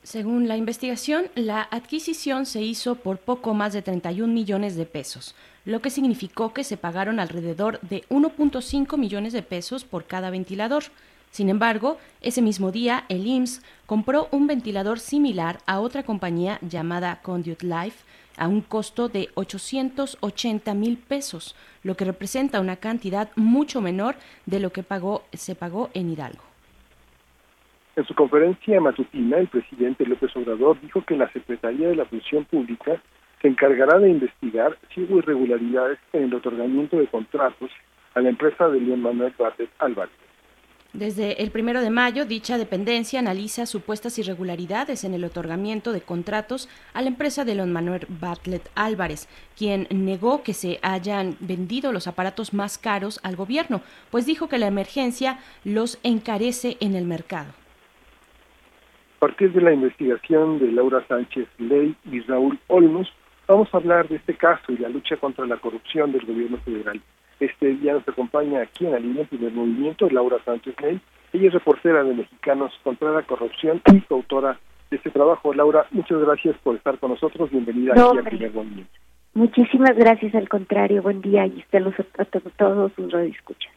Según 0.04 0.48
la 0.48 0.58
investigación, 0.58 1.30
la 1.34 1.62
adquisición 1.62 2.44
se 2.44 2.60
hizo 2.60 2.96
por 2.96 3.16
poco 3.16 3.54
más 3.54 3.72
de 3.72 3.80
31 3.80 4.30
millones 4.30 4.76
de 4.76 4.84
pesos, 4.84 5.34
lo 5.64 5.80
que 5.80 5.88
significó 5.88 6.52
que 6.52 6.62
se 6.62 6.76
pagaron 6.76 7.18
alrededor 7.18 7.80
de 7.80 8.04
1.5 8.10 8.98
millones 8.98 9.32
de 9.32 9.40
pesos 9.40 9.84
por 9.84 10.04
cada 10.04 10.28
ventilador. 10.28 10.84
Sin 11.30 11.48
embargo, 11.48 11.96
ese 12.20 12.42
mismo 12.42 12.70
día, 12.70 13.06
el 13.08 13.26
IMSS 13.26 13.62
compró 13.86 14.28
un 14.30 14.46
ventilador 14.46 15.00
similar 15.00 15.60
a 15.64 15.80
otra 15.80 16.02
compañía 16.02 16.58
llamada 16.60 17.22
Conduit 17.22 17.62
Life 17.62 18.04
a 18.36 18.46
un 18.46 18.60
costo 18.60 19.08
de 19.08 19.30
880 19.36 20.74
mil 20.74 20.98
pesos, 20.98 21.54
lo 21.82 21.96
que 21.96 22.04
representa 22.04 22.60
una 22.60 22.76
cantidad 22.76 23.30
mucho 23.36 23.80
menor 23.80 24.16
de 24.44 24.60
lo 24.60 24.70
que 24.70 24.84
se 25.32 25.54
pagó 25.54 25.88
en 25.94 26.10
Hidalgo. 26.10 26.53
En 27.96 28.04
su 28.06 28.14
conferencia 28.14 28.80
matutina, 28.80 29.38
el 29.38 29.46
presidente 29.46 30.04
López 30.04 30.34
Obrador 30.36 30.80
dijo 30.80 31.04
que 31.04 31.16
la 31.16 31.30
Secretaría 31.32 31.88
de 31.88 31.96
la 31.96 32.04
Función 32.06 32.44
Pública 32.44 33.00
se 33.40 33.48
encargará 33.48 33.98
de 33.98 34.10
investigar 34.10 34.76
si 34.92 35.02
hubo 35.02 35.18
irregularidades 35.18 35.98
en 36.12 36.24
el 36.24 36.34
otorgamiento 36.34 36.96
de 36.96 37.06
contratos 37.06 37.70
a 38.14 38.20
la 38.20 38.30
empresa 38.30 38.68
de 38.68 38.80
León 38.80 39.00
Manuel 39.00 39.32
Barret 39.38 39.70
Álvarez. 39.78 40.14
Desde 40.92 41.42
el 41.42 41.50
primero 41.50 41.80
de 41.82 41.90
mayo, 41.90 42.24
dicha 42.24 42.56
dependencia 42.56 43.18
analiza 43.18 43.66
supuestas 43.66 44.18
irregularidades 44.18 45.04
en 45.04 45.12
el 45.14 45.24
otorgamiento 45.24 45.92
de 45.92 46.00
contratos 46.00 46.68
a 46.94 47.02
la 47.02 47.08
empresa 47.08 47.44
de 47.44 47.56
León 47.56 47.72
Manuel 47.72 48.06
Bartlett 48.08 48.70
Álvarez, 48.76 49.28
quien 49.56 49.88
negó 49.90 50.42
que 50.42 50.54
se 50.54 50.78
hayan 50.82 51.36
vendido 51.40 51.92
los 51.92 52.06
aparatos 52.06 52.54
más 52.54 52.78
caros 52.78 53.20
al 53.22 53.36
gobierno, 53.36 53.82
pues 54.10 54.24
dijo 54.24 54.48
que 54.48 54.58
la 54.58 54.68
emergencia 54.68 55.38
los 55.64 55.98
encarece 56.04 56.76
en 56.80 56.94
el 56.94 57.04
mercado. 57.04 57.52
A 59.24 59.28
partir 59.28 59.52
de 59.52 59.62
la 59.62 59.72
investigación 59.72 60.58
de 60.58 60.70
Laura 60.70 61.02
Sánchez 61.08 61.48
Ley 61.56 61.96
y 62.12 62.20
Raúl 62.20 62.58
Olmos, 62.66 63.10
vamos 63.48 63.72
a 63.72 63.78
hablar 63.78 64.06
de 64.06 64.16
este 64.16 64.34
caso 64.34 64.70
y 64.70 64.76
la 64.76 64.90
lucha 64.90 65.16
contra 65.16 65.46
la 65.46 65.56
corrupción 65.56 66.12
del 66.12 66.26
gobierno 66.26 66.58
federal. 66.58 67.00
Este 67.40 67.74
día 67.76 67.94
nos 67.94 68.06
acompaña 68.06 68.60
aquí 68.60 68.84
en 68.84 69.00
línea 69.00 69.26
del 69.30 69.54
movimiento 69.54 70.10
Laura 70.10 70.36
Sánchez 70.44 70.74
Ley. 70.82 71.00
Ella 71.32 71.46
es 71.48 71.54
reportera 71.54 72.04
de 72.04 72.12
Mexicanos 72.12 72.70
contra 72.82 73.12
la 73.12 73.22
Corrupción 73.22 73.80
y 73.94 74.02
coautora 74.02 74.58
de 74.90 74.98
este 74.98 75.08
trabajo. 75.08 75.54
Laura, 75.54 75.86
muchas 75.92 76.18
gracias 76.18 76.54
por 76.62 76.76
estar 76.76 76.98
con 76.98 77.12
nosotros. 77.12 77.50
Bienvenida 77.50 77.92
aquí 77.92 78.18
a 78.18 78.22
Primer 78.24 78.52
Movimiento. 78.52 78.92
Muchísimas 79.32 79.96
gracias, 79.96 80.34
al 80.34 80.50
contrario. 80.50 81.00
Buen 81.00 81.22
día 81.22 81.46
y 81.46 81.64
saludos 81.72 81.94
a 82.18 82.26
todos 82.26 82.92
sus 82.92 83.10
radioescuchas. 83.10 83.72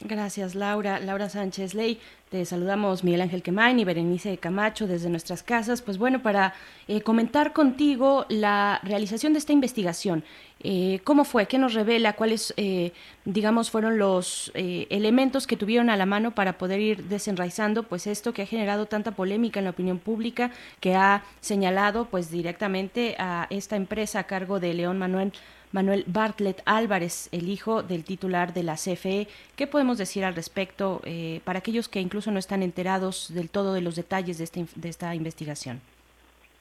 Gracias, 0.00 0.54
Laura. 0.54 1.00
Laura 1.00 1.28
Sánchez 1.28 1.74
Ley. 1.74 1.98
Te 2.30 2.44
saludamos 2.44 3.02
Miguel 3.02 3.22
Ángel 3.22 3.42
Quemain 3.42 3.80
y 3.80 3.84
Berenice 3.84 4.38
Camacho 4.38 4.86
desde 4.86 5.10
nuestras 5.10 5.42
casas. 5.42 5.82
Pues 5.82 5.98
bueno, 5.98 6.22
para 6.22 6.54
eh, 6.86 7.00
comentar 7.00 7.52
contigo 7.52 8.24
la 8.28 8.80
realización 8.84 9.32
de 9.32 9.40
esta 9.40 9.52
investigación. 9.52 10.22
Eh, 10.62 11.00
¿Cómo 11.02 11.24
fue? 11.24 11.46
¿Qué 11.46 11.58
nos 11.58 11.74
revela? 11.74 12.12
¿Cuáles, 12.12 12.54
eh, 12.56 12.92
digamos, 13.24 13.70
fueron 13.70 13.98
los 13.98 14.52
elementos 14.54 15.48
que 15.48 15.56
tuvieron 15.56 15.90
a 15.90 15.96
la 15.96 16.06
mano 16.06 16.32
para 16.32 16.58
poder 16.58 16.80
ir 16.80 17.04
desenraizando 17.04 17.82
pues 17.82 18.06
esto 18.06 18.32
que 18.32 18.42
ha 18.42 18.46
generado 18.46 18.86
tanta 18.86 19.12
polémica 19.12 19.58
en 19.58 19.64
la 19.64 19.70
opinión 19.70 19.98
pública, 19.98 20.52
que 20.78 20.94
ha 20.94 21.24
señalado 21.40 22.04
pues 22.04 22.30
directamente 22.30 23.16
a 23.18 23.48
esta 23.50 23.74
empresa 23.74 24.20
a 24.20 24.24
cargo 24.24 24.60
de 24.60 24.74
León 24.74 24.98
Manuel 24.98 25.32
Manuel 25.72 26.04
Bartlett 26.06 26.62
Álvarez, 26.64 27.28
el 27.32 27.48
hijo 27.48 27.82
del 27.82 28.04
titular 28.04 28.52
de 28.52 28.62
la 28.62 28.74
CFE. 28.74 29.26
¿Qué 29.56 29.66
podemos 29.66 29.98
decir 29.98 30.24
al 30.24 30.34
respecto 30.34 31.00
eh, 31.04 31.40
para 31.44 31.58
aquellos 31.58 31.88
que 31.88 32.00
incluso 32.00 32.30
no 32.30 32.38
están 32.38 32.62
enterados 32.62 33.32
del 33.34 33.50
todo 33.50 33.74
de 33.74 33.80
los 33.80 33.96
detalles 33.96 34.38
de, 34.38 34.44
este, 34.44 34.66
de 34.74 34.88
esta 34.88 35.14
investigación? 35.14 35.80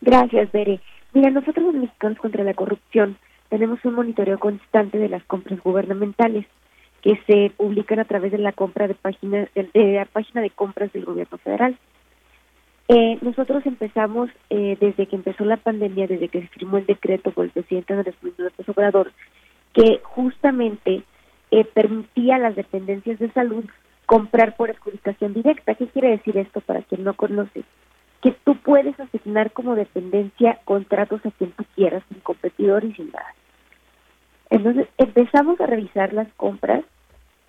Gracias, 0.02 0.52
Bere. 0.52 0.80
Mira, 1.14 1.32
nosotros 1.32 1.66
los 1.66 1.76
mexicanos 1.76 2.18
contra 2.20 2.44
la 2.44 2.54
corrupción 2.54 3.18
tenemos 3.50 3.84
un 3.86 3.96
monitoreo 3.96 4.40
constante 4.40 4.98
de 4.98 5.10
las 5.10 5.24
compras 5.24 5.60
gubernamentales 5.62 6.46
que 7.02 7.20
se 7.26 7.52
publican 7.56 8.00
a 8.00 8.06
través 8.06 8.32
de 8.32 8.38
la 8.38 8.52
compra 8.52 8.88
de 8.88 8.94
página 8.94 9.48
de 9.56 9.94
la 9.94 10.06
página 10.06 10.42
de 10.42 10.50
compras 10.50 10.92
del 10.94 11.06
gobierno 11.06 11.38
federal. 11.38 11.78
Eh, 12.90 13.18
nosotros 13.22 13.66
empezamos 13.66 14.30
eh, 14.50 14.78
desde 14.80 15.08
que 15.08 15.18
empezó 15.18 15.44
la 15.44 15.58
pandemia, 15.58 16.08
desde 16.08 16.30
que 16.30 16.42
se 16.42 16.48
firmó 16.48 16.78
el 16.78 16.86
decreto 16.86 17.32
por 17.32 17.46
el 17.46 17.52
presidente 17.52 17.94
Andrés 17.94 18.16
Manuel 18.22 18.46
López 18.46 18.70
Obrador, 18.70 19.12
que 19.74 20.00
justamente 20.04 21.04
eh, 21.52 21.66
permitía 21.66 22.36
a 22.36 22.40
las 22.40 22.56
dependencias 22.56 23.20
de 23.20 23.32
salud 23.32 23.66
comprar 24.06 24.56
por 24.56 24.70
adjudicación 24.70 25.34
directa. 25.34 25.76
¿Qué 25.76 25.88
quiere 25.88 26.12
decir 26.12 26.38
esto 26.38 26.62
para 26.62 26.82
quien 26.82 27.04
no 27.04 27.14
conoce? 27.14 27.64
Que 28.22 28.32
tú 28.46 28.56
puedes 28.58 28.98
asignar 29.00 29.52
como 29.52 29.76
dependencia 29.76 30.60
contratos 30.64 31.26
a 31.26 31.32
quien 31.32 31.52
tú 31.52 31.66
quieras, 31.76 32.04
sin 32.10 32.22
competidor 32.22 32.86
y 32.86 32.94
sin 32.94 33.12
nada. 33.12 33.36
Entonces 34.50 34.88
empezamos 34.98 35.60
a 35.60 35.66
revisar 35.66 36.14
las 36.14 36.32
compras 36.34 36.84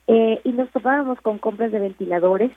eh, 0.08 0.40
y 0.42 0.52
nos 0.52 0.68
topábamos 0.70 1.20
con 1.20 1.38
compras 1.38 1.70
de 1.70 1.78
ventiladores, 1.78 2.50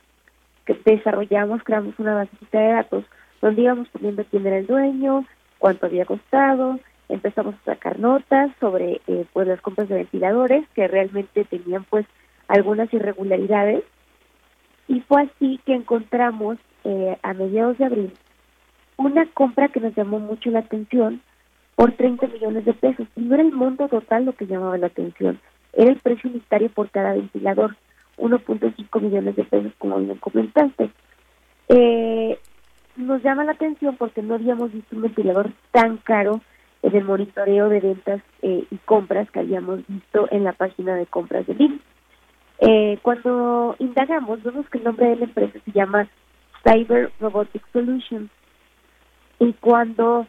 desarrollamos, 0.85 1.63
creamos 1.63 1.97
una 1.99 2.15
base 2.15 2.31
de 2.51 2.67
datos 2.67 3.05
donde 3.41 3.63
íbamos 3.63 3.87
poniendo 3.89 4.23
quién 4.25 4.45
era 4.45 4.57
el 4.57 4.67
dueño, 4.67 5.25
cuánto 5.57 5.87
había 5.87 6.05
costado, 6.05 6.79
empezamos 7.09 7.55
a 7.55 7.73
sacar 7.73 7.99
notas 7.99 8.51
sobre 8.59 9.01
eh, 9.07 9.25
pues 9.33 9.47
las 9.47 9.61
compras 9.61 9.89
de 9.89 9.95
ventiladores 9.95 10.67
que 10.75 10.87
realmente 10.87 11.43
tenían 11.45 11.83
pues 11.89 12.05
algunas 12.47 12.93
irregularidades. 12.93 13.83
Y 14.87 15.01
fue 15.01 15.23
así 15.23 15.59
que 15.65 15.73
encontramos 15.73 16.57
eh, 16.83 17.17
a 17.21 17.33
mediados 17.33 17.77
de 17.77 17.85
abril 17.85 18.13
una 18.97 19.25
compra 19.25 19.69
que 19.69 19.79
nos 19.79 19.95
llamó 19.95 20.19
mucho 20.19 20.51
la 20.51 20.59
atención 20.59 21.21
por 21.75 21.93
30 21.93 22.27
millones 22.27 22.65
de 22.65 22.73
pesos. 22.73 23.07
Y 23.15 23.21
no 23.21 23.35
era 23.35 23.43
el 23.43 23.51
monto 23.51 23.87
total 23.87 24.25
lo 24.25 24.33
que 24.33 24.45
llamaba 24.45 24.77
la 24.77 24.87
atención, 24.87 25.39
era 25.73 25.89
el 25.89 25.97
precio 25.97 26.29
unitario 26.29 26.69
por 26.69 26.89
cada 26.89 27.13
ventilador 27.13 27.75
1.5 28.17 29.01
millones 29.01 29.35
de 29.35 29.43
pesos, 29.43 29.71
como 29.77 29.97
bien 29.99 30.17
comentaste. 30.17 30.89
Eh, 31.69 32.39
nos 32.95 33.23
llama 33.23 33.43
la 33.43 33.53
atención 33.53 33.95
porque 33.97 34.21
no 34.21 34.35
habíamos 34.35 34.71
visto 34.71 34.95
un 34.95 35.03
ventilador 35.03 35.51
tan 35.71 35.97
caro 35.97 36.41
en 36.83 36.95
el 36.95 37.03
monitoreo 37.03 37.69
de 37.69 37.79
ventas 37.79 38.21
eh, 38.41 38.65
y 38.69 38.77
compras 38.77 39.29
que 39.31 39.39
habíamos 39.39 39.85
visto 39.87 40.27
en 40.31 40.43
la 40.43 40.53
página 40.53 40.95
de 40.95 41.05
compras 41.05 41.45
de 41.47 41.53
BIM. 41.53 41.79
Eh, 42.59 42.99
cuando 43.01 43.75
indagamos, 43.79 44.43
vemos 44.43 44.67
que 44.69 44.77
el 44.77 44.83
nombre 44.83 45.07
de 45.09 45.15
la 45.15 45.25
empresa 45.25 45.59
se 45.63 45.71
llama 45.71 46.07
Cyber 46.63 47.11
Robotic 47.19 47.63
Solutions. 47.71 48.29
Y 49.39 49.53
cuando 49.53 50.27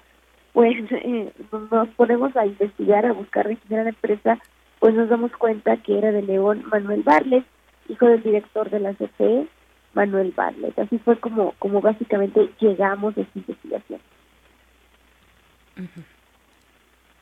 pues 0.52 0.74
eh, 0.90 1.32
nos 1.70 1.88
ponemos 1.90 2.36
a 2.36 2.46
investigar, 2.46 3.06
a 3.06 3.12
buscar 3.12 3.46
a 3.46 3.50
la 3.70 3.88
empresa, 3.88 4.38
pues 4.78 4.94
nos 4.94 5.08
damos 5.08 5.32
cuenta 5.32 5.76
que 5.78 5.98
era 5.98 6.12
de 6.12 6.22
León 6.22 6.64
Manuel 6.70 7.02
Barles, 7.02 7.44
hijo 7.88 8.06
del 8.06 8.22
director 8.22 8.70
de 8.70 8.80
la 8.80 8.94
CFE, 8.94 9.46
Manuel 9.94 10.32
Barlet. 10.34 10.78
Así 10.78 10.98
fue 10.98 11.18
como, 11.18 11.52
como 11.58 11.80
básicamente 11.80 12.50
llegamos 12.60 13.16
a 13.16 13.20
esta 13.20 13.38
investigación. 13.38 14.00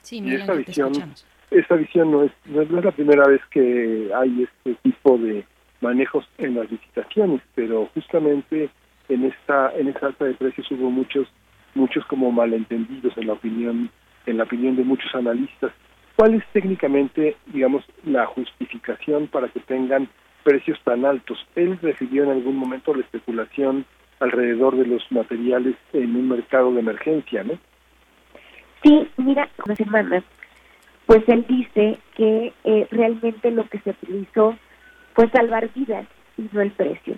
Sí, 0.02 0.20
y 0.20 0.34
esta 0.34 0.54
visión, 0.54 0.92
esta 1.50 1.76
visión 1.76 2.10
no 2.10 2.24
es, 2.24 2.32
no 2.46 2.62
es 2.62 2.70
la 2.70 2.90
primera 2.90 3.26
vez 3.26 3.40
que 3.50 4.10
hay 4.14 4.42
este 4.42 4.74
tipo 4.82 5.18
de 5.18 5.44
manejos 5.80 6.28
en 6.38 6.54
las 6.56 6.70
licitaciones, 6.70 7.40
pero 7.54 7.88
justamente 7.94 8.70
en 9.08 9.24
esta 9.24 9.72
en 9.76 9.88
esta 9.88 10.06
alta 10.06 10.24
de 10.24 10.34
precios 10.34 10.70
hubo 10.70 10.90
muchos 10.90 11.26
muchos 11.74 12.04
como 12.06 12.30
malentendidos 12.30 13.16
en 13.16 13.26
la 13.26 13.32
opinión 13.34 13.90
en 14.26 14.36
la 14.36 14.44
opinión 14.44 14.76
de 14.76 14.84
muchos 14.84 15.14
analistas. 15.14 15.72
¿Cuál 16.16 16.34
es 16.34 16.44
técnicamente, 16.52 17.36
digamos, 17.46 17.82
la 18.04 18.26
justificación 18.26 19.26
para 19.28 19.48
que 19.48 19.60
tengan 19.60 20.08
precios 20.42 20.78
tan 20.84 21.04
altos. 21.04 21.38
Él 21.54 21.78
recibió 21.80 22.24
en 22.24 22.30
algún 22.30 22.56
momento 22.56 22.94
la 22.94 23.02
especulación 23.02 23.84
alrededor 24.20 24.76
de 24.76 24.86
los 24.86 25.02
materiales 25.10 25.74
en 25.92 26.14
un 26.14 26.28
mercado 26.28 26.72
de 26.72 26.80
emergencia, 26.80 27.42
¿no? 27.42 27.58
Sí, 28.82 29.08
mira, 29.16 29.48
una 29.64 29.76
semana, 29.76 30.24
pues 31.06 31.22
él 31.28 31.44
dice 31.48 31.98
que 32.14 32.52
eh, 32.64 32.86
realmente 32.90 33.50
lo 33.50 33.68
que 33.68 33.78
se 33.80 33.90
utilizó 33.90 34.56
fue 35.14 35.28
salvar 35.30 35.70
vidas 35.74 36.06
y 36.38 36.48
no 36.52 36.60
el 36.60 36.70
precio. 36.70 37.16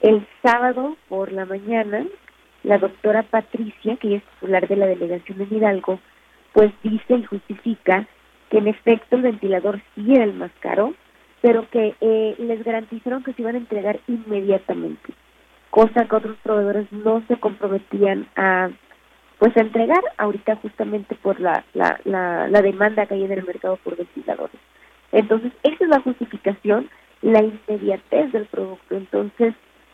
El 0.00 0.26
sábado 0.42 0.96
por 1.08 1.32
la 1.32 1.46
mañana, 1.46 2.04
la 2.62 2.78
doctora 2.78 3.22
Patricia, 3.22 3.96
que 3.96 4.16
es 4.16 4.22
titular 4.34 4.68
de 4.68 4.76
la 4.76 4.86
delegación 4.86 5.38
de 5.38 5.56
Hidalgo, 5.56 5.98
pues 6.52 6.70
dice 6.82 7.14
y 7.14 7.24
justifica 7.24 8.06
que 8.50 8.58
en 8.58 8.68
efecto 8.68 9.16
el 9.16 9.22
ventilador 9.22 9.80
sí 9.94 10.14
era 10.14 10.24
el 10.24 10.34
más 10.34 10.52
caro, 10.60 10.94
pero 11.44 11.68
que 11.68 11.94
eh, 12.00 12.34
les 12.38 12.64
garantizaron 12.64 13.22
que 13.22 13.34
se 13.34 13.42
iban 13.42 13.54
a 13.54 13.58
entregar 13.58 14.00
inmediatamente, 14.08 15.12
cosa 15.68 16.06
que 16.06 16.16
otros 16.16 16.38
proveedores 16.42 16.90
no 16.90 17.22
se 17.28 17.36
comprometían 17.36 18.26
a 18.34 18.70
pues 19.38 19.54
a 19.58 19.60
entregar 19.60 20.00
ahorita 20.16 20.56
justamente 20.56 21.14
por 21.16 21.38
la, 21.40 21.62
la, 21.74 22.00
la, 22.06 22.62
demanda 22.62 23.04
que 23.04 23.12
hay 23.12 23.24
en 23.24 23.32
el 23.32 23.44
mercado 23.44 23.76
por 23.84 23.94
ventiladores. 23.94 24.58
Entonces, 25.12 25.52
esa 25.64 25.84
es 25.84 25.90
la 25.90 26.00
justificación, 26.00 26.88
la 27.20 27.42
inmediatez 27.42 28.32
del 28.32 28.46
producto. 28.46 28.96
Entonces, 28.96 29.52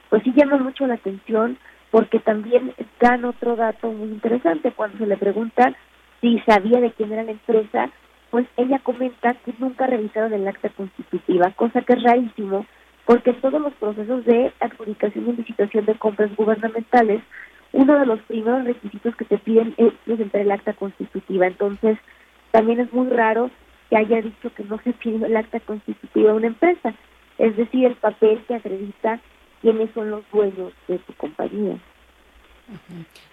pues 0.09 0.23
sí 0.23 0.33
llama 0.37 0.59
mucho 0.59 0.87
la 0.87 0.95
atención 0.95 1.59
porque 1.91 2.21
también 2.21 2.75
dan 3.01 3.25
otro 3.25 3.57
dato 3.57 3.91
muy 3.91 4.11
interesante 4.11 4.71
cuando 4.71 4.99
se 4.99 5.07
le 5.07 5.17
pregunta 5.17 5.75
si 6.21 6.39
sabía 6.47 6.81
de 6.81 6.93
quién 6.93 7.11
era 7.11 7.25
la 7.25 7.33
empresa, 7.33 7.91
pues 8.31 8.47
ella 8.57 8.79
comenta 8.79 9.35
que 9.35 9.53
nunca 9.59 9.87
revisaron 9.87 10.33
el 10.33 10.47
acta 10.47 10.69
constitutiva, 10.71 11.51
cosa 11.53 11.83
que 11.83 11.95
es 11.95 12.03
rarísimo, 12.03 12.67
porque 13.05 13.33
todos 13.35 13.61
los 13.61 13.73
procesos 13.75 14.25
de 14.25 14.53
adjudicación 14.61 15.29
y 15.29 15.33
licitación 15.33 15.85
de 15.85 15.97
compras 15.97 16.35
gubernamentales, 16.37 17.23
uno 17.73 17.99
de 17.99 18.07
los 18.07 18.21
primeros 18.23 18.65
requisitos 18.65 19.17
que 19.17 19.25
te 19.25 19.39
piden 19.39 19.75
es 19.79 19.93
presentar 20.05 20.43
el 20.43 20.53
acta 20.53 20.73
constitutiva. 20.75 21.47
Entonces, 21.47 21.99
también 22.53 22.81
es 22.81 22.93
muy 22.93 23.09
raro 23.09 23.51
que 23.89 23.97
haya 23.97 24.23
dicho 24.23 24.53
que 24.55 24.65
no 24.65 24.79
se 24.85 24.93
pide 24.93 25.27
el 25.27 25.37
acta 25.37 25.59
constitutiva 25.61 26.31
a 26.31 26.35
una 26.35 26.49
empresa, 26.49 26.95
es 27.39 27.57
decir, 27.57 27.87
el 27.87 27.97
papel 27.97 28.41
que 28.47 28.55
acredita 28.55 29.21
quiénes 29.61 29.91
son 29.93 30.11
los 30.11 30.23
dueños 30.31 30.73
de 30.87 30.99
tu 30.99 31.13
compañía. 31.15 31.77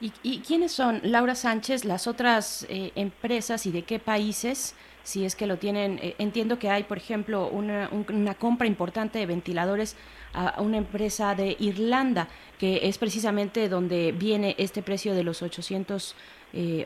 ¿Y, 0.01 0.39
quiénes 0.39 0.71
son, 0.71 0.99
Laura 1.03 1.35
Sánchez, 1.35 1.85
las 1.85 2.07
otras 2.07 2.65
eh, 2.69 2.91
empresas 2.95 3.65
y 3.65 3.71
de 3.71 3.83
qué 3.83 3.99
países? 3.99 4.75
Si 5.03 5.25
es 5.25 5.35
que 5.35 5.47
lo 5.47 5.57
tienen, 5.57 5.99
eh, 6.01 6.15
entiendo 6.17 6.59
que 6.59 6.69
hay, 6.69 6.83
por 6.83 6.97
ejemplo, 6.97 7.47
una, 7.47 7.89
una, 8.09 8.33
compra 8.35 8.67
importante 8.67 9.19
de 9.19 9.25
ventiladores 9.25 9.95
a 10.33 10.61
una 10.61 10.77
empresa 10.77 11.33
de 11.33 11.55
Irlanda, 11.59 12.27
que 12.59 12.81
es 12.83 12.97
precisamente 12.97 13.69
donde 13.69 14.11
viene 14.11 14.55
este 14.57 14.81
precio 14.81 15.15
de 15.15 15.23
los 15.23 15.41
800, 15.41 16.15
eh, 16.53 16.85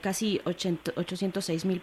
casi 0.00 0.40
806 0.44 1.64
mil 1.64 1.80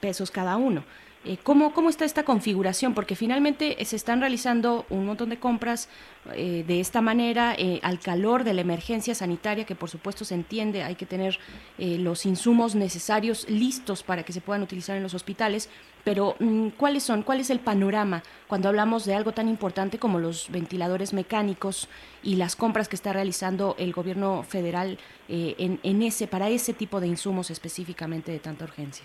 pesos 0.00 0.30
cada 0.30 0.56
uno. 0.56 0.84
Eh, 1.24 1.36
¿cómo, 1.42 1.74
¿Cómo 1.74 1.90
está 1.90 2.04
esta 2.04 2.22
configuración? 2.22 2.94
Porque 2.94 3.16
finalmente 3.16 3.82
eh, 3.82 3.84
se 3.84 3.96
están 3.96 4.20
realizando 4.20 4.86
un 4.88 5.04
montón 5.04 5.30
de 5.30 5.38
compras 5.38 5.88
eh, 6.32 6.64
de 6.66 6.78
esta 6.78 7.00
manera 7.00 7.56
al 7.82 7.98
calor 7.98 8.44
de 8.44 8.54
la 8.54 8.60
emergencia 8.60 9.14
sanitaria, 9.14 9.64
que 9.64 9.74
por 9.74 9.90
supuesto 9.90 10.24
se 10.24 10.34
entiende, 10.34 10.82
hay 10.82 10.94
que 10.94 11.06
tener 11.06 11.38
los 11.78 12.26
insumos 12.26 12.74
necesarios 12.74 13.48
listos 13.48 14.02
para 14.02 14.22
que 14.22 14.32
se 14.32 14.40
puedan 14.40 14.62
utilizar 14.62 14.96
en 14.96 15.02
los 15.02 15.14
hospitales, 15.14 15.68
pero 16.04 16.36
mm, 16.38 16.68
¿cuáles 16.70 17.02
son? 17.02 17.22
¿Cuál 17.22 17.40
es 17.40 17.50
el 17.50 17.60
panorama 17.60 18.22
cuando 18.46 18.68
hablamos 18.68 19.04
de 19.04 19.14
algo 19.14 19.32
tan 19.32 19.48
importante 19.48 19.98
como 19.98 20.18
los 20.18 20.50
ventiladores 20.50 21.12
mecánicos 21.12 21.88
y 22.22 22.36
las 22.36 22.54
compras 22.54 22.88
que 22.88 22.96
está 22.96 23.12
realizando 23.12 23.74
el 23.78 23.92
gobierno 23.92 24.44
federal 24.44 24.98
en, 25.28 25.80
en 25.82 26.02
ese, 26.02 26.26
para 26.26 26.48
ese 26.48 26.72
tipo 26.72 27.00
de 27.00 27.08
insumos 27.08 27.50
específicamente 27.50 28.30
de 28.32 28.38
tanta 28.38 28.64
urgencia? 28.64 29.04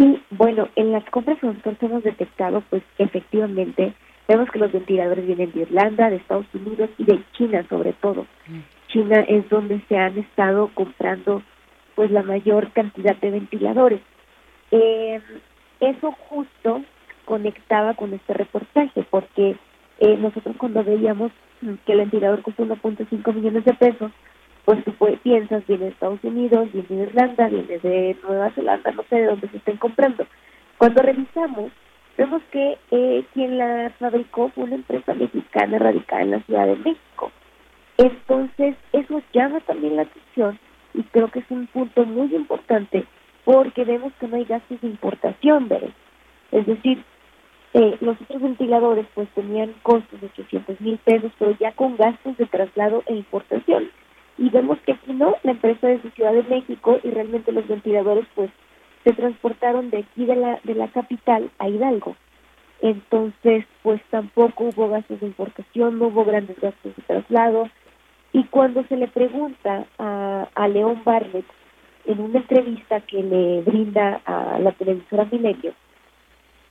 Sí, 0.00 0.18
bueno, 0.30 0.66
en 0.76 0.92
las 0.92 1.04
compras 1.10 1.38
que 1.38 1.46
nosotros 1.46 1.76
hemos 1.82 2.02
detectado, 2.02 2.62
pues 2.70 2.82
efectivamente, 2.96 3.92
vemos 4.26 4.50
que 4.50 4.58
los 4.58 4.72
ventiladores 4.72 5.26
vienen 5.26 5.52
de 5.52 5.60
Irlanda, 5.60 6.08
de 6.08 6.16
Estados 6.16 6.46
Unidos 6.54 6.88
y 6.96 7.04
de 7.04 7.22
China 7.32 7.66
sobre 7.68 7.92
todo. 7.92 8.22
Mm. 8.46 8.60
China 8.88 9.20
es 9.28 9.46
donde 9.50 9.78
se 9.90 9.98
han 9.98 10.16
estado 10.16 10.70
comprando 10.72 11.42
pues 11.96 12.10
la 12.10 12.22
mayor 12.22 12.72
cantidad 12.72 13.14
de 13.16 13.30
ventiladores. 13.30 14.00
Eh, 14.70 15.20
eso 15.80 16.12
justo 16.12 16.82
conectaba 17.26 17.92
con 17.92 18.14
este 18.14 18.32
reportaje, 18.32 19.04
porque 19.10 19.56
eh, 19.98 20.16
nosotros 20.16 20.56
cuando 20.56 20.82
veíamos 20.82 21.30
que 21.84 21.92
el 21.92 21.98
ventilador 21.98 22.40
costó 22.40 22.64
1.5 22.64 23.34
millones 23.34 23.66
de 23.66 23.74
pesos, 23.74 24.10
pues 24.70 24.84
tú 24.84 24.94
piensas, 25.24 25.66
viene 25.66 25.86
de 25.86 25.90
Estados 25.90 26.22
Unidos, 26.22 26.68
viene 26.72 26.88
de 26.88 27.02
Irlanda, 27.02 27.48
viene 27.48 27.78
de 27.78 28.16
Nueva 28.22 28.50
Zelanda, 28.50 28.92
no 28.92 29.02
sé 29.10 29.16
de 29.16 29.26
dónde 29.26 29.48
se 29.48 29.56
estén 29.56 29.78
comprando. 29.78 30.24
Cuando 30.78 31.02
revisamos, 31.02 31.72
vemos 32.16 32.40
que 32.52 32.78
eh, 32.92 33.24
quien 33.34 33.58
la 33.58 33.90
fabricó 33.98 34.48
fue 34.50 34.62
una 34.62 34.76
empresa 34.76 35.12
mexicana 35.14 35.76
radicada 35.76 36.22
en 36.22 36.30
la 36.30 36.40
Ciudad 36.42 36.68
de 36.68 36.76
México. 36.76 37.32
Entonces, 37.96 38.76
eso 38.92 39.20
llama 39.32 39.58
también 39.58 39.96
la 39.96 40.02
atención 40.02 40.56
y 40.94 41.02
creo 41.02 41.28
que 41.32 41.40
es 41.40 41.50
un 41.50 41.66
punto 41.66 42.04
muy 42.04 42.32
importante 42.32 43.04
porque 43.44 43.84
vemos 43.84 44.12
que 44.20 44.28
no 44.28 44.36
hay 44.36 44.44
gastos 44.44 44.80
de 44.82 44.86
importación, 44.86 45.66
¿verdad? 45.66 45.90
Es 46.52 46.64
decir, 46.64 47.02
eh, 47.74 47.96
los 48.00 48.20
otros 48.20 48.40
ventiladores 48.40 49.06
pues 49.14 49.28
tenían 49.30 49.74
costos 49.82 50.20
de 50.20 50.28
800 50.28 50.80
mil 50.80 50.96
pesos, 50.98 51.32
pero 51.40 51.56
ya 51.58 51.72
con 51.72 51.96
gastos 51.96 52.36
de 52.36 52.46
traslado 52.46 53.02
e 53.06 53.16
importación 53.16 53.90
y 54.40 54.48
vemos 54.48 54.78
que 54.80 54.92
aquí 54.92 55.12
no, 55.12 55.36
la 55.42 55.50
empresa 55.50 55.90
es 55.90 56.02
de 56.02 56.10
Ciudad 56.12 56.32
de 56.32 56.42
México 56.44 56.98
y 57.04 57.10
realmente 57.10 57.52
los 57.52 57.68
ventiladores 57.68 58.26
pues 58.34 58.50
se 59.04 59.12
transportaron 59.12 59.90
de 59.90 59.98
aquí 59.98 60.24
de 60.24 60.34
la, 60.34 60.58
de 60.64 60.74
la 60.74 60.88
capital 60.88 61.50
a 61.58 61.68
Hidalgo. 61.68 62.16
Entonces, 62.80 63.66
pues 63.82 64.00
tampoco 64.08 64.64
hubo 64.64 64.88
gastos 64.88 65.20
de 65.20 65.26
importación, 65.26 65.98
no 65.98 66.06
hubo 66.06 66.24
grandes 66.24 66.58
gastos 66.58 66.96
de 66.96 67.02
traslado. 67.02 67.68
Y 68.32 68.44
cuando 68.44 68.82
se 68.84 68.96
le 68.96 69.08
pregunta 69.08 69.84
a, 69.98 70.48
a 70.54 70.68
León 70.68 71.02
Barlet 71.04 71.44
en 72.06 72.20
una 72.20 72.38
entrevista 72.38 73.02
que 73.02 73.22
le 73.22 73.60
brinda 73.60 74.22
a 74.24 74.58
la 74.58 74.72
televisora 74.72 75.26
Milenio, 75.30 75.74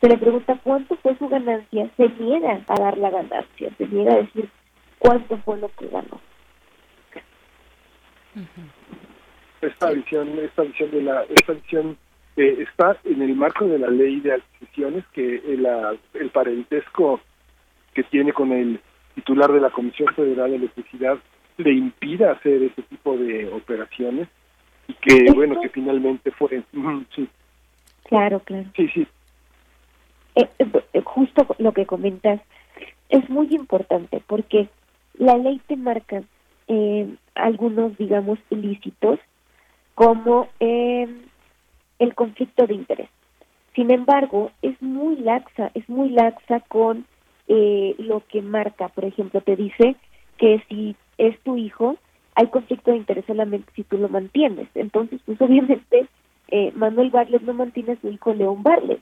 se 0.01 0.09
le 0.09 0.17
pregunta 0.17 0.59
cuánto 0.63 0.95
fue 0.95 1.15
su 1.17 1.29
ganancia, 1.29 1.87
se 1.97 2.09
niega 2.19 2.61
a 2.67 2.79
dar 2.79 2.97
la 2.97 3.11
ganancia, 3.11 3.69
se 3.77 3.87
niega 3.87 4.13
a 4.13 4.17
decir 4.17 4.49
cuánto 4.97 5.37
fue 5.37 5.59
lo 5.59 5.69
que 5.77 5.87
ganó. 5.87 6.19
Esta 9.61 9.91
visión, 9.91 10.40
esta 10.40 10.64
visión 10.64 10.91
de 10.91 11.02
la, 11.02 11.24
esta 11.24 11.53
visión 11.53 11.98
eh, 12.38 12.66
está 12.68 12.98
en 13.03 13.22
el 13.22 13.36
marco 13.36 13.66
de 13.66 13.80
la 13.80 13.90
ley 13.90 14.22
de 14.22 14.34
adquisiciones 14.34 15.06
que 15.14 15.36
el, 15.36 15.68
el 16.14 16.30
parentesco 16.30 17.20
que 17.94 18.03
tiene 18.03 18.32
con 18.32 18.52
el 18.52 18.80
titular 19.16 19.52
de 19.52 19.60
la 19.60 19.70
Comisión 19.70 20.14
Federal 20.16 20.49
de 20.52 20.57
Electricidad 20.57 21.18
le 21.57 21.74
impida 21.74 22.32
hacer 22.32 22.64
ese 22.64 22.82
tipo 22.84 23.18
de 23.18 23.49
operaciones 23.52 24.30
y 24.88 24.94
que 24.94 25.32
bueno 25.34 25.60
que 25.61 25.70
finalmente 25.70 26.32
fue 26.32 26.64
sí. 27.16 27.28
Claro 28.06 28.40
claro. 28.40 28.66
Sí 28.76 28.88
sí. 28.88 29.07
Eh, 30.36 30.48
eh, 30.60 31.02
justo 31.03 31.45
lo 31.57 31.74
que 31.74 31.86
comentas 31.86 32.40
es 33.10 33.30
muy 33.30 33.48
importante 33.53 34.24
porque 34.26 34.70
la 35.16 35.38
ley 35.38 35.60
te 35.68 35.76
marca 35.76 36.24
eh, 36.69 37.13
algunos, 37.35 37.97
digamos, 37.97 38.39
ilícitos, 38.49 39.19
como 39.95 40.47
eh, 40.61 41.07
el 41.99 42.15
conflicto 42.15 42.65
de 42.65 42.75
interés. 42.75 43.09
Sin 43.75 43.91
embargo, 43.91 44.51
es 44.61 44.81
muy 44.81 45.17
laxa, 45.17 45.71
es 45.73 45.87
muy 45.89 46.09
laxa 46.09 46.61
con 46.61 47.05
eh, 47.47 47.95
lo 47.97 48.23
que 48.27 48.41
marca. 48.41 48.87
Por 48.87 49.05
ejemplo, 49.05 49.41
te 49.41 49.55
dice 49.55 49.95
que 50.37 50.63
si 50.69 50.95
es 51.17 51.37
tu 51.41 51.57
hijo, 51.57 51.97
hay 52.35 52.47
conflicto 52.47 52.91
de 52.91 52.97
interés 52.97 53.25
solamente 53.25 53.71
si 53.75 53.83
tú 53.83 53.97
lo 53.97 54.07
mantienes. 54.07 54.69
Entonces, 54.75 55.19
pues 55.25 55.41
obviamente, 55.41 56.07
eh, 56.49 56.71
Manuel 56.75 57.09
Barlet 57.09 57.41
no 57.41 57.53
mantiene 57.53 57.93
a 57.93 58.01
su 58.01 58.09
hijo 58.09 58.33
León 58.33 58.63
Barlet. 58.63 59.01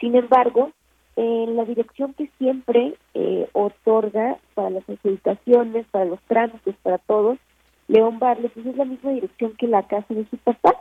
Sin 0.00 0.16
embargo, 0.16 0.72
en 1.16 1.56
la 1.56 1.64
dirección 1.64 2.14
que 2.14 2.30
siempre 2.38 2.94
eh, 3.14 3.48
otorga 3.52 4.38
para 4.54 4.70
las 4.70 4.88
adjudicaciones, 4.88 5.86
para 5.90 6.06
los 6.06 6.20
trámites, 6.22 6.74
para 6.82 6.98
todos, 6.98 7.38
León 7.88 8.18
Barles, 8.18 8.52
pues 8.54 8.66
es 8.66 8.76
la 8.76 8.84
misma 8.84 9.10
dirección 9.10 9.52
que 9.56 9.66
la 9.66 9.86
casa 9.86 10.14
de 10.14 10.26
su 10.30 10.36
papá. 10.38 10.74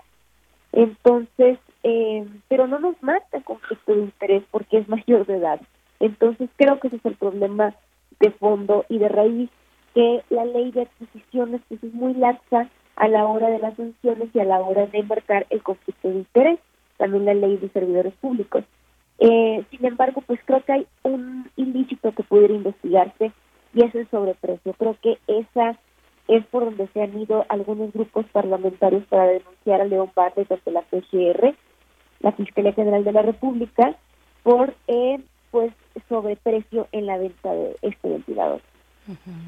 Entonces, 0.71 1.59
eh, 1.83 2.25
pero 2.47 2.67
no 2.67 2.79
nos 2.79 3.01
mata 3.03 3.41
conflicto 3.41 3.93
de 3.93 4.01
interés 4.01 4.43
porque 4.51 4.77
es 4.77 4.87
mayor 4.87 5.25
de 5.25 5.37
edad. 5.37 5.59
Entonces, 5.99 6.49
creo 6.55 6.79
que 6.79 6.87
ese 6.87 6.97
es 6.97 7.05
el 7.05 7.15
problema 7.15 7.75
de 8.19 8.31
fondo 8.31 8.85
y 8.87 8.99
de 8.99 9.09
raíz, 9.09 9.49
que 9.93 10.23
la 10.29 10.45
ley 10.45 10.71
de 10.71 10.83
adquisiciones 10.83 11.61
pues, 11.67 11.83
es 11.83 11.93
muy 11.93 12.13
laxa 12.13 12.69
a 12.95 13.07
la 13.07 13.25
hora 13.25 13.49
de 13.49 13.59
las 13.59 13.75
sanciones 13.75 14.29
y 14.33 14.39
a 14.39 14.45
la 14.45 14.61
hora 14.61 14.85
de 14.85 15.03
marcar 15.03 15.45
el 15.49 15.61
conflicto 15.61 16.07
de 16.07 16.15
interés, 16.15 16.59
también 16.97 17.25
la 17.25 17.33
ley 17.33 17.57
de 17.57 17.69
servidores 17.69 18.13
públicos. 18.15 18.63
Eh, 19.23 19.63
sin 19.69 19.85
embargo, 19.85 20.23
pues 20.25 20.39
creo 20.45 20.63
que 20.65 20.73
hay 20.73 20.87
un 21.03 21.47
ilícito 21.55 22.11
que 22.11 22.23
pudiera 22.23 22.55
investigarse 22.55 23.31
y 23.71 23.83
es 23.83 23.93
el 23.93 24.09
sobreprecio. 24.09 24.73
Creo 24.73 24.97
que 24.99 25.19
esa 25.27 25.77
es 26.27 26.43
por 26.47 26.65
donde 26.65 26.87
se 26.87 27.03
han 27.03 27.15
ido 27.19 27.45
algunos 27.47 27.93
grupos 27.93 28.25
parlamentarios 28.31 29.05
para 29.05 29.27
denunciar 29.27 29.79
a 29.79 29.85
León 29.85 30.09
Bardes 30.15 30.49
ante 30.51 30.71
la 30.71 30.81
PGR, 30.81 31.53
la 32.21 32.31
Fiscalía 32.31 32.73
General 32.73 33.03
de 33.03 33.11
la 33.11 33.21
República, 33.21 33.95
por 34.41 34.73
eh, 34.87 35.19
pues 35.51 35.71
sobreprecio 36.09 36.87
en 36.91 37.05
la 37.05 37.19
venta 37.19 37.53
de 37.53 37.75
este 37.83 38.09
ventilador. 38.09 38.61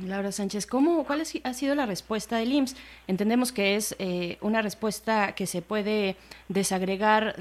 Laura 0.06 0.32
Sánchez, 0.32 0.66
¿cómo, 0.66 1.04
¿cuál 1.06 1.22
ha 1.44 1.54
sido 1.54 1.76
la 1.76 1.86
respuesta 1.86 2.38
del 2.38 2.52
IMSS? 2.52 2.76
Entendemos 3.08 3.52
que 3.52 3.76
es 3.76 3.96
eh, 4.00 4.38
una 4.42 4.64
respuesta 4.64 5.36
que 5.36 5.46
se 5.46 5.62
puede 5.62 6.16
desagregar 6.50 7.36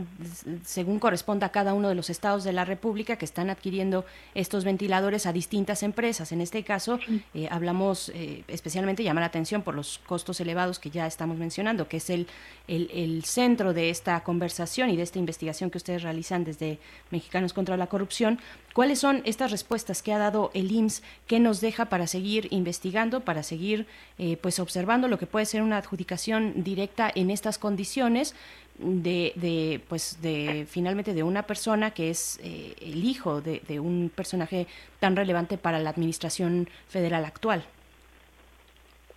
según 0.63 0.99
corresponda 0.99 1.47
a 1.47 1.53
cada 1.53 1.73
uno 1.73 1.89
de 1.89 1.95
los 1.95 2.11
estados 2.11 2.45
de 2.45 2.53
la 2.53 2.67
República 2.67 3.17
que 3.17 3.25
están 3.25 3.49
adquiriendo 3.49 4.05
estos 4.35 4.65
ventiladores 4.65 5.25
a 5.25 5.33
distintas 5.33 5.83
empresas. 5.83 6.33
En 6.33 6.43
este 6.43 6.63
caso, 6.65 7.01
eh, 7.33 7.49
hablamos 7.51 8.11
eh, 8.11 8.45
especialmente, 8.47 9.03
llamar 9.03 9.23
la 9.23 9.29
atención 9.29 9.63
por 9.63 9.75
los 9.75 9.99
costos 10.07 10.39
elevados 10.41 10.79
que 10.79 10.91
ya 10.91 11.07
estamos 11.07 11.39
mencionando, 11.39 11.89
que 11.89 11.97
es 11.97 12.11
el, 12.11 12.27
el, 12.69 12.91
el 12.93 13.25
centro 13.25 13.73
de 13.73 13.89
esta 13.89 14.23
conversación 14.23 14.91
y 14.91 14.97
de 14.97 15.03
esta 15.03 15.19
investigación 15.19 15.71
que 15.71 15.79
ustedes 15.79 16.03
realizan 16.03 16.45
desde 16.45 16.79
Mexicanos 17.11 17.55
contra 17.55 17.79
la 17.79 17.87
Corrupción. 17.87 18.39
¿Cuáles 18.75 18.99
son 19.01 19.23
estas 19.25 19.51
respuestas 19.51 20.03
que 20.03 20.13
ha 20.13 20.19
dado 20.19 20.51
el 20.55 20.71
IMSS? 20.71 21.03
¿Qué 21.27 21.41
nos 21.41 21.61
deja 21.61 21.87
para 21.87 22.02
seguir 22.07 22.49
investigando, 22.51 23.21
para 23.21 23.43
seguir 23.43 23.87
eh, 24.19 24.37
pues 24.37 24.59
observando 24.59 25.09
lo 25.09 25.19
que 25.19 25.27
puede 25.27 25.47
ser 25.47 25.63
una 25.63 25.79
adjudicación 25.79 26.65
directa 26.65 27.11
en 27.15 27.31
estas 27.31 27.59
condiciones? 27.59 28.35
de, 28.79 29.33
de, 29.37 29.81
pues 29.89 30.21
de 30.23 30.67
finalmente 30.67 31.15
de 31.15 31.23
una 31.23 31.43
persona 31.43 31.93
que 31.93 32.11
es 32.11 32.41
eh, 32.43 32.75
el 32.81 33.05
hijo 33.05 33.41
de, 33.41 33.81
un 33.81 34.11
personaje 34.15 34.67
tan 34.99 35.17
relevante 35.17 35.59
para 35.59 35.79
la 35.79 35.91
administración 35.91 36.69
federal 36.89 37.25
actual. 37.25 37.65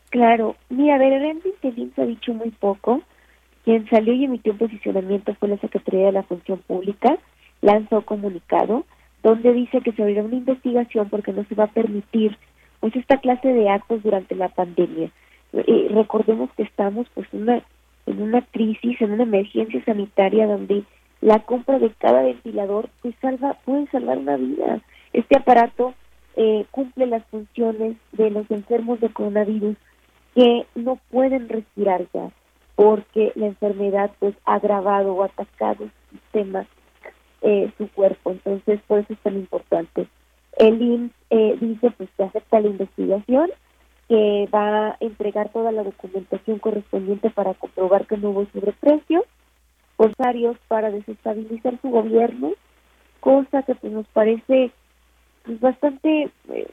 Claro, 0.10 0.56
mira, 0.70 0.98
verdaderamente 0.98 1.74
se 1.74 2.02
ha 2.02 2.06
dicho 2.06 2.34
muy 2.34 2.52
poco. 2.52 3.02
Quien 3.64 3.90
salió 3.90 4.14
y 4.14 4.26
emitió 4.26 4.52
un 4.53 4.60
posicionamiento 4.60 5.34
fue 5.36 5.49
la 5.49 5.57
Secretaría 5.57 6.07
de 6.07 6.12
la 6.12 6.24
Función 6.24 6.60
Pública, 6.60 7.18
lanzó 7.62 8.02
comunicado 8.03 8.86
donde 9.24 9.53
dice 9.53 9.82
que 9.82 9.91
se 9.91 10.03
abrirá 10.03 10.22
una 10.22 10.36
investigación 10.36 11.10
porque 11.10 11.34
no 11.34 11.44
se 11.45 11.56
va 11.56 11.64
a 11.64 11.74
permitir 11.74 12.38
pues 12.80 12.95
esta 12.95 13.18
clase 13.18 13.47
de 13.47 13.69
actos 13.69 14.03
durante 14.03 14.35
la 14.35 14.49
pandemia. 14.49 15.10
Recordemos 15.89 16.49
que 16.57 16.64
estamos 16.64 17.07
pues 17.14 17.27
una 17.31 17.64
en 18.06 18.22
una 18.22 18.41
crisis, 18.41 19.02
en 19.02 19.14
una 19.14 19.23
emergencia 19.23 19.84
sanitaria 19.84 20.47
donde 20.47 20.84
la 21.22 21.39
compra 21.39 21.80
de 21.80 21.89
cada 21.91 22.22
ventilador 22.22 22.89
pues 23.02 23.15
salva, 23.22 23.57
puede 23.65 23.88
salvar 23.88 24.18
una 24.19 24.38
vida. 24.38 24.81
Este 25.14 25.38
aparato 25.38 25.93
eh, 26.35 26.65
cumple 26.72 27.07
las 27.07 27.26
funciones 27.27 27.95
de 28.11 28.30
los 28.30 28.49
enfermos 28.52 28.99
de 28.99 29.10
coronavirus 29.10 29.77
que 30.35 30.65
no 30.76 30.99
pueden 31.10 31.49
respirar 31.49 32.06
ya 32.14 32.30
porque 32.76 33.31
la 33.35 33.47
enfermedad 33.47 34.11
pues 34.19 34.35
ha 34.45 34.56
agravado 34.56 35.14
o 35.14 35.23
atacado 35.23 35.85
su 35.85 36.18
sistema, 36.18 36.65
eh, 37.41 37.72
su 37.77 37.89
cuerpo. 37.89 38.31
Entonces, 38.31 38.81
por 38.85 38.99
eso 38.99 39.14
es 39.14 39.19
tan 39.19 39.35
importante. 39.35 40.07
El 40.57 40.82
IMSS 40.82 41.11
eh, 41.32 41.57
dice 41.60 41.91
pues 41.91 42.10
que 42.15 42.23
acepta 42.23 42.61
la 42.61 42.68
investigación 42.68 43.52
que 44.07 44.48
va 44.53 44.90
a 44.90 44.98
entregar 44.99 45.49
toda 45.49 45.72
la 45.72 45.84
documentación 45.84 46.60
correspondiente 46.60 47.30
para 47.30 47.56
comprobar 47.56 48.06
que 48.06 48.18
no 48.18 48.30
hubo 48.30 48.45
sobreprecio, 48.53 49.26
corsarios 49.95 50.57
para 50.68 50.91
desestabilizar 50.91 51.80
su 51.82 51.90
gobierno, 51.90 52.53
cosa 53.19 53.64
que 53.64 53.73
pues 53.76 53.91
nos 53.91 54.07
parece 54.10 54.72
pues, 55.44 55.60
bastante 55.60 56.30
eh, 56.49 56.68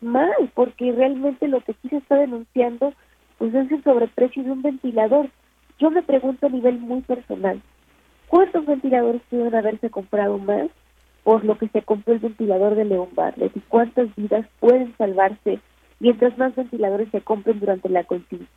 mal, 0.00 0.34
porque 0.54 0.92
realmente 0.92 1.48
lo 1.48 1.60
que 1.60 1.72
aquí 1.72 1.88
se 1.88 1.96
está 1.96 2.16
denunciando 2.16 2.92
pues 3.38 3.54
es 3.54 3.70
el 3.70 3.82
sobreprecio 3.82 4.44
de 4.44 4.52
un 4.52 4.62
ventilador. 4.62 5.28
Yo 5.78 5.90
me 5.90 6.02
pregunto 6.02 6.46
a 6.46 6.50
nivel 6.50 6.78
muy 6.78 7.00
personal, 7.00 7.60
¿cuántos 8.28 8.66
ventiladores 8.66 9.22
pudieron 9.28 9.54
haberse 9.54 9.90
comprado 9.90 10.38
más 10.38 10.68
por 11.24 11.44
lo 11.44 11.58
que 11.58 11.68
se 11.68 11.82
compró 11.82 12.12
el 12.12 12.20
ventilador 12.20 12.76
de 12.76 12.84
León 12.84 13.08
Barlet 13.14 13.56
y 13.56 13.60
cuántas 13.60 14.14
vidas 14.14 14.46
pueden 14.60 14.94
salvarse 14.96 15.58
mientras 15.98 16.36
más 16.38 16.54
ventiladores 16.54 17.08
se 17.10 17.22
compren 17.22 17.58
durante 17.58 17.88
la, 17.88 18.06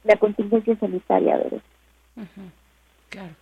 la 0.03 0.15
contingencia 0.17 0.77
sanitaria, 0.77 1.37
¿verdad? 1.37 1.61
Claro. 3.09 3.33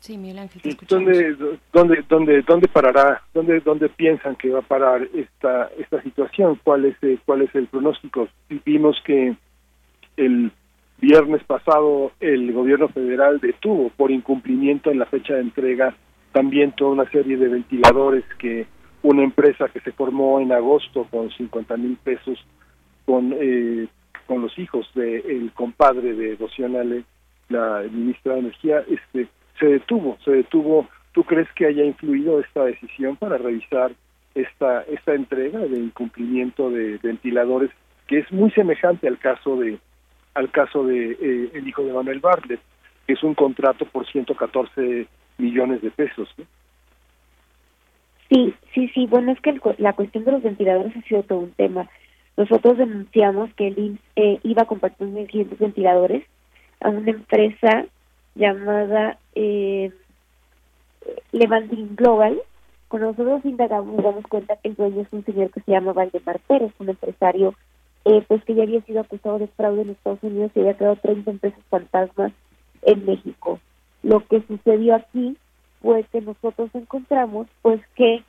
Sí, 0.00 0.16
Miguel 0.16 0.38
Ángel, 0.38 0.76
¿Dónde, 0.88 1.36
dónde, 1.72 2.04
dónde, 2.08 2.42
dónde 2.42 2.68
parará? 2.68 3.22
¿Dónde, 3.34 3.60
¿Dónde 3.60 3.90
piensan 3.90 4.34
que 4.34 4.48
va 4.48 4.60
a 4.60 4.62
parar 4.62 5.06
esta 5.14 5.70
esta 5.78 6.02
situación? 6.02 6.58
¿Cuál 6.64 6.86
es, 6.86 6.96
eh, 7.02 7.18
cuál 7.26 7.42
es 7.42 7.54
el 7.54 7.66
pronóstico? 7.66 8.26
Vimos 8.64 8.96
que 9.04 9.36
el 10.16 10.50
viernes 11.00 11.44
pasado 11.44 12.12
el 12.18 12.50
gobierno 12.52 12.88
federal 12.88 13.40
detuvo 13.40 13.90
por 13.90 14.10
incumplimiento 14.10 14.90
en 14.90 14.98
la 14.98 15.06
fecha 15.06 15.34
de 15.34 15.42
entrega 15.42 15.94
también 16.32 16.72
toda 16.72 16.92
una 16.92 17.10
serie 17.10 17.36
de 17.36 17.48
ventiladores 17.48 18.24
que 18.38 18.66
una 19.02 19.22
empresa 19.22 19.68
que 19.68 19.80
se 19.80 19.92
formó 19.92 20.40
en 20.40 20.52
agosto 20.52 21.06
con 21.10 21.30
50 21.30 21.76
mil 21.76 21.96
pesos 21.96 22.38
con, 23.06 23.34
eh, 23.38 23.88
con 24.26 24.42
los 24.42 24.56
hijos 24.58 24.88
del 24.94 25.50
compadre 25.54 26.14
de 26.14 26.36
Docionale, 26.36 27.04
la 27.48 27.82
ministra 27.90 28.34
de 28.34 28.40
Energía, 28.40 28.84
este, 28.88 29.26
se 29.58 29.66
detuvo, 29.66 30.16
se 30.24 30.30
detuvo. 30.30 30.88
¿Tú 31.12 31.24
crees 31.24 31.48
que 31.56 31.66
haya 31.66 31.84
influido 31.84 32.38
esta 32.38 32.64
decisión 32.64 33.16
para 33.16 33.38
revisar 33.38 33.92
esta, 34.34 34.82
esta 34.82 35.14
entrega 35.14 35.58
de 35.58 35.78
incumplimiento 35.78 36.70
de 36.70 36.98
ventiladores, 37.02 37.70
que 38.06 38.18
es 38.18 38.30
muy 38.30 38.50
semejante 38.52 39.08
al 39.08 39.18
caso 39.18 39.56
de 39.56 39.78
al 40.34 40.48
caso 40.52 40.84
de 40.84 41.10
eh, 41.20 41.50
el 41.54 41.66
hijo 41.66 41.82
de 41.82 41.92
Manuel 41.92 42.20
Bartlett, 42.20 42.60
que 43.06 43.14
es 43.14 43.22
un 43.24 43.34
contrato 43.34 43.84
por 43.86 44.06
114 44.06 45.08
millones 45.40 45.82
de 45.82 45.90
pesos. 45.90 46.28
Sí, 48.28 48.54
sí, 48.74 48.88
sí. 48.94 49.06
Bueno, 49.06 49.32
es 49.32 49.40
que 49.40 49.58
la 49.78 49.92
cuestión 49.94 50.24
de 50.24 50.32
los 50.32 50.42
ventiladores 50.42 50.96
ha 50.96 51.02
sido 51.02 51.22
todo 51.24 51.40
un 51.40 51.52
tema. 51.52 51.88
Nosotros 52.36 52.78
denunciamos 52.78 53.52
que 53.54 53.68
el 53.68 53.78
IMSS 53.78 54.00
eh, 54.16 54.40
iba 54.44 54.62
a 54.62 54.66
compartir 54.66 55.08
1.500 55.08 55.58
ventiladores 55.58 56.24
a 56.80 56.90
una 56.90 57.10
empresa 57.10 57.86
llamada 58.34 59.18
eh, 59.34 59.92
Global. 61.32 62.40
Cuando 62.88 63.08
nosotros 63.08 63.44
indagamos 63.44 63.94
nos 63.94 64.04
damos 64.04 64.26
cuenta 64.26 64.56
que 64.56 64.68
el 64.68 64.74
dueño 64.74 65.02
es 65.02 65.08
un 65.12 65.24
señor 65.24 65.50
que 65.50 65.60
se 65.60 65.72
llama 65.72 65.92
Valdemar 65.92 66.40
Pérez, 66.46 66.72
un 66.78 66.88
empresario 66.88 67.54
eh, 68.04 68.24
pues 68.26 68.42
que 68.44 68.54
ya 68.54 68.62
había 68.62 68.80
sido 68.82 69.00
acusado 69.00 69.38
de 69.38 69.46
fraude 69.48 69.82
en 69.82 69.90
Estados 69.90 70.22
Unidos 70.22 70.50
y 70.54 70.60
había 70.60 70.76
creado 70.76 70.96
30 70.96 71.30
empresas 71.30 71.60
fantasmas 71.68 72.32
en 72.82 73.04
México. 73.04 73.60
Lo 74.02 74.24
que 74.26 74.42
sucedió 74.46 74.94
aquí 74.94 75.36
fue 75.82 76.04
que 76.04 76.20
nosotros 76.20 76.70
encontramos 76.74 77.46
pues 77.62 77.80
que 77.94 78.22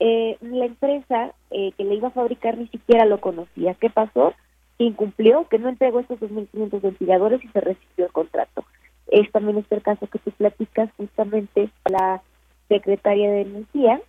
eh, 0.00 0.36
la 0.40 0.66
empresa 0.66 1.32
eh, 1.50 1.72
que 1.76 1.84
le 1.84 1.94
iba 1.94 2.08
a 2.08 2.12
fabricar 2.12 2.58
ni 2.58 2.68
siquiera 2.68 3.04
lo 3.04 3.20
conocía. 3.20 3.74
¿Qué 3.74 3.90
pasó? 3.90 4.34
Incumplió, 4.78 5.46
que 5.48 5.58
no 5.58 5.68
entregó 5.68 6.00
estos 6.00 6.18
2.500 6.20 6.80
ventiladores 6.80 7.44
y 7.44 7.48
se 7.48 7.60
recibió 7.60 8.06
el 8.06 8.12
contrato. 8.12 8.64
Es 9.08 9.30
también 9.30 9.58
este 9.58 9.76
el 9.76 9.82
caso 9.82 10.06
que 10.06 10.18
tú 10.18 10.30
platicas 10.32 10.90
justamente 10.96 11.70
la 11.88 12.22
secretaria 12.68 13.30
de 13.30 13.42
Energía. 13.42 14.00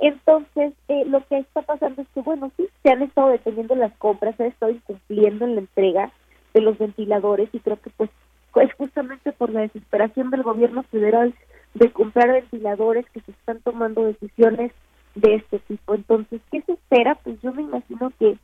Entonces, 0.00 0.72
eh, 0.88 1.04
lo 1.06 1.24
que 1.26 1.38
está 1.38 1.62
pasando 1.62 2.02
es 2.02 2.08
que, 2.14 2.20
bueno, 2.20 2.50
sí, 2.56 2.68
se 2.82 2.90
han 2.90 3.02
estado 3.02 3.28
deteniendo 3.28 3.74
las 3.74 3.92
compras, 3.98 4.36
se 4.36 4.44
ha 4.44 4.46
estado 4.46 4.72
incumpliendo 4.72 5.44
en 5.44 5.54
la 5.54 5.60
entrega 5.60 6.12
de 6.54 6.60
los 6.60 6.78
ventiladores 6.78 7.48
y 7.52 7.60
creo 7.60 7.80
que 7.80 7.90
pues 7.90 8.10
es 8.60 8.72
justamente 8.74 9.32
por 9.32 9.50
la 9.50 9.60
desesperación 9.60 10.30
del 10.30 10.42
gobierno 10.42 10.82
federal 10.84 11.34
de 11.74 11.90
comprar 11.90 12.32
ventiladores 12.32 13.06
que 13.10 13.20
se 13.20 13.32
están 13.32 13.60
tomando 13.60 14.04
decisiones 14.04 14.72
de 15.14 15.36
este 15.36 15.58
tipo. 15.60 15.94
Entonces, 15.94 16.40
¿qué 16.50 16.62
se 16.62 16.72
espera? 16.72 17.14
Pues 17.16 17.40
yo 17.42 17.52
me 17.52 17.62
imagino 17.62 18.12
que 18.18 18.36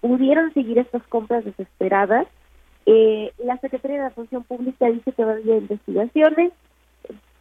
pudieran 0.00 0.52
seguir 0.54 0.78
estas 0.78 1.02
compras 1.04 1.44
desesperadas. 1.44 2.26
Eh, 2.86 3.32
la 3.38 3.56
Secretaría 3.58 3.98
de 3.98 4.04
la 4.04 4.10
Función 4.10 4.44
Pública 4.44 4.86
dice 4.88 5.12
que 5.12 5.24
va 5.24 5.32
a 5.32 5.34
haber 5.34 5.62
investigaciones. 5.62 6.52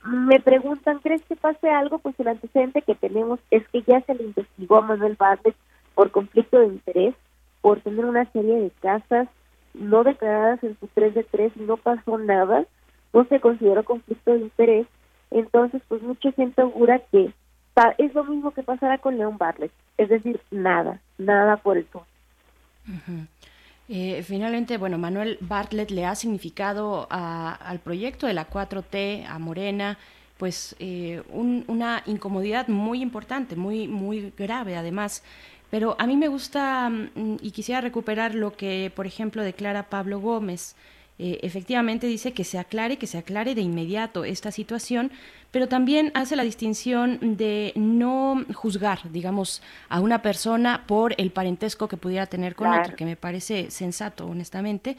Me 0.06 0.40
preguntan, 0.40 1.00
¿crees 1.00 1.22
que 1.24 1.36
pase 1.36 1.70
algo? 1.70 2.00
Pues 2.00 2.20
el 2.20 2.28
antecedente 2.28 2.82
que 2.82 2.96
tenemos 2.96 3.40
es 3.52 3.68
que 3.70 3.82
ya 3.84 4.02
se 4.02 4.16
le 4.16 4.24
investigó 4.24 4.78
a 4.78 4.82
Manuel 4.82 5.16
Bartlett 5.18 5.56
por 5.96 6.12
conflicto 6.12 6.60
de 6.60 6.68
interés, 6.68 7.16
por 7.62 7.80
tener 7.82 8.06
una 8.06 8.26
serie 8.32 8.56
de 8.56 8.72
casas 8.82 9.30
no 9.74 10.04
declaradas 10.04 10.64
en 10.64 10.78
su 10.80 10.88
3 10.88 11.14
de 11.16 11.24
3 11.24 11.54
y 11.56 11.62
no 11.62 11.78
pasó 11.78 12.18
nada, 12.18 12.66
no 13.14 13.26
se 13.26 13.40
consideró 13.40 13.84
conflicto 13.84 14.34
de 14.34 14.40
interés. 14.40 14.88
Entonces, 15.32 15.82
pues 15.88 16.02
mucha 16.02 16.32
gente 16.32 16.62
augura 16.62 17.00
que 17.12 17.34
es 17.98 18.14
lo 18.14 18.24
mismo 18.24 18.52
que 18.52 18.64
pasará 18.64 19.00
con 19.00 19.18
León 19.18 19.38
Bartlett, 19.38 19.72
es 19.98 20.10
decir, 20.10 20.40
nada, 20.52 21.02
nada 21.18 21.58
por 21.58 21.78
el 21.78 21.86
todo. 21.86 22.06
Eh, 23.90 24.24
finalmente, 24.24 24.78
bueno, 24.78 24.98
Manuel 24.98 25.38
Bartlett 25.42 25.92
le 25.92 26.06
ha 26.06 26.16
significado 26.16 27.08
al 27.10 27.80
proyecto 27.80 28.28
de 28.28 28.34
la 28.34 28.50
4T, 28.50 29.26
a 29.28 29.40
Morena, 29.40 29.98
pues 30.38 30.76
eh, 30.80 31.22
una 31.30 32.04
incomodidad 32.06 32.68
muy 32.68 33.02
importante, 33.02 33.56
muy, 33.56 33.88
muy 33.88 34.34
grave 34.38 34.76
además. 34.76 35.24
Pero 35.74 35.96
a 35.98 36.06
mí 36.06 36.18
me 36.18 36.28
gusta 36.28 36.88
mm, 36.88 37.38
y 37.42 37.50
quisiera 37.50 37.82
recuperar 37.82 38.36
lo 38.36 38.54
que, 38.56 38.92
por 38.96 39.08
ejemplo, 39.08 39.42
declara 39.42 39.90
Pablo 39.90 40.20
Gómez. 40.20 40.76
Eh, 41.18 41.40
efectivamente 41.42 42.06
dice 42.06 42.32
que 42.32 42.44
se 42.44 42.60
aclare, 42.60 42.98
que 42.98 43.08
se 43.08 43.18
aclare 43.18 43.56
de 43.56 43.62
inmediato 43.62 44.24
esta 44.24 44.52
situación, 44.52 45.12
pero 45.50 45.68
también 45.68 46.12
hace 46.14 46.36
la 46.36 46.44
distinción 46.44 47.18
de 47.38 47.74
no 47.76 48.46
juzgar, 48.54 49.12
digamos, 49.12 49.64
a 49.90 50.00
una 50.00 50.22
persona 50.22 50.84
por 50.86 51.16
el 51.18 51.32
parentesco 51.32 51.88
que 51.88 51.98
pudiera 51.98 52.28
tener 52.28 52.54
con 52.54 52.68
otra, 52.68 52.96
que 52.96 53.06
me 53.06 53.16
parece 53.16 53.72
sensato, 53.72 54.28
honestamente. 54.28 54.96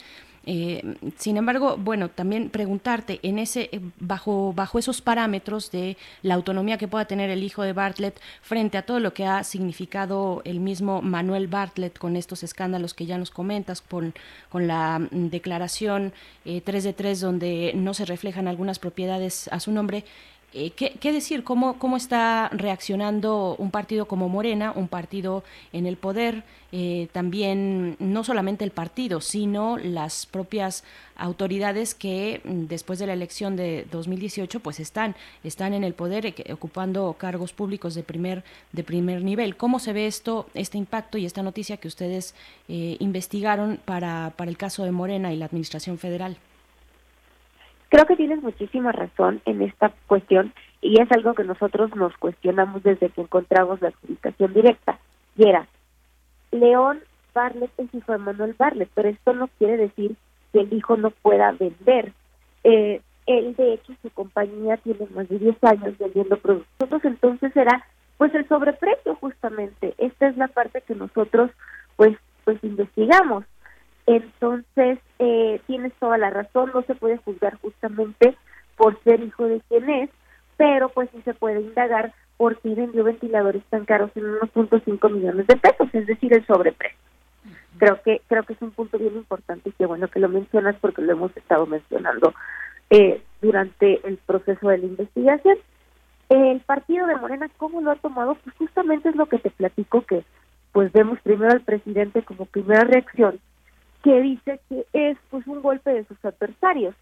Eh, 0.46 0.96
sin 1.16 1.36
embargo, 1.36 1.76
bueno, 1.78 2.10
también 2.10 2.50
preguntarte 2.50 3.18
en 3.22 3.38
ese 3.38 3.70
eh, 3.72 3.80
bajo 3.98 4.52
bajo 4.52 4.78
esos 4.78 5.00
parámetros 5.00 5.70
de 5.70 5.96
la 6.22 6.34
autonomía 6.34 6.76
que 6.76 6.88
pueda 6.88 7.06
tener 7.06 7.30
el 7.30 7.42
hijo 7.42 7.62
de 7.62 7.72
Bartlett 7.72 8.20
frente 8.42 8.76
a 8.76 8.82
todo 8.82 9.00
lo 9.00 9.14
que 9.14 9.24
ha 9.24 9.42
significado 9.42 10.42
el 10.44 10.60
mismo 10.60 11.00
Manuel 11.00 11.48
Bartlett 11.48 11.98
con 11.98 12.16
estos 12.16 12.42
escándalos 12.42 12.92
que 12.92 13.06
ya 13.06 13.16
nos 13.16 13.30
comentas 13.30 13.80
con 13.80 14.14
con 14.50 14.66
la 14.66 14.98
mm, 14.98 15.28
declaración 15.28 16.12
3 16.44 16.62
eh, 16.66 16.80
de 16.88 16.92
3 16.92 17.20
donde 17.20 17.72
no 17.74 17.94
se 17.94 18.04
reflejan 18.04 18.46
algunas 18.46 18.78
propiedades 18.78 19.48
a 19.48 19.60
su 19.60 19.72
nombre 19.72 20.04
Eh, 20.56 20.70
¿qué, 20.70 21.12
decir? 21.12 21.42
¿Cómo, 21.42 21.80
¿Cómo 21.80 21.96
está 21.96 22.48
reaccionando 22.52 23.56
un 23.58 23.72
partido 23.72 24.06
como 24.06 24.28
Morena, 24.28 24.72
un 24.76 24.86
partido 24.86 25.42
en 25.72 25.84
el 25.84 25.96
poder? 25.96 26.44
Eh, 26.70 27.08
también 27.10 27.96
no 27.98 28.22
solamente 28.22 28.62
el 28.62 28.70
partido, 28.70 29.20
sino 29.20 29.78
las 29.78 30.26
propias 30.26 30.84
autoridades 31.16 31.96
que 31.96 32.40
mm, 32.44 32.66
después 32.66 33.00
de 33.00 33.08
la 33.08 33.14
elección 33.14 33.56
de 33.56 33.84
2018 33.90 34.60
pues 34.60 34.78
están, 34.78 35.16
están 35.42 35.74
en 35.74 35.82
el 35.82 35.92
poder 35.94 36.26
eh, 36.26 36.34
ocupando 36.52 37.16
cargos 37.18 37.52
públicos 37.52 37.96
de 37.96 38.04
primer, 38.04 38.44
de 38.70 38.84
primer 38.84 39.24
nivel. 39.24 39.56
¿Cómo 39.56 39.80
se 39.80 39.92
ve 39.92 40.06
esto, 40.06 40.46
este 40.54 40.78
impacto 40.78 41.18
y 41.18 41.26
esta 41.26 41.42
noticia 41.42 41.78
que 41.78 41.88
ustedes 41.88 42.34
investigaron 42.68 43.80
para, 43.84 44.32
para 44.36 44.50
el 44.50 44.56
caso 44.56 44.84
de 44.84 44.92
Morena 44.92 45.32
y 45.32 45.36
la 45.36 45.46
Administración 45.46 45.98
Federal? 45.98 46.36
Creo 47.94 48.06
que 48.06 48.16
tienes 48.16 48.42
muchísima 48.42 48.90
razón 48.90 49.40
en 49.44 49.62
esta 49.62 49.92
cuestión 50.08 50.52
y 50.80 51.00
es 51.00 51.12
algo 51.12 51.32
que 51.34 51.44
nosotros 51.44 51.94
nos 51.94 52.12
cuestionamos 52.16 52.82
desde 52.82 53.08
que 53.08 53.20
encontramos 53.20 53.80
la 53.80 53.90
adjudicación 53.90 54.52
directa. 54.52 54.98
Y 55.36 55.48
era, 55.48 55.68
León 56.50 56.98
Barlet 57.32 57.70
es 57.78 57.94
hijo 57.94 58.10
de 58.10 58.18
Manuel 58.18 58.56
Barlet, 58.58 58.90
pero 58.96 59.10
esto 59.10 59.32
no 59.32 59.46
quiere 59.58 59.76
decir 59.76 60.16
que 60.52 60.62
el 60.62 60.72
hijo 60.72 60.96
no 60.96 61.10
pueda 61.10 61.52
vender. 61.52 62.12
Eh, 62.64 63.00
él, 63.26 63.54
de 63.54 63.74
hecho, 63.74 63.92
su 64.02 64.10
compañía 64.10 64.76
tiene 64.78 65.06
más 65.14 65.28
de 65.28 65.38
10 65.38 65.62
años 65.62 65.96
vendiendo 65.96 66.36
productos, 66.38 67.04
entonces 67.04 67.56
era 67.56 67.86
pues 68.18 68.34
el 68.34 68.48
sobreprecio 68.48 69.14
justamente. 69.20 69.94
Esta 69.98 70.26
es 70.26 70.36
la 70.36 70.48
parte 70.48 70.80
que 70.80 70.96
nosotros 70.96 71.52
pues 71.94 72.18
pues 72.44 72.58
investigamos. 72.64 73.44
Entonces, 74.06 74.98
eh, 75.24 75.60
tienes 75.66 75.92
toda 75.94 76.18
la 76.18 76.28
razón, 76.28 76.70
no 76.74 76.82
se 76.82 76.94
puede 76.94 77.16
juzgar 77.16 77.56
justamente 77.62 78.36
por 78.76 79.02
ser 79.04 79.22
hijo 79.22 79.44
de 79.46 79.62
quien 79.68 79.88
es, 79.88 80.10
pero 80.58 80.90
pues 80.90 81.08
sí 81.12 81.22
se 81.22 81.32
puede 81.32 81.62
indagar 81.62 82.12
por 82.36 82.58
qué 82.60 82.74
vendió 82.74 83.04
ventiladores 83.04 83.62
tan 83.70 83.86
caros 83.86 84.10
en 84.16 84.26
unos 84.26 84.50
cinco 84.84 85.08
millones 85.08 85.46
de 85.46 85.56
pesos, 85.56 85.88
es 85.94 86.06
decir, 86.06 86.34
el 86.34 86.44
sobreprecio. 86.46 86.98
Creo 87.78 88.02
que 88.02 88.20
creo 88.28 88.42
que 88.42 88.52
es 88.52 88.62
un 88.62 88.72
punto 88.72 88.98
bien 88.98 89.14
importante 89.14 89.70
y 89.70 89.72
qué 89.72 89.86
bueno 89.86 90.08
que 90.08 90.20
lo 90.20 90.28
mencionas 90.28 90.76
porque 90.80 91.00
lo 91.00 91.12
hemos 91.12 91.34
estado 91.36 91.66
mencionando 91.66 92.34
eh, 92.90 93.22
durante 93.40 94.06
el 94.06 94.18
proceso 94.18 94.68
de 94.68 94.78
la 94.78 94.86
investigación. 94.86 95.56
El 96.28 96.60
partido 96.60 97.06
de 97.06 97.16
Morena, 97.16 97.48
¿cómo 97.56 97.80
lo 97.80 97.92
ha 97.92 97.96
tomado? 97.96 98.34
Pues 98.36 98.54
justamente 98.56 99.08
es 99.08 99.16
lo 99.16 99.26
que 99.26 99.38
te 99.38 99.50
platico 99.50 100.02
que 100.02 100.22
pues 100.72 100.92
vemos 100.92 101.18
primero 101.22 101.52
al 101.52 101.62
presidente 101.62 102.22
como 102.22 102.44
primera 102.44 102.84
reacción 102.84 103.40
que 104.04 104.20
dice 104.20 104.60
que 104.68 104.86
es 104.92 105.16
pues 105.30 105.46
un 105.46 105.62
golpe 105.62 105.90
de 105.90 106.04
sus 106.04 106.22
adversarios, 106.22 106.94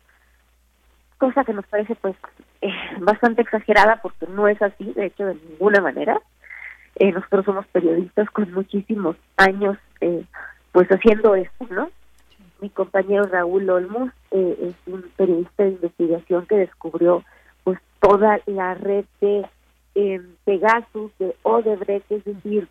cosa 1.18 1.44
que 1.44 1.52
nos 1.52 1.66
parece 1.66 1.96
pues 1.96 2.14
eh, 2.60 2.70
bastante 3.00 3.42
exagerada 3.42 4.00
porque 4.00 4.26
no 4.28 4.46
es 4.46 4.62
así, 4.62 4.84
de 4.92 5.06
hecho 5.06 5.26
de 5.26 5.34
ninguna 5.34 5.80
manera. 5.80 6.20
Eh, 6.94 7.10
nosotros 7.10 7.44
somos 7.44 7.66
periodistas 7.68 8.30
con 8.30 8.52
muchísimos 8.52 9.16
años 9.36 9.76
eh, 10.00 10.24
pues 10.70 10.88
haciendo 10.88 11.34
esto, 11.34 11.66
¿no? 11.70 11.90
Mi 12.60 12.70
compañero 12.70 13.24
Raúl 13.24 13.68
Olmos 13.68 14.12
es 14.30 14.74
un 14.86 15.02
periodista 15.16 15.64
de 15.64 15.70
investigación 15.70 16.46
que 16.46 16.56
descubrió 16.56 17.24
pues 17.64 17.80
toda 17.98 18.38
la 18.46 18.74
red 18.74 19.04
de 19.20 19.44
Pegasus, 20.44 21.10
de 21.18 21.34
Odebrecht, 21.42 22.12
es 22.12 22.24
decir, 22.24 22.68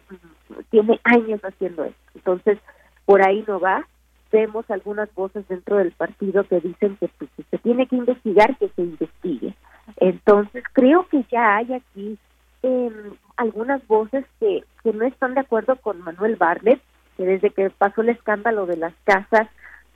tiene 0.69 1.01
años 1.03 1.41
haciendo 1.41 1.83
esto. 1.83 1.99
Entonces, 2.15 2.57
por 3.05 3.27
ahí 3.27 3.43
no 3.45 3.59
va 3.59 3.85
vemos 4.31 4.69
algunas 4.69 5.13
voces 5.13 5.47
dentro 5.47 5.77
del 5.77 5.91
partido 5.91 6.43
que 6.43 6.59
dicen 6.59 6.97
que 6.97 7.09
pues, 7.17 7.29
se 7.49 7.57
tiene 7.59 7.87
que 7.87 7.95
investigar, 7.95 8.57
que 8.57 8.69
se 8.69 8.81
investigue. 8.81 9.53
Entonces, 9.97 10.63
creo 10.73 11.07
que 11.09 11.23
ya 11.31 11.57
hay 11.57 11.73
aquí 11.73 12.17
em, 12.63 12.93
algunas 13.37 13.85
voces 13.87 14.25
que, 14.39 14.63
que 14.83 14.93
no 14.93 15.05
están 15.05 15.33
de 15.33 15.41
acuerdo 15.41 15.75
con 15.77 16.01
Manuel 16.01 16.35
Barlet, 16.35 16.81
que 17.17 17.25
desde 17.25 17.49
que 17.49 17.69
pasó 17.69 18.01
el 18.01 18.09
escándalo 18.09 18.65
de 18.65 18.77
las 18.77 18.93
casas, 19.03 19.47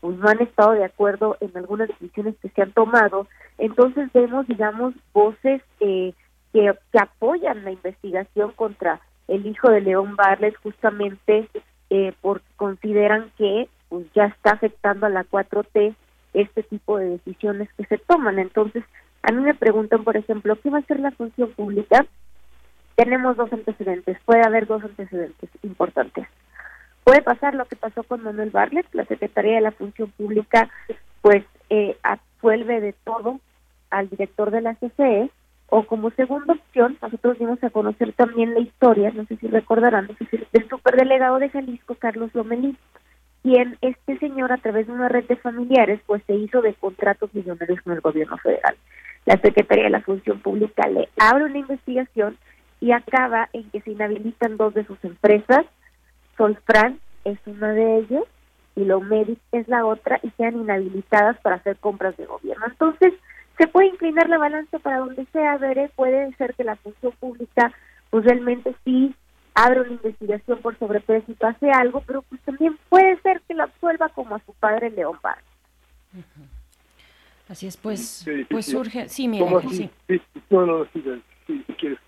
pues 0.02 0.18
no 0.18 0.28
han 0.28 0.42
estado 0.42 0.74
de 0.74 0.86
acuerdo 0.86 1.38
en 1.40 1.56
algunas 1.56 1.88
decisiones 1.88 2.36
que 2.42 2.50
se 2.50 2.62
han 2.62 2.72
tomado. 2.72 3.28
Entonces 3.58 4.12
vemos, 4.14 4.48
digamos, 4.48 4.94
voces 5.14 5.62
eh, 5.80 6.14
que, 6.54 6.74
que 6.92 7.00
apoyan 7.00 7.64
la 7.64 7.72
investigación 7.72 8.52
contra 8.52 9.00
el 9.28 9.46
hijo 9.48 9.70
de 9.70 9.82
León 9.82 10.16
Barlet 10.16 10.56
justamente 10.62 11.50
eh, 11.90 12.14
porque 12.22 12.46
consideran 12.56 13.32
que 13.38 13.70
pues 13.90 14.06
ya 14.14 14.26
está 14.26 14.52
afectando 14.52 15.06
a 15.06 15.10
la 15.10 15.24
4T 15.24 15.96
este 16.34 16.64
tipo 16.64 16.98
de 16.98 17.10
decisiones 17.10 17.70
que 17.78 17.86
se 17.86 17.98
toman. 17.98 18.40
Entonces, 18.40 18.84
a 19.24 19.32
mí 19.32 19.42
me 19.42 19.54
preguntan, 19.54 20.04
por 20.04 20.18
ejemplo, 20.18 20.56
¿qué 20.62 20.70
va 20.70 20.80
a 20.80 20.84
ser 20.84 21.00
la 21.00 21.12
función 21.12 21.52
pública? 21.52 22.06
Tenemos 22.96 23.36
dos 23.38 23.52
antecedentes, 23.52 24.18
puede 24.26 24.46
haber 24.46 24.68
dos 24.68 24.84
antecedentes 24.84 25.50
importantes. 25.64 26.28
Puede 27.04 27.22
pasar 27.22 27.54
lo 27.54 27.66
que 27.66 27.76
pasó 27.76 28.04
con 28.04 28.24
Manuel 28.24 28.50
Barlet, 28.50 28.88
la 28.94 29.06
Secretaría 29.06 29.56
de 29.56 29.62
la 29.62 29.72
Función 29.72 30.12
Pública, 30.12 30.70
pues 31.22 31.44
eh, 31.70 31.98
absuelve 32.04 32.82
de 32.82 32.94
todo 32.94 33.40
al 33.90 34.10
director 34.10 34.52
de 34.52 34.62
la 34.62 34.76
CCE, 34.76 35.30
o 35.68 35.84
como 35.86 36.12
segunda 36.12 36.54
opción, 36.54 36.98
nosotros 37.02 37.40
dimos 37.40 37.64
a 37.64 37.70
conocer 37.70 38.14
también 38.14 38.54
la 38.54 38.60
historia, 38.60 39.12
no 39.12 39.26
sé 39.26 39.38
si 39.38 39.48
recordarán, 39.48 40.08
del 40.52 40.70
superdelegado 40.70 41.40
de 41.40 41.50
Jalisco, 41.50 41.96
Carlos 41.96 42.30
Lomelí, 42.34 42.78
quien 43.46 43.78
este 43.82 44.18
señor 44.18 44.52
a 44.52 44.58
través 44.58 44.88
de 44.88 44.94
una 44.94 45.08
red 45.08 45.26
de 45.26 45.36
familiares 45.36 46.02
pues 46.08 46.24
se 46.26 46.34
hizo 46.34 46.64
de 46.64 46.74
contratos 46.74 47.32
millonarios 47.36 47.80
con 47.82 47.94
el 47.94 48.02
gobierno 48.02 48.40
federal. 48.40 48.76
La 49.28 49.38
Secretaría 49.38 49.84
de 49.84 49.92
la 49.92 50.02
Función 50.02 50.40
Pública 50.40 50.88
le 50.88 51.10
abre 51.20 51.44
una 51.44 51.60
investigación 51.60 52.40
y 52.82 52.92
acaba 52.92 53.48
en 53.54 53.70
que 53.70 53.82
se 53.82 53.92
inhabilitan 53.92 54.58
dos 54.58 54.74
de 54.74 54.84
sus 54.86 54.98
empresas, 55.06 55.64
Solfran 56.36 57.00
es 57.24 57.38
una 57.46 57.72
de 57.74 58.00
ellas 58.00 58.24
y 58.76 58.84
Lomedic 58.84 59.38
es 59.52 59.68
la 59.68 59.86
otra 59.86 60.20
y 60.24 60.32
sean 60.38 60.56
inhabilitadas 60.56 61.38
para 61.42 61.58
hacer 61.58 61.78
compras 61.78 62.18
de 62.18 62.26
gobierno. 62.26 62.66
Entonces, 62.66 63.14
se 63.60 63.68
puede 63.68 63.90
inclinar 63.90 64.28
la 64.28 64.40
balanza 64.40 64.80
para 64.80 64.98
donde 64.98 65.24
sea, 65.32 65.58
veré, 65.58 65.92
puede 65.96 66.34
ser 66.38 66.56
que 66.56 66.64
la 66.64 66.78
función 66.78 67.14
pública 67.20 67.72
pues 68.10 68.26
realmente 68.26 68.74
sí 68.84 69.14
abre 69.56 69.82
una 69.82 69.92
investigación 69.92 70.60
por 70.60 70.78
sobreprecio 70.78 71.34
y 71.34 71.38
pase 71.38 71.72
algo, 71.72 72.02
pero 72.02 72.22
pues 72.24 72.42
también 72.42 72.78
puede 72.90 73.20
ser 73.22 73.42
que 73.48 73.54
la 73.54 73.64
absuelva 73.64 74.10
como 74.10 74.36
a 74.36 74.40
su 74.46 74.54
padre 74.54 74.92
León 74.92 75.18
Paz. 75.22 75.40
Así 77.48 77.68
es, 77.68 77.78
pues, 77.78 78.26
pues 78.50 78.66
surge, 78.66 79.08
sí, 79.08 79.28
mira, 79.28 79.46
sí. 79.70 79.90
Sí, 80.08 80.22
no, 80.50 80.66
no, 80.66 80.86
sí, 80.94 81.04
sí, 81.48 81.64
quieres, 81.78 82.00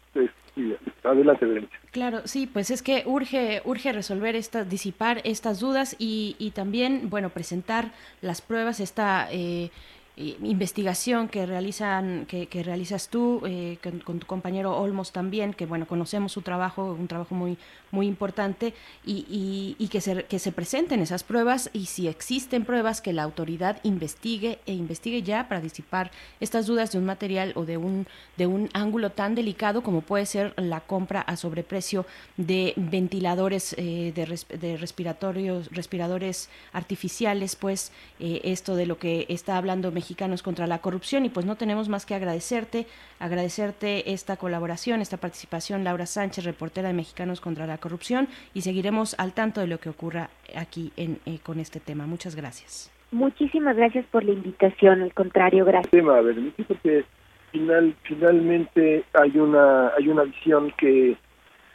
sí, 0.56 0.76
adelante, 1.04 1.70
Claro, 1.92 2.22
sí, 2.26 2.48
pues 2.48 2.72
es 2.72 2.82
que 2.82 3.04
urge, 3.06 3.62
urge 3.64 3.94
resolver 3.94 4.36
estas, 4.36 4.70
disipar 4.70 5.22
estas 5.24 5.60
dudas 5.60 5.96
y, 6.00 6.36
y 6.40 6.52
también, 6.52 7.10
bueno, 7.10 7.30
presentar 7.30 7.92
las 8.22 8.42
pruebas, 8.42 8.80
esta 8.80 9.28
eh, 9.32 9.70
investigación 10.18 11.28
que 11.28 11.46
realizan 11.46 12.26
que, 12.26 12.48
realizas 12.64 13.10
tú 13.10 13.42
eh, 13.46 13.78
con, 14.04 14.20
tu 14.20 14.26
compañero 14.26 14.76
Olmos 14.76 15.12
también 15.12 15.54
que 15.54 15.68
bueno 15.68 15.86
conocemos 15.86 16.32
su 16.32 16.42
trabajo 16.42 16.98
un 17.00 17.08
trabajo 17.08 17.36
muy 17.36 17.58
muy 17.92 18.08
importante 18.08 18.74
y, 19.06 19.76
que 19.92 20.02
se 20.02 20.24
que 20.24 20.40
se 20.40 20.52
presenten 20.52 21.02
esas 21.02 21.24
pruebas 21.24 21.70
y 21.72 21.86
si 21.86 22.08
existen 22.08 22.66
pruebas 22.66 23.00
que 23.00 23.14
la 23.14 23.24
autoridad 23.24 23.80
investigue 23.84 24.60
e 24.66 24.74
investigue 24.74 25.22
ya 25.22 25.48
para 25.48 25.62
disipar 25.62 26.12
estas 26.40 26.66
dudas 26.66 26.92
de 26.92 26.98
un 26.98 27.06
material 27.06 27.54
o 27.56 27.66
de 27.66 27.78
un 27.78 28.08
de 28.38 28.48
un 28.48 28.70
ángulo 28.74 29.12
tan 29.12 29.36
delicado 29.36 29.84
como 29.84 30.02
puede 30.02 30.26
ser 30.26 30.54
la 30.58 30.80
compra 30.80 31.22
a 31.22 31.38
sobreprecio 31.38 32.08
de 32.38 32.74
ventiladores 32.76 33.76
eh, 33.78 34.12
de, 34.16 34.58
de, 34.58 34.78
respiratorios 34.78 35.70
respiradores 35.72 36.50
artificiales 36.74 37.56
pues 37.56 37.92
eh, 38.20 38.42
esto 38.44 38.76
de 38.76 38.88
lo 38.88 38.98
que 38.98 39.28
está 39.30 39.58
hablando 39.58 39.92
México 39.92 40.07
mexicanos 40.08 40.42
contra 40.42 40.68
la 40.68 40.80
corrupción 40.80 41.26
y 41.26 41.30
pues 41.30 41.46
no 41.46 41.58
tenemos 41.58 41.90
más 41.90 42.06
que 42.06 42.16
agradecerte, 42.16 42.86
agradecerte 43.20 44.14
esta 44.14 44.38
colaboración, 44.38 45.02
esta 45.02 45.18
participación, 45.18 45.84
Laura 45.84 46.06
Sánchez, 46.06 46.46
reportera 46.46 46.88
de 46.88 46.94
Mexicanos 46.94 47.42
contra 47.42 47.68
la 47.68 47.78
Corrupción 47.78 48.30
y 48.54 48.62
seguiremos 48.62 49.20
al 49.20 49.34
tanto 49.34 49.60
de 49.60 49.68
lo 49.68 49.80
que 49.80 49.90
ocurra 49.90 50.30
aquí 50.56 50.94
en, 50.96 51.20
eh, 51.26 51.40
con 51.44 51.60
este 51.60 51.82
tema. 51.82 52.08
Muchas 52.08 52.38
gracias. 52.38 52.90
Muchísimas 53.12 53.76
gracias 53.76 54.06
por 54.06 54.24
la 54.24 54.32
invitación, 54.32 55.02
al 55.02 55.14
contrario, 55.14 55.66
gracias. 55.66 55.92
Tema, 55.92 56.22
porque 56.70 57.04
final, 57.52 57.94
finalmente 58.04 59.04
hay 59.14 59.38
una, 59.38 59.90
hay 59.90 60.08
una 60.08 60.24
visión 60.24 60.72
que 60.78 61.18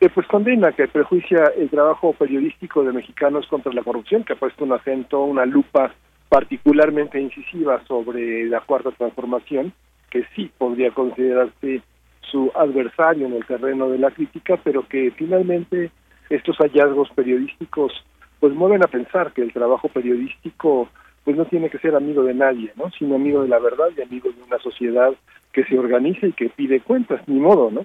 que 0.01 0.09
pues 0.09 0.27
condena, 0.27 0.73
que 0.73 0.89
prejuicia 0.89 1.53
el 1.57 1.71
trabajo 1.71 2.13
periodístico 2.15 2.83
de 2.83 2.93
mexicanos 2.93 3.47
contra 3.47 3.73
la 3.73 3.85
corrupción, 3.85 4.25
que 4.25 4.33
ha 4.33 4.37
puesto 4.37 4.65
un 4.65 4.73
acento, 4.73 5.23
una 5.23 5.47
lupa 5.47 5.95
particularmente 6.33 7.21
incisiva 7.21 7.85
sobre 7.87 8.47
la 8.47 8.63
cuarta 8.63 8.91
transformación, 8.93 9.75
que 10.09 10.25
sí 10.35 10.51
podría 10.57 10.91
considerarse 10.91 11.83
su 12.23 12.51
adversario 12.55 13.27
en 13.27 13.35
el 13.35 13.45
terreno 13.45 13.91
de 13.91 13.99
la 13.99 14.11
crítica, 14.11 14.59
pero 14.65 14.89
que 14.89 15.11
finalmente 15.11 15.91
estos 16.31 16.57
hallazgos 16.57 17.11
periodísticos 17.11 17.93
pues 18.41 18.55
mueven 18.55 18.83
a 18.83 18.87
pensar 18.87 19.35
que 19.35 19.43
el 19.43 19.53
trabajo 19.53 19.89
periodístico 19.89 20.89
pues 21.23 21.37
no 21.37 21.45
tiene 21.45 21.69
que 21.69 21.79
ser 21.81 21.95
amigo 21.95 22.25
de 22.25 22.33
nadie, 22.33 22.73
¿no? 22.77 22.91
Sino 22.99 23.17
amigo 23.17 23.43
de 23.43 23.49
la 23.49 23.59
verdad 23.59 23.89
y 23.95 24.01
amigo 24.01 24.31
de 24.31 24.43
una 24.43 24.59
sociedad 24.59 25.13
que 25.53 25.65
se 25.65 25.79
organiza 25.79 26.27
y 26.29 26.33
que 26.33 26.49
pide 26.49 26.81
cuentas, 26.81 27.21
ni 27.29 27.41
modo, 27.41 27.71
¿no? 27.71 27.85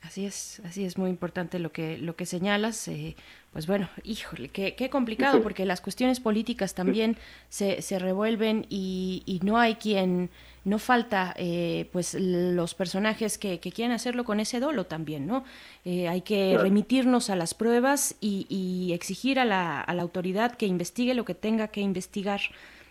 Así 0.00 0.26
es, 0.26 0.62
así 0.64 0.84
es 0.84 0.96
muy 0.96 1.10
importante 1.10 1.58
lo 1.58 1.72
que 1.72 1.98
lo 1.98 2.14
que 2.14 2.24
señalas. 2.24 2.86
Eh, 2.86 3.16
pues 3.52 3.66
bueno, 3.66 3.88
híjole, 4.04 4.48
qué, 4.48 4.76
qué 4.76 4.90
complicado, 4.90 5.42
porque 5.42 5.64
las 5.66 5.80
cuestiones 5.80 6.20
políticas 6.20 6.74
también 6.74 7.16
se, 7.48 7.82
se 7.82 7.98
revuelven 7.98 8.64
y, 8.68 9.24
y 9.26 9.40
no 9.42 9.58
hay 9.58 9.74
quien, 9.74 10.30
no 10.64 10.78
falta 10.78 11.34
eh, 11.36 11.88
pues 11.92 12.14
los 12.14 12.74
personajes 12.74 13.38
que, 13.38 13.58
que 13.58 13.72
quieren 13.72 13.92
hacerlo 13.92 14.24
con 14.24 14.38
ese 14.38 14.60
dolo 14.60 14.86
también, 14.86 15.26
¿no? 15.26 15.44
Eh, 15.84 16.06
hay 16.06 16.20
que 16.20 16.56
remitirnos 16.56 17.28
a 17.30 17.36
las 17.36 17.54
pruebas 17.54 18.14
y, 18.20 18.46
y 18.48 18.92
exigir 18.92 19.40
a 19.40 19.44
la, 19.44 19.80
a 19.80 19.94
la 19.94 20.02
autoridad 20.02 20.54
que 20.54 20.66
investigue 20.66 21.14
lo 21.14 21.24
que 21.24 21.34
tenga 21.34 21.68
que 21.68 21.80
investigar 21.80 22.40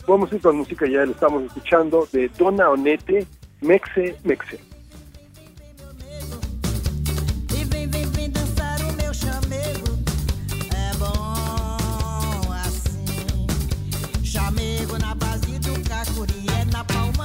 Vamos 0.07 0.33
a 0.33 0.35
ir 0.35 0.43
con 0.43 0.57
música, 0.57 0.87
ya 0.89 1.05
lo 1.05 1.13
estamos 1.13 1.45
escuchando, 1.45 2.09
de 2.13 2.29
Dona 2.31 2.71
Onete, 2.71 3.27
Mexe, 3.61 4.17
Mexe. 4.25 4.59
Vem, 7.49 7.87
vem, 7.89 8.07
vem 8.07 8.31
dançar 8.31 8.81
o 8.81 8.93
meu 8.95 9.15
chamego. 9.15 9.99
É 10.75 10.97
bom 10.97 12.53
assim. 12.53 13.47
Chamego 14.25 14.99
na 14.99 15.15
base 15.15 15.59
do 15.61 15.89
cacuri, 15.89 16.47
é 16.61 16.65
na 16.67 16.85
palma 16.85 17.20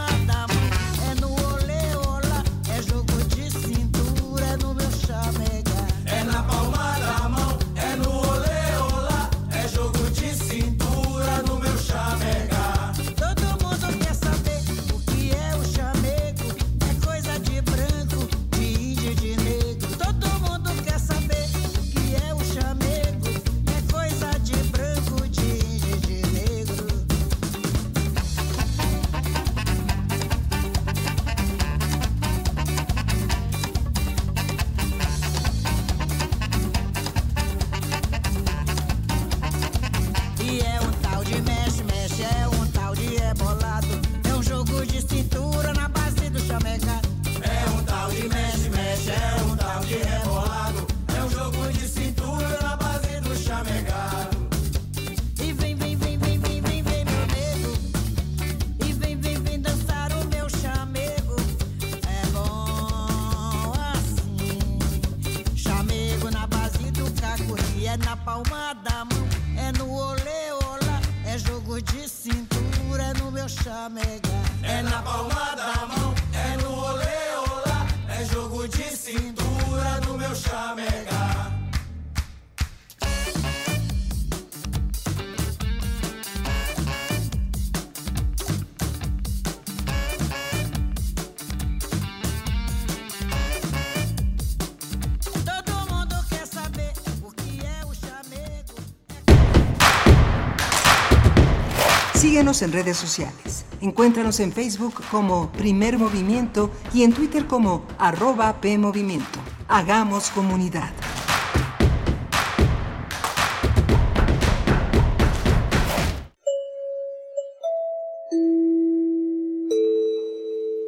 En 102.62 102.72
redes 102.72 102.96
sociales. 102.96 103.66
Encuéntranos 103.82 104.40
en 104.40 104.54
Facebook 104.54 104.94
como 105.12 105.52
Primer 105.52 105.98
Movimiento 105.98 106.72
y 106.94 107.04
en 107.04 107.12
Twitter 107.12 107.48
como 107.48 107.86
arroba 107.98 108.62
PMovimiento. 108.62 109.40
Hagamos 109.68 110.30
comunidad. 110.30 110.94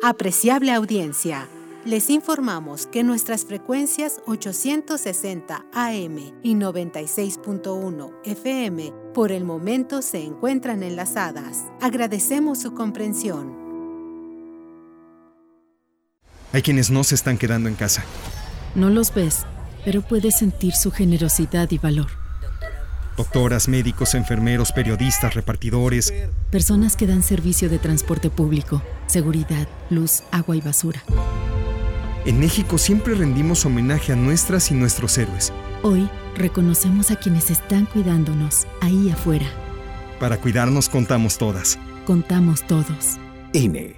Apreciable 0.01 0.71
audiencia, 0.71 1.49
les 1.83 2.09
informamos 2.09 2.87
que 2.87 3.03
nuestras 3.03 3.43
frecuencias 3.43 4.21
860 4.25 5.65
AM 5.73 6.17
y 6.43 6.55
96.1 6.55 8.13
FM 8.23 9.06
por 9.17 9.31
el 9.31 9.45
momento 9.45 10.03
se 10.03 10.23
encuentran 10.23 10.83
enlazadas. 10.83 11.63
Agradecemos 11.81 12.61
su 12.61 12.75
comprensión. 12.75 13.51
Hay 16.53 16.61
quienes 16.61 16.91
no 16.91 17.03
se 17.03 17.15
están 17.15 17.39
quedando 17.39 17.67
en 17.67 17.73
casa. 17.73 18.03
No 18.75 18.91
los 18.91 19.11
ves, 19.11 19.47
pero 19.83 20.03
puedes 20.03 20.37
sentir 20.37 20.73
su 20.73 20.91
generosidad 20.91 21.71
y 21.71 21.79
valor. 21.79 22.09
Doctoras, 23.17 23.67
médicos, 23.67 24.13
enfermeros, 24.13 24.71
periodistas, 24.71 25.33
repartidores. 25.33 26.13
Personas 26.51 26.95
que 26.95 27.07
dan 27.07 27.23
servicio 27.23 27.69
de 27.69 27.79
transporte 27.79 28.29
público, 28.29 28.83
seguridad, 29.07 29.67
luz, 29.89 30.21
agua 30.29 30.55
y 30.57 30.61
basura. 30.61 31.01
En 32.27 32.39
México 32.39 32.77
siempre 32.77 33.15
rendimos 33.15 33.65
homenaje 33.65 34.13
a 34.13 34.15
nuestras 34.15 34.69
y 34.69 34.75
nuestros 34.75 35.17
héroes. 35.17 35.51
Hoy 35.81 36.07
reconocemos 36.37 37.11
a 37.11 37.15
quienes 37.15 37.49
están 37.49 37.85
cuidándonos 37.85 38.67
ahí 38.81 39.09
afuera. 39.09 39.47
Para 40.19 40.37
cuidarnos 40.37 40.89
contamos 40.89 41.37
todas. 41.37 41.77
Contamos 42.05 42.65
todos. 42.65 43.17
INE. 43.53 43.95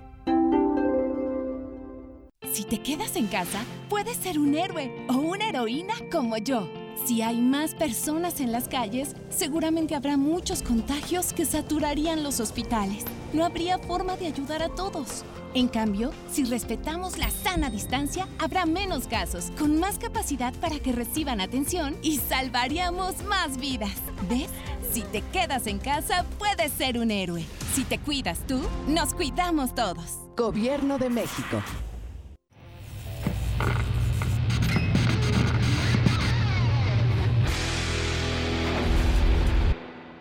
Si 2.52 2.64
te 2.64 2.82
quedas 2.82 3.16
en 3.16 3.28
casa, 3.28 3.62
puedes 3.90 4.18
ser 4.18 4.40
un 4.40 4.56
héroe 4.56 5.06
o 5.08 5.14
una 5.14 5.50
heroína 5.50 5.94
como 6.12 6.38
yo. 6.38 6.68
Si 7.06 7.22
hay 7.22 7.40
más 7.40 7.74
personas 7.76 8.42
en 8.42 8.52
las 8.52 8.68
calles, 8.68 9.16
seguramente 9.30 9.96
habrá 9.96 10.18
muchos 10.18 10.62
contagios 10.62 11.32
que 11.32 11.46
saturarían 11.46 12.24
los 12.24 12.40
hospitales. 12.40 13.06
No 13.34 13.46
habría 13.46 13.80
forma 13.80 14.18
de 14.18 14.28
ayudar 14.28 14.62
a 14.62 14.70
todos. 14.70 15.24
En 15.56 15.68
cambio, 15.68 16.12
si 16.32 16.44
respetamos 16.44 17.18
la 17.18 17.32
sana 17.32 17.72
distancia, 17.72 18.28
habrá 18.38 18.68
menos 18.68 19.08
casos, 19.08 19.52
con 19.58 19.80
más 19.80 19.98
capacidad 19.98 20.54
para 20.62 20.80
que 20.80 20.92
reciban 20.92 21.42
atención 21.42 21.96
y 22.04 22.18
salvaríamos 22.18 23.24
más 23.24 23.58
vidas. 23.58 23.96
¿Ves? 24.30 24.50
Si 24.92 25.02
te 25.02 25.24
quedas 25.34 25.66
en 25.66 25.80
casa, 25.80 26.24
puedes 26.38 26.72
ser 26.74 27.00
un 27.00 27.10
héroe. 27.10 27.44
Si 27.74 27.84
te 27.84 27.98
cuidas 27.98 28.46
tú, 28.46 28.62
nos 28.88 29.14
cuidamos 29.16 29.74
todos. 29.74 30.20
Gobierno 30.38 31.00
de 31.00 31.10
México. 31.10 31.64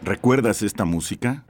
¿Recuerdas 0.02 0.62
esta 0.62 0.86
música? 0.86 1.44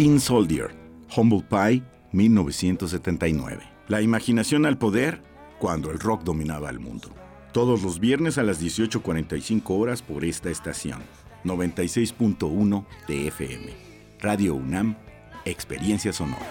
Teen 0.00 0.18
Soldier, 0.18 0.74
Humble 1.14 1.44
Pie, 1.46 1.82
1979. 2.12 3.62
La 3.88 4.00
imaginación 4.00 4.64
al 4.64 4.78
poder 4.78 5.22
cuando 5.58 5.90
el 5.90 5.98
rock 5.98 6.22
dominaba 6.24 6.70
el 6.70 6.80
mundo. 6.80 7.10
Todos 7.52 7.82
los 7.82 8.00
viernes 8.00 8.38
a 8.38 8.42
las 8.42 8.62
18.45 8.62 9.62
horas 9.78 10.00
por 10.00 10.24
esta 10.24 10.48
estación. 10.48 11.02
96.1 11.44 12.86
de 13.08 13.26
FM. 13.28 13.74
Radio 14.20 14.54
UNAM, 14.54 14.96
Experiencia 15.44 16.14
Sonora. 16.14 16.46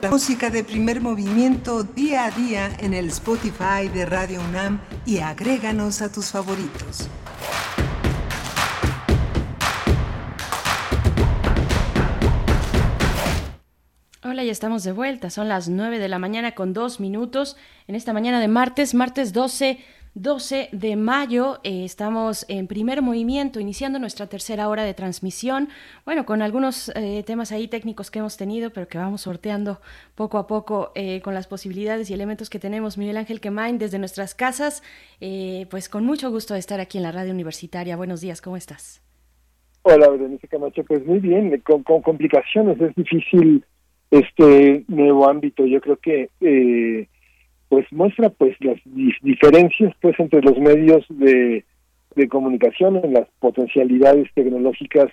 La 0.00 0.08
música 0.08 0.50
de 0.50 0.62
primer 0.62 1.00
movimiento 1.00 1.82
día 1.82 2.26
a 2.26 2.30
día 2.30 2.76
en 2.78 2.94
el 2.94 3.08
Spotify 3.08 3.88
de 3.92 4.06
Radio 4.06 4.40
UNAM 4.40 4.80
y 5.04 5.18
agréganos 5.18 6.00
a 6.00 6.12
tus 6.12 6.30
favoritos. 6.30 7.08
Hola, 14.32 14.44
ya 14.44 14.52
estamos 14.52 14.82
de 14.82 14.92
vuelta. 14.92 15.28
Son 15.28 15.46
las 15.46 15.68
9 15.68 15.98
de 15.98 16.08
la 16.08 16.18
mañana 16.18 16.52
con 16.52 16.72
dos 16.72 17.00
minutos. 17.00 17.58
En 17.86 17.94
esta 17.94 18.14
mañana 18.14 18.40
de 18.40 18.48
martes, 18.48 18.94
martes 18.94 19.34
12, 19.34 19.76
12 20.14 20.70
de 20.72 20.96
mayo, 20.96 21.60
eh, 21.64 21.84
estamos 21.84 22.46
en 22.48 22.66
primer 22.66 23.02
movimiento, 23.02 23.60
iniciando 23.60 23.98
nuestra 23.98 24.28
tercera 24.28 24.70
hora 24.70 24.84
de 24.84 24.94
transmisión. 24.94 25.68
Bueno, 26.06 26.24
con 26.24 26.40
algunos 26.40 26.90
eh, 26.94 27.22
temas 27.26 27.52
ahí 27.52 27.68
técnicos 27.68 28.10
que 28.10 28.20
hemos 28.20 28.38
tenido, 28.38 28.70
pero 28.70 28.88
que 28.88 28.96
vamos 28.96 29.20
sorteando 29.20 29.82
poco 30.14 30.38
a 30.38 30.46
poco 30.46 30.92
eh, 30.94 31.20
con 31.20 31.34
las 31.34 31.46
posibilidades 31.46 32.08
y 32.08 32.14
elementos 32.14 32.48
que 32.48 32.58
tenemos. 32.58 32.96
Miguel 32.96 33.18
Ángel 33.18 33.38
Quemain, 33.38 33.76
desde 33.76 33.98
nuestras 33.98 34.34
casas, 34.34 34.82
pues 35.68 35.90
con 35.90 36.06
mucho 36.06 36.30
gusto 36.30 36.54
de 36.54 36.60
estar 36.60 36.80
aquí 36.80 36.96
en 36.96 37.04
la 37.04 37.12
radio 37.12 37.32
universitaria. 37.32 37.98
Buenos 37.98 38.22
días, 38.22 38.40
¿cómo 38.40 38.56
estás? 38.56 39.02
Hola, 39.82 40.08
Berenice 40.08 40.48
Camacho. 40.48 40.84
Pues 40.84 41.04
muy 41.04 41.18
bien, 41.18 41.62
con 41.66 41.82
complicaciones. 41.82 42.80
Es 42.80 42.94
difícil 42.94 43.62
este 44.12 44.84
nuevo 44.88 45.28
ámbito. 45.28 45.66
Yo 45.66 45.80
creo 45.80 45.96
que 45.96 46.28
eh, 46.40 47.08
pues 47.68 47.90
muestra 47.90 48.28
pues 48.28 48.54
las 48.60 48.78
diferencias 48.84 49.94
pues 50.00 50.14
entre 50.20 50.42
los 50.42 50.58
medios 50.58 51.04
de, 51.08 51.64
de 52.14 52.28
comunicación, 52.28 53.00
en 53.02 53.14
las 53.14 53.26
potencialidades 53.40 54.28
tecnológicas 54.34 55.06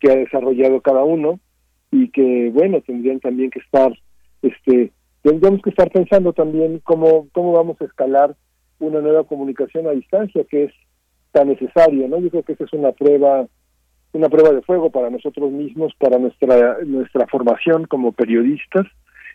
que 0.00 0.10
ha 0.10 0.16
desarrollado 0.16 0.80
cada 0.80 1.04
uno 1.04 1.38
y 1.90 2.08
que 2.08 2.50
bueno 2.52 2.80
tendrían 2.80 3.20
también 3.20 3.50
que 3.50 3.60
estar 3.60 3.92
este 4.42 4.92
tendríamos 5.22 5.60
que 5.62 5.70
estar 5.70 5.90
pensando 5.90 6.32
también 6.32 6.80
cómo 6.84 7.28
cómo 7.32 7.52
vamos 7.52 7.80
a 7.80 7.84
escalar 7.84 8.36
una 8.78 9.00
nueva 9.00 9.24
comunicación 9.24 9.86
a 9.86 9.92
distancia 9.92 10.44
que 10.48 10.64
es 10.64 10.72
tan 11.32 11.48
necesaria 11.48 12.06
no 12.08 12.20
yo 12.20 12.30
creo 12.30 12.42
que 12.42 12.52
esa 12.52 12.64
es 12.64 12.72
una 12.72 12.92
prueba 12.92 13.46
una 14.12 14.28
prueba 14.28 14.52
de 14.52 14.62
fuego 14.62 14.90
para 14.90 15.10
nosotros 15.10 15.50
mismos, 15.52 15.92
para 15.98 16.18
nuestra, 16.18 16.78
nuestra 16.84 17.26
formación 17.26 17.84
como 17.84 18.12
periodistas 18.12 18.86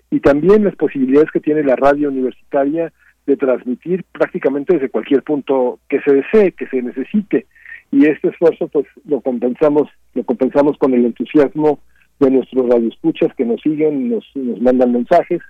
y 0.10 0.20
también 0.20 0.64
las 0.64 0.76
posibilidades 0.76 1.32
que 1.32 1.40
tiene 1.40 1.64
la 1.64 1.76
radio 1.76 2.10
universitaria 2.10 2.92
de 3.26 3.38
transmitir 3.38 4.04
prácticamente 4.12 4.74
desde 4.74 4.90
cualquier 4.90 5.24
punto 5.24 5.80
que 5.90 6.02
se 6.02 6.14
desee, 6.14 6.52
que 6.52 6.68
se 6.68 6.82
necesite. 6.82 7.46
Y 7.92 8.06
este 8.08 8.30
esfuerzo 8.30 8.68
pues 8.68 8.86
lo 9.06 9.22
compensamos, 9.22 9.90
lo 10.14 10.24
compensamos 10.24 10.78
con 10.78 10.94
el 10.94 11.06
entusiasmo 11.06 11.80
de 12.20 12.32
nuestros 12.32 12.68
radioescuchas 12.68 13.34
que 13.36 13.46
nos 13.46 13.62
siguen, 13.62 14.10
nos, 14.10 14.26
nos 14.36 14.62
mandan 14.62 14.92
mensajes, 14.92 15.42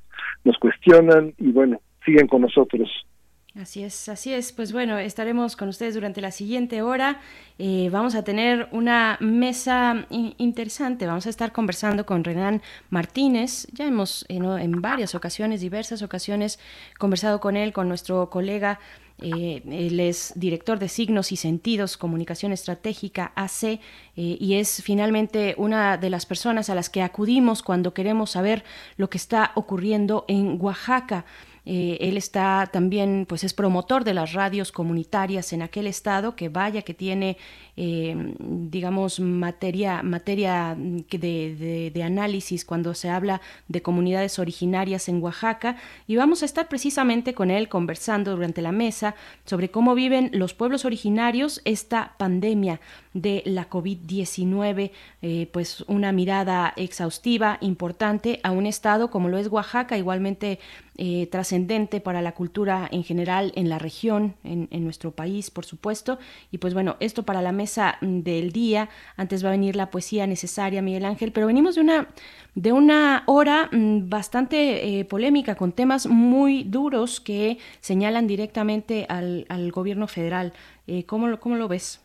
nos 0.44 0.58
cuestionan 0.58 1.34
y 1.38 1.52
bueno, 1.52 1.80
siguen 2.06 2.28
con 2.28 2.41
nosotros. 2.41 2.90
Así 3.56 3.84
es, 3.84 4.10
así 4.10 4.34
es. 4.34 4.52
Pues 4.52 4.74
bueno, 4.74 4.98
estaremos 4.98 5.56
con 5.56 5.70
ustedes 5.70 5.94
durante 5.94 6.22
la 6.22 6.32
siguiente 6.32 6.82
hora. 6.82 7.22
Eh, 7.60 7.88
vamos 7.92 8.16
a 8.16 8.24
tener 8.24 8.68
una 8.72 9.16
mesa 9.20 10.08
interesante. 10.10 11.06
Vamos 11.06 11.28
a 11.28 11.30
estar 11.30 11.52
conversando 11.52 12.04
con 12.04 12.24
Renan 12.24 12.64
Martínez. 12.90 13.68
Ya 13.72 13.86
hemos 13.86 14.26
eh, 14.28 14.38
en 14.38 14.82
varias 14.82 15.14
ocasiones, 15.14 15.62
diversas 15.62 16.02
ocasiones, 16.02 16.58
conversado 16.98 17.40
con 17.40 17.56
él, 17.56 17.74
con 17.74 17.88
nuestro 17.88 18.32
colega 18.32 18.80
eh, 19.22 19.62
él 19.70 20.00
es 20.00 20.34
director 20.36 20.80
de 20.80 20.90
Signos 20.90 21.32
y 21.32 21.38
Sentidos, 21.38 21.98
Comunicación 21.98 22.52
Estratégica 22.52 23.32
AC, 23.36 23.80
y 24.16 24.56
es 24.56 24.82
finalmente 24.84 25.54
una 25.58 25.98
de 25.98 26.10
las 26.10 26.26
personas 26.26 26.70
a 26.70 26.76
las 26.76 26.90
que 26.90 27.04
acudimos 27.04 27.62
cuando 27.62 27.94
queremos 27.94 28.32
saber 28.32 28.64
lo 28.98 29.10
que 29.10 29.18
está 29.18 29.52
ocurriendo 29.56 30.26
en 30.28 30.58
Oaxaca. 30.60 31.26
Eh, 31.65 31.98
él 32.02 32.18
está 32.18 32.69
también, 32.72 33.26
pues 33.27 33.44
es 33.44 33.53
promotor 33.53 34.03
de 34.03 34.14
las 34.14 34.34
radios 34.34 34.72
comunitarias 34.72 35.53
en 35.53 35.61
aquel 35.61 35.88
estado, 35.88 36.35
que 36.35 36.49
vaya 36.49 36.81
que 36.81 36.94
tiene, 36.94 37.38
eh, 37.76 38.36
digamos, 38.40 39.20
materia, 39.20 40.04
materia 40.04 40.76
de, 40.78 42.04
análisis 42.04 42.66
cuando 42.66 42.94
se 42.94 43.10
habla 43.10 43.41
de 43.68 43.82
comunidades 43.82 44.38
originarias 44.40 45.10
en 45.10 45.22
Oaxaca. 45.24 45.78
Y 46.06 46.16
vamos 46.16 46.44
a 46.44 46.45
estar 46.45 46.68
precisamente 46.68 47.34
con 47.34 47.50
él 47.50 47.70
conversando 47.70 48.36
durante 48.36 48.62
la 48.62 48.72
mesa 48.72 49.16
sobre 49.45 49.72
cómo 49.72 49.95
viven 49.95 50.30
los 50.34 50.54
pueblos 50.54 50.86
originarios 50.86 51.62
esta 51.66 52.14
pandemia 52.18 52.80
de 53.14 53.44
la 53.45 53.70
COVID-19, 53.70 54.91
eh, 55.22 55.50
pues 55.52 55.82
una 55.88 56.12
mirada 56.12 56.74
exhaustiva, 56.76 57.58
importante 57.62 58.40
a 58.44 58.52
un 58.52 58.66
estado 58.66 59.10
como 59.10 59.30
lo 59.30 59.38
es 59.38 59.48
Oaxaca, 59.48 59.98
igualmente 59.98 60.60
eh, 60.98 61.28
trascendente 61.32 62.02
para 62.02 62.22
la 62.22 62.34
cultura 62.34 62.88
en 62.91 63.04
general 63.04 63.52
en 63.56 63.68
la 63.68 63.80
región, 63.80 64.36
en, 64.44 64.84
nuestro 64.84 65.10
país, 65.12 65.50
por 65.50 65.66
supuesto. 65.66 66.20
Y 66.52 66.60
pues 66.60 66.76
bueno, 66.76 66.98
esto 67.00 67.24
para 67.24 67.41
la 67.41 67.52
mesa 67.52 67.62
del 68.02 68.52
día. 68.52 68.90
Antes 69.18 69.44
va 69.44 69.49
a 69.49 69.52
venir 69.52 69.76
la 69.76 69.90
poesía 69.90 70.27
necesaria, 70.27 70.81
Miguel 70.81 71.06
Ángel, 71.06 71.31
pero 71.31 71.48
venimos 71.48 71.76
de 71.76 71.81
una, 71.81 72.07
de 72.56 72.72
una 72.72 73.23
hora 73.26 73.69
mm, 73.72 74.10
bastante 74.10 74.99
eh, 74.99 75.06
polémica 75.06 75.56
con 75.56 75.72
temas 75.72 76.07
muy 76.07 76.64
duros 76.64 77.19
que 77.19 77.57
señalan 77.80 78.27
directamente 78.27 79.06
al, 79.10 79.45
al 79.49 79.72
gobierno 79.72 80.07
federal. 80.07 80.53
Eh, 80.88 81.06
¿cómo, 81.06 81.40
¿Cómo 81.40 81.56
lo 81.56 81.68
ves? 81.68 82.03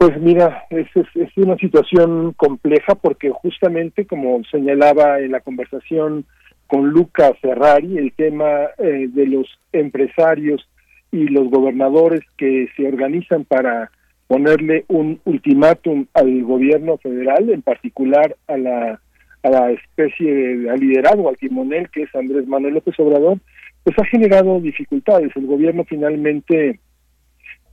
Pues 0.00 0.18
mira, 0.18 0.64
es, 0.70 0.88
es, 0.96 1.36
una 1.36 1.56
situación 1.56 2.32
compleja 2.32 2.94
porque 2.94 3.28
justamente 3.28 4.06
como 4.06 4.42
señalaba 4.50 5.20
en 5.20 5.32
la 5.32 5.40
conversación 5.40 6.24
con 6.66 6.88
Luca 6.88 7.34
Ferrari, 7.34 7.98
el 7.98 8.12
tema 8.14 8.70
eh, 8.78 9.08
de 9.12 9.26
los 9.26 9.46
empresarios 9.72 10.66
y 11.12 11.28
los 11.28 11.50
gobernadores 11.50 12.22
que 12.38 12.68
se 12.76 12.88
organizan 12.88 13.44
para 13.44 13.90
ponerle 14.30 14.84
un 14.86 15.20
ultimátum 15.24 16.06
al 16.14 16.44
gobierno 16.44 16.98
federal, 16.98 17.50
en 17.50 17.62
particular 17.62 18.36
a 18.46 18.56
la, 18.56 19.00
a 19.42 19.50
la 19.50 19.72
especie 19.72 20.32
de 20.32 20.78
liderazgo, 20.78 21.28
al 21.28 21.36
timonel 21.36 21.90
que 21.90 22.02
es 22.02 22.14
Andrés 22.14 22.46
Manuel 22.46 22.74
López 22.74 22.94
Obrador, 23.00 23.40
pues 23.82 23.98
ha 23.98 24.04
generado 24.04 24.60
dificultades. 24.60 25.34
El 25.34 25.48
gobierno 25.48 25.84
finalmente 25.84 26.78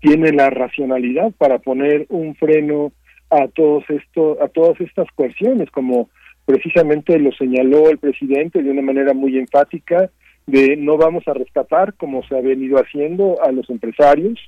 tiene 0.02 0.32
la 0.32 0.50
racionalidad 0.50 1.32
para 1.38 1.60
poner 1.60 2.08
un 2.10 2.34
freno 2.34 2.92
a 3.30 3.48
todos 3.50 3.84
esto, 3.90 4.42
a 4.42 4.48
todas 4.48 4.82
estas 4.82 5.08
cuestiones, 5.12 5.70
como 5.70 6.10
precisamente 6.48 7.20
lo 7.20 7.32
señaló 7.34 7.88
el 7.92 8.00
presidente 8.00 8.64
de 8.64 8.72
una 8.72 8.82
manera 8.82 9.14
muy 9.14 9.38
enfática 9.38 10.10
de 10.48 10.76
no 10.76 10.98
vamos 10.98 11.28
a 11.28 11.36
rescatar 11.36 11.94
como 11.94 12.24
se 12.24 12.36
ha 12.36 12.42
venido 12.42 12.80
haciendo 12.80 13.44
a 13.44 13.52
los 13.52 13.70
empresarios. 13.70 14.40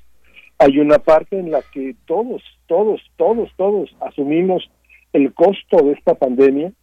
Hay 0.59 0.77
una 0.79 0.99
parte 0.99 1.39
en 1.39 1.51
la 1.51 1.61
que 1.73 1.95
todos, 2.05 2.43
todos, 2.67 3.01
todos, 3.15 3.49
todos 3.55 3.95
asumimos 4.01 4.69
el 5.13 5.33
costo 5.33 5.77
de 5.83 5.93
esta 5.93 6.15
pandemia. 6.15 6.73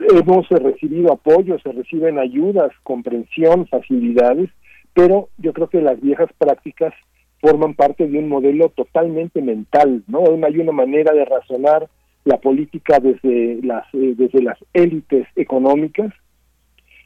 Hemos 0.00 0.48
recibido 0.48 1.12
apoyo, 1.12 1.58
se 1.58 1.72
reciben 1.72 2.18
ayudas, 2.18 2.72
comprensión, 2.82 3.66
facilidades, 3.66 4.48
pero 4.94 5.28
yo 5.36 5.52
creo 5.52 5.68
que 5.68 5.82
las 5.82 6.00
viejas 6.00 6.30
prácticas 6.38 6.94
forman 7.40 7.74
parte 7.74 8.08
de 8.08 8.18
un 8.18 8.28
modelo 8.28 8.70
totalmente 8.70 9.42
mental, 9.42 10.02
¿no? 10.06 10.24
Hay 10.46 10.58
una 10.58 10.72
manera 10.72 11.12
de 11.12 11.26
razonar 11.26 11.88
la 12.24 12.38
política 12.38 12.98
desde 12.98 13.60
las 13.62 13.84
eh, 13.92 14.14
desde 14.16 14.42
las 14.42 14.58
élites 14.72 15.26
económicas 15.36 16.12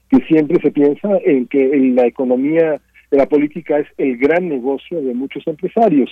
que 0.08 0.18
siempre 0.26 0.60
se 0.62 0.70
piensa 0.70 1.08
en 1.24 1.48
que 1.48 1.76
la 1.94 2.06
economía 2.06 2.80
la 3.10 3.26
política 3.26 3.78
es 3.78 3.86
el 3.96 4.16
gran 4.18 4.48
negocio 4.48 5.00
de 5.00 5.14
muchos 5.14 5.46
empresarios 5.46 6.10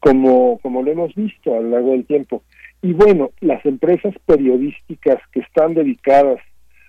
como 0.00 0.58
como 0.58 0.82
lo 0.82 0.92
hemos 0.92 1.14
visto 1.14 1.56
a 1.56 1.60
lo 1.60 1.70
largo 1.70 1.92
del 1.92 2.06
tiempo 2.06 2.42
y 2.82 2.92
bueno 2.92 3.30
las 3.40 3.64
empresas 3.64 4.14
periodísticas 4.26 5.18
que 5.32 5.40
están 5.40 5.74
dedicadas 5.74 6.40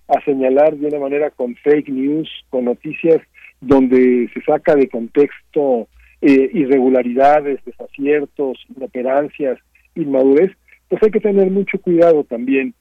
a 0.07 0.21
señalar 0.23 0.75
de 0.75 0.87
una 0.87 0.99
manera 0.99 1.31
con 1.31 1.55
fake 1.55 1.89
news 1.89 2.29
con 2.49 2.65
noticias 2.65 3.21
donde 3.61 4.29
se 4.33 4.41
saca 4.41 4.75
de 4.75 4.89
contexto 4.89 5.87
eh, 6.21 6.49
irregularidades 6.53 7.63
desaciertos 7.65 8.57
inoperancias 8.75 9.59
inmadurez 9.95 10.51
pues 10.89 11.03
hay 11.03 11.11
que 11.11 11.19
tener 11.19 11.51
mucho 11.51 11.79
cuidado 11.79 12.23
también. 12.23 12.73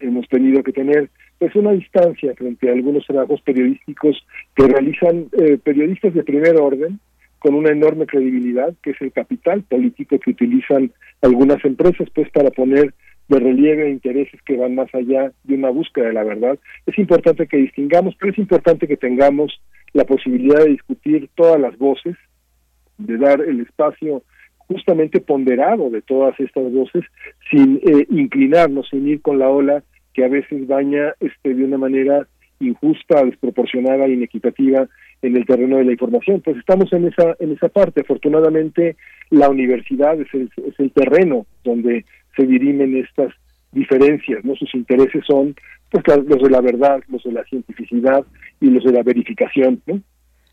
Hemos 0.00 0.28
tenido 0.28 0.62
que 0.62 0.72
tener 0.72 1.10
pues 1.38 1.54
una 1.54 1.72
distancia 1.72 2.34
frente 2.34 2.68
a 2.68 2.72
algunos 2.72 3.06
trabajos 3.06 3.40
periodísticos 3.42 4.26
que 4.54 4.66
realizan 4.66 5.28
eh, 5.32 5.58
periodistas 5.62 6.14
de 6.14 6.24
primer 6.24 6.56
orden, 6.56 7.00
con 7.38 7.54
una 7.54 7.70
enorme 7.70 8.06
credibilidad, 8.06 8.74
que 8.82 8.90
es 8.90 9.00
el 9.00 9.12
capital 9.12 9.62
político 9.62 10.18
que 10.18 10.30
utilizan 10.30 10.90
algunas 11.22 11.64
empresas 11.64 12.08
pues 12.14 12.28
para 12.30 12.50
poner 12.50 12.92
de 13.28 13.38
relieve 13.38 13.90
intereses 13.90 14.40
que 14.42 14.56
van 14.56 14.74
más 14.74 14.92
allá 14.94 15.32
de 15.44 15.54
una 15.54 15.70
búsqueda 15.70 16.06
de 16.06 16.14
la 16.14 16.24
verdad. 16.24 16.58
Es 16.86 16.98
importante 16.98 17.46
que 17.46 17.58
distingamos, 17.58 18.14
pero 18.18 18.32
es 18.32 18.38
importante 18.38 18.88
que 18.88 18.96
tengamos 18.96 19.60
la 19.92 20.04
posibilidad 20.04 20.64
de 20.64 20.70
discutir 20.70 21.28
todas 21.34 21.60
las 21.60 21.76
voces, 21.78 22.16
de 22.96 23.16
dar 23.18 23.40
el 23.40 23.60
espacio 23.60 24.22
justamente 24.66 25.20
ponderado 25.20 25.90
de 25.90 26.02
todas 26.02 26.38
estas 26.40 26.72
voces, 26.72 27.04
sin 27.50 27.76
eh, 27.76 28.06
inclinarnos, 28.10 28.88
sin 28.88 29.06
ir 29.06 29.22
con 29.22 29.38
la 29.38 29.48
ola 29.48 29.82
que 30.14 30.24
a 30.24 30.28
veces 30.28 30.66
baña 30.66 31.14
este, 31.20 31.54
de 31.54 31.64
una 31.64 31.78
manera 31.78 32.26
injusta, 32.60 33.24
desproporcionada, 33.24 34.08
inequitativa 34.08 34.88
en 35.22 35.36
el 35.36 35.46
terreno 35.46 35.78
de 35.78 35.84
la 35.84 35.92
información. 35.92 36.40
Pues 36.40 36.56
estamos 36.56 36.92
en 36.92 37.06
esa 37.06 37.36
en 37.38 37.52
esa 37.52 37.68
parte. 37.68 38.00
Afortunadamente, 38.00 38.96
la 39.30 39.48
universidad 39.48 40.20
es 40.20 40.32
el, 40.32 40.50
es 40.66 40.78
el 40.78 40.90
terreno 40.92 41.46
donde 41.64 42.04
se 42.36 42.46
dirimen 42.46 42.96
estas 42.96 43.32
diferencias, 43.72 44.44
¿no? 44.44 44.54
Sus 44.56 44.74
intereses 44.74 45.22
son 45.26 45.54
pues 45.90 46.04
los 46.06 46.42
de 46.42 46.50
la 46.50 46.60
verdad, 46.60 47.00
los 47.08 47.22
de 47.22 47.32
la 47.32 47.44
cientificidad 47.44 48.24
y 48.60 48.70
los 48.70 48.84
de 48.84 48.92
la 48.92 49.02
verificación. 49.02 49.82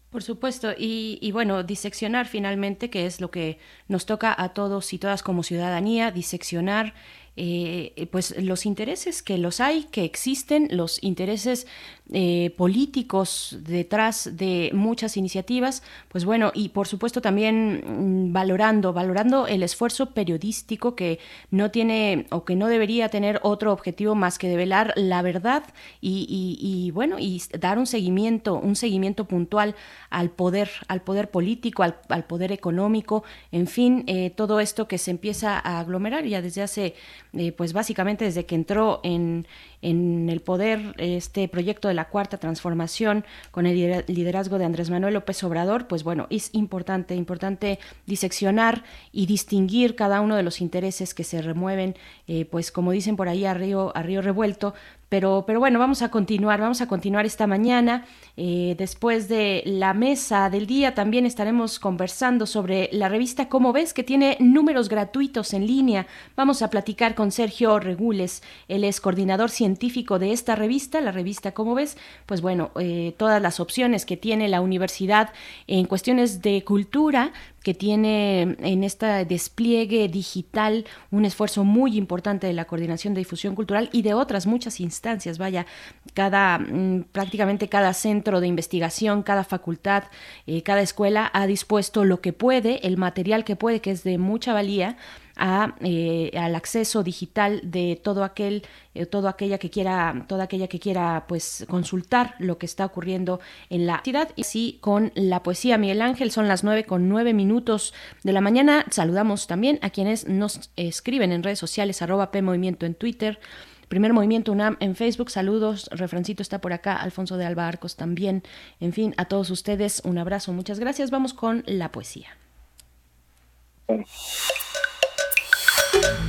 Por 0.09 0.23
supuesto, 0.23 0.69
y, 0.77 1.19
y, 1.21 1.33
bueno, 1.33 1.63
diseccionar 1.63 2.25
finalmente, 2.25 2.89
que 2.89 3.05
es 3.05 3.19
lo 3.19 3.31
que 3.31 3.57
nos 3.89 4.05
toca 4.05 4.33
a 4.37 4.53
todos 4.53 4.93
y 4.93 4.97
todas 4.97 5.23
como 5.23 5.43
ciudadanía, 5.43 6.11
diseccionar 6.11 6.93
eh, 7.37 8.07
pues 8.11 8.35
los 8.37 8.65
intereses 8.65 9.21
que 9.21 9.37
los 9.37 9.59
hay, 9.59 9.83
que 9.85 10.05
existen, 10.05 10.69
los 10.71 11.03
intereses 11.03 11.67
eh, 12.13 12.53
políticos 12.55 13.57
detrás 13.61 14.37
de 14.37 14.69
muchas 14.75 15.17
iniciativas, 15.17 15.81
pues 16.07 16.23
bueno, 16.23 16.51
y 16.53 16.69
por 16.69 16.87
supuesto 16.87 17.19
también 17.19 17.83
mm, 17.83 18.31
valorando, 18.31 18.93
valorando 18.93 19.47
el 19.47 19.63
esfuerzo 19.63 20.11
periodístico 20.11 20.95
que 20.95 21.17
no 21.49 21.71
tiene 21.71 22.27
o 22.29 22.45
que 22.45 22.55
no 22.55 22.67
debería 22.67 23.09
tener 23.09 23.39
otro 23.41 23.73
objetivo 23.73 24.13
más 24.13 24.37
que 24.37 24.49
develar 24.49 24.93
la 24.95 25.23
verdad 25.23 25.63
y, 25.99 26.91
bueno, 26.93 27.17
y 27.17 27.41
dar 27.59 27.79
un 27.79 27.87
seguimiento, 27.87 28.53
un 28.53 28.75
seguimiento 28.75 29.25
puntual 29.25 29.73
al 30.11 30.29
poder, 30.29 30.69
al 30.87 31.01
poder 31.01 31.31
político, 31.31 31.81
al, 31.81 32.23
poder 32.25 32.51
económico, 32.51 33.23
en 33.51 33.65
fin, 33.65 34.03
eh, 34.05 34.29
todo 34.29 34.59
esto 34.59 34.87
que 34.87 34.99
se 34.99 35.09
empieza 35.09 35.59
a 35.59 35.79
aglomerar 35.79 36.23
ya 36.25 36.43
desde 36.43 36.61
hace 36.61 36.93
eh, 37.33 37.51
pues 37.51 37.73
básicamente 37.73 38.25
desde 38.25 38.45
que 38.45 38.55
entró 38.55 39.01
en, 39.03 39.47
en 39.85 40.29
el 40.29 40.41
poder 40.41 40.95
este 40.97 41.47
proyecto 41.47 41.87
de 41.87 41.93
la 41.93 42.05
cuarta 42.05 42.37
transformación 42.37 43.23
con 43.51 43.67
el 43.67 44.03
liderazgo 44.07 44.57
de 44.57 44.65
Andrés 44.65 44.89
Manuel 44.89 45.13
López 45.13 45.43
Obrador, 45.43 45.87
pues 45.87 46.03
bueno, 46.03 46.25
es 46.31 46.49
importante, 46.53 47.15
importante 47.15 47.79
diseccionar 48.07 48.83
y 49.11 49.27
distinguir 49.27 49.95
cada 49.95 50.21
uno 50.21 50.35
de 50.35 50.43
los 50.43 50.59
intereses 50.59 51.13
que 51.13 51.23
se 51.23 51.41
remueven, 51.41 51.95
eh, 52.27 52.45
pues 52.45 52.71
como 52.71 52.91
dicen 52.91 53.15
por 53.15 53.29
ahí 53.29 53.45
a 53.45 53.53
río, 53.53 53.95
a 53.95 54.01
río 54.01 54.23
revuelto, 54.23 54.73
pero, 55.09 55.43
pero 55.45 55.59
bueno, 55.59 55.79
vamos 55.79 56.01
a 56.01 56.09
continuar, 56.09 56.59
vamos 56.59 56.81
a 56.81 56.87
continuar 56.87 57.25
esta 57.25 57.47
mañana. 57.47 58.05
Eh, 58.37 58.75
después 58.77 59.29
de 59.29 59.63
la 59.65 59.93
mesa 59.93 60.49
del 60.49 60.67
día 60.67 60.93
también 60.93 61.25
estaremos 61.25 61.79
conversando 61.79 62.45
sobre 62.45 62.89
la 62.91 63.07
revista 63.07 63.47
Cómo 63.47 63.71
ves, 63.71 63.93
que 63.93 64.03
tiene 64.03 64.37
números 64.39 64.89
gratuitos 64.89 65.53
en 65.53 65.67
línea. 65.67 66.07
Vamos 66.35 66.61
a 66.61 66.69
platicar 66.69 67.15
con 67.15 67.31
Sergio 67.31 67.79
Regules, 67.79 68.43
él 68.67 68.83
es 68.83 68.99
coordinador 68.99 69.49
científico 69.49 70.19
de 70.19 70.31
esta 70.31 70.55
revista, 70.55 70.99
la 71.01 71.11
revista 71.11 71.53
Cómo 71.53 71.75
ves. 71.75 71.97
Pues 72.25 72.41
bueno, 72.41 72.71
eh, 72.79 73.13
todas 73.17 73.41
las 73.41 73.59
opciones 73.59 74.05
que 74.05 74.17
tiene 74.17 74.49
la 74.49 74.61
universidad 74.61 75.31
en 75.67 75.85
cuestiones 75.85 76.41
de 76.41 76.63
cultura, 76.63 77.31
que 77.65 77.73
tiene 77.73 78.55
en 78.59 78.83
este 78.83 79.25
despliegue 79.25 80.07
digital 80.07 80.85
un 81.09 81.25
esfuerzo 81.25 81.63
muy 81.63 81.97
importante 81.97 82.45
de 82.45 82.53
la 82.53 82.65
coordinación 82.65 83.15
de 83.15 83.21
difusión 83.21 83.55
cultural 83.55 83.89
y 83.91 84.03
de 84.03 84.13
otras 84.13 84.45
muchas 84.45 84.79
instancias. 84.79 85.39
Vaya, 85.39 85.65
cada 86.13 86.59
mm, 86.59 87.05
prácticamente 87.11 87.67
cada 87.67 87.93
centro 87.93 88.39
de 88.39 88.45
investigación, 88.45 89.23
cada 89.23 89.43
facultad, 89.43 90.03
eh, 90.45 90.61
cada 90.61 90.81
escuela 90.81 91.31
ha 91.33 91.47
dispuesto 91.47 92.05
lo 92.05 92.21
que 92.21 92.33
puede, 92.33 92.85
el 92.85 92.97
material 92.97 93.43
que 93.43 93.55
puede, 93.55 93.81
que 93.81 93.89
es 93.89 94.03
de 94.03 94.19
mucha 94.19 94.53
valía 94.53 94.97
a, 95.37 95.75
eh, 95.81 96.31
al 96.37 96.55
acceso 96.55 97.03
digital 97.03 97.61
de 97.63 97.99
todo 98.01 98.23
aquel 98.23 98.63
eh, 98.93 99.05
todo 99.05 99.27
aquella 99.27 99.57
que 99.57 99.69
quiera 99.69 100.25
toda 100.27 100.45
aquella 100.45 100.67
que 100.67 100.79
quiera 100.79 101.25
pues 101.27 101.65
consultar 101.69 102.35
lo 102.39 102.57
que 102.57 102.65
está 102.65 102.85
ocurriendo 102.85 103.39
en 103.69 103.85
la 103.85 104.01
ciudad 104.03 104.29
y 104.35 104.41
así 104.41 104.77
con 104.81 105.11
la 105.15 105.43
poesía 105.43 105.77
Miguel 105.77 106.01
Ángel 106.01 106.31
son 106.31 106.47
las 106.47 106.63
nueve 106.63 106.85
con 106.85 107.09
nueve 107.09 107.33
minutos 107.33 107.93
de 108.23 108.33
la 108.33 108.41
mañana 108.41 108.85
saludamos 108.89 109.47
también 109.47 109.79
a 109.81 109.89
quienes 109.89 110.27
nos 110.27 110.71
escriben 110.75 111.31
en 111.31 111.43
redes 111.43 111.59
sociales 111.59 112.01
arroba 112.01 112.31
p 112.31 112.41
movimiento 112.41 112.85
en 112.85 112.95
Twitter 112.95 113.39
Primer 113.87 114.13
Movimiento 114.13 114.51
UNAM 114.51 114.77
en 114.79 114.95
Facebook. 114.95 115.29
Saludos, 115.29 115.89
Refrancito 115.91 116.41
está 116.41 116.59
por 116.59 116.73
acá, 116.73 116.95
Alfonso 116.95 117.37
de 117.37 117.45
Alba 117.45 117.67
Arcos 117.67 117.95
también. 117.95 118.43
En 118.79 118.93
fin, 118.93 119.13
a 119.17 119.25
todos 119.25 119.49
ustedes 119.51 120.01
un 120.05 120.17
abrazo, 120.17 120.53
muchas 120.53 120.79
gracias. 120.79 121.11
Vamos 121.11 121.33
con 121.33 121.63
la 121.67 121.91
poesía. 121.91 122.35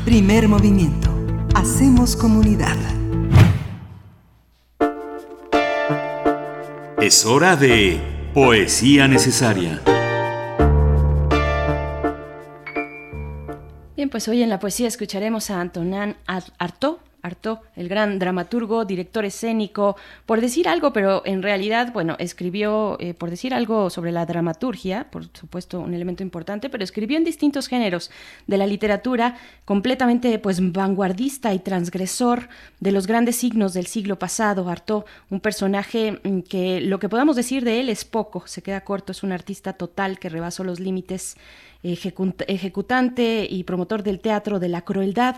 Primer 0.05 0.49
movimiento. 0.49 1.11
Hacemos 1.55 2.17
comunidad. 2.17 2.77
Es 7.01 7.25
hora 7.27 7.57
de 7.57 8.01
poesía 8.35 9.09
necesaria. 9.09 9.81
Bien, 13.97 14.11
pues 14.11 14.29
hoy 14.29 14.43
en 14.43 14.51
la 14.51 14.59
poesía 14.59 14.89
escucharemos 14.89 15.51
a 15.51 15.61
Antonán 15.61 16.17
Artaud 16.27 16.99
Artaud, 17.23 17.59
el 17.75 17.89
gran 17.89 18.19
dramaturgo, 18.19 18.85
director 18.85 19.25
escénico, 19.25 19.97
por 20.27 20.41
decir 20.41 20.69
algo, 20.69 20.93
pero 20.93 21.23
en 21.25 21.43
realidad, 21.43 21.93
bueno, 21.93 22.17
escribió, 22.19 22.97
eh, 23.01 23.15
por 23.15 23.31
decir 23.31 23.53
algo 23.53 23.91
sobre 23.91 24.13
la 24.13 24.27
dramaturgia, 24.27 25.11
por 25.11 25.25
supuesto 25.37 25.81
un 25.81 25.95
elemento 25.95 26.23
importante, 26.23 26.71
pero 26.71 26.85
escribió 26.85 27.17
en 27.17 27.25
distintos 27.25 27.69
géneros 27.69 28.11
de 28.47 28.59
la 28.59 28.67
literatura, 28.67 29.37
completamente 29.65 30.39
pues 30.39 30.73
vanguardista 30.73 31.53
y 31.53 31.59
transgresor 31.59 32.49
de 32.81 32.93
los 32.93 33.07
grandes 33.07 33.37
signos 33.37 33.75
del 33.75 33.87
siglo 33.87 34.19
pasado. 34.19 34.69
Artaud, 34.69 35.05
un 35.31 35.41
personaje 35.41 36.21
mm, 36.23 36.41
que 36.41 36.81
lo 36.81 36.99
que 36.99 37.09
podamos 37.09 37.37
decir 37.37 37.65
de 37.65 37.81
él 37.81 37.89
es 37.89 38.05
poco, 38.05 38.47
se 38.47 38.63
queda 38.63 38.83
corto, 38.83 39.13
es 39.13 39.23
un 39.23 39.33
artista 39.33 39.73
total 39.73 40.19
que 40.19 40.29
rebasó 40.29 40.65
los 40.65 40.81
límites 40.81 41.37
ejecutante 41.83 43.47
y 43.49 43.65
promotor 43.65 44.03
del 44.03 44.21
teatro 44.21 44.59
de 44.59 44.69
la 44.69 44.83
crueldad, 44.83 45.37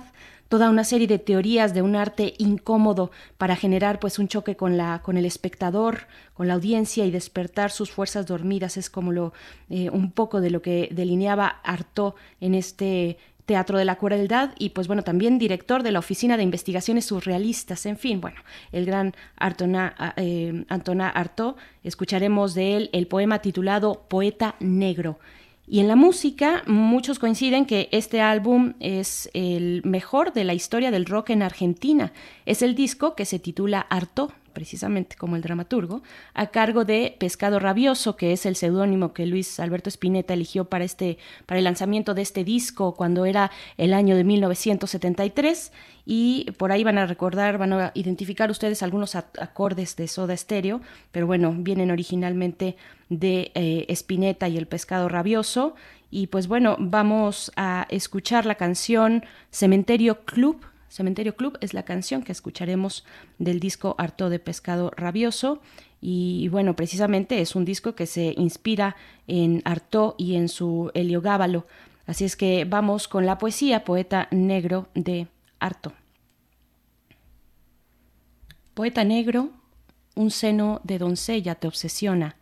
toda 0.48 0.70
una 0.70 0.84
serie 0.84 1.06
de 1.06 1.18
teorías 1.18 1.74
de 1.74 1.82
un 1.82 1.96
arte 1.96 2.34
incómodo 2.38 3.10
para 3.36 3.56
generar 3.56 4.00
pues 4.00 4.18
un 4.18 4.28
choque 4.28 4.56
con 4.56 4.76
la 4.76 5.00
con 5.02 5.16
el 5.16 5.24
espectador, 5.24 6.06
con 6.34 6.48
la 6.48 6.54
audiencia 6.54 7.04
y 7.04 7.10
despertar 7.10 7.70
sus 7.70 7.90
fuerzas 7.90 8.26
dormidas 8.26 8.76
es 8.76 8.90
como 8.90 9.12
lo 9.12 9.32
eh, 9.70 9.90
un 9.90 10.12
poco 10.12 10.40
de 10.40 10.50
lo 10.50 10.62
que 10.62 10.88
delineaba 10.92 11.60
Artaud 11.62 12.14
en 12.40 12.54
este 12.54 13.18
Teatro 13.48 13.78
de 13.78 13.86
la 13.86 13.96
Crueldad 13.96 14.50
y 14.58 14.70
pues 14.70 14.88
bueno, 14.88 15.02
también 15.02 15.38
director 15.38 15.82
de 15.82 15.90
la 15.90 16.00
Oficina 16.00 16.36
de 16.36 16.42
Investigaciones 16.42 17.06
Surrealistas, 17.06 17.86
en 17.86 17.96
fin, 17.96 18.20
bueno, 18.20 18.42
el 18.72 18.84
gran 18.84 19.14
Artona, 19.36 20.14
eh, 20.18 20.66
Antona 20.68 21.08
Artaud, 21.08 21.54
escucharemos 21.82 22.52
de 22.52 22.76
él 22.76 22.90
el 22.92 23.06
poema 23.06 23.38
titulado 23.38 24.04
Poeta 24.06 24.54
Negro. 24.60 25.18
Y 25.70 25.80
en 25.80 25.88
la 25.88 25.96
música, 25.96 26.62
muchos 26.66 27.18
coinciden 27.18 27.66
que 27.66 27.90
este 27.92 28.22
álbum 28.22 28.72
es 28.80 29.28
el 29.34 29.82
mejor 29.84 30.32
de 30.32 30.44
la 30.44 30.54
historia 30.54 30.90
del 30.90 31.04
rock 31.04 31.28
en 31.30 31.42
Argentina. 31.42 32.12
Es 32.46 32.62
el 32.62 32.74
disco 32.74 33.14
que 33.14 33.26
se 33.26 33.38
titula 33.38 33.80
Arto, 33.80 34.32
precisamente 34.58 35.14
como 35.14 35.36
el 35.36 35.42
dramaturgo, 35.42 36.02
a 36.34 36.48
cargo 36.48 36.84
de 36.84 37.14
Pescado 37.20 37.60
Rabioso, 37.60 38.16
que 38.16 38.32
es 38.32 38.44
el 38.44 38.56
seudónimo 38.56 39.12
que 39.12 39.24
Luis 39.24 39.60
Alberto 39.60 39.88
Spinetta 39.88 40.34
eligió 40.34 40.64
para, 40.64 40.84
este, 40.84 41.16
para 41.46 41.58
el 41.58 41.64
lanzamiento 41.64 42.12
de 42.12 42.22
este 42.22 42.42
disco 42.42 42.96
cuando 42.96 43.24
era 43.24 43.52
el 43.76 43.94
año 43.94 44.16
de 44.16 44.24
1973 44.24 45.70
y 46.04 46.50
por 46.56 46.72
ahí 46.72 46.82
van 46.82 46.98
a 46.98 47.06
recordar, 47.06 47.56
van 47.56 47.72
a 47.72 47.92
identificar 47.94 48.50
ustedes 48.50 48.82
algunos 48.82 49.14
acordes 49.14 49.94
de 49.94 50.08
Soda 50.08 50.36
Stereo, 50.36 50.80
pero 51.12 51.28
bueno, 51.28 51.54
vienen 51.56 51.92
originalmente 51.92 52.74
de 53.08 53.52
eh, 53.54 53.86
Spinetta 53.90 54.48
y 54.48 54.56
el 54.56 54.66
pescado 54.66 55.08
rabioso. 55.08 55.76
Y 56.10 56.26
pues 56.26 56.48
bueno, 56.48 56.74
vamos 56.80 57.52
a 57.54 57.86
escuchar 57.90 58.44
la 58.44 58.56
canción 58.56 59.24
Cementerio 59.52 60.24
Club. 60.24 60.66
Cementerio 60.88 61.36
Club 61.36 61.58
es 61.60 61.74
la 61.74 61.84
canción 61.84 62.22
que 62.22 62.32
escucharemos 62.32 63.04
del 63.38 63.60
disco 63.60 63.94
Harto 63.98 64.30
de 64.30 64.38
Pescado 64.38 64.90
Rabioso. 64.96 65.60
Y 66.00 66.48
bueno, 66.48 66.76
precisamente 66.76 67.40
es 67.40 67.54
un 67.54 67.64
disco 67.64 67.94
que 67.94 68.06
se 68.06 68.34
inspira 68.36 68.96
en 69.26 69.62
Arto 69.64 70.14
y 70.18 70.36
en 70.36 70.48
su 70.48 70.90
Heliogábalo. 70.94 71.66
Así 72.06 72.24
es 72.24 72.36
que 72.36 72.64
vamos 72.64 73.08
con 73.08 73.26
la 73.26 73.38
poesía 73.38 73.84
Poeta 73.84 74.28
Negro 74.30 74.88
de 74.94 75.28
Harto. 75.60 75.92
Poeta 78.74 79.04
negro, 79.04 79.50
un 80.14 80.30
seno 80.30 80.80
de 80.84 80.98
doncella 80.98 81.56
te 81.56 81.66
obsesiona 81.66 82.36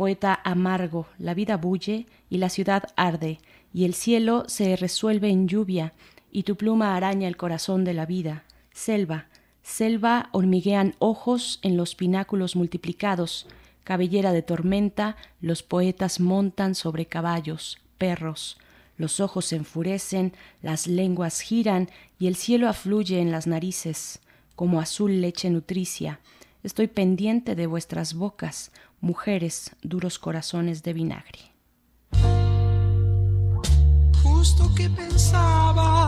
Poeta 0.00 0.40
amargo, 0.44 1.08
la 1.18 1.34
vida 1.34 1.58
bulle 1.58 2.06
y 2.30 2.38
la 2.38 2.48
ciudad 2.48 2.84
arde, 2.96 3.38
y 3.74 3.84
el 3.84 3.92
cielo 3.92 4.44
se 4.46 4.74
resuelve 4.76 5.28
en 5.28 5.46
lluvia, 5.46 5.92
y 6.30 6.44
tu 6.44 6.56
pluma 6.56 6.96
araña 6.96 7.28
el 7.28 7.36
corazón 7.36 7.84
de 7.84 7.94
la 7.94 8.06
vida. 8.06 8.44
Selva, 8.72 9.26
selva 9.62 10.28
hormiguean 10.32 10.94
ojos 10.98 11.58
en 11.62 11.76
los 11.76 11.94
pináculos 11.94 12.56
multiplicados, 12.56 13.46
cabellera 13.84 14.32
de 14.32 14.42
tormenta, 14.42 15.16
los 15.40 15.62
poetas 15.62 16.20
montan 16.20 16.74
sobre 16.74 17.06
caballos, 17.06 17.78
perros, 17.98 18.58
los 18.96 19.18
ojos 19.18 19.46
se 19.46 19.56
enfurecen, 19.56 20.34
las 20.60 20.86
lenguas 20.86 21.40
giran 21.40 21.88
y 22.18 22.26
el 22.26 22.36
cielo 22.36 22.68
afluye 22.68 23.20
en 23.20 23.32
las 23.32 23.46
narices, 23.46 24.20
como 24.54 24.80
azul 24.80 25.22
leche 25.22 25.48
nutricia. 25.48 26.20
Estoy 26.62 26.86
pendiente 26.86 27.54
de 27.54 27.66
vuestras 27.66 28.12
bocas, 28.12 28.72
mujeres, 29.00 29.74
duros 29.82 30.18
corazones 30.18 30.82
de 30.82 30.92
vinagre. 30.92 31.38
Justo 34.22 34.70
que 34.76 34.90
pensaba 34.90 35.99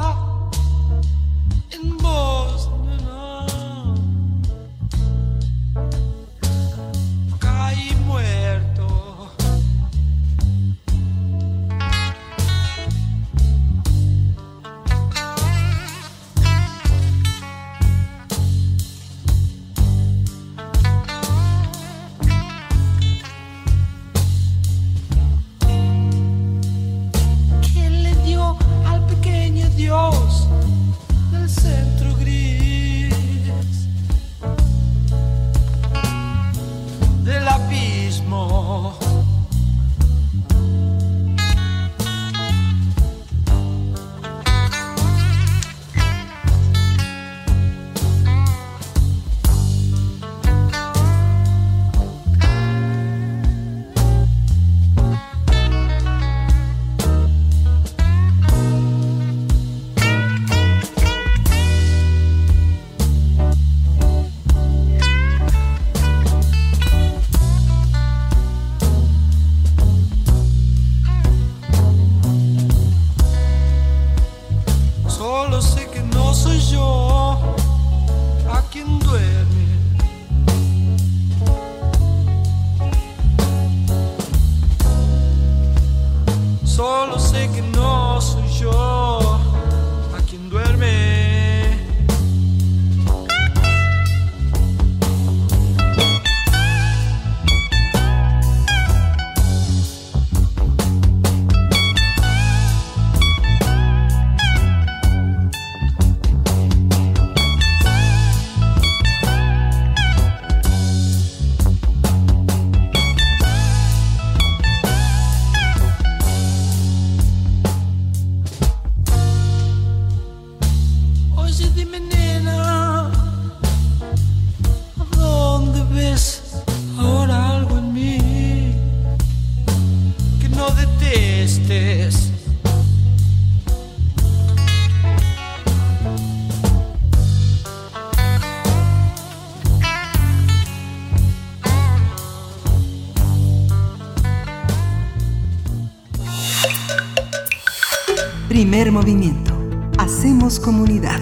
Primer 148.83 149.01
movimiento. 149.01 149.57
Hacemos 149.97 150.59
comunidad. 150.59 151.21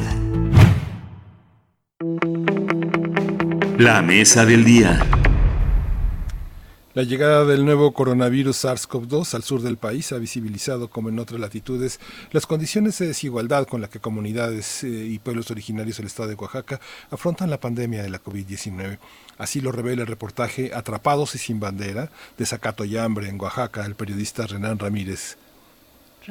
La 3.76 4.00
mesa 4.00 4.46
del 4.46 4.64
día. 4.64 5.04
La 6.94 7.02
llegada 7.02 7.44
del 7.44 7.66
nuevo 7.66 7.92
coronavirus 7.92 8.64
SARS-CoV-2 8.64 9.34
al 9.34 9.42
sur 9.42 9.60
del 9.60 9.76
país 9.76 10.10
ha 10.12 10.16
visibilizado, 10.16 10.88
como 10.88 11.10
en 11.10 11.18
otras 11.18 11.38
latitudes, 11.38 12.00
las 12.32 12.46
condiciones 12.46 12.98
de 12.98 13.08
desigualdad 13.08 13.66
con 13.66 13.82
las 13.82 13.90
que 13.90 14.00
comunidades 14.00 14.82
eh, 14.82 14.88
y 14.88 15.18
pueblos 15.18 15.50
originarios 15.50 15.98
del 15.98 16.06
estado 16.06 16.30
de 16.30 16.36
Oaxaca 16.36 16.80
afrontan 17.10 17.50
la 17.50 17.60
pandemia 17.60 18.02
de 18.02 18.08
la 18.08 18.24
COVID-19. 18.24 18.98
Así 19.36 19.60
lo 19.60 19.70
revela 19.70 20.00
el 20.00 20.08
reportaje 20.08 20.70
Atrapados 20.72 21.34
y 21.34 21.38
sin 21.38 21.60
bandera 21.60 22.10
de 22.38 22.46
Zacato 22.46 22.86
y 22.86 22.96
Hambre 22.96 23.28
en 23.28 23.38
Oaxaca, 23.38 23.84
el 23.84 23.96
periodista 23.96 24.46
Renan 24.46 24.78
Ramírez. 24.78 25.36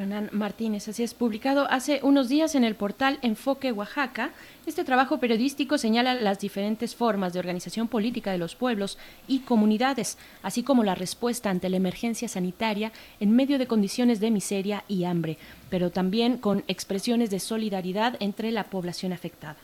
Renan 0.00 0.30
Martínez, 0.32 0.88
así 0.88 1.02
es, 1.02 1.12
publicado 1.12 1.70
hace 1.70 2.00
unos 2.02 2.30
días 2.30 2.54
en 2.54 2.64
el 2.64 2.74
portal 2.74 3.18
Enfoque 3.20 3.70
Oaxaca. 3.70 4.30
Este 4.64 4.82
trabajo 4.82 5.20
periodístico 5.20 5.76
señala 5.76 6.14
las 6.14 6.38
diferentes 6.38 6.96
formas 6.96 7.34
de 7.34 7.38
organización 7.38 7.86
política 7.86 8.32
de 8.32 8.38
los 8.38 8.54
pueblos 8.54 8.96
y 9.28 9.40
comunidades, 9.40 10.16
así 10.42 10.62
como 10.62 10.84
la 10.84 10.94
respuesta 10.94 11.50
ante 11.50 11.68
la 11.68 11.76
emergencia 11.76 12.28
sanitaria 12.28 12.92
en 13.20 13.36
medio 13.36 13.58
de 13.58 13.66
condiciones 13.66 14.20
de 14.20 14.30
miseria 14.30 14.84
y 14.88 15.04
hambre, 15.04 15.36
pero 15.68 15.90
también 15.90 16.38
con 16.38 16.64
expresiones 16.66 17.28
de 17.28 17.38
solidaridad 17.38 18.16
entre 18.20 18.52
la 18.52 18.64
población 18.64 19.12
afectada. 19.12 19.58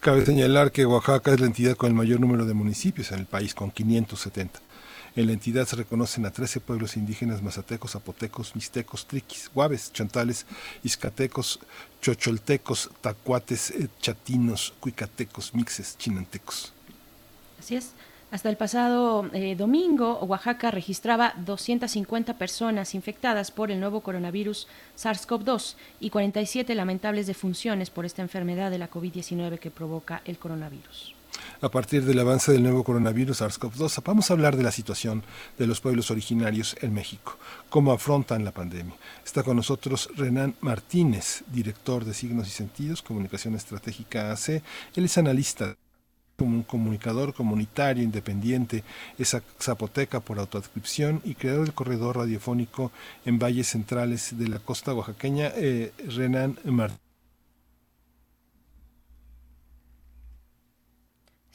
Cabe 0.00 0.24
señalar 0.24 0.72
que 0.72 0.86
Oaxaca 0.86 1.34
es 1.34 1.40
la 1.40 1.46
entidad 1.46 1.76
con 1.76 1.88
el 1.90 1.94
mayor 1.94 2.18
número 2.18 2.46
de 2.46 2.54
municipios 2.54 3.12
en 3.12 3.18
el 3.18 3.26
país, 3.26 3.54
con 3.54 3.70
570. 3.70 4.58
En 5.20 5.26
la 5.26 5.34
entidad 5.34 5.66
se 5.66 5.76
reconocen 5.76 6.24
a 6.24 6.30
13 6.30 6.60
pueblos 6.60 6.96
indígenas 6.96 7.42
mazatecos, 7.42 7.90
zapotecos, 7.90 8.54
mixtecos, 8.56 9.06
triquis, 9.06 9.50
guaves, 9.54 9.92
chantales, 9.92 10.46
izcatecos, 10.82 11.60
chocholtecos, 12.00 12.88
tacuates, 13.02 13.70
eh, 13.72 13.88
chatinos, 14.00 14.72
cuicatecos, 14.80 15.54
mixes, 15.54 15.98
chinantecos. 15.98 16.72
Así 17.58 17.76
es. 17.76 17.92
Hasta 18.30 18.48
el 18.48 18.56
pasado 18.56 19.28
eh, 19.34 19.56
domingo, 19.56 20.18
Oaxaca 20.20 20.70
registraba 20.70 21.34
250 21.36 22.38
personas 22.38 22.94
infectadas 22.94 23.50
por 23.50 23.70
el 23.70 23.78
nuevo 23.78 24.00
coronavirus 24.00 24.68
SARS-CoV-2 24.96 25.74
y 26.00 26.08
47 26.08 26.74
lamentables 26.74 27.26
defunciones 27.26 27.90
por 27.90 28.06
esta 28.06 28.22
enfermedad 28.22 28.70
de 28.70 28.78
la 28.78 28.90
COVID-19 28.90 29.58
que 29.58 29.70
provoca 29.70 30.22
el 30.24 30.38
coronavirus. 30.38 31.19
A 31.62 31.68
partir 31.68 32.04
del 32.04 32.18
avance 32.18 32.52
del 32.52 32.62
nuevo 32.62 32.84
coronavirus 32.84 33.42
SARS-CoV-2, 33.42 34.02
vamos 34.04 34.30
a 34.30 34.34
hablar 34.34 34.56
de 34.56 34.62
la 34.62 34.72
situación 34.72 35.22
de 35.58 35.66
los 35.66 35.80
pueblos 35.80 36.10
originarios 36.10 36.76
en 36.80 36.94
México, 36.94 37.36
cómo 37.68 37.92
afrontan 37.92 38.44
la 38.44 38.52
pandemia. 38.52 38.94
Está 39.24 39.42
con 39.42 39.56
nosotros 39.56 40.08
Renan 40.16 40.54
Martínez, 40.60 41.44
director 41.52 42.04
de 42.04 42.14
Signos 42.14 42.48
y 42.48 42.50
Sentidos, 42.50 43.02
Comunicación 43.02 43.54
Estratégica 43.54 44.32
AC. 44.32 44.62
Él 44.96 45.04
es 45.04 45.18
analista 45.18 45.76
como 46.38 46.56
un 46.56 46.62
comunicador 46.62 47.34
comunitario 47.34 48.02
independiente, 48.02 48.82
es 49.18 49.36
zapoteca 49.60 50.20
por 50.20 50.38
autoadscripción 50.38 51.20
y 51.22 51.34
creador 51.34 51.66
del 51.66 51.74
corredor 51.74 52.16
radiofónico 52.16 52.90
en 53.26 53.38
valles 53.38 53.68
centrales 53.68 54.38
de 54.38 54.48
la 54.48 54.58
costa 54.58 54.94
oaxaqueña, 54.94 55.52
eh, 55.54 55.92
Renan 56.08 56.58
Martínez. 56.64 57.09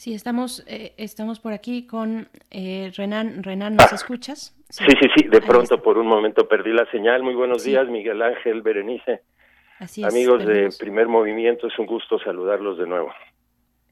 Sí, 0.06 0.14
estamos, 0.14 0.64
eh, 0.68 0.94
estamos 0.98 1.40
por 1.40 1.52
aquí 1.52 1.88
con 1.88 2.30
eh, 2.52 2.92
Renan. 2.96 3.42
Renan, 3.42 3.76
¿nos 3.76 3.92
escuchas? 3.92 4.56
Sí, 4.70 4.84
sí, 5.02 5.08
sí, 5.16 5.28
de 5.28 5.42
pronto 5.42 5.82
por 5.82 5.98
un 5.98 6.06
momento 6.06 6.48
perdí 6.48 6.72
la 6.74 6.86
señal. 6.92 7.24
Muy 7.24 7.34
buenos 7.34 7.64
días, 7.64 7.88
Miguel 7.88 8.22
Ángel, 8.22 8.62
Berenice. 8.62 9.24
Así 9.80 10.04
es, 10.04 10.14
Amigos 10.14 10.46
de 10.46 10.70
Primer 10.78 11.08
Movimiento, 11.08 11.66
es 11.66 11.80
un 11.80 11.88
gusto 11.88 12.20
saludarlos 12.20 12.78
de 12.78 12.86
nuevo. 12.86 13.12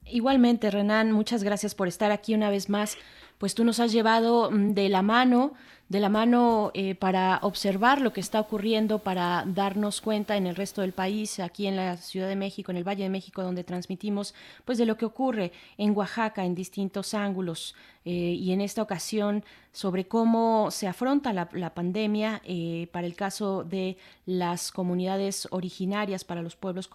Igualmente, 0.06 0.70
Renan, 0.70 1.12
muchas 1.12 1.44
gracias 1.44 1.74
por 1.74 1.88
estar 1.88 2.12
aquí 2.12 2.36
una 2.36 2.52
vez 2.52 2.70
más. 2.70 3.00
Pues 3.38 3.56
tú 3.56 3.64
nos 3.64 3.80
has 3.80 3.92
llevado 3.92 4.52
mm, 4.52 4.74
de 4.74 4.90
la 4.90 5.02
mano 5.02 5.54
de 5.94 6.00
la 6.00 6.10
mano 6.10 6.72
eh, 6.74 6.96
para 6.96 7.40
observar 7.44 8.02
lo 8.02 8.14
que 8.14 8.20
está 8.20 8.40
ocurriendo, 8.40 9.00
para 9.00 9.44
darnos 9.46 10.02
cuenta 10.02 10.38
en 10.38 10.48
el 10.48 10.56
resto 10.56 10.82
del 10.82 10.92
país, 10.92 11.40
aquí 11.40 11.68
en 11.68 11.76
la 11.76 11.98
Ciudad 11.98 12.28
de 12.28 12.36
México, 12.36 12.72
en 12.72 12.78
el 12.78 12.88
Valle 12.88 13.04
de 13.04 13.10
México, 13.10 13.44
donde 13.44 13.64
transmitimos, 13.64 14.34
pues 14.66 14.80
de 14.80 14.88
lo 14.88 14.98
que 14.98 15.06
ocurre 15.06 15.52
en 15.78 15.96
Oaxaca 15.96 16.46
en 16.46 16.56
distintos 16.56 17.14
ángulos 17.14 17.76
eh, 18.06 18.12
y 18.12 18.52
en 18.54 18.62
esta 18.62 18.82
ocasión 18.82 19.44
sobre 19.72 20.08
cómo 20.08 20.72
se 20.72 20.88
afronta 20.88 21.32
la, 21.32 21.74
pandemia 21.74 22.42
eh, 22.44 22.88
para 22.92 23.06
el 23.06 23.16
caso 23.16 23.64
de 23.64 23.98
las 24.26 24.72
comunidades 24.72 25.48
originarias, 25.52 26.24
para 26.24 26.42
los 26.42 26.56
pueblos 26.56 26.90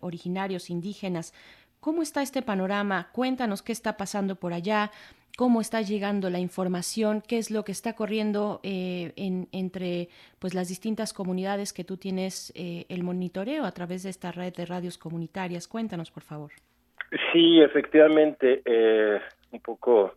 originarios 0.00 0.70
indígenas. 0.70 1.34
¿Cómo 1.80 2.02
está 2.02 2.20
este 2.20 2.42
panorama? 2.42 3.08
Cuéntanos 3.12 3.62
qué 3.62 3.72
está 3.72 3.96
pasando 3.96 4.36
por 4.36 4.52
allá, 4.52 4.90
cómo 5.40 5.62
está 5.62 5.80
llegando 5.80 6.28
la 6.28 6.38
información, 6.38 7.22
qué 7.26 7.38
es 7.38 7.50
lo 7.50 7.64
que 7.64 7.72
está 7.72 7.94
corriendo 7.94 8.60
eh, 8.62 9.14
en, 9.16 9.48
entre 9.52 10.10
pues 10.38 10.52
las 10.52 10.68
distintas 10.68 11.14
comunidades 11.14 11.72
que 11.72 11.82
tú 11.82 11.96
tienes 11.96 12.52
eh, 12.54 12.84
el 12.90 13.02
monitoreo 13.02 13.64
a 13.64 13.72
través 13.72 14.02
de 14.02 14.10
esta 14.10 14.32
red 14.32 14.52
de 14.52 14.66
radios 14.66 14.98
comunitarias. 14.98 15.66
Cuéntanos, 15.66 16.10
por 16.10 16.24
favor. 16.24 16.50
Sí, 17.32 17.58
efectivamente, 17.62 18.60
eh, 18.66 19.18
un 19.52 19.60
poco 19.60 20.12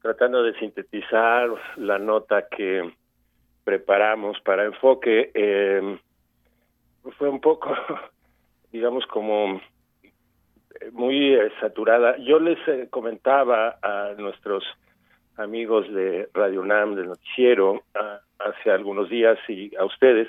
tratando 0.00 0.42
de 0.42 0.58
sintetizar 0.58 1.50
la 1.76 1.98
nota 1.98 2.46
que 2.48 2.94
preparamos 3.62 4.40
para 4.40 4.64
enfoque, 4.64 6.00
fue 7.18 7.28
un 7.28 7.42
poco, 7.42 7.76
digamos, 8.72 9.04
como 9.08 9.60
muy 10.92 11.34
eh, 11.34 11.50
saturada. 11.60 12.16
Yo 12.18 12.38
les 12.38 12.58
eh, 12.68 12.88
comentaba 12.90 13.78
a 13.82 14.14
nuestros 14.18 14.64
amigos 15.36 15.92
de 15.92 16.28
Radio 16.32 16.62
UNAM, 16.62 16.94
del 16.94 17.08
noticiero, 17.08 17.82
hace 18.38 18.70
algunos 18.70 19.08
días 19.10 19.38
y 19.48 19.74
a 19.76 19.84
ustedes, 19.84 20.28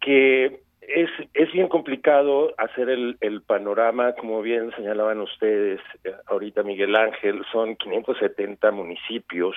que 0.00 0.60
es, 0.80 1.10
es 1.34 1.52
bien 1.52 1.68
complicado 1.68 2.52
hacer 2.58 2.88
el, 2.88 3.16
el 3.20 3.42
panorama, 3.42 4.12
como 4.14 4.42
bien 4.42 4.72
señalaban 4.74 5.20
ustedes, 5.20 5.80
eh, 6.04 6.12
ahorita 6.26 6.62
Miguel 6.62 6.96
Ángel, 6.96 7.44
son 7.52 7.76
570 7.76 8.70
municipios 8.70 9.54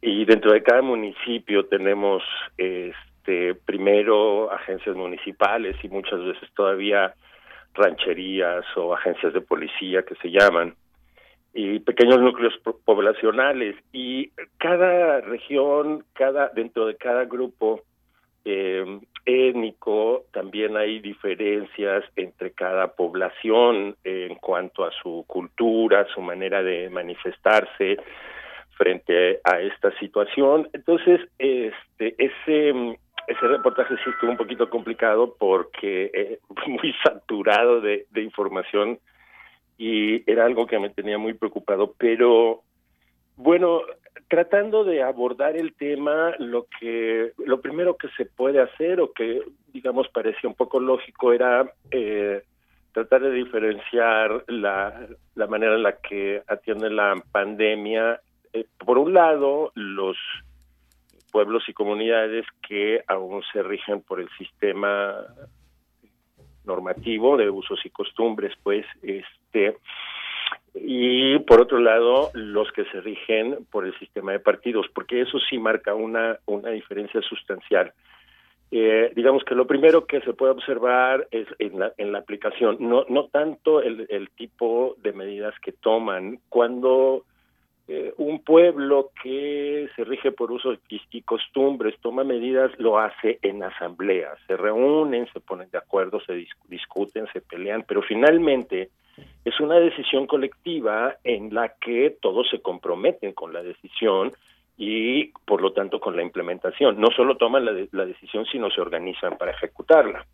y 0.00 0.24
dentro 0.24 0.52
de 0.52 0.62
cada 0.62 0.82
municipio 0.82 1.66
tenemos 1.66 2.22
este 2.58 3.54
primero 3.54 4.52
agencias 4.52 4.94
municipales 4.94 5.76
y 5.82 5.88
muchas 5.88 6.22
veces 6.22 6.48
todavía 6.54 7.14
rancherías 7.76 8.64
o 8.76 8.94
agencias 8.94 9.32
de 9.32 9.40
policía 9.40 10.02
que 10.02 10.14
se 10.16 10.30
llaman, 10.30 10.74
y 11.56 11.78
pequeños 11.80 12.20
núcleos 12.20 12.54
poblacionales. 12.84 13.76
Y 13.92 14.30
cada 14.58 15.22
región, 15.22 16.04
cada 16.12 16.48
dentro 16.50 16.86
de 16.86 16.96
cada 16.96 17.24
grupo 17.24 17.80
eh, 18.44 19.00
étnico, 19.24 20.24
también 20.32 20.76
hay 20.76 21.00
diferencias 21.00 22.04
entre 22.14 22.52
cada 22.52 22.88
población 22.88 23.96
en 24.04 24.34
cuanto 24.36 24.84
a 24.84 24.90
su 25.02 25.24
cultura, 25.26 26.06
su 26.14 26.20
manera 26.20 26.62
de 26.62 26.90
manifestarse 26.90 27.96
frente 28.76 29.40
a 29.42 29.60
esta 29.60 29.90
situación. 29.98 30.68
Entonces, 30.74 31.20
este, 31.38 32.14
ese 32.18 32.98
ese 33.26 33.46
reportaje 33.46 33.94
sí 33.96 34.10
estuvo 34.10 34.30
un 34.30 34.36
poquito 34.36 34.70
complicado 34.70 35.34
porque 35.38 36.10
eh, 36.14 36.38
muy 36.66 36.94
saturado 37.02 37.80
de, 37.80 38.06
información 38.14 38.98
y 39.78 40.28
era 40.30 40.46
algo 40.46 40.66
que 40.66 40.78
me 40.78 40.90
tenía 40.90 41.18
muy 41.18 41.34
preocupado, 41.34 41.94
pero 41.98 42.62
bueno, 43.36 43.82
tratando 44.28 44.84
de 44.84 45.02
abordar 45.02 45.56
el 45.56 45.74
tema, 45.74 46.34
lo 46.38 46.66
que 46.80 47.32
lo 47.44 47.60
primero 47.60 47.96
que 47.96 48.08
se 48.16 48.24
puede 48.24 48.60
hacer 48.60 49.00
o 49.00 49.12
que 49.12 49.42
digamos 49.72 50.08
parecía 50.08 50.48
un 50.48 50.56
poco 50.56 50.80
lógico 50.80 51.32
era 51.34 51.70
eh, 51.90 52.42
tratar 52.92 53.20
de 53.20 53.32
diferenciar 53.32 54.44
la, 54.48 55.06
la 55.34 55.46
manera 55.46 55.74
en 55.74 55.82
la 55.82 55.98
que 55.98 56.42
atiende 56.46 56.88
la 56.88 57.22
pandemia. 57.30 58.18
Eh, 58.54 58.64
por 58.78 58.96
un 58.96 59.12
lado, 59.12 59.70
los 59.74 60.16
pueblos 61.30 61.68
y 61.68 61.72
comunidades 61.72 62.46
que 62.66 63.02
aún 63.06 63.42
se 63.52 63.62
rigen 63.62 64.02
por 64.02 64.20
el 64.20 64.28
sistema 64.38 65.24
normativo 66.64 67.36
de 67.36 67.48
usos 67.48 67.80
y 67.84 67.90
costumbres, 67.90 68.52
pues, 68.62 68.84
este, 69.02 69.76
y 70.74 71.38
por 71.40 71.60
otro 71.60 71.78
lado, 71.78 72.30
los 72.34 72.70
que 72.72 72.84
se 72.86 73.00
rigen 73.00 73.66
por 73.70 73.86
el 73.86 73.98
sistema 73.98 74.32
de 74.32 74.40
partidos, 74.40 74.86
porque 74.94 75.20
eso 75.22 75.38
sí 75.48 75.58
marca 75.58 75.94
una, 75.94 76.38
una 76.46 76.70
diferencia 76.70 77.22
sustancial. 77.22 77.92
Eh, 78.70 79.12
digamos 79.14 79.44
que 79.44 79.54
lo 79.54 79.66
primero 79.66 80.06
que 80.06 80.20
se 80.20 80.32
puede 80.32 80.52
observar 80.52 81.28
es 81.30 81.46
en 81.60 81.78
la, 81.78 81.92
en 81.96 82.12
la 82.12 82.18
aplicación, 82.18 82.76
no, 82.80 83.06
no 83.08 83.28
tanto 83.28 83.80
el, 83.80 84.06
el 84.10 84.28
tipo 84.30 84.96
de 84.98 85.12
medidas 85.12 85.54
que 85.60 85.72
toman, 85.72 86.40
cuando 86.48 87.24
eh, 87.88 88.12
un 88.16 88.42
pueblo 88.42 89.10
que 89.22 89.88
se 89.94 90.04
rige 90.04 90.32
por 90.32 90.50
usos 90.50 90.78
y 90.88 91.22
costumbres, 91.22 91.94
toma 92.00 92.24
medidas, 92.24 92.72
lo 92.78 92.98
hace 92.98 93.38
en 93.42 93.62
asamblea, 93.62 94.34
se 94.46 94.56
reúnen, 94.56 95.28
se 95.32 95.38
ponen 95.38 95.70
de 95.70 95.78
acuerdo, 95.78 96.20
se 96.20 96.48
discuten, 96.68 97.26
se 97.32 97.40
pelean, 97.40 97.84
pero 97.86 98.02
finalmente 98.02 98.90
es 99.44 99.60
una 99.60 99.76
decisión 99.76 100.26
colectiva 100.26 101.14
en 101.22 101.54
la 101.54 101.74
que 101.80 102.16
todos 102.20 102.48
se 102.50 102.60
comprometen 102.60 103.32
con 103.32 103.52
la 103.52 103.62
decisión 103.62 104.32
y 104.76 105.28
por 105.46 105.62
lo 105.62 105.72
tanto 105.72 106.00
con 106.00 106.16
la 106.16 106.22
implementación. 106.22 107.00
No 107.00 107.08
solo 107.12 107.36
toman 107.36 107.64
la, 107.64 107.72
la 107.92 108.04
decisión, 108.04 108.44
sino 108.46 108.68
se 108.70 108.80
organizan 108.80 109.38
para 109.38 109.52
ejecutarla. 109.52 110.26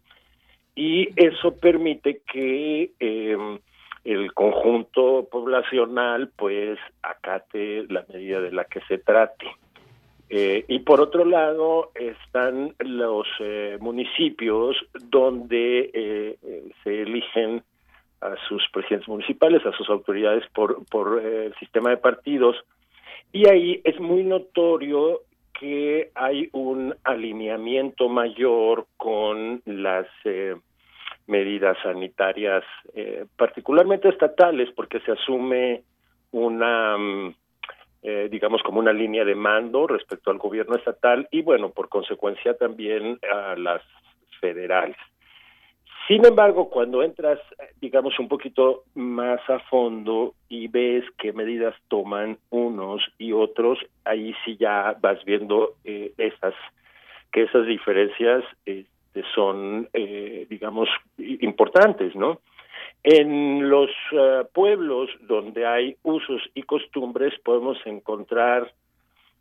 Y 0.74 1.09
eso 1.16 1.55
permite 1.55 2.23
que 2.27 2.93
eh, 2.99 3.59
el 4.05 4.33
conjunto 4.33 5.29
poblacional 5.31 6.31
pues 6.37 6.79
acate 7.03 7.87
la 7.89 8.05
medida 8.12 8.41
de 8.41 8.53
la 8.53 8.65
que 8.65 8.81
se 8.83 8.99
trate. 8.99 9.47
Eh, 10.29 10.65
y 10.66 10.79
por 10.79 11.01
otro 11.01 11.24
lado 11.24 11.91
están 11.95 12.74
los 12.79 13.27
eh, 13.41 13.77
municipios 13.81 14.77
donde 15.11 15.91
eh, 15.93 16.73
se 16.83 17.03
eligen 17.03 17.62
a 18.23 18.35
sus 18.49 18.65
presidentes 18.73 19.09
municipales, 19.09 19.65
a 19.66 19.73
sus 19.73 19.91
autoridades 19.91 20.45
por, 20.55 20.87
por 20.87 21.20
el 21.20 21.55
sistema 21.57 21.91
de 21.91 21.99
partidos, 21.99 22.57
y 23.33 23.49
ahí 23.49 23.81
es 23.85 23.99
muy 24.01 24.24
notorio 24.24 25.20
que 25.59 26.11
hay 26.15 26.49
un 26.53 26.95
alineamiento 27.05 28.09
mayor 28.09 28.87
con 28.97 29.61
las 29.66 30.07
medidas 31.27 31.77
sanitarias, 31.82 32.65
eh, 32.94 33.27
particularmente 33.36 34.09
estatales, 34.09 34.70
porque 34.74 35.01
se 35.01 35.12
asume 35.12 35.82
una, 36.32 36.97
mm, 36.99 37.35
eh, 38.03 38.28
digamos, 38.31 38.62
como 38.62 38.81
una 38.81 38.93
línea 38.93 39.24
de 39.24 39.35
mando 39.35 39.86
respecto 39.86 40.31
al 40.31 40.39
gobierno 40.39 40.77
estatal 40.77 41.28
y, 41.31 41.43
bueno, 41.43 41.70
por 41.70 41.89
consecuencia 41.89 42.55
también 42.57 43.19
a 43.32 43.57
las 43.57 43.82
federales. 44.40 44.97
Sin 46.09 46.27
embargo, 46.27 46.69
cuando 46.69 47.03
entras, 47.03 47.39
digamos, 47.81 48.19
un 48.19 48.27
poquito 48.27 48.82
más 48.94 49.40
a 49.49 49.61
fondo 49.61 50.35
y 50.49 50.66
ves 50.66 51.05
qué 51.16 51.32
medidas 51.32 51.74
toman 51.89 52.39
unos 52.51 53.03
y 53.19 53.32
otros, 53.32 53.78
ahí 54.05 54.35
sí 54.44 54.57
ya 54.59 54.97
vas 55.01 55.24
viendo 55.24 55.74
eh, 55.85 56.12
esas 56.19 56.55
que 57.32 57.44
esas 57.44 57.66
diferencias 57.66 58.44
eh, 58.66 58.85
son, 59.34 59.89
eh, 59.93 60.47
digamos, 60.48 60.89
importantes, 61.18 62.14
¿no? 62.16 62.40
En 63.02 63.68
los 63.68 63.90
eh, 64.12 64.44
pueblos 64.52 65.10
donde 65.22 65.66
hay 65.66 65.97
usos 66.02 66.40
y 66.55 66.62
costumbres 66.62 67.34
podemos 67.44 67.78
encontrar 67.84 68.72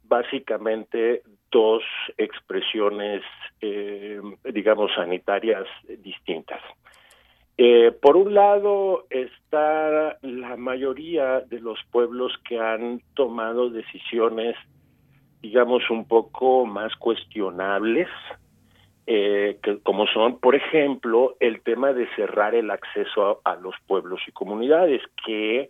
básicamente 0.04 1.22
dos 1.52 1.84
expresiones, 2.18 3.22
eh, 3.62 4.20
digamos, 4.52 4.92
sanitarias 4.96 5.68
distintas. 6.00 6.62
por 8.02 8.18
un 8.18 8.34
lado 8.34 9.06
está 9.12 10.18
la 10.22 10.58
mayoría 10.58 11.42
de 11.42 11.60
los 11.60 11.78
pueblos 11.92 12.34
que 12.48 12.60
han 12.60 13.02
tomado 13.14 13.70
decisiones, 13.70 14.56
digamos, 15.42 15.88
un 15.92 16.06
poco 16.08 16.66
más 16.66 16.96
cuestionables, 16.96 18.08
eh, 19.08 19.58
que, 19.64 19.80
como 19.80 20.06
son, 20.08 20.40
por 20.40 20.56
ejemplo, 20.56 21.36
el 21.40 21.62
tema 21.62 21.94
de 21.94 22.08
cerrar 22.16 22.56
el 22.56 22.70
acceso 22.70 23.42
a, 23.44 23.56
los 23.56 23.76
pueblos 23.88 24.22
y 24.28 24.32
comunidades, 24.32 25.02
que 25.26 25.70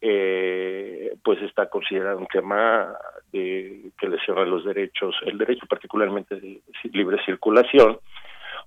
eh, 0.00 1.14
pues 1.22 1.40
está 1.42 1.68
considerado 1.68 2.18
un 2.18 2.26
tema 2.26 2.96
de, 3.32 3.90
que 3.98 4.08
lesiona 4.08 4.44
los 4.44 4.64
derechos, 4.64 5.14
el 5.26 5.38
derecho 5.38 5.66
particularmente 5.68 6.36
de 6.36 6.60
libre 6.92 7.18
circulación, 7.24 7.98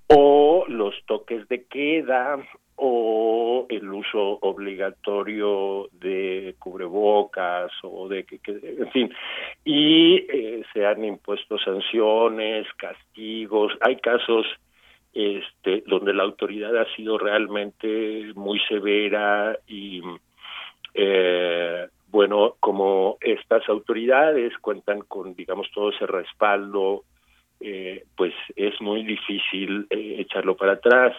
o 0.08 0.64
los 0.68 0.94
toques 1.06 1.48
de 1.48 1.64
queda, 1.64 2.38
o 2.76 3.66
el 3.70 3.90
uso 3.90 4.38
obligatorio 4.42 5.88
de 5.92 6.54
cubrebocas 6.58 7.72
o 7.82 8.06
de 8.08 8.24
que, 8.24 8.38
en 8.46 8.90
fin. 8.90 9.14
Y 9.64 10.16
eh, 10.16 10.62
se 10.72 10.86
han 10.86 11.04
impuesto 11.04 11.58
sanciones 11.58 12.66
castigos. 12.76 13.72
Hay 13.80 13.96
casos 13.96 14.46
este 15.14 15.82
donde 15.86 16.12
la 16.12 16.24
autoridad 16.24 16.76
ha 16.76 16.94
sido 16.94 17.16
realmente 17.16 18.32
muy 18.34 18.60
severa 18.68 19.58
y 19.66 20.02
eh, 20.92 21.88
bueno 22.08 22.56
como 22.60 23.16
estas 23.22 23.66
autoridades 23.70 24.52
cuentan 24.58 25.00
con 25.00 25.34
digamos 25.34 25.70
todo 25.72 25.88
ese 25.88 26.06
respaldo 26.06 27.04
eh, 27.60 28.04
pues 28.14 28.34
es 28.56 28.78
muy 28.82 29.04
difícil 29.04 29.86
echarlo 29.88 30.54
para 30.54 30.72
atrás 30.72 31.16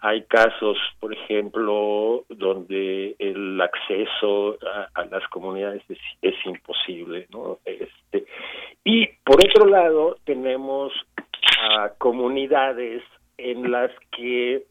hay 0.00 0.22
casos, 0.24 0.76
por 1.00 1.12
ejemplo, 1.12 2.24
donde 2.28 3.16
el 3.18 3.60
acceso 3.60 4.58
a, 4.94 5.04
las 5.06 5.26
comunidades 5.28 5.82
es, 6.22 6.34
imposible, 6.44 7.26
¿no? 7.30 7.58
Este, 7.64 8.26
y 8.84 9.06
por 9.24 9.36
otro 9.36 9.66
lado, 9.66 10.16
tenemos 10.24 10.92
a 11.60 11.90
comunidades 11.98 13.02
en 13.38 13.70
las 13.70 13.90
que 14.16 14.64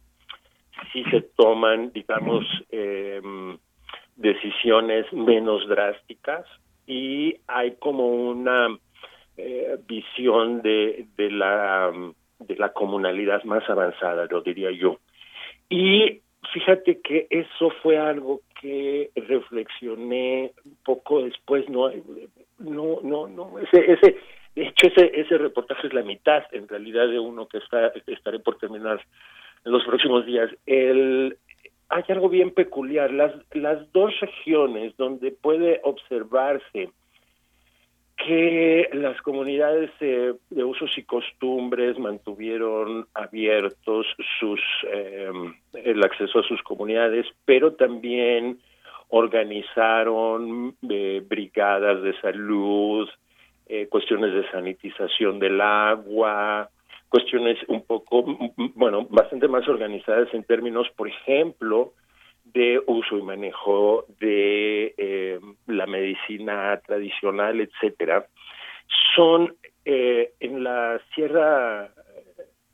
sí 0.93 1.03
se 1.11 1.21
toman, 1.21 1.91
digamos, 1.91 2.45
em, 2.71 3.57
decisiones 4.15 5.11
menos 5.11 5.67
drásticas 5.67 6.45
y 6.87 7.35
hay 7.47 7.75
como 7.75 8.07
una 8.07 8.77
eh, 9.37 9.77
visión 9.87 10.61
de, 10.61 11.07
de 11.17 11.31
la 11.31 11.91
de 12.39 12.55
la 12.55 12.73
comunalidad 12.73 13.43
más 13.43 13.67
avanzada, 13.69 14.27
lo 14.29 14.41
diría 14.41 14.71
yo. 14.71 14.99
Y 15.69 16.21
fíjate 16.53 17.01
que 17.01 17.27
eso 17.29 17.71
fue 17.81 17.97
algo 17.97 18.41
que 18.61 19.11
reflexioné 19.15 20.51
poco 20.83 21.23
después, 21.23 21.67
no, 21.69 21.91
no, 22.59 22.99
no, 23.01 23.27
no, 23.27 23.59
ese, 23.59 23.91
ese, 23.91 24.17
de 24.55 24.67
hecho 24.67 24.87
ese, 24.87 25.11
ese 25.19 25.37
reportaje 25.37 25.87
es 25.87 25.93
la 25.93 26.03
mitad 26.03 26.43
en 26.51 26.67
realidad 26.67 27.07
de 27.07 27.19
uno 27.19 27.47
que 27.47 27.57
está, 27.57 27.91
estaré 28.07 28.39
por 28.39 28.57
terminar 28.57 29.01
en 29.65 29.71
los 29.71 29.83
próximos 29.83 30.25
días. 30.25 30.49
El, 30.65 31.37
hay 31.89 32.03
algo 32.09 32.29
bien 32.29 32.51
peculiar, 32.51 33.11
las, 33.11 33.33
las 33.53 33.91
dos 33.91 34.17
regiones 34.19 34.95
donde 34.97 35.31
puede 35.31 35.81
observarse 35.83 36.89
que 38.25 38.89
las 38.93 39.21
comunidades 39.21 39.91
de 39.99 40.63
usos 40.63 40.97
y 40.97 41.03
costumbres 41.03 41.99
mantuvieron 41.99 43.05
abiertos 43.13 44.07
sus 44.39 44.59
em, 44.91 45.53
el 45.73 46.03
acceso 46.03 46.39
a 46.39 46.43
sus 46.43 46.61
comunidades, 46.63 47.27
pero 47.45 47.73
también 47.73 48.57
organizaron 49.09 50.75
eh, 50.89 51.23
brigadas 51.27 52.01
de 52.01 52.19
salud, 52.19 53.07
eh, 53.67 53.87
cuestiones 53.87 54.33
de 54.33 54.49
sanitización 54.49 55.37
del 55.37 55.61
agua, 55.61 56.69
cuestiones 57.09 57.57
un 57.67 57.83
poco, 57.85 58.25
bueno, 58.73 59.05
bastante 59.09 59.47
más 59.47 59.67
organizadas 59.67 60.33
en 60.33 60.43
términos, 60.43 60.87
por 60.95 61.07
ejemplo, 61.07 61.93
de 62.55 62.81
uso 62.87 63.17
y 63.17 63.21
manejo 63.21 64.05
de 64.19 64.95
eh, 64.97 65.39
la 65.67 65.85
medicina 65.85 66.79
tradicional, 66.87 67.59
etcétera, 67.59 68.25
son 69.13 69.53
eh, 69.83 70.31
en 70.39 70.63
la 70.63 70.99
Sierra 71.13 71.91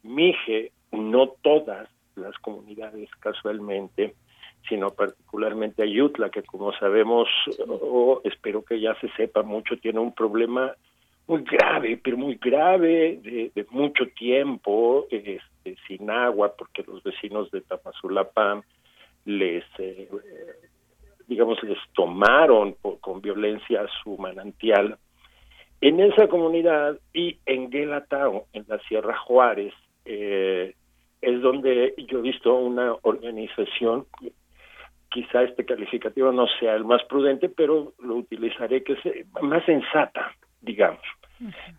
Mije, 0.03 0.71
no 0.91 1.29
todas 1.41 1.89
las 2.15 2.37
comunidades 2.39 3.09
casualmente, 3.19 4.13
sino 4.69 4.91
particularmente 4.91 5.81
Ayutla, 5.81 6.29
que 6.29 6.43
como 6.43 6.71
sabemos, 6.73 7.27
o 7.67 8.21
espero 8.23 8.63
que 8.63 8.79
ya 8.79 8.93
se 9.01 9.09
sepa 9.13 9.41
mucho, 9.41 9.77
tiene 9.77 9.99
un 9.99 10.13
problema 10.13 10.75
muy 11.25 11.43
grave, 11.43 11.99
pero 12.03 12.17
muy 12.17 12.35
grave, 12.35 13.19
de, 13.23 13.65
mucho 13.71 14.05
tiempo, 14.15 15.07
este, 15.09 15.75
sin 15.87 16.11
agua, 16.11 16.53
porque 16.55 16.83
los 16.83 17.01
vecinos 17.01 17.49
de 17.49 17.61
Tamazulapán 17.61 18.63
les, 19.25 19.63
eh, 19.77 20.09
digamos, 21.27 21.61
les 21.63 21.77
tomaron 21.93 22.75
con 22.99 23.21
violencia 23.21 23.85
su 24.03 24.17
manantial. 24.17 24.97
En 25.79 25.99
esa 25.99 26.27
comunidad 26.27 26.99
y 27.13 27.37
en 27.45 27.69
Guelatao, 27.69 28.45
en 28.53 28.65
la 28.67 28.79
Sierra 28.79 29.17
Juárez, 29.17 29.73
eh, 30.05 30.75
es 31.21 31.41
donde 31.41 31.93
yo 32.07 32.19
he 32.19 32.21
visto 32.21 32.53
una 32.55 32.95
organización, 33.01 34.05
quizá 35.09 35.43
este 35.43 35.65
calificativo 35.65 36.31
no 36.31 36.47
sea 36.59 36.75
el 36.75 36.85
más 36.85 37.03
prudente, 37.05 37.49
pero 37.49 37.93
lo 37.99 38.15
utilizaré 38.15 38.83
que 38.83 38.93
es 38.93 39.25
más 39.41 39.63
sensata, 39.65 40.35
digamos. 40.61 41.01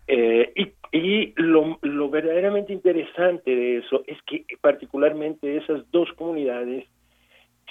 Eh, 0.07 0.51
y 0.55 0.73
y 0.93 1.33
lo, 1.37 1.79
lo 1.81 2.09
verdaderamente 2.09 2.71
interesante 2.71 3.49
de 3.49 3.77
eso 3.79 4.03
es 4.05 4.21
que 4.27 4.45
particularmente 4.61 5.57
esas 5.57 5.89
dos 5.89 6.07
comunidades 6.13 6.85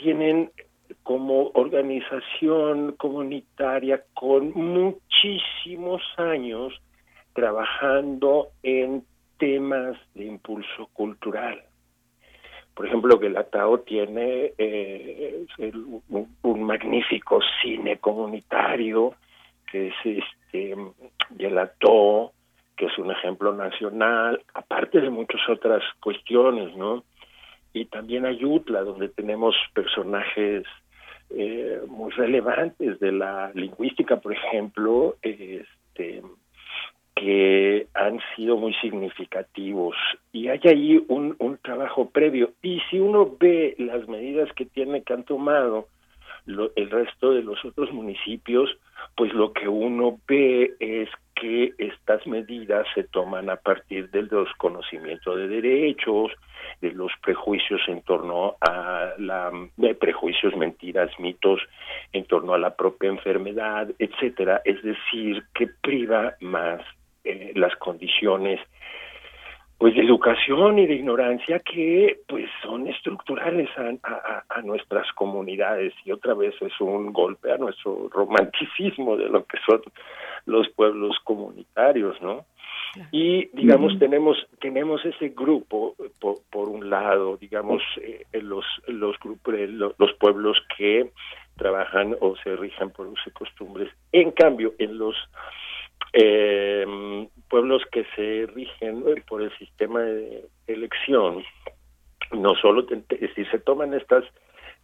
tienen 0.03 0.51
como 1.03 1.51
organización 1.55 2.93
comunitaria 2.99 4.03
con 4.15 4.53
muchísimos 4.53 6.03
años 6.17 6.75
trabajando 7.33 8.49
en 8.63 9.05
temas 9.39 9.97
de 10.15 10.27
impulso 10.27 10.89
cultural. 10.93 11.63
Por 12.75 12.87
ejemplo, 12.87 13.19
que 13.19 13.31
la 13.31 13.45
TAO 13.45 13.81
tiene 13.81 14.53
eh, 14.59 15.45
un, 16.43 16.63
magnífico 16.63 17.41
cine 17.61 17.99
comunitario 17.99 19.15
que 19.71 19.89
es 19.89 19.95
este 20.05 20.77
que 22.77 22.87
es 22.87 22.99
un 22.99 23.11
ejemplo 23.11 23.53
nacional, 23.55 24.43
aparte 24.55 25.01
de 25.01 25.11
muchas 25.11 25.41
otras 25.49 25.83
cuestiones, 26.01 26.75
¿no? 26.77 27.05
Y 27.73 27.87
también 27.87 28.27
Ayutla, 28.27 28.83
donde 28.83 29.09
tenemos 29.09 29.55
personajes 29.75 30.65
eh, 31.31 31.81
muy 31.89 32.11
relevantes 32.13 33.01
de 33.01 33.13
la 33.13 33.51
lingüística, 33.55 34.21
por 34.21 34.33
ejemplo, 34.33 35.17
este, 35.23 36.23
que 37.15 37.87
han 37.95 38.21
sido 38.37 38.57
muy 38.57 38.75
significativos. 38.75 39.97
Y 40.33 40.49
hay 40.49 40.61
ahí 40.65 41.05
un, 41.09 41.37
un 41.39 41.57
trabajo 41.59 42.11
previo. 42.11 42.53
Y 42.63 42.81
si 42.91 42.99
uno 42.99 43.37
ve 43.39 43.75
las 43.79 44.07
medidas 44.09 44.53
que 44.55 44.67
tiene 44.67 45.03
que 45.03 45.15
han 45.15 45.25
tomado 45.25 45.89
el 46.47 46.91
resto 46.91 47.33
de 47.33 47.43
los 47.43 47.65
otros 47.65 47.93
municipios, 47.93 48.69
pues 49.17 49.33
lo 49.33 49.53
que 49.53 49.69
uno 49.69 50.19
ve 50.27 50.75
es 50.81 51.09
que 51.35 51.73
estas 51.79 52.27
medidas 52.27 52.87
se 52.95 53.05
toman 53.05 53.51
a 53.51 53.57
partir 53.57 54.11
del 54.11 54.29
desconocimiento 54.29 55.37
de 55.37 55.49
derechos, 55.49 56.33
de 56.81 56.93
los 56.93 57.13
prejuicios 57.23 57.81
en 57.89 58.03
torno 58.03 58.57
a 58.61 59.13
la 59.19 59.51
de 59.77 59.95
prejuicios, 59.95 60.57
mentiras, 60.57 61.11
mitos 61.19 61.61
en 62.13 62.25
torno 62.25 62.55
a 62.55 62.59
la 62.59 62.75
propia 62.75 63.09
enfermedad, 63.09 63.89
etcétera, 63.99 64.63
es 64.65 64.83
decir, 64.83 65.45
que 65.55 65.69
priva 65.81 66.35
más 66.41 66.81
eh, 67.25 67.53
las 67.55 67.75
condiciones 67.77 68.61
pues 69.83 69.97
de 69.97 70.03
educación 70.03 70.79
y 70.79 70.87
de 70.87 70.95
ignorancia 70.95 71.59
que 71.59 72.21
pues 72.29 72.49
son 72.63 72.87
estructurales 72.87 73.69
a, 73.77 74.45
a, 74.49 74.63
nuestras 74.63 75.11
comunidades 75.15 75.93
y 76.05 76.13
otra 76.13 76.35
vez 76.35 76.55
es 76.61 76.81
un 76.81 77.13
golpe 77.13 77.51
a 77.51 77.59
nuestro 77.59 78.09
romanticismo 78.09 79.17
de 79.17 79.29
lo 79.29 79.45
que 79.45 79.59
son 79.67 79.83
los 80.47 80.69
pueblos 80.77 81.17
comunitarios, 81.25 82.15
¿no? 82.23 82.45
Y 83.11 83.49
digamos 83.57 83.99
tenemos 83.99 84.37
tenemos 84.61 85.05
ese 85.05 85.31
grupo 85.31 85.97
por, 86.21 86.37
por 86.49 86.69
un 86.69 86.89
lado, 86.89 87.37
digamos 87.37 87.83
eh, 88.01 88.25
los 88.41 88.65
los 88.87 89.19
grupos 89.19 89.55
los, 89.99 90.13
pueblos 90.21 90.59
que 90.79 91.11
trabajan 91.57 92.15
o 92.21 92.37
se 92.37 92.55
rigen 92.55 92.91
por 92.91 93.09
usos 93.09 93.33
costumbres. 93.33 93.93
En 94.13 94.31
cambio, 94.31 94.75
en 94.79 94.97
los 94.97 95.17
eh, 96.13 97.27
pueblos 97.53 97.83
que 97.93 98.07
se 98.17 98.47
rigen 98.55 99.05
por 99.29 99.43
el 99.43 99.55
sistema 99.59 100.01
de 100.01 100.47
elección, 100.67 101.45
no 102.33 102.55
solo 102.55 102.87
si 103.35 103.45
se 103.45 103.59
toman 103.59 103.93
estas 103.93 104.25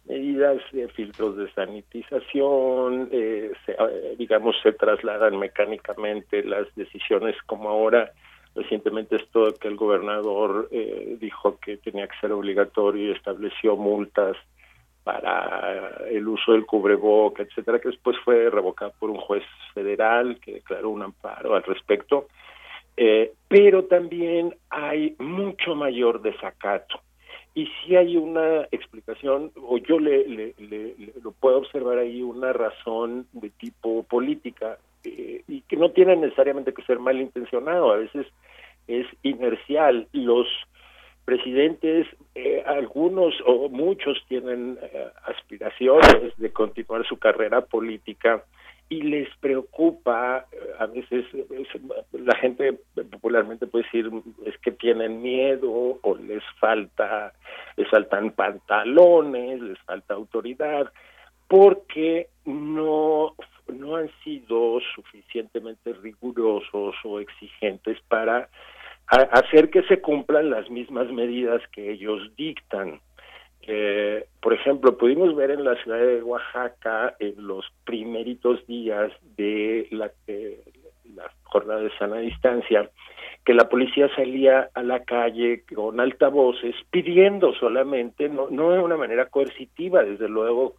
medidas 0.05 0.61
de 0.71 0.87
filtros 0.89 1.35
de 1.35 1.51
sanitización, 1.53 3.09
eh, 3.11 3.51
eh, 3.65 4.15
digamos, 4.19 4.55
se 4.61 4.71
trasladan 4.71 5.39
mecánicamente 5.39 6.43
las 6.43 6.67
decisiones 6.75 7.35
como 7.47 7.69
ahora 7.69 8.11
recientemente 8.53 9.15
esto 9.15 9.51
que 9.59 9.67
el 9.67 9.75
gobernador 9.75 10.69
eh, 10.71 11.17
dijo 11.19 11.57
que 11.59 11.77
tenía 11.77 12.07
que 12.07 12.19
ser 12.21 12.31
obligatorio 12.31 13.07
y 13.07 13.15
estableció 13.15 13.77
multas 13.77 14.37
para 15.03 16.03
el 16.11 16.27
uso 16.27 16.51
del 16.51 16.67
cubreboca, 16.67 17.41
etcétera, 17.41 17.79
que 17.79 17.89
después 17.89 18.15
fue 18.23 18.47
revocado 18.51 18.93
por 18.99 19.09
un 19.09 19.17
juez 19.17 19.43
federal 19.73 20.39
que 20.39 20.53
declaró 20.53 20.91
un 20.91 21.01
amparo 21.01 21.55
al 21.55 21.63
respecto. 21.63 22.27
Eh, 23.01 23.31
pero 23.47 23.85
también 23.85 24.53
hay 24.69 25.15
mucho 25.19 25.73
mayor 25.73 26.21
desacato. 26.21 26.99
Y 27.55 27.65
si 27.67 27.95
hay 27.95 28.17
una 28.17 28.67
explicación, 28.71 29.53
o 29.55 29.77
yo 29.77 29.99
le, 29.99 30.27
le, 30.27 30.53
lo 31.23 31.31
puedo 31.31 31.59
observar 31.59 31.97
ahí, 31.97 32.21
una 32.21 32.51
razón 32.51 33.25
de 33.31 33.51
tipo 33.51 34.03
política, 34.03 34.79
eh, 35.05 35.43
y 35.47 35.61
que 35.61 35.77
no 35.77 35.91
tiene 35.91 36.17
necesariamente 36.17 36.73
que 36.73 36.83
ser 36.83 36.99
malintencionado, 36.99 37.93
a 37.93 37.95
veces 37.95 38.27
es 38.89 39.07
inercial. 39.23 40.09
Los 40.11 40.47
presidentes, 41.23 42.05
eh, 42.35 42.63
algunos 42.65 43.33
o 43.45 43.69
muchos 43.69 44.21
tienen 44.27 44.77
eh, 44.81 45.07
aspiraciones 45.23 46.35
de 46.35 46.51
continuar 46.51 47.07
su 47.07 47.17
carrera 47.17 47.61
política 47.61 48.43
y 48.89 49.03
les 49.03 49.29
preocupa, 49.37 50.47
eh, 50.51 50.57
a 50.79 50.87
veces 50.87 51.25
la 52.11 52.35
gente 52.37 52.79
popularmente 53.11 53.67
puede 53.67 53.85
decir 53.85 54.09
es 54.45 54.57
que 54.59 54.71
tienen 54.71 55.21
miedo 55.21 55.99
o 56.01 56.17
les 56.17 56.43
falta, 56.59 57.33
les 57.77 57.87
faltan 57.89 58.31
pantalones, 58.31 59.61
les 59.61 59.79
falta 59.79 60.15
autoridad, 60.15 60.91
porque 61.47 62.29
no 62.45 63.35
no 63.67 63.95
han 63.95 64.09
sido 64.23 64.79
suficientemente 64.95 65.93
rigurosos 65.93 66.95
o 67.03 67.19
exigentes 67.19 67.99
para 68.07 68.49
hacer 69.07 69.69
que 69.69 69.83
se 69.83 70.01
cumplan 70.01 70.49
las 70.49 70.69
mismas 70.69 71.11
medidas 71.11 71.61
que 71.71 71.91
ellos 71.91 72.31
dictan. 72.35 72.99
Eh, 73.71 74.25
por 74.41 74.53
ejemplo, 74.53 74.97
pudimos 74.97 75.35
ver 75.35 75.51
en 75.51 75.63
la 75.63 75.75
ciudad 75.83 75.99
de 75.99 76.23
Oaxaca 76.23 77.15
en 77.19 77.45
los 77.45 77.65
primeritos 77.85 78.65
días 78.65 79.11
de 79.37 79.87
la, 79.91 80.09
la 81.13 81.31
jornada 81.43 81.81
de 81.81 81.95
sana 81.99 82.17
distancia 82.17 82.89
que 83.45 83.53
la 83.53 83.69
policía 83.69 84.09
salía 84.15 84.69
a 84.73 84.81
la 84.81 85.03
calle 85.03 85.63
con 85.75 85.99
altavoces 85.99 86.75
pidiendo 86.89 87.53
solamente, 87.53 88.27
no, 88.27 88.47
no 88.49 88.71
de 88.71 88.79
una 88.79 88.97
manera 88.97 89.27
coercitiva, 89.27 90.03
desde 90.03 90.27
luego 90.27 90.73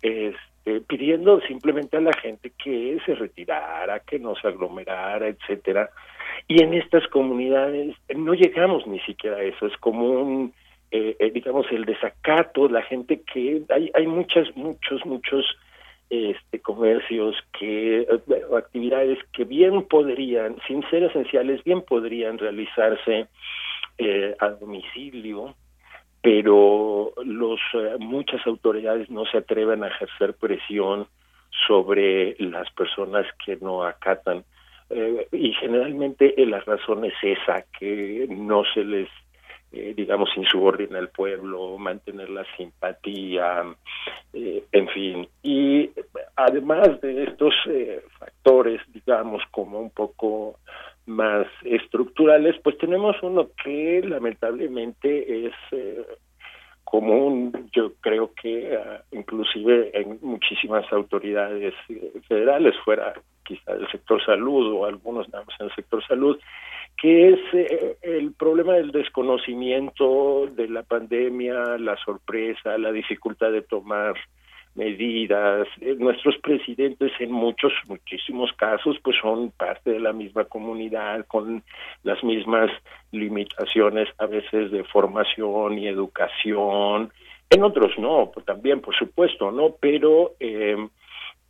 este, 0.00 0.80
pidiendo 0.86 1.40
simplemente 1.40 1.96
a 1.96 2.00
la 2.00 2.12
gente 2.12 2.52
que 2.62 2.98
se 3.04 3.16
retirara, 3.16 3.98
que 4.00 4.20
no 4.20 4.36
se 4.36 4.46
aglomerara, 4.46 5.26
etcétera, 5.26 5.90
y 6.46 6.62
en 6.62 6.74
estas 6.74 7.08
comunidades 7.08 7.96
no 8.14 8.34
llegamos 8.34 8.86
ni 8.86 9.00
siquiera 9.00 9.38
a 9.38 9.42
eso, 9.42 9.66
es 9.66 9.76
como 9.78 10.06
un, 10.06 10.54
eh, 10.96 11.16
eh, 11.18 11.30
digamos, 11.32 11.66
el 11.72 11.84
desacato, 11.84 12.68
la 12.68 12.82
gente 12.82 13.22
que, 13.22 13.62
hay, 13.68 13.90
hay 13.94 14.06
muchas, 14.06 14.54
muchos, 14.56 15.04
muchos 15.04 15.44
este, 16.08 16.60
comercios 16.60 17.34
que, 17.58 18.02
eh, 18.02 18.42
actividades 18.56 19.18
que 19.32 19.44
bien 19.44 19.82
podrían, 19.88 20.56
sin 20.68 20.88
ser 20.90 21.02
esenciales, 21.02 21.64
bien 21.64 21.82
podrían 21.82 22.38
realizarse 22.38 23.26
a 24.40 24.48
domicilio, 24.48 25.54
pero 26.20 27.12
los 27.24 27.60
muchas 27.98 28.44
autoridades 28.46 29.08
no 29.08 29.24
se 29.24 29.38
atreven 29.38 29.84
a 29.84 29.88
ejercer 29.88 30.34
presión 30.34 31.06
sobre 31.66 32.34
las 32.38 32.70
personas 32.72 33.26
que 33.44 33.56
no 33.56 33.84
acatan. 33.84 34.44
Eh, 34.90 35.26
y 35.32 35.52
generalmente 35.54 36.40
eh, 36.40 36.46
la 36.46 36.60
razón 36.60 37.04
es 37.04 37.14
esa, 37.22 37.64
que 37.78 38.26
no 38.28 38.62
se 38.74 38.84
les, 38.84 39.08
eh, 39.74 39.94
digamos, 39.96 40.30
insubordina 40.36 40.98
al 40.98 41.08
pueblo, 41.08 41.76
mantener 41.78 42.30
la 42.30 42.44
simpatía, 42.56 43.64
en 44.32 44.88
fin. 44.88 45.28
Y 45.42 45.90
además 46.36 47.00
de 47.00 47.24
estos 47.24 47.54
factores, 48.18 48.80
digamos, 48.92 49.42
como 49.50 49.80
un 49.80 49.90
poco 49.90 50.58
más 51.06 51.46
estructurales, 51.64 52.56
pues 52.62 52.78
tenemos 52.78 53.16
uno 53.22 53.48
que 53.62 54.02
lamentablemente 54.02 55.46
es 55.46 55.54
común, 56.94 57.70
yo 57.72 57.94
creo 58.00 58.32
que 58.40 58.76
ah, 58.76 59.02
inclusive 59.10 59.90
en 59.94 60.18
muchísimas 60.22 60.90
autoridades 60.92 61.74
federales, 62.28 62.74
fuera 62.84 63.14
quizá 63.44 63.74
del 63.74 63.90
sector 63.90 64.24
salud 64.24 64.72
o 64.72 64.86
algunos 64.86 65.28
nada 65.30 65.44
más 65.44 65.60
en 65.60 65.66
el 65.66 65.74
sector 65.74 66.04
salud, 66.06 66.38
que 67.00 67.28
es 67.30 67.40
eh, 67.52 67.96
el 68.02 68.32
problema 68.32 68.74
del 68.74 68.92
desconocimiento 68.92 70.46
de 70.54 70.68
la 70.68 70.82
pandemia, 70.82 71.78
la 71.78 71.96
sorpresa, 71.98 72.78
la 72.78 72.92
dificultad 72.92 73.52
de 73.52 73.62
tomar 73.62 74.14
medidas. 74.74 75.68
Eh, 75.80 75.96
nuestros 75.98 76.36
presidentes 76.38 77.12
en 77.20 77.32
muchos, 77.32 77.72
muchísimos 77.88 78.52
casos, 78.54 78.96
pues 79.02 79.16
son 79.20 79.50
parte 79.52 79.90
de 79.90 80.00
la 80.00 80.12
misma 80.12 80.44
comunidad, 80.44 81.26
con 81.26 81.62
las 82.02 82.22
mismas 82.24 82.70
limitaciones 83.12 84.08
a 84.18 84.26
veces 84.26 84.70
de 84.70 84.84
formación 84.84 85.78
y 85.78 85.86
educación. 85.86 87.12
En 87.50 87.62
otros 87.62 87.92
no, 87.98 88.32
también, 88.44 88.80
por 88.80 88.96
supuesto, 88.96 89.50
¿no? 89.52 89.76
Pero 89.80 90.32
eh, 90.40 90.76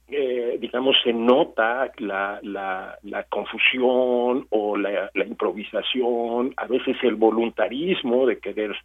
eh, 0.08 0.58
digamos, 0.60 0.96
se 1.02 1.14
nota 1.14 1.90
la, 1.96 2.38
la, 2.42 2.98
la 3.02 3.22
confusión 3.24 4.46
o 4.50 4.76
la, 4.76 5.10
la, 5.14 5.24
improvisación, 5.24 6.52
a 6.58 6.66
veces 6.66 6.96
el 7.02 7.14
voluntarismo 7.14 8.26
de 8.26 8.38
querer 8.38 8.76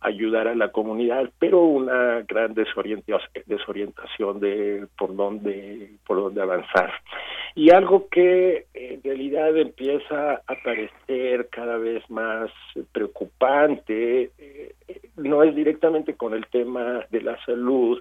ayudar 0.00 0.46
a 0.46 0.54
la 0.54 0.70
comunidad, 0.70 1.28
pero 1.40 1.64
una 1.64 2.22
gran 2.22 2.54
desorientación, 2.54 3.30
desorientación 3.46 4.38
de 4.38 4.86
por 4.96 5.16
dónde, 5.16 5.90
por 6.06 6.18
dónde 6.18 6.40
avanzar. 6.40 6.92
Y 7.56 7.70
algo 7.70 8.08
que 8.08 8.66
en 8.72 9.02
realidad 9.02 9.56
empieza 9.56 10.34
a 10.46 10.54
parecer 10.62 11.48
cada 11.50 11.78
vez 11.78 12.08
más 12.08 12.48
preocupante, 12.92 14.30
eh, 14.38 14.74
no 15.16 15.42
es 15.42 15.52
directamente 15.56 16.14
con 16.14 16.32
el 16.32 16.46
tema 16.46 17.04
de 17.10 17.22
la 17.22 17.44
salud, 17.44 18.00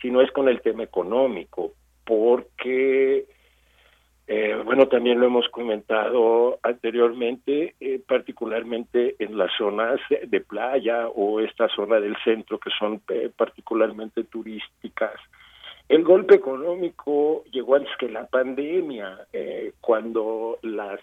sino 0.00 0.22
es 0.22 0.30
con 0.32 0.48
el 0.48 0.62
tema 0.62 0.84
económico 0.84 1.74
porque, 2.08 3.26
eh, 4.26 4.62
bueno, 4.64 4.88
también 4.88 5.20
lo 5.20 5.26
hemos 5.26 5.46
comentado 5.50 6.58
anteriormente, 6.62 7.74
eh, 7.80 8.00
particularmente 8.08 9.14
en 9.18 9.36
las 9.36 9.50
zonas 9.58 10.00
de 10.26 10.40
playa 10.40 11.08
o 11.08 11.40
esta 11.40 11.68
zona 11.68 12.00
del 12.00 12.16
centro 12.24 12.58
que 12.58 12.70
son 12.78 13.02
eh, 13.10 13.30
particularmente 13.36 14.24
turísticas. 14.24 15.20
El 15.86 16.02
golpe 16.02 16.36
económico 16.36 17.44
llegó 17.50 17.74
antes 17.74 17.94
que 17.98 18.08
la 18.08 18.26
pandemia, 18.26 19.26
cuando 19.80 20.58
las 20.60 21.00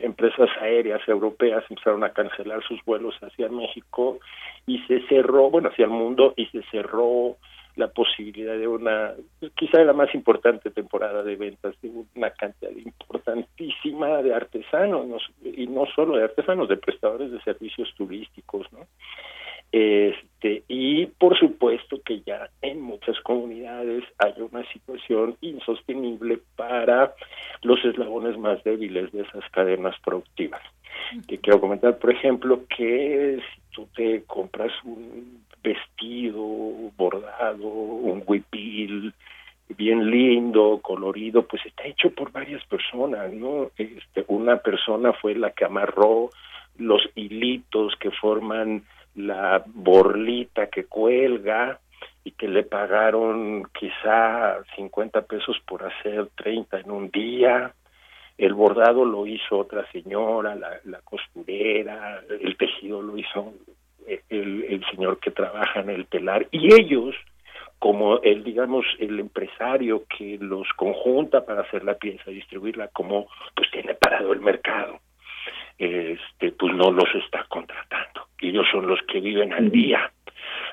empresas 0.00 0.50
aéreas 0.60 1.00
europeas 1.08 1.64
empezaron 1.70 2.02
a 2.02 2.12
cancelar 2.12 2.60
sus 2.64 2.84
vuelos 2.84 3.14
hacia 3.22 3.48
México 3.48 4.18
y 4.66 4.80
se 4.88 5.06
cerró, 5.06 5.48
bueno, 5.48 5.68
hacia 5.68 5.84
el 5.84 5.92
mundo 5.92 6.34
y 6.36 6.46
se 6.46 6.62
cerró 6.72 7.36
la 7.76 7.88
posibilidad 7.88 8.56
de 8.56 8.68
una, 8.68 9.14
quizá 9.56 9.78
de 9.78 9.84
la 9.84 9.92
más 9.92 10.14
importante 10.14 10.70
temporada 10.70 11.22
de 11.22 11.36
ventas, 11.36 11.74
de 11.80 11.90
una 12.14 12.30
cantidad 12.30 12.70
importantísima 12.70 14.22
de 14.22 14.34
artesanos, 14.34 15.22
y 15.42 15.66
no 15.66 15.86
solo 15.94 16.16
de 16.16 16.24
artesanos, 16.24 16.68
de 16.68 16.76
prestadores 16.76 17.30
de 17.30 17.40
servicios 17.42 17.92
turísticos, 17.96 18.70
¿no? 18.72 18.86
Este, 19.72 20.64
y 20.68 21.06
por 21.06 21.38
supuesto 21.38 22.02
que 22.04 22.20
ya 22.20 22.50
en 22.60 22.82
muchas 22.82 23.18
comunidades 23.20 24.04
hay 24.18 24.34
una 24.38 24.70
situación 24.70 25.38
insostenible 25.40 26.40
para 26.56 27.14
los 27.62 27.82
eslabones 27.82 28.36
más 28.36 28.62
débiles 28.64 29.10
de 29.12 29.22
esas 29.22 29.48
cadenas 29.50 29.96
productivas. 30.04 30.60
Que 31.26 31.38
quiero 31.38 31.58
comentar, 31.58 31.98
por 31.98 32.12
ejemplo, 32.12 32.66
que 32.68 33.38
si 33.38 33.60
tú 33.74 33.88
te 33.96 34.24
compras 34.24 34.72
un 34.84 35.42
vestido 35.62 36.42
bordado, 36.96 37.66
un 37.66 38.22
huipil 38.26 39.14
bien 39.76 40.10
lindo, 40.10 40.80
colorido, 40.82 41.46
pues 41.46 41.64
está 41.66 41.84
hecho 41.84 42.10
por 42.10 42.30
varias 42.32 42.64
personas, 42.66 43.32
¿no? 43.32 43.70
Este, 43.76 44.24
una 44.28 44.58
persona 44.58 45.12
fue 45.14 45.34
la 45.34 45.50
que 45.50 45.64
amarró 45.64 46.30
los 46.78 47.02
hilitos 47.14 47.94
que 47.96 48.10
forman 48.10 48.84
la 49.14 49.62
borlita 49.66 50.68
que 50.68 50.84
cuelga 50.84 51.78
y 52.24 52.32
que 52.32 52.48
le 52.48 52.62
pagaron 52.62 53.64
quizá 53.78 54.62
50 54.76 55.22
pesos 55.22 55.56
por 55.66 55.84
hacer 55.84 56.28
30 56.36 56.80
en 56.80 56.90
un 56.90 57.10
día. 57.10 57.74
El 58.38 58.54
bordado 58.54 59.04
lo 59.04 59.26
hizo 59.26 59.58
otra 59.58 59.90
señora, 59.90 60.54
la, 60.54 60.80
la 60.84 61.00
costurera, 61.02 62.22
el 62.28 62.56
tejido 62.56 63.02
lo 63.02 63.18
hizo 63.18 63.52
el, 64.28 64.64
el 64.64 64.84
señor 64.90 65.18
que 65.20 65.30
trabaja 65.30 65.80
en 65.80 65.90
el 65.90 66.06
telar 66.06 66.46
y 66.50 66.72
ellos 66.74 67.14
como 67.78 68.20
el 68.22 68.44
digamos 68.44 68.84
el 68.98 69.18
empresario 69.18 70.04
que 70.06 70.38
los 70.40 70.68
conjunta 70.76 71.44
para 71.44 71.62
hacer 71.62 71.84
la 71.84 71.94
pieza 71.94 72.30
distribuirla 72.30 72.88
como 72.88 73.28
pues 73.54 73.70
tiene 73.70 73.94
parado 73.94 74.32
el 74.32 74.40
mercado 74.40 75.00
este, 75.82 76.52
pues 76.52 76.74
no 76.74 76.92
los 76.92 77.12
está 77.14 77.44
contratando. 77.48 78.26
Ellos 78.40 78.66
son 78.70 78.86
los 78.86 79.00
que 79.02 79.20
viven 79.20 79.52
al 79.52 79.70
día, 79.70 80.12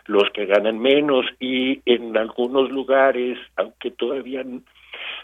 los 0.05 0.29
que 0.31 0.45
ganan 0.45 0.79
menos 0.79 1.25
y 1.39 1.81
en 1.85 2.15
algunos 2.17 2.69
lugares, 2.69 3.37
aunque 3.55 3.91
todavía 3.91 4.43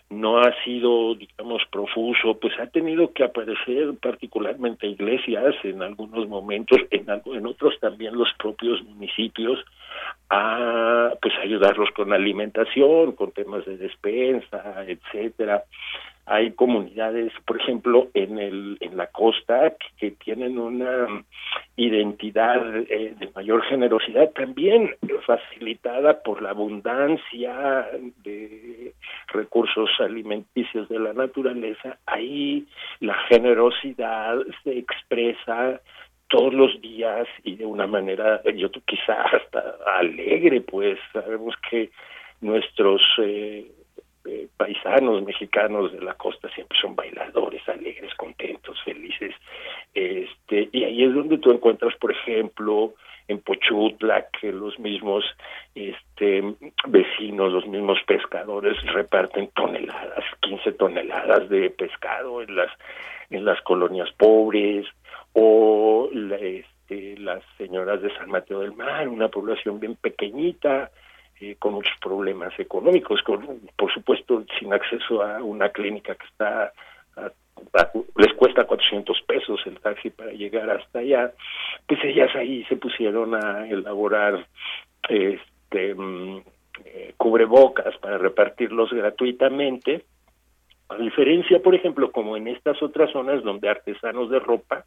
no 0.10 0.40
ha 0.40 0.54
sido, 0.64 1.16
digamos, 1.16 1.64
profuso, 1.72 2.38
pues 2.40 2.54
ha 2.60 2.68
tenido 2.68 3.12
que 3.14 3.24
aparecer 3.24 3.94
particularmente 4.02 4.88
iglesias 4.88 5.56
en 5.64 5.82
algunos 5.82 6.28
momentos, 6.28 6.80
en, 6.92 7.08
en 7.10 7.46
otros 7.46 7.80
también 7.80 8.16
los 8.16 8.30
propios 8.38 8.84
municipios, 8.84 9.60
a 10.30 11.12
pues 11.22 11.34
ayudarlos 11.42 11.90
con 11.92 12.14
alimentación, 12.14 13.14
con 13.14 13.32
temas 13.32 13.66
de 13.66 13.78
despensa, 13.78 14.86
etcétera. 14.88 15.64
Hay 16.28 16.52
comunidades, 16.54 17.32
por 17.46 17.62
ejemplo, 17.62 18.10
en 18.14 18.40
el 18.40 18.78
en 18.80 18.98
la 18.98 19.08
costa 19.08 19.76
que, 19.98 20.12
tienen 20.12 20.58
una 20.58 21.24
identidad 21.76 22.78
eh, 22.90 23.14
de 23.20 23.30
mayor 23.36 23.64
generosidad 23.64 24.32
también 24.32 24.96
facilitada 25.26 26.22
por 26.24 26.42
la 26.42 26.52
abundancia 26.52 27.88
de 28.24 28.94
recursos 29.28 29.90
alimenticios 30.00 30.90
de 30.90 31.00
la 31.00 31.14
naturaleza. 31.14 31.98
Ahí 32.06 32.66
la 33.00 33.16
generosidad 33.30 34.38
se 34.64 34.78
expresa 34.78 35.82
todos 36.28 36.54
los 36.54 36.82
días 36.82 37.28
y 37.44 37.56
de 37.56 37.66
una 37.66 37.88
manera, 37.88 38.42
yo 38.56 38.70
quizá 38.86 39.22
hasta 39.22 39.78
alegre, 39.98 40.62
pues 40.62 40.98
sabemos 41.14 41.56
que 41.70 41.92
nuestros 42.42 43.02
eh, 43.22 43.72
eh, 44.26 44.48
paisanos 44.58 45.24
mexicanos 45.24 45.92
de 45.92 46.02
la 46.02 46.16
costa 46.16 46.50
siempre 46.50 46.78
son 46.80 46.96
bailadores, 46.96 47.68
alegres, 47.70 48.14
contentos, 48.16 48.82
felices. 48.84 49.34
Este, 49.94 50.70
y 50.72 50.84
ahí 50.84 51.04
es 51.04 51.14
donde 51.14 51.38
tú 51.38 51.52
encuentras, 51.52 51.96
por 51.98 52.12
ejemplo, 52.12 52.94
en 53.28 53.40
Pochutla, 53.40 54.28
que 54.40 54.52
los 54.52 54.78
mismos 54.80 55.24
este, 55.74 56.44
vecinos, 56.88 57.52
los 57.52 57.68
mismos 57.68 58.00
pescadores 58.06 58.78
reparten 58.94 59.50
toneladas, 59.56 60.24
15 60.42 60.72
toneladas 60.74 61.50
de 61.50 61.70
pescado 61.72 62.42
en 62.42 62.56
las, 62.56 62.72
en 63.30 63.46
las 63.46 63.62
colonias 63.62 64.12
pobres, 64.18 64.86
o 65.34 66.10
este, 66.12 67.18
las 67.18 67.44
señoras 67.58 68.02
de 68.02 68.14
San 68.16 68.30
Mateo 68.30 68.60
del 68.60 68.74
Mar, 68.74 69.08
una 69.08 69.30
población 69.30 69.80
bien 69.80 69.96
pequeñita, 69.96 70.92
eh, 71.42 71.56
con 71.60 71.74
muchos 71.74 71.98
problemas 72.02 72.58
económicos, 72.60 73.22
con, 73.24 73.62
por 73.76 73.94
supuesto 73.94 74.44
sin 74.60 74.74
acceso 74.74 75.22
a 75.22 75.44
una 75.44 75.70
clínica 75.70 76.16
que 76.16 76.26
está 76.26 76.72
les 78.18 78.34
cuesta 78.34 78.66
400 78.66 79.22
pesos 79.22 79.62
el 79.66 79.80
taxi 79.80 80.10
para 80.10 80.32
llegar 80.32 80.70
hasta 80.70 81.00
allá, 81.00 81.32
pues 81.88 82.04
ellas 82.04 82.36
ahí 82.36 82.64
se 82.66 82.76
pusieron 82.76 83.36
a 83.36 83.68
elaborar 83.68 84.46
este 85.10 85.96
mm, 85.96 86.42
eh, 86.86 87.14
cubrebocas 87.18 87.98
para 87.98 88.18
repartirlos 88.18 88.92
gratuitamente, 88.92 90.04
a 90.90 90.98
diferencia, 90.98 91.60
por 91.62 91.74
ejemplo, 91.74 92.12
como 92.12 92.38
en 92.38 92.48
estas 92.48 92.82
otras 92.84 93.12
zonas 93.12 93.44
donde 93.44 93.70
artesanos 93.70 94.30
de 94.30 94.40
ropa 94.40 94.86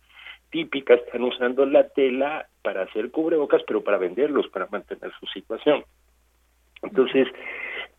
típica 0.51 0.95
están 0.95 1.23
usando 1.23 1.67
la 1.67 1.89
tela 1.89 2.47
para 2.63 2.83
hacer 2.83 3.11
cubrebocas, 3.11 3.63
pero 3.67 3.83
para 3.83 3.99
venderlos, 3.99 4.49
para 4.49 4.69
mantener 4.71 5.11
su 5.19 5.27
situación. 5.27 5.85
Entonces, 6.83 7.29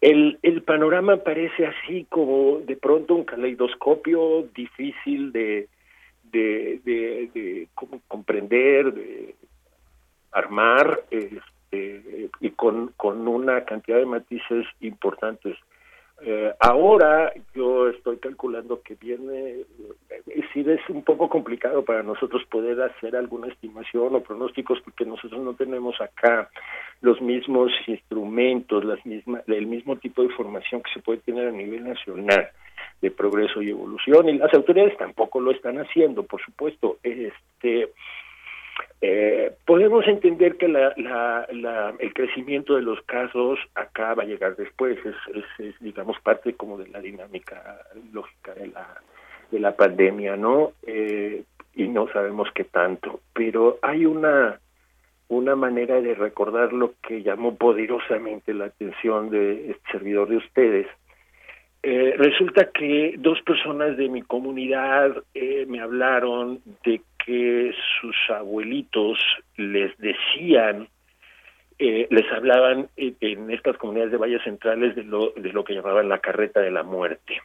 el, 0.01 0.40
el 0.41 0.61
panorama 0.64 1.17
parece 1.17 1.67
así 1.67 2.06
como 2.09 2.59
de 2.59 2.75
pronto 2.77 3.16
un 3.16 3.25
caleidoscopio 3.25 4.48
difícil 4.56 5.32
de, 5.32 5.67
de, 6.32 6.80
de, 6.83 7.30
de 7.33 7.67
comprender, 8.08 8.93
de 8.93 9.35
armar, 10.32 11.01
este, 11.09 12.30
y 12.40 12.49
con, 12.51 12.93
con 12.95 13.27
una 13.27 13.66
cantidad 13.66 13.98
de 13.98 14.06
matices 14.06 14.66
importantes. 14.80 15.58
Eh, 16.22 16.53
ahora 16.59 17.31
yo 17.56 17.88
estoy 17.89 18.17
calculando 18.17 18.81
que 18.81 18.95
viene, 18.95 19.61
eh, 20.09 20.23
es 20.27 20.89
un 20.89 21.03
poco 21.03 21.30
complicado 21.30 21.85
para 21.85 22.03
nosotros 22.03 22.43
poder 22.51 22.81
hacer 22.81 23.15
alguna 23.15 23.48
estimación 23.48 24.15
o 24.15 24.22
pronósticos 24.22 24.81
porque 24.81 25.06
nosotros 25.06 25.41
no 25.41 25.53
tenemos 25.53 25.99
acá 26.01 26.49
los 27.01 27.22
mismos 27.22 27.72
instrumentos, 27.88 28.83
las 28.83 29.06
mismas, 29.06 29.48
el 29.48 29.67
mismo 29.67 29.95
tipo 29.95 30.22
de 30.22 30.27
información 30.27 30.81
que 30.81 30.91
se 30.93 30.99
puede 30.99 31.19
tener 31.19 31.48
a 31.48 31.51
nivel 31.51 31.85
nacional 31.85 32.49
de 33.01 33.11
progreso 33.11 33.61
y 33.61 33.69
evolución 33.69 34.27
y 34.27 34.38
las 34.38 34.53
autoridades 34.53 34.98
tampoco 34.98 35.39
lo 35.39 35.51
están 35.51 35.77
haciendo, 35.77 36.23
por 36.23 36.41
supuesto. 36.41 36.98
Este, 37.01 37.89
eh, 39.01 39.53
podemos 39.65 40.05
entender 40.07 40.57
que 40.57 40.67
la, 40.67 40.93
la, 40.97 41.95
el 41.99 42.13
crecimiento 42.13 42.75
de 42.75 42.81
los 42.81 43.01
casos 43.03 43.59
acá 43.75 44.13
va 44.13 44.23
a 44.23 44.27
llegar 44.27 44.55
después, 44.55 44.97
es, 45.05 45.45
es, 45.59 45.79
digamos 45.79 46.19
parte 46.19 46.53
como 46.53 46.77
de 46.77 46.87
la 46.87 46.99
dinámica 46.99 47.79
lógica 48.11 48.53
de 48.55 48.67
la, 48.67 49.01
de 49.51 49.59
la 49.59 49.75
pandemia, 49.75 50.35
¿no? 50.35 50.73
Eh, 50.85 51.43
y 51.75 51.87
no 51.87 52.11
sabemos 52.11 52.49
qué 52.53 52.65
tanto, 52.65 53.21
pero 53.33 53.79
hay 53.81 54.05
una 54.05 54.59
una 55.29 55.55
manera 55.55 56.01
de 56.01 56.15
recordar 56.15 56.73
lo 56.73 56.93
que 57.03 57.21
llamó 57.21 57.55
poderosamente 57.55 58.53
la 58.53 58.65
atención 58.65 59.29
de 59.29 59.71
este 59.71 59.91
servidor 59.91 60.27
de 60.27 60.37
ustedes. 60.37 60.87
Eh, 61.82 62.14
resulta 62.17 62.72
que 62.72 63.16
dos 63.17 63.41
personas 63.41 63.95
de 63.95 64.09
mi 64.09 64.22
comunidad 64.22 65.24
eh, 65.33 65.66
me 65.67 65.80
hablaron 65.80 66.59
de 66.83 67.01
que 67.25 67.74
sus 68.01 68.16
abuelitos 68.30 69.17
les 69.56 69.98
decían, 69.98 70.90
eh, 71.77 72.08
les 72.09 72.30
hablaban 72.33 72.90
en 72.98 73.51
estas 73.51 73.77
comunidades 73.77 74.11
de 74.11 74.17
valles 74.17 74.43
centrales 74.43 74.93
de 74.95 75.03
lo, 75.03 75.32
de 75.32 75.53
lo 75.53 75.64
que 75.64 75.75
llamaban 75.75 76.09
la 76.09 76.19
carreta 76.19 76.59
de 76.59 76.72
la 76.72 76.83
muerte. 76.83 77.40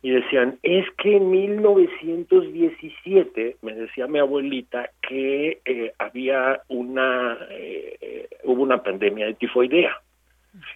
Y 0.00 0.10
decían, 0.10 0.60
es 0.62 0.86
que 0.96 1.16
en 1.16 1.28
1917, 1.28 3.56
me 3.62 3.74
decía 3.74 4.06
mi 4.06 4.20
abuelita, 4.20 4.90
que 5.02 5.60
eh, 5.64 5.92
había 5.98 6.62
una, 6.68 7.36
eh, 7.50 8.28
hubo 8.44 8.62
una 8.62 8.80
pandemia 8.80 9.26
de 9.26 9.34
tifoidea. 9.34 10.00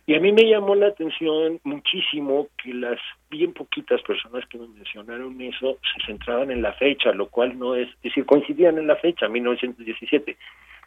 Y 0.06 0.14
a 0.14 0.20
mí 0.20 0.32
me 0.32 0.48
llamó 0.48 0.74
la 0.74 0.88
atención 0.88 1.60
muchísimo 1.64 2.48
que 2.62 2.74
las 2.74 2.98
bien 3.30 3.52
poquitas 3.52 4.02
personas 4.02 4.46
que 4.48 4.58
me 4.58 4.68
mencionaron 4.68 5.40
eso 5.40 5.78
se 5.82 6.06
centraban 6.06 6.50
en 6.50 6.62
la 6.62 6.72
fecha, 6.74 7.12
lo 7.12 7.28
cual 7.28 7.58
no 7.58 7.74
es, 7.74 7.88
es 7.88 8.02
decir, 8.02 8.26
coincidían 8.26 8.78
en 8.78 8.86
la 8.86 8.96
fecha, 8.96 9.28
1917, 9.28 10.36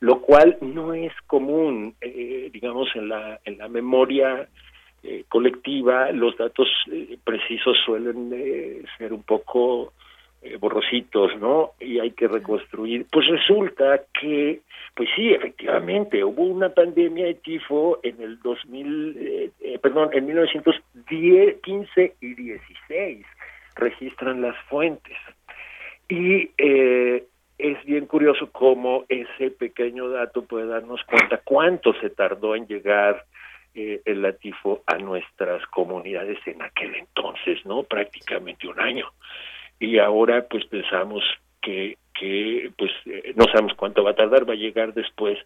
lo 0.02 0.22
cual 0.22 0.58
no 0.62 0.94
es 0.94 1.14
común, 1.28 1.96
eh, 2.02 2.50
digamos, 2.54 2.90
en 2.96 3.10
la, 3.10 3.40
en 3.44 3.58
la 3.58 3.68
memoria 3.68 4.48
eh, 5.04 5.26
colectiva, 5.30 6.12
los 6.12 6.38
datos 6.38 6.68
eh, 6.92 7.18
precisos 7.24 7.78
suelen 7.86 8.86
ser 8.98 9.14
un 9.14 9.24
poco 9.24 9.94
eh, 9.94 10.04
borrositos, 10.60 11.36
¿no? 11.40 11.72
Y 11.80 12.00
hay 12.00 12.12
que 12.12 12.28
reconstruir. 12.28 13.06
Pues 13.12 13.28
resulta 13.28 14.02
que, 14.20 14.62
pues 14.96 15.10
sí, 15.16 15.34
efectivamente, 15.34 16.24
hubo 16.24 16.44
una 16.44 16.70
pandemia 16.70 17.26
de 17.26 17.34
tifo 17.36 18.00
en 18.04 18.22
el 18.22 18.40
2000, 18.40 19.18
eh, 19.18 19.52
eh, 19.62 19.80
perdón, 19.80 20.10
en 20.14 20.26
1915 20.28 22.16
y 22.22 22.34
16, 22.34 23.26
registran 23.76 24.42
las 24.42 24.56
fuentes. 24.70 25.18
Y 26.08 26.52
es 27.58 27.84
bien 27.86 28.06
curioso 28.06 28.52
cómo 28.52 29.06
ese 29.10 29.50
pequeño 29.50 30.10
dato 30.10 30.46
puede 30.46 30.68
darnos 30.68 31.04
cuenta 31.06 31.42
cuánto 31.44 31.94
se 32.00 32.12
tardó 32.12 32.56
en 32.56 32.68
llegar 32.68 33.26
el 33.74 34.22
latifo 34.22 34.84
a 34.86 35.00
nuestras 35.00 35.66
comunidades 35.68 36.38
en 36.46 36.62
aquel 36.62 36.94
entonces, 36.96 37.66
¿no? 37.66 37.82
Prácticamente 37.84 38.68
un 38.68 38.80
año 38.80 39.12
y 39.86 40.00
ahora 40.00 40.46
pues 40.50 40.66
pensamos 40.66 41.24
que 41.62 41.98
que 42.18 42.72
pues 42.78 42.92
eh, 43.06 43.34
no 43.36 43.46
sabemos 43.46 43.74
cuánto 43.76 44.04
va 44.04 44.12
a 44.12 44.16
tardar, 44.16 44.48
va 44.48 44.54
a 44.54 44.58
llegar 44.58 44.94
después 44.94 45.38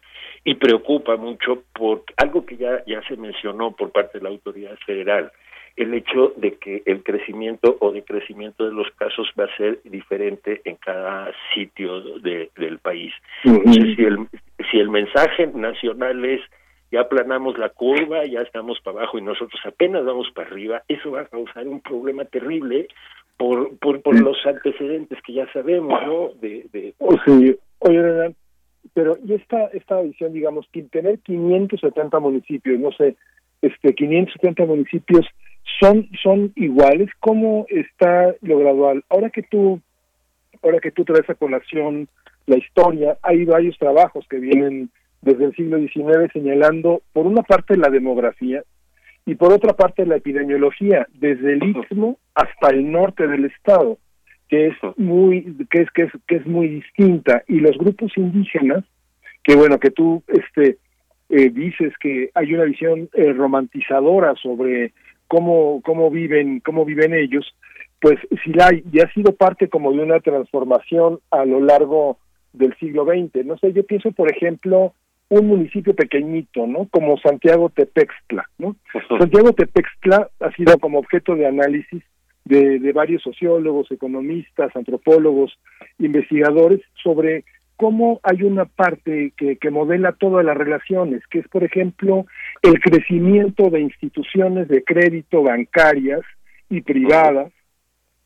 y 0.44 0.54
preocupa 0.54 1.16
mucho 1.16 1.64
por 1.74 2.04
algo 2.16 2.46
que 2.46 2.56
ya 2.56 2.84
ya 2.86 3.02
se 3.08 3.16
mencionó 3.16 3.72
por 3.72 3.90
parte 3.90 4.18
de 4.18 4.24
la 4.24 4.30
autoridad 4.30 4.76
federal, 4.86 5.32
el 5.76 5.92
hecho 5.94 6.32
de 6.36 6.56
que 6.58 6.82
el 6.86 7.02
crecimiento 7.02 7.76
o 7.80 7.90
decrecimiento 7.90 8.64
de 8.64 8.72
los 8.72 8.90
casos 8.92 9.28
va 9.38 9.44
a 9.44 9.56
ser 9.56 9.80
diferente 9.84 10.60
en 10.64 10.76
cada 10.76 11.32
sitio 11.54 12.00
de, 12.20 12.50
del 12.56 12.78
país. 12.78 13.12
si 13.42 14.04
el 14.04 14.28
si 14.70 14.78
el 14.78 14.90
mensaje 14.90 15.48
nacional 15.48 16.24
es 16.24 16.40
ya 16.92 17.02
aplanamos 17.02 17.56
la 17.56 17.68
curva, 17.68 18.26
ya 18.26 18.40
estamos 18.40 18.80
para 18.80 18.98
abajo 18.98 19.18
y 19.18 19.22
nosotros 19.22 19.60
apenas 19.64 20.04
vamos 20.04 20.28
para 20.34 20.48
arriba, 20.48 20.82
eso 20.88 21.12
va 21.12 21.22
a 21.22 21.26
causar 21.26 21.66
un 21.68 21.80
problema 21.80 22.24
terrible 22.24 22.88
por, 23.40 23.78
por, 23.78 24.02
por 24.02 24.20
los 24.20 24.36
antecedentes 24.44 25.18
que 25.22 25.32
ya 25.32 25.50
sabemos, 25.54 25.98
¿no? 26.06 26.28
De, 26.42 26.66
de... 26.74 26.92
sí. 27.24 27.56
Oye, 27.78 28.34
pero 28.92 29.16
y 29.24 29.32
esta, 29.32 29.64
esta 29.68 29.98
visión, 30.02 30.34
digamos, 30.34 30.66
que 30.70 30.82
tener 30.82 31.20
570 31.20 32.20
municipios, 32.20 32.78
no 32.78 32.92
sé, 32.92 33.16
este 33.62 33.94
570 33.94 34.66
municipios, 34.66 35.26
¿son, 35.80 36.06
son 36.22 36.52
iguales? 36.54 37.08
¿Cómo 37.18 37.64
está 37.70 38.34
lo 38.42 38.58
gradual? 38.58 39.04
Ahora 39.08 39.30
que 39.30 39.42
tú 39.44 39.80
ahora 40.62 40.78
que 40.78 40.90
tú 40.90 41.06
traes 41.06 41.30
a 41.30 41.34
colación 41.34 42.08
la 42.44 42.58
historia, 42.58 43.16
hay 43.22 43.46
varios 43.46 43.78
trabajos 43.78 44.26
que 44.28 44.36
vienen 44.36 44.90
desde 45.22 45.46
el 45.46 45.56
siglo 45.56 45.78
XIX 45.78 46.30
señalando, 46.30 47.00
por 47.14 47.26
una 47.26 47.40
parte, 47.40 47.78
la 47.78 47.88
demografía 47.88 48.62
y 49.26 49.34
por 49.34 49.52
otra 49.52 49.74
parte, 49.74 50.06
la 50.06 50.16
epidemiología, 50.16 51.06
desde 51.14 51.52
el 51.52 51.62
Istmo 51.62 52.18
hasta 52.34 52.70
el 52.70 52.90
norte 52.90 53.26
del 53.26 53.44
estado, 53.44 53.98
que 54.48 54.68
es 54.68 54.76
muy, 54.96 55.56
que 55.70 55.82
es, 55.82 55.90
que 55.92 56.02
es, 56.02 56.12
que 56.26 56.36
es 56.36 56.46
muy 56.46 56.68
distinta. 56.68 57.44
Y 57.46 57.60
los 57.60 57.76
grupos 57.78 58.12
indígenas, 58.16 58.84
que 59.42 59.54
bueno, 59.54 59.78
que 59.78 59.90
tú 59.90 60.22
este, 60.26 60.78
eh, 61.28 61.50
dices 61.50 61.92
que 62.00 62.30
hay 62.34 62.52
una 62.54 62.64
visión 62.64 63.08
eh, 63.12 63.32
romantizadora 63.32 64.34
sobre 64.42 64.92
cómo, 65.28 65.80
cómo 65.84 66.10
viven, 66.10 66.60
cómo 66.60 66.84
viven 66.84 67.14
ellos, 67.14 67.54
pues 68.00 68.18
si 68.42 68.52
la 68.52 68.68
hay, 68.68 68.82
y 68.92 69.00
ha 69.00 69.12
sido 69.12 69.32
parte 69.36 69.68
como 69.68 69.92
de 69.92 70.02
una 70.02 70.18
transformación 70.20 71.20
a 71.30 71.44
lo 71.44 71.60
largo 71.60 72.18
del 72.52 72.76
siglo 72.78 73.04
XX. 73.04 73.46
No 73.46 73.56
sé, 73.58 73.72
yo 73.72 73.84
pienso, 73.84 74.10
por 74.10 74.30
ejemplo, 74.32 74.94
un 75.30 75.46
municipio 75.46 75.94
pequeñito, 75.94 76.66
¿no? 76.66 76.86
Como 76.90 77.16
Santiago 77.18 77.70
Tepextla, 77.70 78.44
¿no? 78.58 78.76
Santiago 79.18 79.52
Tepextla 79.52 80.28
ha 80.40 80.50
sido 80.52 80.76
como 80.78 80.98
objeto 80.98 81.34
de 81.36 81.46
análisis 81.46 82.02
de, 82.44 82.80
de 82.80 82.92
varios 82.92 83.22
sociólogos, 83.22 83.90
economistas, 83.90 84.74
antropólogos, 84.74 85.56
investigadores 85.98 86.80
sobre 87.02 87.44
cómo 87.76 88.20
hay 88.24 88.42
una 88.42 88.64
parte 88.64 89.32
que, 89.36 89.56
que 89.56 89.70
modela 89.70 90.12
todas 90.12 90.44
las 90.44 90.56
relaciones, 90.56 91.22
que 91.28 91.38
es, 91.38 91.48
por 91.48 91.64
ejemplo, 91.64 92.26
el 92.60 92.80
crecimiento 92.80 93.70
de 93.70 93.80
instituciones 93.80 94.68
de 94.68 94.82
crédito 94.82 95.42
bancarias 95.42 96.20
y 96.68 96.82
privadas, 96.82 97.52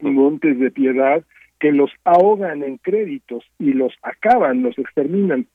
montes 0.00 0.58
de 0.58 0.70
piedad, 0.70 1.23
que 1.60 1.70
los 1.70 1.91
ahogan 2.05 2.62
en 2.62 2.78
créditos 2.78 3.44
y 3.58 3.74
los 3.74 3.92
acaban, 4.02 4.62
los 4.62 4.76
exterminan 4.78 5.47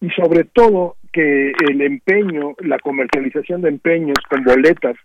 y 0.00 0.10
sobre 0.10 0.44
todo 0.44 0.96
que 1.12 1.52
el 1.68 1.80
empeño, 1.82 2.54
la 2.60 2.78
comercialización 2.78 3.62
de 3.62 3.68
empeños 3.68 4.18
con 4.28 4.44
boletas, 4.44 4.96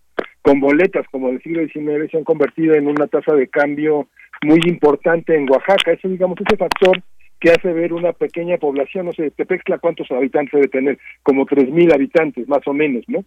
con 0.41 0.59
boletas 0.59 1.05
como 1.11 1.29
del 1.29 1.41
siglo 1.41 1.63
XIX 1.63 2.09
se 2.11 2.17
han 2.17 2.23
convertido 2.23 2.75
en 2.75 2.87
una 2.87 3.07
tasa 3.07 3.33
de 3.33 3.47
cambio 3.47 4.07
muy 4.43 4.59
importante 4.67 5.35
en 5.35 5.49
Oaxaca. 5.49 5.91
Eso, 5.91 6.07
digamos, 6.07 6.37
ese 6.39 6.57
factor 6.57 7.01
que 7.39 7.51
hace 7.51 7.73
ver 7.73 7.93
una 7.93 8.13
pequeña 8.13 8.57
población, 8.57 9.07
no 9.07 9.13
sé, 9.13 9.31
Tepextla, 9.31 9.79
¿cuántos 9.79 10.09
habitantes 10.11 10.53
debe 10.53 10.67
tener? 10.67 10.99
Como 11.23 11.45
tres 11.45 11.69
mil 11.69 11.91
habitantes, 11.91 12.47
más 12.47 12.65
o 12.67 12.73
menos, 12.73 13.03
¿no? 13.07 13.25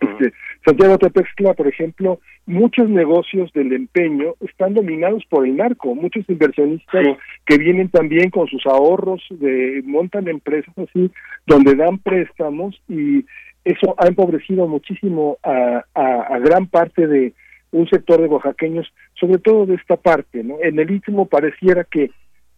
Este, 0.00 0.32
Santiago 0.64 0.98
Tepextla, 0.98 1.54
por 1.54 1.66
ejemplo, 1.66 2.20
muchos 2.46 2.88
negocios 2.88 3.52
del 3.52 3.72
empeño 3.72 4.34
están 4.40 4.74
dominados 4.74 5.24
por 5.28 5.46
el 5.46 5.56
narco, 5.56 5.94
muchos 5.94 6.28
inversionistas 6.28 7.06
que 7.46 7.58
vienen 7.58 7.88
también 7.88 8.30
con 8.30 8.46
sus 8.48 8.64
ahorros, 8.66 9.22
de, 9.30 9.82
montan 9.84 10.28
empresas 10.28 10.76
así, 10.78 11.10
donde 11.46 11.74
dan 11.74 11.98
préstamos 11.98 12.80
y 12.88 13.24
eso 13.64 13.94
ha 13.98 14.08
empobrecido 14.08 14.66
muchísimo 14.66 15.38
a, 15.42 15.84
a, 15.94 16.38
gran 16.40 16.66
parte 16.66 17.06
de 17.06 17.32
un 17.70 17.88
sector 17.88 18.20
de 18.20 18.26
oaxaqueños, 18.26 18.92
sobre 19.14 19.38
todo 19.38 19.66
de 19.66 19.76
esta 19.76 19.96
parte, 19.96 20.42
¿no? 20.42 20.56
En 20.62 20.78
el 20.78 20.90
Istmo 20.90 21.26
pareciera 21.26 21.84
que 21.84 22.10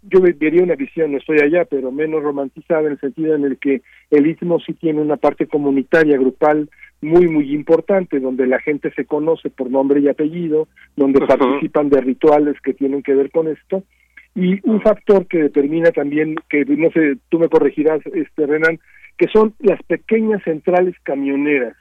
yo 0.02 0.20
vería 0.20 0.62
una 0.62 0.74
visión, 0.74 1.12
no 1.12 1.18
estoy 1.18 1.38
allá, 1.40 1.64
pero 1.64 1.90
menos 1.90 2.22
romantizada 2.22 2.82
en 2.82 2.92
el 2.92 3.00
sentido 3.00 3.34
en 3.34 3.44
el 3.44 3.58
que 3.58 3.82
el 4.10 4.26
Istmo 4.26 4.60
sí 4.60 4.74
tiene 4.74 5.00
una 5.00 5.16
parte 5.16 5.46
comunitaria, 5.46 6.18
grupal, 6.18 6.68
muy, 7.00 7.28
muy 7.28 7.54
importante, 7.54 8.20
donde 8.20 8.46
la 8.46 8.60
gente 8.60 8.92
se 8.94 9.04
conoce 9.04 9.50
por 9.50 9.70
nombre 9.70 10.00
y 10.00 10.08
apellido, 10.08 10.68
donde 10.96 11.26
participan 11.26 11.90
de 11.90 12.00
rituales 12.00 12.60
que 12.62 12.74
tienen 12.74 13.02
que 13.02 13.14
ver 13.14 13.30
con 13.30 13.48
esto. 13.48 13.82
Y 14.34 14.58
un 14.68 14.80
factor 14.80 15.26
que 15.26 15.38
determina 15.38 15.90
también, 15.92 16.36
que 16.48 16.64
no 16.64 16.90
sé, 16.90 17.16
tú 17.28 17.38
me 17.38 17.48
corregirás, 17.48 18.00
este 18.06 18.46
Renan, 18.46 18.80
que 19.16 19.28
son 19.28 19.54
las 19.60 19.80
pequeñas 19.84 20.42
centrales 20.42 20.96
camioneras, 21.04 21.76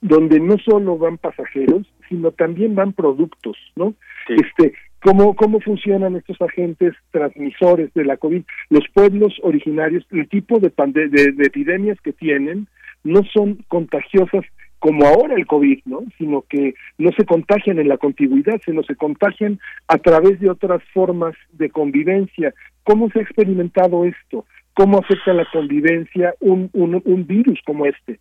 donde 0.00 0.38
no 0.38 0.56
solo 0.58 0.98
van 0.98 1.18
pasajeros, 1.18 1.86
sino 2.08 2.30
también 2.30 2.74
van 2.74 2.92
productos, 2.92 3.56
¿no? 3.74 3.94
Este, 4.28 4.74
¿Cómo, 5.00 5.34
¿Cómo 5.34 5.60
funcionan 5.60 6.16
estos 6.16 6.40
agentes 6.42 6.94
transmisores 7.12 7.92
de 7.94 8.04
la 8.04 8.16
COVID? 8.16 8.42
Los 8.68 8.84
pueblos 8.92 9.34
originarios, 9.42 10.04
el 10.10 10.28
tipo 10.28 10.58
de, 10.58 10.72
de, 10.92 11.32
de 11.32 11.46
epidemias 11.46 12.00
que 12.00 12.12
tienen, 12.12 12.68
no 13.04 13.22
son 13.32 13.64
contagiosas 13.68 14.44
como 14.78 15.06
ahora 15.06 15.34
el 15.34 15.46
COVID, 15.46 15.80
¿no? 15.86 16.04
Sino 16.18 16.42
que 16.42 16.74
no 16.98 17.10
se 17.12 17.24
contagian 17.24 17.78
en 17.78 17.88
la 17.88 17.98
contigüidad, 17.98 18.60
sino 18.64 18.82
se 18.84 18.94
contagian 18.94 19.58
a 19.88 19.98
través 19.98 20.38
de 20.40 20.50
otras 20.50 20.82
formas 20.94 21.34
de 21.52 21.70
convivencia. 21.70 22.54
¿Cómo 22.84 23.10
se 23.10 23.18
ha 23.18 23.22
experimentado 23.22 24.04
esto? 24.04 24.44
¿Cómo 24.74 24.98
afecta 24.98 25.32
la 25.32 25.46
convivencia 25.52 26.34
un, 26.40 26.70
un, 26.72 27.02
un 27.04 27.26
virus 27.26 27.60
como 27.66 27.86
este? 27.86 28.20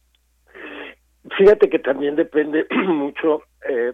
Fíjate 1.37 1.69
que 1.69 1.79
también 1.79 2.15
depende 2.15 2.65
mucho, 2.87 3.43
eh, 3.69 3.93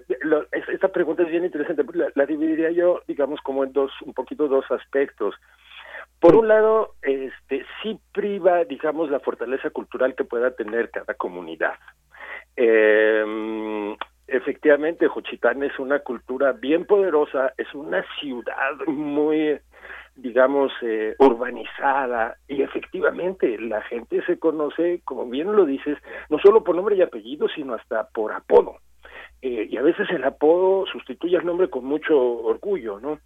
esta 0.72 0.88
pregunta 0.90 1.24
es 1.24 1.30
bien 1.30 1.46
interesante, 1.46 1.84
la, 1.94 2.10
la 2.16 2.26
dividiría 2.26 2.72
yo, 2.72 3.02
digamos, 3.08 3.42
como 3.42 3.64
en 3.64 3.74
dos, 3.74 3.92
un 4.04 4.14
poquito 4.14 4.48
dos 4.48 4.66
aspectos. 4.72 5.36
Por 6.24 6.38
un 6.38 6.48
lado, 6.48 6.94
este, 7.02 7.66
sí 7.82 8.00
priva, 8.14 8.64
digamos, 8.64 9.12
la 9.12 9.20
fortaleza 9.20 9.72
cultural 9.72 10.16
que 10.16 10.24
pueda 10.24 10.52
tener 10.52 10.90
cada 10.90 11.16
comunidad. 11.16 11.74
Eh, 12.56 13.96
efectivamente, 14.28 15.10
Juchitán 15.10 15.64
es 15.64 15.78
una 15.80 16.00
cultura 16.00 16.54
bien 16.54 16.86
poderosa, 16.86 17.52
es 17.58 17.68
una 17.74 18.06
ciudad 18.22 18.72
muy, 18.88 19.60
digamos, 20.16 20.72
eh, 20.82 21.14
urbanizada 21.20 22.38
y 22.48 22.62
efectivamente 22.62 23.60
la 23.60 23.82
gente 23.82 24.26
se 24.26 24.40
conoce, 24.40 25.02
como 25.04 25.26
bien 25.26 25.54
lo 25.54 25.66
dices, 25.66 25.98
no 26.30 26.40
solo 26.40 26.64
por 26.64 26.74
nombre 26.74 26.96
y 26.96 27.02
apellido, 27.02 27.50
sino 27.50 27.74
hasta 27.74 28.08
por 28.08 28.32
apodo. 28.32 28.78
Eh, 29.42 29.68
y 29.70 29.76
a 29.76 29.82
veces 29.82 30.10
el 30.10 30.24
apodo 30.24 30.86
sustituye 30.86 31.36
al 31.36 31.46
nombre 31.46 31.70
con 31.70 31.84
mucho 31.84 32.18
orgullo, 32.18 33.02
¿no? 33.02 33.20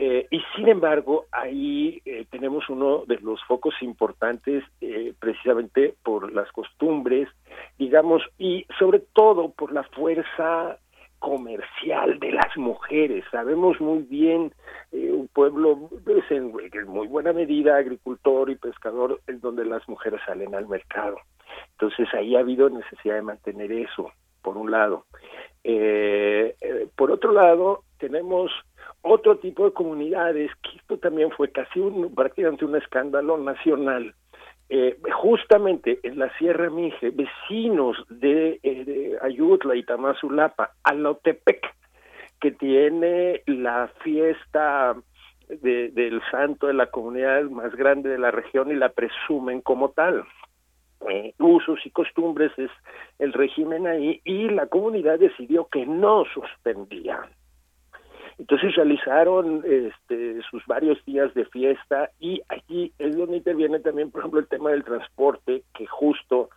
Eh, 0.00 0.28
y 0.30 0.40
sin 0.54 0.68
embargo, 0.68 1.26
ahí 1.32 2.00
eh, 2.04 2.24
tenemos 2.30 2.68
uno 2.68 3.02
de 3.08 3.18
los 3.18 3.42
focos 3.48 3.74
importantes 3.80 4.62
eh, 4.80 5.12
precisamente 5.18 5.92
por 6.04 6.32
las 6.32 6.52
costumbres, 6.52 7.28
digamos, 7.80 8.22
y 8.38 8.64
sobre 8.78 9.00
todo 9.00 9.50
por 9.50 9.72
la 9.72 9.82
fuerza 9.82 10.78
comercial 11.18 12.20
de 12.20 12.30
las 12.30 12.56
mujeres. 12.56 13.24
Sabemos 13.32 13.80
muy 13.80 14.04
bien 14.04 14.52
un 14.92 15.28
pueblo 15.32 15.90
pues, 16.04 16.30
en, 16.30 16.52
muy 16.86 17.08
buena 17.08 17.32
medida 17.32 17.76
agricultor 17.76 18.50
y 18.50 18.54
pescador 18.54 19.20
en 19.26 19.40
donde 19.40 19.64
las 19.64 19.88
mujeres 19.88 20.20
salen 20.24 20.54
al 20.54 20.68
mercado. 20.68 21.16
Entonces 21.72 22.06
ahí 22.14 22.36
ha 22.36 22.40
habido 22.40 22.70
necesidad 22.70 23.16
de 23.16 23.22
mantener 23.22 23.72
eso, 23.72 24.12
por 24.42 24.56
un 24.56 24.70
lado. 24.70 25.06
por 26.94 27.10
otro 27.10 27.32
lado, 27.32 27.82
tenemos 27.98 28.52
otro 29.08 29.38
tipo 29.38 29.64
de 29.64 29.72
comunidades, 29.72 30.50
que 30.62 30.76
esto 30.76 30.98
también 30.98 31.30
fue 31.30 31.50
casi 31.50 31.80
un, 31.80 32.14
prácticamente 32.14 32.64
un 32.64 32.76
escándalo 32.76 33.38
nacional. 33.38 34.14
Eh, 34.70 34.98
justamente 35.12 35.98
en 36.02 36.18
la 36.18 36.30
Sierra 36.36 36.68
Mije, 36.68 37.10
vecinos 37.10 37.96
de, 38.10 38.60
eh, 38.62 39.16
Ayutla 39.22 39.74
y 39.76 39.82
Tamazulapa, 39.82 40.72
Alotepec, 40.82 41.74
que 42.38 42.52
tiene 42.52 43.42
la 43.46 43.90
fiesta 44.02 44.94
de, 45.48 45.88
del 45.88 46.20
santo 46.30 46.66
de 46.66 46.74
la 46.74 46.90
comunidad 46.90 47.44
más 47.44 47.74
grande 47.74 48.10
de 48.10 48.18
la 48.18 48.30
región 48.30 48.70
y 48.70 48.74
la 48.74 48.90
presumen 48.90 49.62
como 49.62 49.90
tal. 49.90 50.24
Eh, 51.08 51.32
usos 51.38 51.78
y 51.86 51.90
costumbres 51.90 52.52
es 52.58 52.70
el 53.18 53.32
régimen 53.32 53.86
ahí 53.86 54.20
y 54.24 54.50
la 54.50 54.66
comunidad 54.66 55.18
decidió 55.18 55.68
que 55.68 55.86
no 55.86 56.24
suspendía 56.34 57.20
entonces 58.38 58.76
realizaron 58.76 59.64
este, 59.66 60.40
sus 60.48 60.64
varios 60.66 61.04
días 61.04 61.34
de 61.34 61.44
fiesta 61.46 62.10
y 62.20 62.40
allí 62.48 62.92
es 62.98 63.16
donde 63.16 63.38
interviene 63.38 63.80
también, 63.80 64.10
por 64.10 64.20
ejemplo, 64.20 64.40
el 64.40 64.46
tema 64.46 64.70
del 64.70 64.84
transporte, 64.84 65.64
que 65.74 65.86
justo 65.86 66.50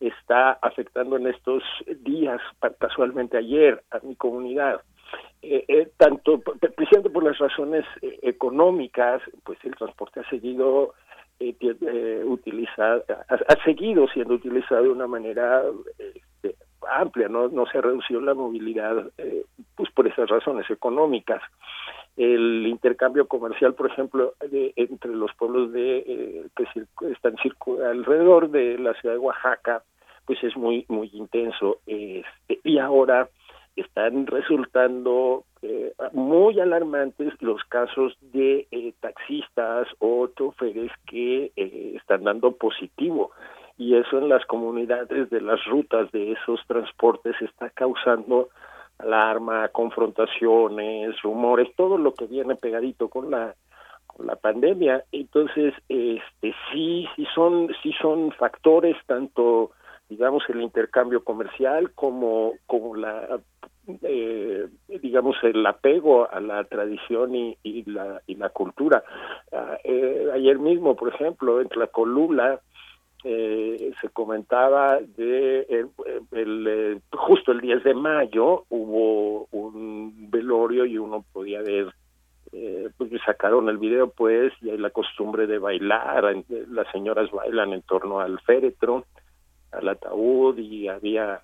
está 0.00 0.52
afectando 0.52 1.16
en 1.16 1.26
estos 1.26 1.62
días, 2.00 2.40
casualmente 2.78 3.36
ayer, 3.36 3.82
a 3.90 4.00
mi 4.00 4.16
comunidad. 4.16 4.80
Eh, 5.42 5.64
eh, 5.68 5.88
tanto 5.98 6.40
precisamente 6.40 7.10
por 7.10 7.22
las 7.22 7.38
razones 7.38 7.84
eh, 8.02 8.18
económicas, 8.22 9.22
pues 9.44 9.58
el 9.64 9.76
transporte 9.76 10.20
ha 10.20 10.28
seguido 10.30 10.94
eh, 11.38 12.22
utilizado, 12.24 13.04
ha, 13.08 13.34
ha, 13.34 13.64
seguido 13.64 14.08
siendo 14.08 14.34
utilizado 14.34 14.84
de 14.84 14.88
una 14.88 15.06
manera 15.06 15.62
amplia, 16.90 17.28
no, 17.28 17.48
no 17.48 17.66
se 17.66 17.78
ha 17.78 17.80
reducido 17.80 18.20
la 18.20 18.34
movilidad 18.34 19.10
eh, 19.18 19.44
pues 19.74 19.90
por 19.92 20.06
esas 20.06 20.28
razones 20.28 20.68
económicas. 20.70 21.42
El 22.16 22.66
intercambio 22.66 23.26
comercial, 23.28 23.74
por 23.74 23.90
ejemplo, 23.90 24.34
de, 24.50 24.72
entre 24.76 25.12
los 25.12 25.32
pueblos 25.34 25.72
de 25.72 25.98
eh, 25.98 26.46
que 26.56 27.12
están 27.12 27.36
alrededor 27.84 28.50
de 28.50 28.78
la 28.78 28.94
ciudad 28.94 29.14
de 29.14 29.20
Oaxaca, 29.20 29.82
pues 30.24 30.42
es 30.42 30.56
muy 30.56 30.84
muy 30.88 31.10
intenso. 31.12 31.78
Este, 31.86 32.60
y 32.64 32.78
ahora 32.78 33.28
están 33.76 34.26
resultando 34.26 35.44
eh, 35.60 35.92
muy 36.12 36.58
alarmantes 36.58 37.34
los 37.40 37.62
casos 37.64 38.16
de 38.20 38.66
taxistas 39.00 39.86
o 39.98 40.28
choferes 40.28 40.90
que 41.06 41.52
están 41.94 42.24
dando 42.24 42.52
positivo 42.52 43.32
y 43.78 43.94
eso 43.94 44.18
en 44.18 44.28
las 44.28 44.44
comunidades 44.46 45.30
de 45.30 45.40
las 45.40 45.64
rutas 45.66 46.10
de 46.12 46.32
esos 46.32 46.60
transportes 46.66 47.34
está 47.40 47.70
causando 47.70 48.48
alarma, 48.98 49.68
confrontaciones, 49.68 51.20
rumores, 51.22 51.68
todo 51.76 51.98
lo 51.98 52.14
que 52.14 52.26
viene 52.26 52.56
pegadito 52.56 53.08
con 53.08 53.30
la 53.30 53.54
con 54.06 54.26
la 54.26 54.36
pandemia. 54.36 55.04
Entonces, 55.12 55.74
este 55.88 56.54
sí 56.72 57.06
sí 57.14 57.26
son 57.34 57.68
sí 57.82 57.92
son 58.00 58.32
factores 58.32 58.96
tanto 59.06 59.72
digamos 60.08 60.44
el 60.48 60.62
intercambio 60.62 61.22
comercial 61.22 61.92
como 61.92 62.52
como 62.66 62.94
la 62.96 63.40
eh, 64.02 64.66
digamos 64.88 65.36
el 65.42 65.64
apego 65.66 66.30
a 66.30 66.40
la 66.40 66.64
tradición 66.64 67.34
y, 67.34 67.58
y 67.62 67.84
la 67.90 68.22
y 68.26 68.36
la 68.36 68.48
cultura 68.50 69.02
ah, 69.52 69.78
eh, 69.84 70.28
ayer 70.32 70.58
mismo 70.58 70.96
por 70.96 71.12
ejemplo 71.12 71.60
en 71.60 71.68
la 71.76 71.88
colula 71.88 72.60
eh, 73.28 73.92
se 74.00 74.08
comentaba 74.10 75.00
de 75.00 75.66
el, 75.68 75.88
el, 76.30 76.66
eh, 76.68 77.00
justo 77.10 77.50
el 77.50 77.60
10 77.60 77.82
de 77.82 77.94
mayo 77.94 78.64
hubo 78.68 79.48
un 79.50 80.30
velorio 80.30 80.86
y 80.86 80.96
uno 80.96 81.24
podía 81.32 81.60
ver 81.60 81.92
eh, 82.52 82.88
pues 82.96 83.10
sacaron 83.24 83.68
el 83.68 83.78
video 83.78 84.10
pues 84.10 84.52
y 84.62 84.70
hay 84.70 84.78
la 84.78 84.90
costumbre 84.90 85.48
de 85.48 85.58
bailar 85.58 86.36
las 86.70 86.90
señoras 86.92 87.30
bailan 87.32 87.72
en 87.72 87.82
torno 87.82 88.20
al 88.20 88.38
féretro 88.40 89.04
al 89.72 89.88
ataúd 89.88 90.56
y 90.58 90.88
había, 90.88 91.42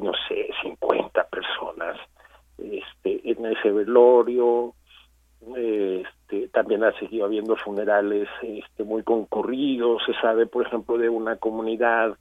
no 0.00 0.12
sé, 0.28 0.48
50 0.62 1.24
personas 1.24 1.98
este, 2.58 3.30
en 3.30 3.46
ese 3.46 3.70
velorio. 3.70 4.74
Este, 5.56 6.04
también 6.52 6.84
ha 6.84 6.92
seguido 6.98 7.26
habiendo 7.26 7.56
funerales 7.56 8.28
este, 8.42 8.84
muy 8.84 9.02
concurridos. 9.02 10.02
Se 10.06 10.14
sabe, 10.20 10.46
por 10.46 10.66
ejemplo, 10.66 10.98
de 10.98 11.08
una 11.08 11.36
comunidad 11.36 12.16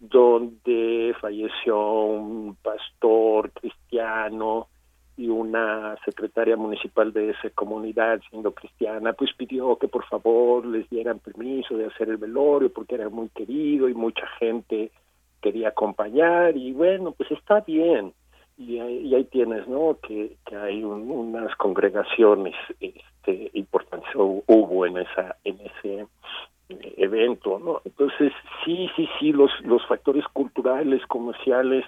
donde 0.00 1.14
falleció 1.20 1.78
un 1.78 2.56
pastor 2.62 3.50
cristiano 3.52 4.68
y 5.16 5.28
una 5.28 5.96
secretaria 6.04 6.56
municipal 6.56 7.12
de 7.12 7.30
esa 7.30 7.50
comunidad, 7.50 8.20
siendo 8.30 8.54
cristiana, 8.54 9.12
pues 9.12 9.30
pidió 9.36 9.76
que 9.76 9.88
por 9.88 10.04
favor 10.04 10.64
les 10.64 10.88
dieran 10.88 11.18
permiso 11.18 11.76
de 11.76 11.86
hacer 11.86 12.08
el 12.08 12.18
velorio 12.18 12.72
porque 12.72 12.94
era 12.94 13.08
muy 13.08 13.28
querido 13.30 13.88
y 13.88 13.94
mucha 13.94 14.26
gente 14.38 14.92
quería 15.40 15.70
acompañar 15.70 16.56
y 16.56 16.72
bueno, 16.72 17.12
pues 17.12 17.30
está 17.32 17.60
bien. 17.60 18.12
Y, 18.58 18.76
y 18.76 19.14
ahí 19.14 19.24
tienes, 19.24 19.68
¿no? 19.68 19.96
Que, 20.02 20.36
que 20.44 20.56
hay 20.56 20.82
unas 20.82 21.54
congregaciones 21.56 22.54
este, 22.80 23.50
importantes 23.54 24.10
hubo 24.14 24.86
en 24.86 24.98
esa 24.98 25.36
en 25.44 25.60
ese 25.60 26.06
eh, 26.68 26.94
evento, 26.96 27.58
¿no? 27.58 27.80
Entonces, 27.84 28.32
sí, 28.64 28.90
sí, 28.96 29.08
sí, 29.18 29.32
los, 29.32 29.50
los 29.62 29.86
factores 29.86 30.24
culturales, 30.32 31.06
comerciales, 31.06 31.84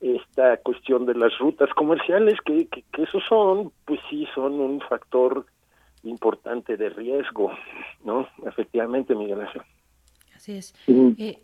esta 0.00 0.56
cuestión 0.58 1.06
de 1.06 1.14
las 1.14 1.36
rutas 1.38 1.68
comerciales, 1.74 2.40
que, 2.44 2.68
que, 2.68 2.84
que 2.92 3.02
esos 3.02 3.22
son, 3.28 3.72
pues 3.84 4.00
sí, 4.08 4.26
son 4.34 4.54
un 4.60 4.80
factor 4.80 5.44
importante 6.04 6.76
de 6.76 6.88
riesgo, 6.90 7.52
¿no? 8.04 8.28
Efectivamente, 8.46 9.14
Miguel 9.14 9.40
Ángel. 9.40 9.62
Así 10.34 10.56
es. 10.56 10.74
Eh, 10.86 11.38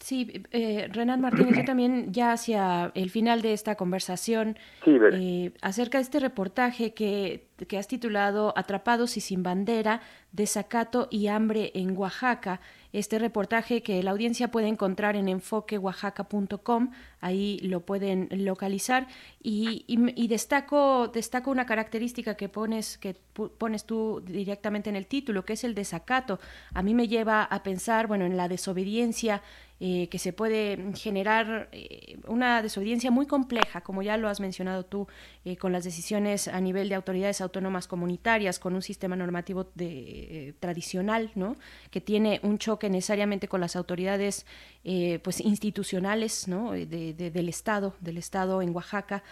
Sí, 0.00 0.42
eh, 0.50 0.88
Renan 0.90 1.20
Martínez, 1.20 1.58
yo 1.58 1.64
también 1.64 2.10
ya 2.10 2.32
hacia 2.32 2.90
el 2.94 3.10
final 3.10 3.42
de 3.42 3.52
esta 3.52 3.74
conversación 3.74 4.56
eh, 4.86 5.52
acerca 5.60 5.98
de 5.98 6.02
este 6.02 6.20
reportaje 6.20 6.94
que, 6.94 7.49
que, 7.68 7.78
has 7.78 7.88
titulado 7.88 8.52
Atrapados 8.56 9.16
y 9.16 9.20
sin 9.20 9.42
bandera, 9.42 10.00
desacato 10.32 11.08
y 11.10 11.26
hambre 11.26 11.72
en 11.74 11.96
Oaxaca 11.96 12.60
este 12.92 13.18
reportaje 13.18 13.82
que 13.82 14.02
la 14.02 14.10
audiencia 14.10 14.50
puede 14.50 14.66
encontrar 14.66 15.14
en 15.14 15.28
enfoqueoaxaca.com, 15.28 16.90
ahí 17.20 17.58
lo 17.62 17.80
pueden 17.80 18.28
localizar 18.32 19.06
y, 19.42 20.26
destaco, 20.26 21.08
destaco 21.08 21.50
una 21.50 21.66
característica 21.66 22.34
que 22.34 22.48
pones, 22.48 22.98
que 22.98 23.14
pones 23.58 23.84
tú 23.84 24.22
directamente 24.26 24.90
en 24.90 24.96
el 24.96 25.06
título, 25.06 25.44
que 25.44 25.52
es 25.52 25.62
el 25.62 25.74
desacato. 25.74 26.40
A 26.74 26.82
mí 26.82 26.94
me 26.94 27.06
lleva 27.06 27.44
a 27.44 27.62
pensar, 27.62 28.08
bueno, 28.08 28.24
en 28.24 28.36
la 28.36 28.48
desobediencia 28.48 29.42
eh, 29.82 30.08
que 30.10 30.18
se 30.18 30.34
puede 30.34 30.92
generar 30.94 31.70
eh, 31.72 32.18
una 32.26 32.60
desobediencia 32.60 33.10
muy 33.10 33.26
compleja, 33.26 33.80
como 33.80 34.02
ya 34.02 34.18
lo 34.18 34.28
has 34.28 34.38
mencionado 34.40 34.84
tú, 34.84 35.06
eh, 35.44 35.56
con 35.56 35.72
las 35.72 35.84
decisiones 35.84 36.48
a 36.48 36.60
nivel 36.60 36.90
de 36.90 36.96
autoridades 36.96 37.40
autónomas 37.50 37.86
comunitarias, 37.86 38.58
con 38.58 38.74
un 38.74 38.82
sistema 38.82 39.16
normativo 39.16 39.66
de, 39.74 40.54
tradicional, 40.60 41.30
¿no? 41.34 41.56
que 41.90 42.00
tiene 42.00 42.40
un 42.42 42.58
choque 42.58 42.88
necesariamente 42.88 43.48
con 43.48 43.60
las 43.60 43.74
autoridades 43.76 44.46
eh, 44.84 45.18
pues 45.22 45.40
institucionales 45.40 46.46
¿no? 46.48 46.72
de, 46.72 47.12
del 47.14 47.48
Estado, 47.48 47.94
del 48.00 48.18
Estado 48.18 48.62
en 48.62 48.74
Oaxaca. 48.74 49.22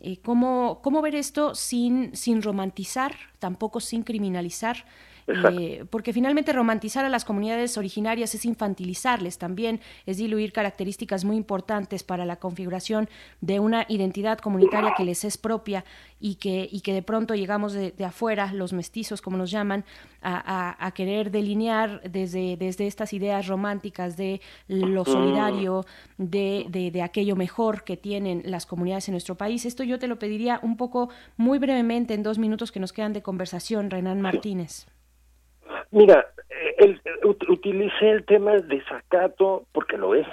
Eh, 0.00 0.18
¿cómo, 0.22 0.80
¿Cómo 0.82 1.02
ver 1.02 1.14
esto 1.14 1.54
sin, 1.54 2.14
sin 2.14 2.42
romantizar, 2.42 3.14
tampoco 3.38 3.80
sin 3.80 4.02
criminalizar? 4.02 4.84
Eh, 5.28 5.84
porque 5.90 6.14
finalmente 6.14 6.52
romantizar 6.54 7.04
a 7.04 7.10
las 7.10 7.26
comunidades 7.26 7.76
originarias 7.76 8.34
es 8.34 8.46
infantilizarles 8.46 9.36
también, 9.36 9.80
es 10.06 10.16
diluir 10.16 10.52
características 10.52 11.24
muy 11.24 11.36
importantes 11.36 12.02
para 12.02 12.24
la 12.24 12.36
configuración 12.36 13.10
de 13.42 13.60
una 13.60 13.84
identidad 13.88 14.38
comunitaria 14.38 14.94
que 14.96 15.04
les 15.04 15.24
es 15.24 15.36
propia 15.36 15.84
y 16.18 16.36
que, 16.36 16.66
y 16.70 16.80
que 16.80 16.94
de 16.94 17.02
pronto 17.02 17.34
llegamos 17.34 17.74
de, 17.74 17.92
afuera, 18.04 18.52
los 18.54 18.72
mestizos 18.72 19.20
como 19.20 19.36
nos 19.36 19.50
llaman, 19.50 19.84
a, 20.22 20.92
querer 20.94 21.30
delinear 21.30 22.00
desde, 22.10 22.56
desde 22.56 22.86
estas 22.86 23.12
ideas 23.12 23.46
románticas 23.46 24.16
de 24.16 24.40
lo 24.66 25.04
solidario, 25.04 25.84
de, 26.16 26.66
de, 26.70 26.90
de 26.90 27.02
aquello 27.02 27.36
mejor 27.36 27.84
que 27.84 27.96
tienen 27.96 28.42
las 28.46 28.66
comunidades 28.66 29.08
en 29.08 29.12
nuestro 29.12 29.36
país. 29.36 29.66
Esto 29.66 29.84
yo 29.84 29.98
te 29.98 30.08
lo 30.08 30.18
pediría 30.18 30.58
un 30.62 30.76
poco 30.76 31.10
muy 31.36 31.58
brevemente 31.58 32.14
en 32.14 32.22
dos 32.22 32.38
minutos 32.38 32.72
que 32.72 32.80
nos 32.80 32.92
quedan 32.92 33.12
de 33.12 33.22
conversación, 33.22 33.90
Renan 33.90 34.20
Martínez. 34.20 34.86
Mira, 35.90 36.26
eh, 36.50 36.74
el, 36.78 37.00
utilicé 37.24 38.10
el 38.10 38.24
tema 38.24 38.52
de 38.52 38.76
desacato 38.76 39.64
porque 39.72 39.96
lo 39.96 40.14
es, 40.14 40.26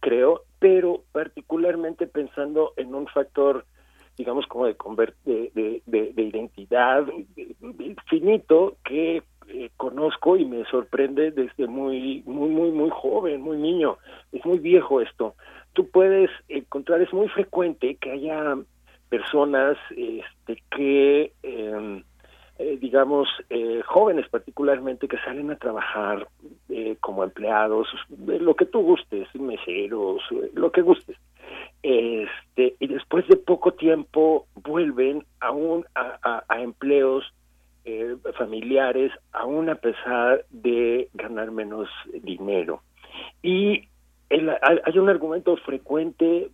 creo, 0.00 0.42
pero 0.58 1.02
particularmente 1.12 2.06
pensando 2.06 2.72
en 2.76 2.94
un 2.94 3.06
factor, 3.08 3.64
digamos, 4.16 4.46
como 4.46 4.66
de, 4.66 4.76
de, 5.24 5.82
de, 5.86 6.12
de 6.12 6.22
identidad 6.22 7.06
finito 8.08 8.76
que 8.84 9.22
eh, 9.48 9.70
conozco 9.76 10.36
y 10.36 10.44
me 10.44 10.64
sorprende 10.66 11.30
desde 11.30 11.66
muy, 11.66 12.22
muy, 12.26 12.48
muy, 12.48 12.70
muy 12.70 12.90
joven, 12.90 13.42
muy 13.42 13.58
niño. 13.58 13.98
Es 14.32 14.44
muy 14.44 14.58
viejo 14.58 15.00
esto. 15.00 15.34
Tú 15.74 15.90
puedes 15.90 16.30
encontrar, 16.48 17.02
es 17.02 17.12
muy 17.12 17.28
frecuente 17.28 17.96
que 17.96 18.12
haya 18.12 18.56
personas 19.08 19.76
este, 19.90 20.62
que... 20.70 21.32
Eh, 21.42 22.02
eh, 22.56 22.78
digamos, 22.80 23.28
eh, 23.50 23.82
jóvenes 23.84 24.28
particularmente 24.28 25.08
que 25.08 25.18
salen 25.18 25.50
a 25.50 25.56
trabajar 25.56 26.28
eh, 26.68 26.96
como 27.00 27.24
empleados, 27.24 27.88
lo 28.26 28.54
que 28.54 28.66
tú 28.66 28.80
gustes, 28.80 29.26
meseros, 29.34 30.22
lo 30.52 30.70
que 30.70 30.82
gustes. 30.82 31.16
Este, 31.82 32.76
y 32.78 32.86
después 32.86 33.26
de 33.26 33.36
poco 33.36 33.72
tiempo 33.72 34.46
vuelven 34.54 35.24
aún 35.40 35.84
a, 35.96 36.44
a, 36.48 36.62
empleos 36.62 37.24
familiares, 38.38 39.12
aún 39.32 39.68
a 39.68 39.74
pesar 39.74 40.46
de 40.50 41.08
ganar 41.12 41.50
menos 41.50 41.88
dinero. 42.22 42.80
Y 43.42 43.88
hay 44.30 44.98
un 44.98 45.10
argumento 45.10 45.56
frecuente, 45.58 46.50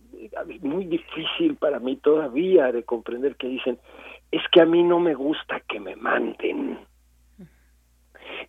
muy 0.61 0.85
difícil 0.85 1.55
para 1.55 1.79
mí 1.79 1.95
todavía 1.95 2.71
de 2.71 2.83
comprender 2.83 3.35
que 3.37 3.47
dicen, 3.47 3.79
es 4.31 4.41
que 4.51 4.61
a 4.61 4.65
mí 4.65 4.83
no 4.83 4.99
me 4.99 5.13
gusta 5.13 5.59
que 5.67 5.79
me 5.79 5.95
manden. 5.95 6.79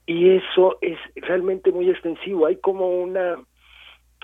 Y 0.07 0.31
eso 0.31 0.78
es 0.81 0.99
realmente 1.17 1.73
muy 1.73 1.91
extensivo. 1.91 2.47
Hay 2.47 2.57
como 2.57 2.89
una, 2.89 3.39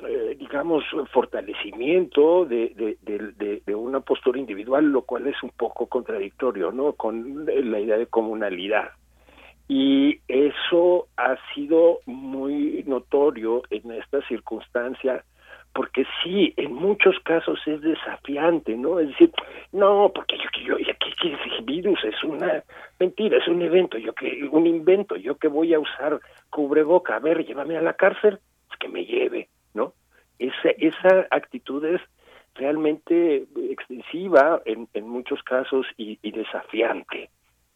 eh, 0.07 0.37
digamos, 0.39 0.85
fortalecimiento 1.13 2.45
de, 2.45 2.97
de, 3.03 3.63
de, 3.65 3.75
una 3.75 4.01
postura 4.01 4.39
individual, 4.39 4.87
lo 4.87 5.03
cual 5.03 5.27
es 5.27 5.43
un 5.43 5.51
poco 5.51 5.87
contradictorio, 5.87 6.73
¿no? 6.73 6.93
Con 6.93 7.47
la 7.47 7.81
idea 7.81 7.99
de 7.99 8.07
comunalidad. 8.07 8.91
Y 9.69 10.21
eso 10.29 11.09
ha 11.17 11.37
sido 11.55 11.99
muy 12.07 12.83
notorio 12.87 13.63
en 13.71 13.93
esta 13.93 14.27
circunstancia 14.27 15.25
porque 15.79 16.05
sí, 16.25 16.53
en 16.57 16.75
muchos 16.75 17.15
casos 17.21 17.61
es 17.65 17.81
desafiante, 17.81 18.77
¿no? 18.77 18.99
Es 18.99 19.11
decir, 19.11 19.31
no, 19.71 20.11
porque 20.13 20.37
yo, 20.37 20.77
yo, 20.77 20.77
¿qué, 20.77 21.29
ese 21.29 21.63
virus? 21.63 22.03
Es 22.03 22.25
una 22.25 22.65
mentira, 22.99 23.39
es 23.39 23.47
un 23.47 23.63
evento, 23.63 23.97
yo 23.97 24.13
que, 24.13 24.49
un 24.51 24.67
invento, 24.67 25.15
yo 25.15 25.37
que 25.37 25.47
voy 25.47 25.75
a 25.75 25.79
usar 25.79 26.19
cubreboca, 26.51 27.15
a 27.15 27.21
ver, 27.21 27.47
llévame 27.47 27.77
a 27.77 27.81
la 27.81 27.93
cárcel, 27.93 28.41
es 28.69 28.77
que 28.81 28.89
me 28.89 29.05
lleve, 29.05 29.51
¿no? 29.73 29.93
Esa, 30.41 30.71
esa 30.79 31.29
actitud 31.31 31.85
es 31.85 32.01
realmente 32.57 33.45
extensiva 33.71 34.61
en, 34.65 34.89
en 34.95 35.09
muchos 35.09 35.41
casos 35.45 35.87
y, 35.97 36.19
y 36.23 36.33
desafiante. 36.33 37.31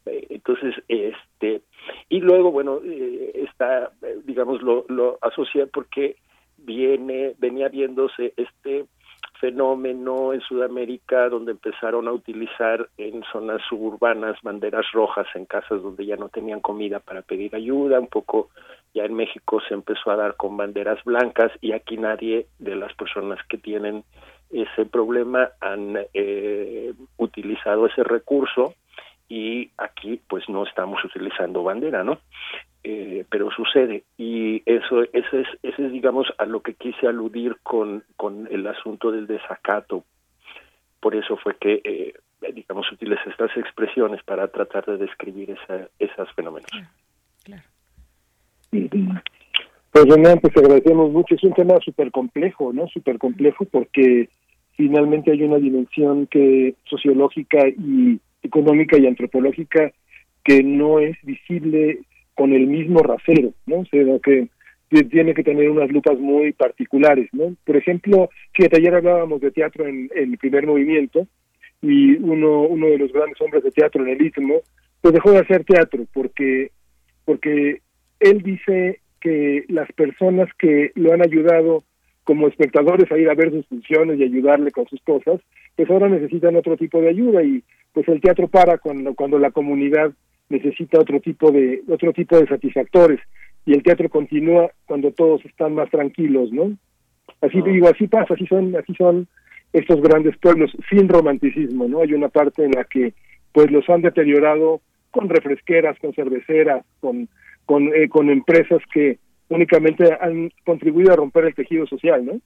Eh, 0.06 0.26
entonces, 0.30 0.74
este, 0.88 1.62
y 2.08 2.18
luego, 2.18 2.50
bueno, 2.50 2.80
eh, 2.84 3.30
está, 3.48 3.92
eh, 4.02 4.16
digamos, 4.24 4.60
lo, 4.60 4.86
lo 4.88 5.18
asocia 5.22 5.68
porque 5.72 6.16
viene, 6.64 7.34
venía 7.38 7.68
viéndose 7.68 8.34
este 8.36 8.86
fenómeno 9.40 10.32
en 10.32 10.40
Sudamérica 10.40 11.28
donde 11.28 11.52
empezaron 11.52 12.06
a 12.06 12.12
utilizar 12.12 12.88
en 12.96 13.24
zonas 13.32 13.60
suburbanas 13.68 14.36
banderas 14.42 14.86
rojas 14.92 15.26
en 15.34 15.46
casas 15.46 15.82
donde 15.82 16.06
ya 16.06 16.16
no 16.16 16.28
tenían 16.28 16.60
comida 16.60 17.00
para 17.00 17.22
pedir 17.22 17.54
ayuda, 17.56 17.98
un 17.98 18.06
poco 18.06 18.50
ya 18.94 19.04
en 19.04 19.14
México 19.14 19.60
se 19.66 19.74
empezó 19.74 20.10
a 20.10 20.16
dar 20.16 20.36
con 20.36 20.56
banderas 20.56 21.02
blancas 21.04 21.50
y 21.60 21.72
aquí 21.72 21.96
nadie 21.96 22.46
de 22.58 22.76
las 22.76 22.94
personas 22.94 23.38
que 23.48 23.58
tienen 23.58 24.04
ese 24.50 24.84
problema 24.84 25.50
han 25.60 25.98
eh, 26.14 26.92
utilizado 27.16 27.86
ese 27.86 28.04
recurso 28.04 28.74
y 29.28 29.70
aquí 29.78 30.20
pues 30.28 30.48
no 30.48 30.64
estamos 30.64 31.02
utilizando 31.04 31.64
bandera, 31.64 32.04
¿no? 32.04 32.18
Eh, 32.84 33.24
pero 33.30 33.48
sucede. 33.52 34.02
Y 34.18 34.62
eso 34.66 35.02
ese 35.12 35.42
es 35.42 35.48
ese 35.62 35.86
es 35.86 35.92
digamos 35.92 36.26
a 36.38 36.46
lo 36.46 36.62
que 36.62 36.74
quise 36.74 37.06
aludir 37.06 37.56
con 37.62 38.02
con 38.16 38.48
el 38.50 38.66
asunto 38.66 39.12
del 39.12 39.28
desacato. 39.28 40.04
Por 40.98 41.14
eso 41.14 41.36
fue 41.36 41.56
que 41.58 41.80
eh, 41.84 42.14
digamos 42.52 42.90
utilicé 42.90 43.30
estas 43.30 43.56
expresiones 43.56 44.22
para 44.24 44.48
tratar 44.48 44.84
de 44.86 44.96
describir 44.96 45.50
esa, 45.50 45.88
esos 46.00 46.32
fenómenos. 46.34 46.70
Claro. 47.44 47.62
pues 49.92 50.04
Renan 50.08 50.40
pues 50.40 50.56
agradecemos 50.56 51.12
mucho. 51.12 51.36
Es 51.36 51.44
un 51.44 51.54
tema 51.54 51.78
súper 51.84 52.10
complejo 52.10 52.72
no 52.72 52.88
súper 52.88 53.18
complejo 53.18 53.64
porque 53.64 54.28
finalmente 54.72 55.30
hay 55.30 55.44
una 55.44 55.58
dimensión 55.58 56.26
que 56.26 56.74
sociológica 56.86 57.68
y 57.68 58.18
económica 58.42 58.98
y 58.98 59.06
antropológica 59.06 59.92
que 60.42 60.64
no 60.64 60.98
es 60.98 61.16
visible 61.22 62.00
con 62.34 62.52
el 62.52 62.66
mismo 62.66 63.00
rasero, 63.00 63.52
¿no? 63.66 63.84
sino 63.90 64.20
que 64.20 64.48
tiene 65.10 65.34
que 65.34 65.42
tener 65.42 65.70
unas 65.70 65.90
lupas 65.90 66.18
muy 66.18 66.52
particulares, 66.52 67.28
¿no? 67.32 67.56
Por 67.64 67.76
ejemplo, 67.76 68.28
fíjate, 68.52 68.76
ayer 68.76 68.94
hablábamos 68.94 69.40
de 69.40 69.50
teatro 69.50 69.86
en, 69.86 70.10
el 70.14 70.36
primer 70.36 70.66
movimiento 70.66 71.26
y 71.80 72.16
uno 72.16 72.62
uno 72.62 72.86
de 72.88 72.98
los 72.98 73.12
grandes 73.12 73.40
hombres 73.40 73.64
de 73.64 73.70
teatro 73.70 74.04
en 74.04 74.10
el 74.10 74.22
istmo, 74.22 74.60
pues 75.00 75.14
dejó 75.14 75.32
de 75.32 75.38
hacer 75.38 75.64
teatro 75.64 76.04
porque 76.12 76.70
porque 77.24 77.80
él 78.20 78.42
dice 78.42 79.00
que 79.20 79.64
las 79.68 79.90
personas 79.92 80.48
que 80.58 80.92
lo 80.94 81.12
han 81.12 81.22
ayudado 81.22 81.84
como 82.24 82.46
espectadores 82.48 83.10
a 83.10 83.18
ir 83.18 83.28
a 83.30 83.34
ver 83.34 83.50
sus 83.50 83.66
funciones 83.66 84.18
y 84.18 84.24
ayudarle 84.24 84.70
con 84.70 84.86
sus 84.86 85.00
cosas, 85.02 85.40
pues 85.74 85.90
ahora 85.90 86.08
necesitan 86.08 86.54
otro 86.54 86.76
tipo 86.76 87.00
de 87.00 87.08
ayuda 87.08 87.42
y 87.42 87.64
pues 87.92 88.06
el 88.08 88.20
teatro 88.20 88.48
para 88.48 88.78
cuando 88.78 89.14
cuando 89.14 89.38
la 89.38 89.50
comunidad 89.50 90.12
necesita 90.52 91.00
otro 91.00 91.20
tipo 91.20 91.50
de 91.50 91.82
otro 91.88 92.12
tipo 92.12 92.38
de 92.38 92.46
satisfactores 92.46 93.20
y 93.66 93.72
el 93.72 93.82
teatro 93.82 94.08
continúa 94.08 94.70
cuando 94.86 95.10
todos 95.12 95.44
están 95.44 95.74
más 95.74 95.90
tranquilos, 95.90 96.52
¿no? 96.52 96.76
Así 97.40 97.58
Ah. 97.58 97.64
digo, 97.66 97.88
así 97.88 98.06
pasa, 98.06 98.34
así 98.34 98.46
son, 98.46 98.76
así 98.76 98.94
son 98.94 99.26
estos 99.72 100.00
grandes 100.02 100.36
pueblos 100.38 100.70
sin 100.90 101.08
romanticismo, 101.08 101.88
¿no? 101.88 102.00
Hay 102.02 102.12
una 102.12 102.28
parte 102.28 102.64
en 102.64 102.72
la 102.72 102.84
que 102.84 103.14
pues 103.52 103.70
los 103.70 103.88
han 103.88 104.02
deteriorado 104.02 104.80
con 105.10 105.28
refresqueras, 105.28 105.98
con 105.98 106.12
cerveceras, 106.12 106.84
con 107.00 107.28
con 107.64 107.94
eh, 107.94 108.08
con 108.08 108.28
empresas 108.30 108.82
que 108.92 109.18
únicamente 109.48 110.04
han 110.20 110.50
contribuido 110.64 111.12
a 111.12 111.16
romper 111.16 111.44
el 111.46 111.54
tejido 111.54 111.86
social, 111.86 112.24
¿no? 112.24 112.40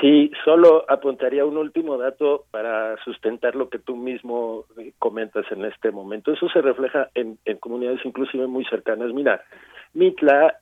Sí, 0.00 0.30
solo 0.44 0.84
apuntaría 0.88 1.46
un 1.46 1.56
último 1.56 1.96
dato 1.96 2.44
para 2.50 2.96
sustentar 3.02 3.54
lo 3.54 3.70
que 3.70 3.78
tú 3.78 3.96
mismo 3.96 4.66
eh, 4.78 4.92
comentas 4.98 5.46
en 5.50 5.64
este 5.64 5.90
momento. 5.90 6.32
Eso 6.32 6.48
se 6.48 6.60
refleja 6.60 7.08
en, 7.14 7.38
en 7.46 7.56
comunidades 7.58 8.04
inclusive 8.04 8.46
muy 8.46 8.64
cercanas. 8.66 9.12
Mira, 9.12 9.42
Mitla, 9.94 10.58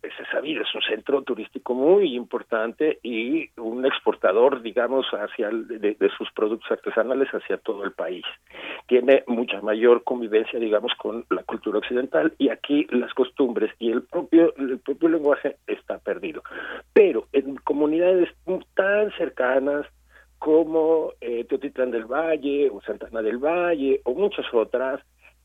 pues 0.00 0.12
es 0.20 0.28
sabido, 0.30 0.62
es 0.62 0.74
un 0.74 0.80
centro 0.82 1.22
turístico 1.22 1.74
muy 1.74 2.14
importante 2.14 3.00
y 3.02 3.50
un 3.60 3.84
exportador, 3.84 4.62
digamos, 4.62 5.06
hacia 5.08 5.48
el- 5.48 5.66
de, 5.66 6.10
sus 6.16 6.30
productos 6.32 6.70
artesanales 6.70 7.28
hacia 7.30 7.56
todo 7.58 7.82
el 7.84 7.92
país. 7.92 8.24
Tiene 8.86 9.24
mucha 9.26 9.60
mayor 9.60 10.04
convivencia, 10.04 10.60
digamos, 10.60 10.92
con 10.98 11.24
la 11.30 11.42
cultura 11.42 11.78
occidental 11.78 12.32
y 12.38 12.48
aquí 12.48 12.86
las 12.90 13.12
costumbres 13.12 13.72
y 13.80 13.90
el 13.90 14.02
propio 14.04 14.54
propio 14.84 15.08
lenguaje 15.08 15.56
está 15.66 15.98
perdido. 15.98 16.42
Pero 16.92 17.26
en 17.32 17.56
comunidades 17.56 18.28
tan 18.74 19.10
cercanas 19.18 19.84
como 20.38 21.12
eh, 21.20 21.44
Teotitlán 21.44 21.90
del 21.90 22.04
Valle 22.04 22.70
o 22.70 22.80
Santana 22.82 23.20
del 23.22 23.38
Valle 23.38 24.00
o 24.04 24.14
muchas 24.14 24.46
otras 24.52 25.00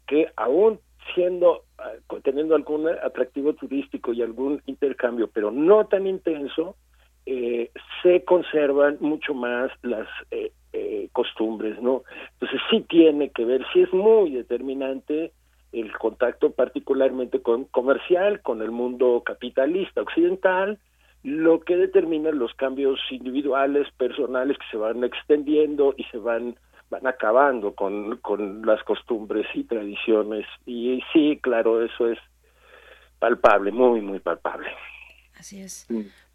que 0.05 0.27
aún 0.35 0.79
siendo 1.13 1.63
ah, 1.77 1.91
teniendo 2.23 2.55
algún 2.55 2.87
atractivo 2.87 3.53
turístico 3.53 4.13
y 4.13 4.21
algún 4.21 4.61
intercambio, 4.65 5.29
pero 5.31 5.51
no 5.51 5.85
tan 5.85 6.07
intenso, 6.07 6.75
eh, 7.25 7.71
se 8.01 8.23
conservan 8.25 8.97
mucho 8.99 9.33
más 9.33 9.71
las 9.83 10.07
eh, 10.31 10.51
eh, 10.73 11.09
costumbres, 11.11 11.81
¿no? 11.81 12.03
Entonces 12.33 12.61
sí 12.69 12.85
tiene 12.89 13.29
que 13.29 13.45
ver, 13.45 13.65
sí 13.73 13.81
es 13.81 13.93
muy 13.93 14.31
determinante 14.31 15.31
el 15.71 15.91
contacto 15.97 16.51
particularmente 16.51 17.41
con 17.41 17.65
comercial, 17.65 18.41
con 18.41 18.61
el 18.61 18.71
mundo 18.71 19.23
capitalista 19.25 20.01
occidental, 20.01 20.79
lo 21.23 21.59
que 21.61 21.77
determina 21.77 22.31
los 22.31 22.53
cambios 22.55 22.99
individuales, 23.11 23.87
personales 23.97 24.57
que 24.57 24.65
se 24.71 24.77
van 24.77 25.03
extendiendo 25.03 25.93
y 25.95 26.03
se 26.05 26.17
van 26.17 26.55
van 26.91 27.07
acabando 27.07 27.73
con, 27.73 28.17
con 28.17 28.63
las 28.65 28.83
costumbres 28.83 29.47
y 29.55 29.63
tradiciones. 29.63 30.45
Y 30.65 31.01
sí, 31.11 31.39
claro, 31.41 31.83
eso 31.83 32.07
es 32.07 32.19
palpable, 33.17 33.71
muy, 33.71 34.01
muy 34.01 34.19
palpable. 34.19 34.69
Así 35.39 35.61
es. 35.61 35.87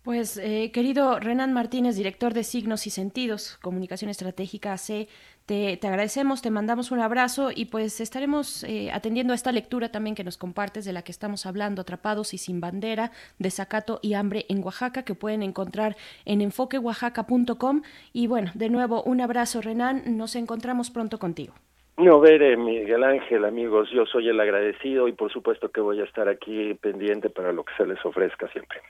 Pues, 0.02 0.38
eh, 0.38 0.70
querido 0.72 1.20
Renan 1.20 1.52
Martínez, 1.52 1.96
director 1.96 2.32
de 2.32 2.42
Signos 2.42 2.86
y 2.86 2.90
Sentidos, 2.90 3.58
Comunicación 3.60 4.10
Estratégica 4.10 4.72
AC, 4.72 5.08
te, 5.46 5.76
te 5.76 5.86
agradecemos, 5.86 6.42
te 6.42 6.50
mandamos 6.50 6.90
un 6.90 7.00
abrazo 7.00 7.50
y 7.54 7.66
pues 7.66 8.00
estaremos 8.00 8.64
eh, 8.64 8.90
atendiendo 8.92 9.32
a 9.32 9.36
esta 9.36 9.52
lectura 9.52 9.90
también 9.90 10.16
que 10.16 10.24
nos 10.24 10.36
compartes 10.36 10.84
de 10.84 10.92
la 10.92 11.02
que 11.02 11.12
estamos 11.12 11.46
hablando, 11.46 11.82
Atrapados 11.82 12.34
y 12.34 12.38
Sin 12.38 12.60
Bandera, 12.60 13.12
Desacato 13.38 14.00
y 14.02 14.14
Hambre 14.14 14.44
en 14.48 14.62
Oaxaca, 14.64 15.04
que 15.04 15.14
pueden 15.14 15.44
encontrar 15.44 15.96
en 16.24 16.40
enfoqueoaxaca.com. 16.40 17.82
Y 18.12 18.26
bueno, 18.26 18.50
de 18.54 18.68
nuevo, 18.68 19.02
un 19.04 19.20
abrazo, 19.20 19.62
Renan, 19.62 20.16
nos 20.16 20.34
encontramos 20.34 20.90
pronto 20.90 21.18
contigo. 21.18 21.54
No, 21.96 22.20
veré, 22.20 22.56
Miguel 22.56 23.04
Ángel, 23.04 23.44
amigos, 23.44 23.88
yo 23.94 24.04
soy 24.04 24.28
el 24.28 24.38
agradecido 24.38 25.08
y 25.08 25.12
por 25.12 25.32
supuesto 25.32 25.70
que 25.70 25.80
voy 25.80 26.00
a 26.00 26.04
estar 26.04 26.28
aquí 26.28 26.74
pendiente 26.74 27.30
para 27.30 27.52
lo 27.52 27.64
que 27.64 27.72
se 27.76 27.86
les 27.86 28.04
ofrezca 28.04 28.48
siempre. 28.48 28.80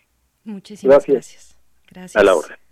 Muchísimas 0.44 1.06
Gracias. 1.06 1.14
gracias. 1.14 1.56
Gracias. 1.92 2.16
A 2.16 2.24
la 2.24 2.34
orden. 2.34 2.65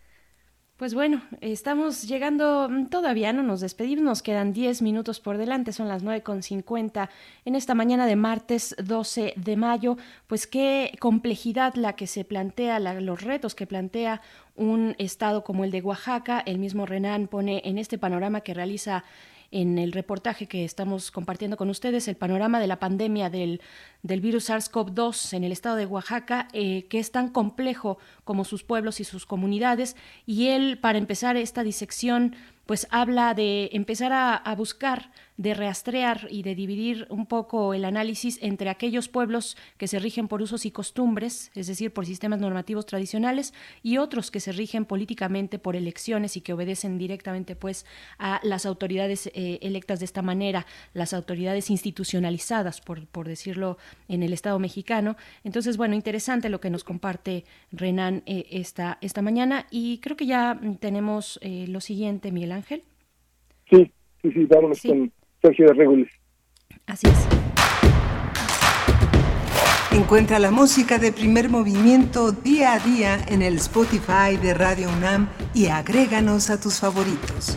Pues 0.84 0.92
bueno, 0.92 1.22
estamos 1.40 2.02
llegando, 2.02 2.68
mm, 2.70 2.88
todavía 2.88 3.32
no 3.32 3.42
nos 3.42 3.60
despedimos, 3.60 4.04
nos 4.04 4.22
quedan 4.22 4.52
10 4.52 4.82
minutos 4.82 5.18
por 5.18 5.38
delante, 5.38 5.72
son 5.72 5.88
las 5.88 6.02
9.50 6.02 7.08
en 7.46 7.54
esta 7.54 7.74
mañana 7.74 8.04
de 8.06 8.16
martes 8.16 8.76
12 8.84 9.32
de 9.34 9.56
mayo. 9.56 9.96
Pues 10.26 10.46
qué 10.46 10.92
complejidad 11.00 11.74
la 11.76 11.94
que 11.94 12.06
se 12.06 12.26
plantea, 12.26 12.80
la- 12.80 13.00
los 13.00 13.22
retos 13.22 13.54
que 13.54 13.66
plantea 13.66 14.20
un 14.56 14.94
estado 14.98 15.42
como 15.42 15.64
el 15.64 15.70
de 15.70 15.80
Oaxaca. 15.80 16.42
El 16.44 16.58
mismo 16.58 16.84
Renan 16.84 17.28
pone 17.28 17.62
en 17.64 17.78
este 17.78 17.96
panorama 17.96 18.42
que 18.42 18.52
realiza 18.52 19.04
en 19.54 19.78
el 19.78 19.92
reportaje 19.92 20.46
que 20.46 20.64
estamos 20.64 21.12
compartiendo 21.12 21.56
con 21.56 21.70
ustedes 21.70 22.08
el 22.08 22.16
panorama 22.16 22.58
de 22.58 22.66
la 22.66 22.80
pandemia 22.80 23.30
del, 23.30 23.60
del 24.02 24.20
virus 24.20 24.50
SARS-CoV-2 24.50 25.32
en 25.32 25.44
el 25.44 25.52
estado 25.52 25.76
de 25.76 25.86
Oaxaca, 25.86 26.48
eh, 26.52 26.86
que 26.88 26.98
es 26.98 27.12
tan 27.12 27.28
complejo 27.28 27.96
como 28.24 28.44
sus 28.44 28.64
pueblos 28.64 28.98
y 28.98 29.04
sus 29.04 29.26
comunidades. 29.26 29.94
Y 30.26 30.48
él, 30.48 30.78
para 30.80 30.98
empezar 30.98 31.36
esta 31.36 31.62
disección, 31.62 32.34
pues 32.66 32.86
habla 32.90 33.34
de 33.34 33.70
empezar 33.72 34.12
a, 34.12 34.54
buscar, 34.56 35.10
de 35.36 35.52
rastrear 35.52 36.28
y 36.30 36.42
de 36.42 36.54
dividir 36.54 37.06
un 37.10 37.26
poco 37.26 37.74
el 37.74 37.84
análisis 37.84 38.38
entre 38.40 38.70
aquellos 38.70 39.08
pueblos 39.08 39.56
que 39.76 39.88
se 39.88 39.98
rigen 39.98 40.28
por 40.28 40.40
usos 40.40 40.64
y 40.64 40.70
costumbres, 40.70 41.50
es 41.54 41.66
decir, 41.66 41.92
por 41.92 42.06
sistemas 42.06 42.40
normativos 42.40 42.86
tradicionales, 42.86 43.52
y 43.82 43.98
otros 43.98 44.30
que 44.30 44.40
se 44.40 44.52
rigen 44.52 44.84
políticamente 44.84 45.58
por 45.58 45.76
elecciones 45.76 46.36
y 46.36 46.40
que 46.40 46.52
obedecen 46.52 46.96
directamente 46.98 47.56
pues 47.56 47.84
a 48.18 48.40
las 48.42 48.64
autoridades 48.64 49.26
eh, 49.34 49.58
electas 49.60 49.98
de 49.98 50.06
esta 50.06 50.22
manera, 50.22 50.66
las 50.94 51.12
autoridades 51.12 51.70
institucionalizadas, 51.70 52.80
por, 52.80 53.06
por 53.06 53.28
decirlo 53.28 53.76
en 54.08 54.22
el 54.22 54.32
Estado 54.32 54.58
mexicano. 54.58 55.16
Entonces, 55.42 55.76
bueno, 55.76 55.94
interesante 55.94 56.48
lo 56.48 56.60
que 56.60 56.70
nos 56.70 56.84
comparte 56.84 57.44
Renan 57.72 58.22
eh, 58.26 58.46
esta, 58.50 58.98
esta 59.00 59.20
mañana 59.20 59.66
y 59.70 59.98
creo 59.98 60.16
que 60.16 60.26
ya 60.26 60.58
tenemos 60.80 61.38
eh, 61.42 61.66
lo 61.68 61.80
siguiente, 61.80 62.30
Miguel 62.30 62.53
Ángel. 62.54 62.82
Sí, 63.70 63.90
sí, 64.22 64.32
sí, 64.32 64.46
vámonos 64.46 64.80
con 64.82 65.12
Sergio 65.42 65.68
de 65.68 65.74
Regules. 65.74 66.10
Así 66.86 67.06
es. 67.06 67.26
Encuentra 69.92 70.38
la 70.40 70.50
música 70.50 70.98
de 70.98 71.12
primer 71.12 71.48
movimiento 71.48 72.32
día 72.32 72.74
a 72.74 72.78
día 72.80 73.24
en 73.28 73.42
el 73.42 73.56
Spotify 73.56 74.36
de 74.42 74.52
Radio 74.52 74.88
UNAM 74.88 75.28
y 75.54 75.66
agréganos 75.66 76.50
a 76.50 76.60
tus 76.60 76.80
favoritos. 76.80 77.56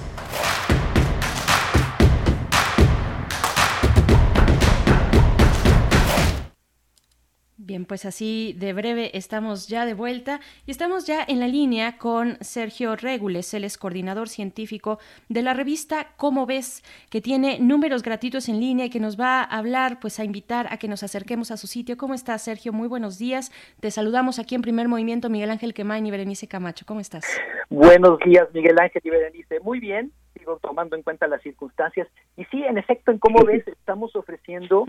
Bien, 7.67 7.83
pues 7.83 8.05
así 8.05 8.55
de 8.57 8.71
breve 8.71 9.11
estamos 9.17 9.67
ya 9.67 9.85
de 9.85 9.93
vuelta 9.93 10.39
y 10.65 10.71
estamos 10.71 11.05
ya 11.05 11.25
en 11.27 11.41
la 11.41 11.49
línea 11.49 11.97
con 11.97 12.37
Sergio 12.39 12.95
Regules, 12.95 13.53
él 13.53 13.65
es 13.65 13.77
coordinador 13.77 14.29
científico 14.29 14.99
de 15.27 15.41
la 15.41 15.53
revista 15.53 16.13
Cómo 16.15 16.45
ves, 16.45 16.81
que 17.09 17.19
tiene 17.19 17.59
números 17.59 18.03
gratuitos 18.03 18.47
en 18.47 18.61
línea 18.61 18.85
y 18.85 18.89
que 18.89 19.01
nos 19.01 19.19
va 19.19 19.41
a 19.41 19.57
hablar, 19.57 19.99
pues 19.99 20.17
a 20.21 20.23
invitar 20.23 20.67
a 20.71 20.77
que 20.77 20.87
nos 20.87 21.03
acerquemos 21.03 21.51
a 21.51 21.57
su 21.57 21.67
sitio. 21.67 21.97
¿Cómo 21.97 22.13
estás, 22.13 22.41
Sergio? 22.41 22.71
Muy 22.71 22.87
buenos 22.87 23.19
días. 23.19 23.51
Te 23.81 23.91
saludamos 23.91 24.39
aquí 24.39 24.55
en 24.55 24.61
Primer 24.61 24.87
Movimiento, 24.87 25.29
Miguel 25.29 25.49
Ángel 25.49 25.73
Quemain 25.73 26.05
y 26.05 26.11
Berenice 26.11 26.47
Camacho. 26.47 26.85
¿Cómo 26.87 27.01
estás? 27.01 27.25
Buenos 27.69 28.17
días, 28.19 28.47
Miguel 28.53 28.79
Ángel 28.79 29.01
y 29.03 29.09
Berenice. 29.09 29.59
Muy 29.59 29.81
bien, 29.81 30.13
sigo 30.37 30.57
tomando 30.59 30.95
en 30.95 31.03
cuenta 31.03 31.27
las 31.27 31.41
circunstancias. 31.41 32.07
Y 32.37 32.45
sí, 32.45 32.63
en 32.63 32.77
efecto, 32.77 33.11
en 33.11 33.17
Cómo 33.17 33.39
ves, 33.45 33.67
estamos 33.67 34.15
ofreciendo 34.15 34.85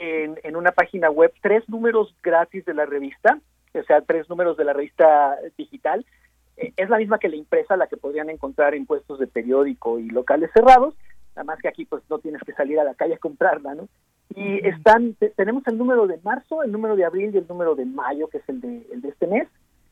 en, 0.00 0.56
una 0.56 0.72
página 0.72 1.10
web 1.10 1.32
tres 1.42 1.68
números 1.68 2.16
gratis 2.22 2.64
de 2.64 2.72
la 2.74 2.86
revista, 2.86 3.38
o 3.74 3.82
sea, 3.84 4.00
tres 4.00 4.28
números 4.28 4.56
de 4.56 4.64
la 4.64 4.72
revista 4.72 5.36
digital. 5.56 6.04
Eh, 6.56 6.72
es 6.76 6.88
la 6.88 6.98
misma 6.98 7.18
que 7.18 7.28
la 7.28 7.36
impresa, 7.36 7.76
la 7.76 7.86
que 7.86 7.98
podrían 7.98 8.30
encontrar 8.30 8.74
en 8.74 8.86
puestos 8.86 9.18
de 9.18 9.26
periódico 9.26 9.98
y 9.98 10.08
locales 10.08 10.50
cerrados, 10.54 10.94
nada 11.36 11.44
más 11.44 11.58
que 11.60 11.68
aquí 11.68 11.84
pues 11.84 12.02
no 12.08 12.18
tienes 12.18 12.42
que 12.42 12.54
salir 12.54 12.80
a 12.80 12.84
la 12.84 12.94
calle 12.94 13.14
a 13.14 13.18
comprarla, 13.18 13.74
¿no? 13.74 13.88
Y 14.34 14.66
están, 14.66 15.16
tenemos 15.36 15.66
el 15.66 15.76
número 15.76 16.06
de 16.06 16.18
marzo, 16.22 16.62
el 16.62 16.72
número 16.72 16.96
de 16.96 17.04
abril 17.04 17.34
y 17.34 17.38
el 17.38 17.48
número 17.48 17.74
de 17.74 17.84
mayo, 17.84 18.28
que 18.28 18.38
es 18.38 18.48
el 18.48 18.60
de, 18.60 18.86
el 18.92 19.02
de 19.02 19.08
este 19.08 19.26
mes, 19.26 19.48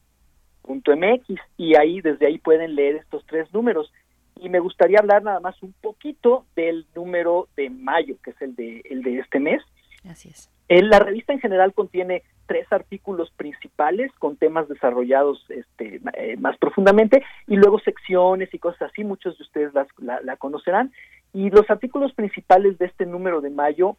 mx 0.68 1.26
y 1.58 1.76
ahí 1.76 2.02
desde 2.02 2.28
ahí 2.28 2.38
pueden 2.38 2.76
leer 2.76 2.98
estos 2.98 3.26
tres 3.26 3.52
números. 3.54 3.92
Y 4.36 4.50
me 4.50 4.60
gustaría 4.60 5.00
hablar 5.00 5.24
nada 5.24 5.40
más 5.40 5.62
un 5.62 5.74
poquito 5.82 6.46
del 6.56 6.86
número 6.96 7.48
de 7.58 7.70
mayo 7.70 8.16
que 8.24 8.32
es 8.32 8.42
el 8.42 8.56
de 8.56 8.82
el 8.90 9.04
de 9.04 9.20
este 9.20 9.40
mes. 9.40 9.62
Así 10.10 10.30
es. 10.30 10.50
La 10.70 11.00
revista 11.00 11.34
en 11.34 11.40
general 11.40 11.74
contiene 11.74 12.24
tres 12.46 12.72
artículos 12.72 13.32
principales 13.32 14.12
con 14.20 14.38
temas 14.38 14.70
desarrollados 14.70 15.44
este, 15.50 16.00
eh, 16.14 16.38
más 16.38 16.58
profundamente 16.58 17.24
y 17.48 17.56
luego 17.56 17.80
secciones 17.80 18.54
y 18.54 18.60
cosas 18.60 18.84
así. 18.92 19.04
Muchos 19.04 19.38
de 19.38 19.44
ustedes 19.44 19.74
las, 19.74 19.88
la, 19.98 20.22
la 20.22 20.38
conocerán. 20.38 20.92
Y 21.34 21.50
los 21.50 21.70
artículos 21.70 22.14
principales 22.14 22.78
de 22.78 22.86
este 22.86 23.06
número 23.06 23.42
de 23.42 23.50
mayo 23.50 23.98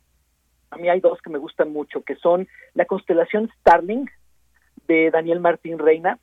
a 0.71 0.77
mí 0.77 0.89
hay 0.89 1.01
dos 1.01 1.21
que 1.21 1.31
me 1.31 1.39
gustan 1.39 1.73
mucho 1.73 2.03
que 2.03 2.17
son 2.17 2.49
la 2.75 2.85
constelación 2.85 3.51
Starling 3.61 4.09
de 4.87 5.11
Daniel 5.11 5.41
Martín 5.41 5.79
Reina 5.79 6.19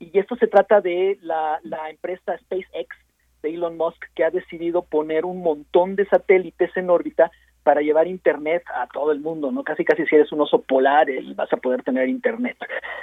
y 0.00 0.18
esto 0.18 0.34
se 0.36 0.46
trata 0.46 0.80
de 0.80 1.18
la, 1.22 1.60
empresa 1.90 2.36
SpaceX 2.38 2.96
de 3.42 3.50
Elon 3.50 3.76
Musk 3.76 4.02
que 4.14 4.24
ha 4.24 4.30
decidido 4.30 4.82
poner 4.82 5.24
un 5.24 5.42
montón 5.42 5.94
de 5.94 6.06
satélites 6.06 6.74
en 6.76 6.90
órbita 6.90 7.30
para 7.62 7.82
llevar 7.82 8.08
internet 8.08 8.64
a 8.74 8.86
todo 8.86 9.12
el 9.12 9.20
mundo, 9.20 9.52
¿no? 9.52 9.62
Casi 9.62 9.84
casi 9.84 10.06
si 10.06 10.16
eres 10.16 10.32
un 10.32 10.40
oso 10.40 10.62
polar 10.62 11.10
y 11.10 11.34
vas 11.34 11.52
a 11.52 11.58
poder 11.58 11.82
tener 11.82 12.08
internet. 12.08 12.56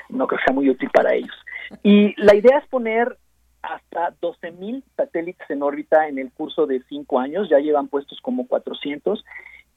No 0.09 0.25
creo 0.25 0.39
que 0.39 0.45
sea 0.45 0.53
muy 0.53 0.69
útil 0.69 0.89
para 0.89 1.13
ellos. 1.13 1.35
Y 1.83 2.19
la 2.19 2.35
idea 2.35 2.57
es 2.57 2.67
poner 2.67 3.15
hasta 3.61 4.15
12.000 4.19 4.83
satélites 4.95 5.49
en 5.49 5.61
órbita 5.61 6.07
en 6.07 6.17
el 6.17 6.31
curso 6.31 6.65
de 6.65 6.81
cinco 6.89 7.19
años, 7.19 7.49
ya 7.49 7.59
llevan 7.59 7.87
puestos 7.87 8.19
como 8.21 8.47
400, 8.47 9.23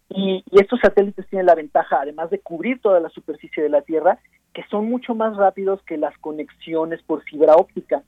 y, 0.08 0.42
y, 0.50 0.60
estos 0.60 0.80
satélites 0.80 1.26
tienen 1.28 1.46
la 1.46 1.54
ventaja, 1.54 2.00
además 2.00 2.30
de 2.30 2.40
cubrir 2.40 2.80
toda 2.80 2.98
la 2.98 3.10
superficie 3.10 3.62
de 3.62 3.68
la 3.68 3.82
Tierra, 3.82 4.18
que 4.52 4.64
son 4.70 4.86
mucho 4.86 5.14
más 5.14 5.36
rápidos 5.36 5.82
que 5.82 5.96
las 5.96 6.16
conexiones 6.18 7.02
por 7.02 7.22
fibra 7.22 7.54
óptica, 7.54 8.02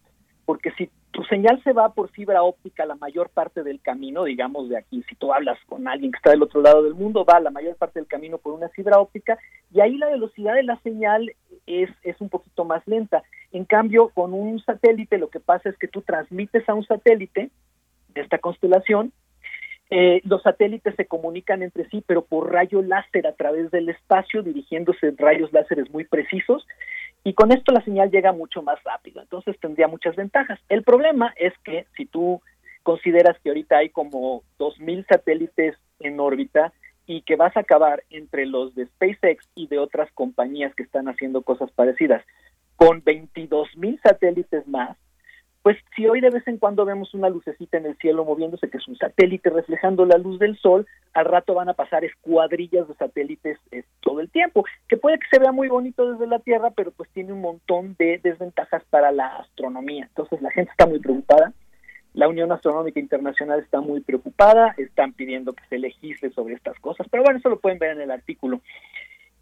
porque 0.45 0.73
si 0.73 0.91
tu 1.13 1.23
señal 1.25 1.63
se 1.63 1.73
va 1.73 1.93
por 1.93 2.11
fibra 2.11 2.43
óptica 2.43 2.87
la 2.87 2.97
mayor 2.97 3.29
parte 3.29 3.63
del 3.63 3.81
camino, 3.81 4.25
digamos 4.25 4.69
de 4.69 4.79
aquí, 4.79 5.05
si 5.09 5.15
tú 5.15 5.33
hablas 5.33 5.59
con 5.67 5.87
alguien 5.87 6.11
que 6.11 6.17
está 6.17 6.31
del 6.31 6.43
otro 6.43 6.63
lado 6.63 6.83
del 6.83 6.95
mundo, 6.95 7.25
va 7.25 7.39
la 7.39 7.51
mayor 7.51 7.77
parte 7.77 8.01
del 8.01 8.09
camino 8.09 8.39
por 8.39 8.55
una 8.55 8.71
fibra 8.71 8.99
óptica 8.99 9.39
y 9.73 9.81
ahí 9.81 9.99
la 9.99 10.11
velocidad 10.11 10.55
de 10.55 10.63
la 10.63 10.81
señal 10.81 11.31
es, 11.67 11.91
es 12.03 12.21
un 12.21 12.29
poquito 12.29 12.65
más 12.65 12.83
lenta. 12.87 13.23
En 13.53 13.67
cambio, 13.67 14.09
con 14.09 14.33
un 14.33 14.59
satélite 14.61 15.19
lo 15.19 15.29
que 15.29 15.41
pasa 15.41 15.69
es 15.69 15.77
que 15.77 15.87
tú 15.87 16.01
transmites 16.01 16.67
a 16.69 16.75
un 16.75 16.85
satélite 16.85 17.51
de 18.15 18.21
esta 18.21 18.39
constelación 18.39 19.13
eh, 19.95 20.23
los 20.25 20.41
satélites 20.41 20.95
se 20.97 21.05
comunican 21.05 21.63
entre 21.63 21.87
sí, 21.91 22.03
pero 22.07 22.25
por 22.25 22.51
rayo 22.51 22.81
láser 22.81 23.27
a 23.27 23.35
través 23.35 23.71
del 23.71 23.91
espacio, 23.91 24.43
dirigiéndose 24.43 25.13
rayos 25.19 25.53
láseres 25.53 25.91
muy 25.91 26.05
precisos, 26.05 26.67
y 27.25 27.35
con 27.35 27.53
esto 27.53 27.75
la 27.75 27.85
señal 27.85 28.11
llega 28.11 28.33
mucho 28.33 28.63
más 28.63 28.83
rápido. 28.85 29.21
Entonces 29.21 29.55
tendría 29.61 29.89
muchas 29.89 30.17
ventajas. 30.17 30.59
El 30.71 30.83
problema 30.83 31.35
es 31.37 31.53
que 31.63 31.85
si 31.95 32.07
tú 32.07 32.41
consideras 32.83 33.39
que 33.41 33.51
ahorita 33.51 33.77
hay 33.77 33.91
como 33.91 34.45
2.000 34.59 35.07
satélites 35.07 35.77
en 36.01 36.21
órbita 36.21 36.73
y 37.07 37.21
que 37.21 37.37
vas 37.37 37.55
a 37.59 37.61
acabar 37.61 38.03
entre 38.09 38.47
los 38.47 38.75
de 38.75 38.87
SpaceX 38.87 39.47
y 39.55 39.67
de 39.67 39.79
otras 39.79 40.11
compañías 40.13 40.75
que 40.75 40.85
están 40.85 41.07
haciendo 41.07 41.43
cosas 41.43 41.71
parecidas, 41.73 42.25
con 42.77 43.05
22.000 43.05 44.01
satélites 44.01 44.67
más, 44.67 44.97
pues 45.63 45.77
si 45.95 46.07
hoy 46.07 46.21
de 46.21 46.31
vez 46.31 46.47
en 46.49 46.59
cuando 46.59 46.85
vemos 46.85 47.15
una 47.15 47.29
lucecita 47.29 47.79
en 47.79 47.87
el 47.87 47.97
cielo 47.99 48.25
moviéndose, 48.25 48.69
que 48.69 48.79
es 48.79 48.89
un 48.89 48.97
satélite 48.97 49.49
reflejando 49.49 50.05
la 50.05 50.19
luz 50.19 50.39
del 50.41 50.59
sol, 50.59 50.87
al 51.15 51.25
rato 51.25 51.55
van 51.55 51.69
a 51.69 51.75
pasar 51.75 52.05
escuadrillas 52.05 52.89
de 52.89 52.95
satélites 52.95 53.59
eh, 53.71 53.85
todo 54.01 54.21
el 54.21 54.29
tiempo, 54.31 54.65
que 54.89 54.97
puede 54.97 55.19
que 55.19 55.27
se 55.31 55.39
vea 55.39 55.53
muy 55.53 55.69
bonito 55.69 56.11
desde 56.11 56.27
la 56.27 56.41
Tierra, 56.41 56.71
pero 56.71 56.91
pues 56.91 57.09
tiene 57.11 57.33
un 57.33 57.41
montón 57.41 57.95
de 57.97 58.19
desventajas 58.23 58.83
para 58.91 59.13
la 59.13 59.37
astronomía. 59.39 60.05
Entonces 60.05 60.43
la 60.43 60.51
gente 60.51 60.73
está 60.73 60.87
muy 60.87 60.99
preocupada. 60.99 61.53
La 62.15 62.29
Unión 62.29 62.53
Astronómica 62.53 63.01
Internacional 63.01 63.61
está 63.61 63.81
muy 63.81 64.01
preocupada, 64.01 64.75
están 64.77 65.13
pidiendo 65.13 65.55
que 65.55 65.65
se 65.71 65.79
legisle 65.79 66.31
sobre 66.31 66.55
estas 66.55 66.79
cosas, 66.81 67.07
pero 67.11 67.23
bueno, 67.23 67.39
eso 67.39 67.49
lo 67.49 67.59
pueden 67.59 67.79
ver 67.79 67.93
en 67.93 68.03
el 68.03 68.11
artículo. 68.11 68.61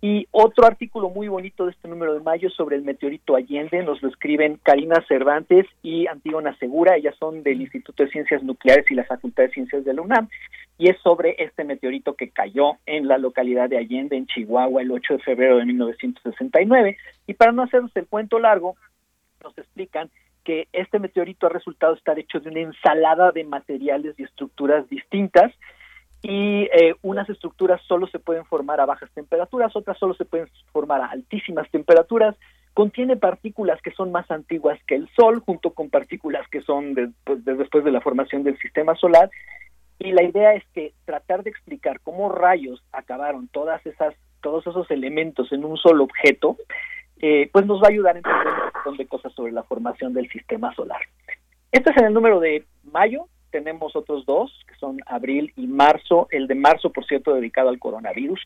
Y 0.03 0.27
otro 0.31 0.67
artículo 0.67 1.11
muy 1.11 1.29
bonito 1.29 1.67
de 1.67 1.73
este 1.73 1.87
número 1.87 2.15
de 2.15 2.20
mayo 2.20 2.49
sobre 2.49 2.77
el 2.77 2.83
meteorito 2.83 3.37
Allende 3.37 3.83
nos 3.83 4.01
lo 4.03 4.09
escriben 4.09 4.59
Karina 4.62 5.05
Cervantes 5.07 5.67
y 5.83 6.07
Antígona 6.07 6.57
Segura, 6.57 6.97
ellas 6.97 7.15
son 7.19 7.43
del 7.43 7.61
Instituto 7.61 8.03
de 8.03 8.11
Ciencias 8.11 8.43
Nucleares 8.43 8.91
y 8.91 8.95
la 8.95 9.05
Facultad 9.05 9.45
de 9.45 9.51
Ciencias 9.51 9.85
de 9.85 9.93
la 9.93 10.01
UNAM, 10.01 10.31
y 10.79 10.89
es 10.89 10.99
sobre 11.03 11.35
este 11.39 11.65
meteorito 11.65 12.15
que 12.15 12.31
cayó 12.31 12.79
en 12.87 13.09
la 13.09 13.19
localidad 13.19 13.69
de 13.69 13.77
Allende, 13.77 14.17
en 14.17 14.27
Chihuahua, 14.27 14.81
el 14.81 14.91
8 14.91 15.15
de 15.15 15.23
febrero 15.23 15.59
de 15.59 15.67
1969. 15.67 16.97
Y 17.27 17.35
para 17.35 17.53
no 17.53 17.62
hacernos 17.62 17.95
el 17.95 18.07
cuento 18.07 18.39
largo, 18.39 18.77
nos 19.45 19.57
explican 19.59 20.09
que 20.45 20.69
este 20.73 20.99
meteorito 20.99 21.47
ha 21.47 21.51
resultado 21.51 21.93
estar 21.93 22.19
hecho 22.19 22.41
de 22.41 22.49
una 22.49 22.61
ensalada 22.61 23.33
de 23.33 23.45
materiales 23.45 24.19
y 24.19 24.23
estructuras 24.23 24.89
distintas, 24.89 25.53
y 26.23 26.68
eh, 26.73 26.94
unas 27.02 27.28
estructuras 27.31 27.81
solo 27.86 28.07
se 28.08 28.18
pueden 28.18 28.44
formar 28.44 28.81
a 28.81 28.86
bajas 28.86 29.10
temperaturas, 29.15 29.74
otras 29.74 29.99
solo 29.99 30.15
se 30.15 30.24
pueden 30.24 30.49
formar 30.73 31.00
a 31.00 31.07
altísimas 31.07 31.70
temperaturas, 31.70 32.36
contiene 32.74 33.16
partículas 33.16 33.81
que 33.82 33.90
son 33.92 34.12
más 34.12 34.31
antiguas 34.31 34.78
que 34.86 34.97
el 34.97 35.08
Sol, 35.16 35.40
junto 35.40 35.70
con 35.70 35.89
partículas 35.89 36.47
que 36.49 36.60
son 36.60 36.94
pues, 37.24 37.44
de, 37.44 37.55
después 37.55 37.84
de 37.84 37.90
la 37.90 38.00
formación 38.00 38.42
del 38.42 38.58
sistema 38.58 38.94
solar, 38.97 39.31
y 39.99 40.12
la 40.12 40.23
idea 40.23 40.55
es 40.55 40.65
que 40.74 40.92
tratar 41.05 41.42
de 41.42 41.50
explicar 41.50 42.00
cómo 42.00 42.31
rayos 42.31 42.82
acabaron 42.92 43.49
todas 43.49 43.84
esas, 43.86 44.15
todos 44.40 44.66
esos 44.66 44.90
elementos 44.90 45.52
en 45.52 45.65
un 45.65 45.76
solo 45.76 46.05
objeto, 46.05 46.57
eh, 47.20 47.50
pues 47.52 47.66
nos 47.66 47.82
va 47.82 47.89
a 47.89 47.90
ayudar 47.90 48.15
a 48.15 48.18
entender 48.18 48.47
un 48.47 48.73
montón 48.74 48.97
de 48.97 49.07
cosas 49.07 49.32
sobre 49.34 49.52
la 49.52 49.62
formación 49.62 50.15
del 50.15 50.31
sistema 50.31 50.74
solar. 50.74 51.00
Este 51.70 51.90
es 51.90 51.97
en 51.99 52.07
el 52.07 52.15
número 52.15 52.40
de 52.40 52.65
mayo, 52.84 53.26
tenemos 53.51 53.97
otros 53.97 54.25
dos, 54.27 54.53
que 54.67 54.75
son 54.77 55.01
abril 55.07 55.53
y 55.57 55.67
marzo. 55.67 56.29
El 56.31 56.47
de 56.47 56.55
marzo, 56.55 56.91
por 56.91 57.07
cierto, 57.07 57.35
dedicado 57.35 57.69
al 57.69 57.79
coronavirus. 57.79 58.41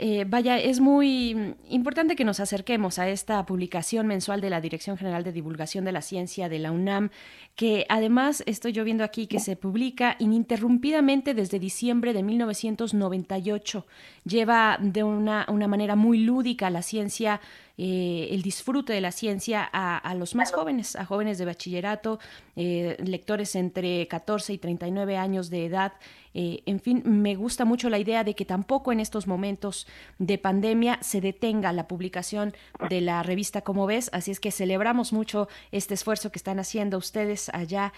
eh, 0.00 0.24
vaya, 0.28 0.58
es 0.58 0.78
muy 0.78 1.56
importante 1.68 2.14
que 2.14 2.24
nos 2.24 2.38
acerquemos 2.38 3.00
a 3.00 3.08
esta 3.08 3.44
publicación 3.44 4.06
mensual 4.06 4.40
de 4.40 4.48
la 4.48 4.60
Dirección 4.60 4.96
General 4.96 5.24
de 5.24 5.32
Divulgación 5.32 5.84
de 5.84 5.90
la 5.90 6.02
Ciencia 6.02 6.48
de 6.48 6.60
la 6.60 6.70
UNAM, 6.70 7.10
que 7.56 7.84
además 7.88 8.44
estoy 8.46 8.70
yo 8.72 8.84
viendo 8.84 9.02
aquí 9.02 9.26
que 9.26 9.40
se 9.40 9.56
publica 9.56 10.14
ininterrumpidamente 10.20 11.34
desde 11.34 11.58
diciembre 11.58 12.12
de 12.12 12.22
1998. 12.22 13.86
Lleva 14.24 14.78
de 14.80 15.02
una, 15.02 15.44
una 15.48 15.66
manera 15.66 15.96
muy 15.96 16.18
lúdica 16.18 16.70
la 16.70 16.82
ciencia 16.82 17.40
eh, 17.80 18.28
el 18.32 18.42
disfrute 18.42 18.92
de 18.92 19.00
la 19.00 19.12
ciencia 19.12 19.62
a, 19.62 20.14
los 20.16 20.34
más 20.34 20.52
jóvenes, 20.52 20.96
a 20.96 21.04
jóvenes 21.04 21.38
de 21.38 21.44
bachillerato, 21.44 22.18
eh, 22.56 22.96
lectores 23.04 23.54
entre 23.54 24.08
14 24.08 24.52
y 24.52 24.58
39 24.58 25.16
años 25.16 25.48
de 25.48 25.64
edad. 25.64 25.92
Eh, 26.34 26.62
en 26.66 26.80
fin, 26.80 27.02
me 27.04 27.36
gusta 27.36 27.64
mucho 27.64 27.88
la 27.88 27.98
idea 27.98 28.24
de 28.24 28.34
que 28.34 28.44
tampoco 28.44 28.90
en 28.90 28.98
estos 28.98 29.28
momentos 29.28 29.86
de 30.18 30.38
pandemia 30.38 30.98
se 31.02 31.20
detenga 31.20 31.72
la 31.72 31.86
publicación 31.86 32.52
de 32.90 33.00
la 33.00 33.22
revista 33.22 33.62
Como 33.62 33.86
ves, 33.86 34.10
así 34.12 34.32
es 34.32 34.40
que 34.40 34.50
celebramos 34.50 35.12
mucho 35.12 35.48
este 35.70 35.94
esfuerzo 35.94 36.32
que 36.32 36.38
están 36.38 36.58
haciendo 36.58 36.98
ustedes 36.98 37.48
allá, 37.50 37.92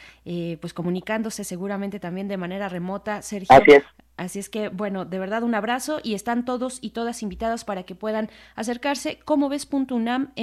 pues 0.60 0.74
comunicándose 0.74 1.42
seguramente 1.44 1.98
también 2.00 2.28
de 2.28 2.36
manera 2.36 2.68
remota. 2.68 3.22
Sergio, 3.22 3.56
Así 3.56 3.72
es 3.72 3.84
que, 4.50 4.68
bueno, 4.68 5.04
de 5.04 5.18
verdad 5.18 5.42
un 5.42 5.54
abrazo 5.54 6.00
y 6.02 6.14
están 6.14 6.44
todos 6.44 6.78
y 6.82 6.90
todas 6.90 7.22
invitadas 7.22 7.64
para 7.64 7.84
que 7.84 7.94
puedan 7.94 8.28
acercarse. 8.54 9.18
Como 9.24 9.48
ves.unam.mx 9.48 10.36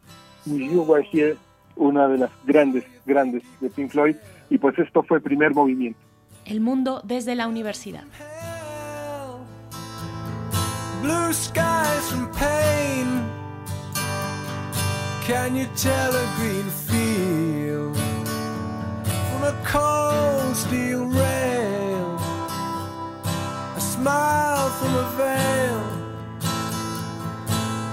You 0.45 0.83
Were 0.83 1.03
Here, 1.11 1.35
una 1.75 2.07
de 2.07 2.19
las 2.19 2.29
grandes, 2.45 2.83
grandes 3.07 3.41
de 3.61 3.69
Pink 3.71 3.89
Floyd. 3.89 4.15
Y 4.51 4.59
pues 4.59 4.77
esto 4.77 5.01
fue 5.01 5.17
el 5.17 5.23
primer 5.23 5.55
movimiento. 5.55 5.99
El 6.45 6.61
mundo 6.61 7.01
desde 7.03 7.33
la 7.33 7.47
universidad. 7.47 8.03
Blue 11.01 11.33
skies 11.33 12.11
from 12.11 12.29
pain. 12.33 13.23
Can 15.25 15.55
you 15.55 15.65
tell 15.75 16.15
a 16.15 16.35
green 16.37 16.69
field? 16.85 17.46
A 19.47 19.53
cold 19.63 20.53
steel 20.57 21.05
rail, 21.05 22.19
a 23.77 23.79
smile 23.79 24.69
from 24.71 24.93
a 24.95 25.07
veil. 25.15 25.83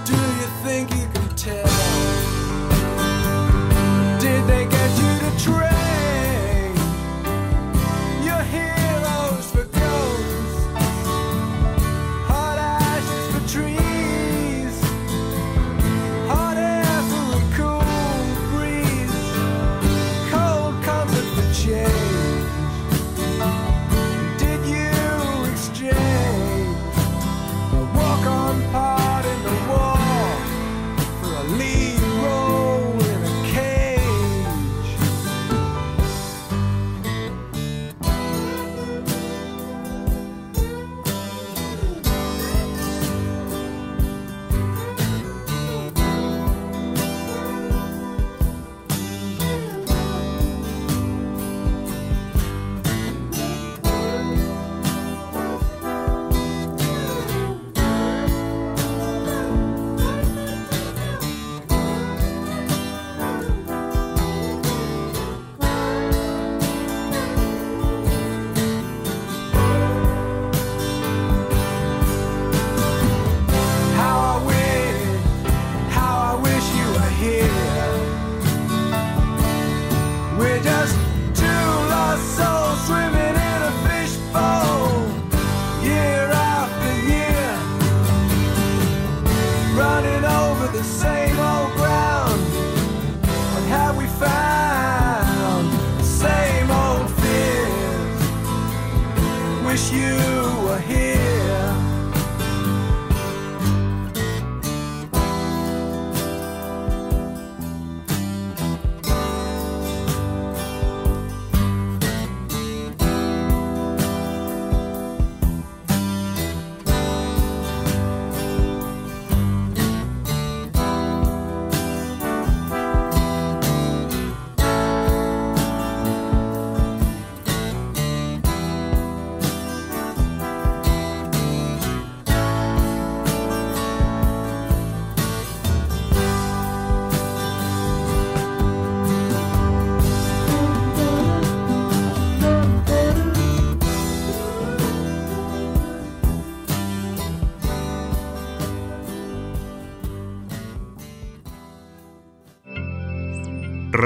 Do 0.03 0.13
you 0.39 0.47
think 0.65 0.91
you 0.91 1.07
can 1.13 1.35
tell? 1.37 1.74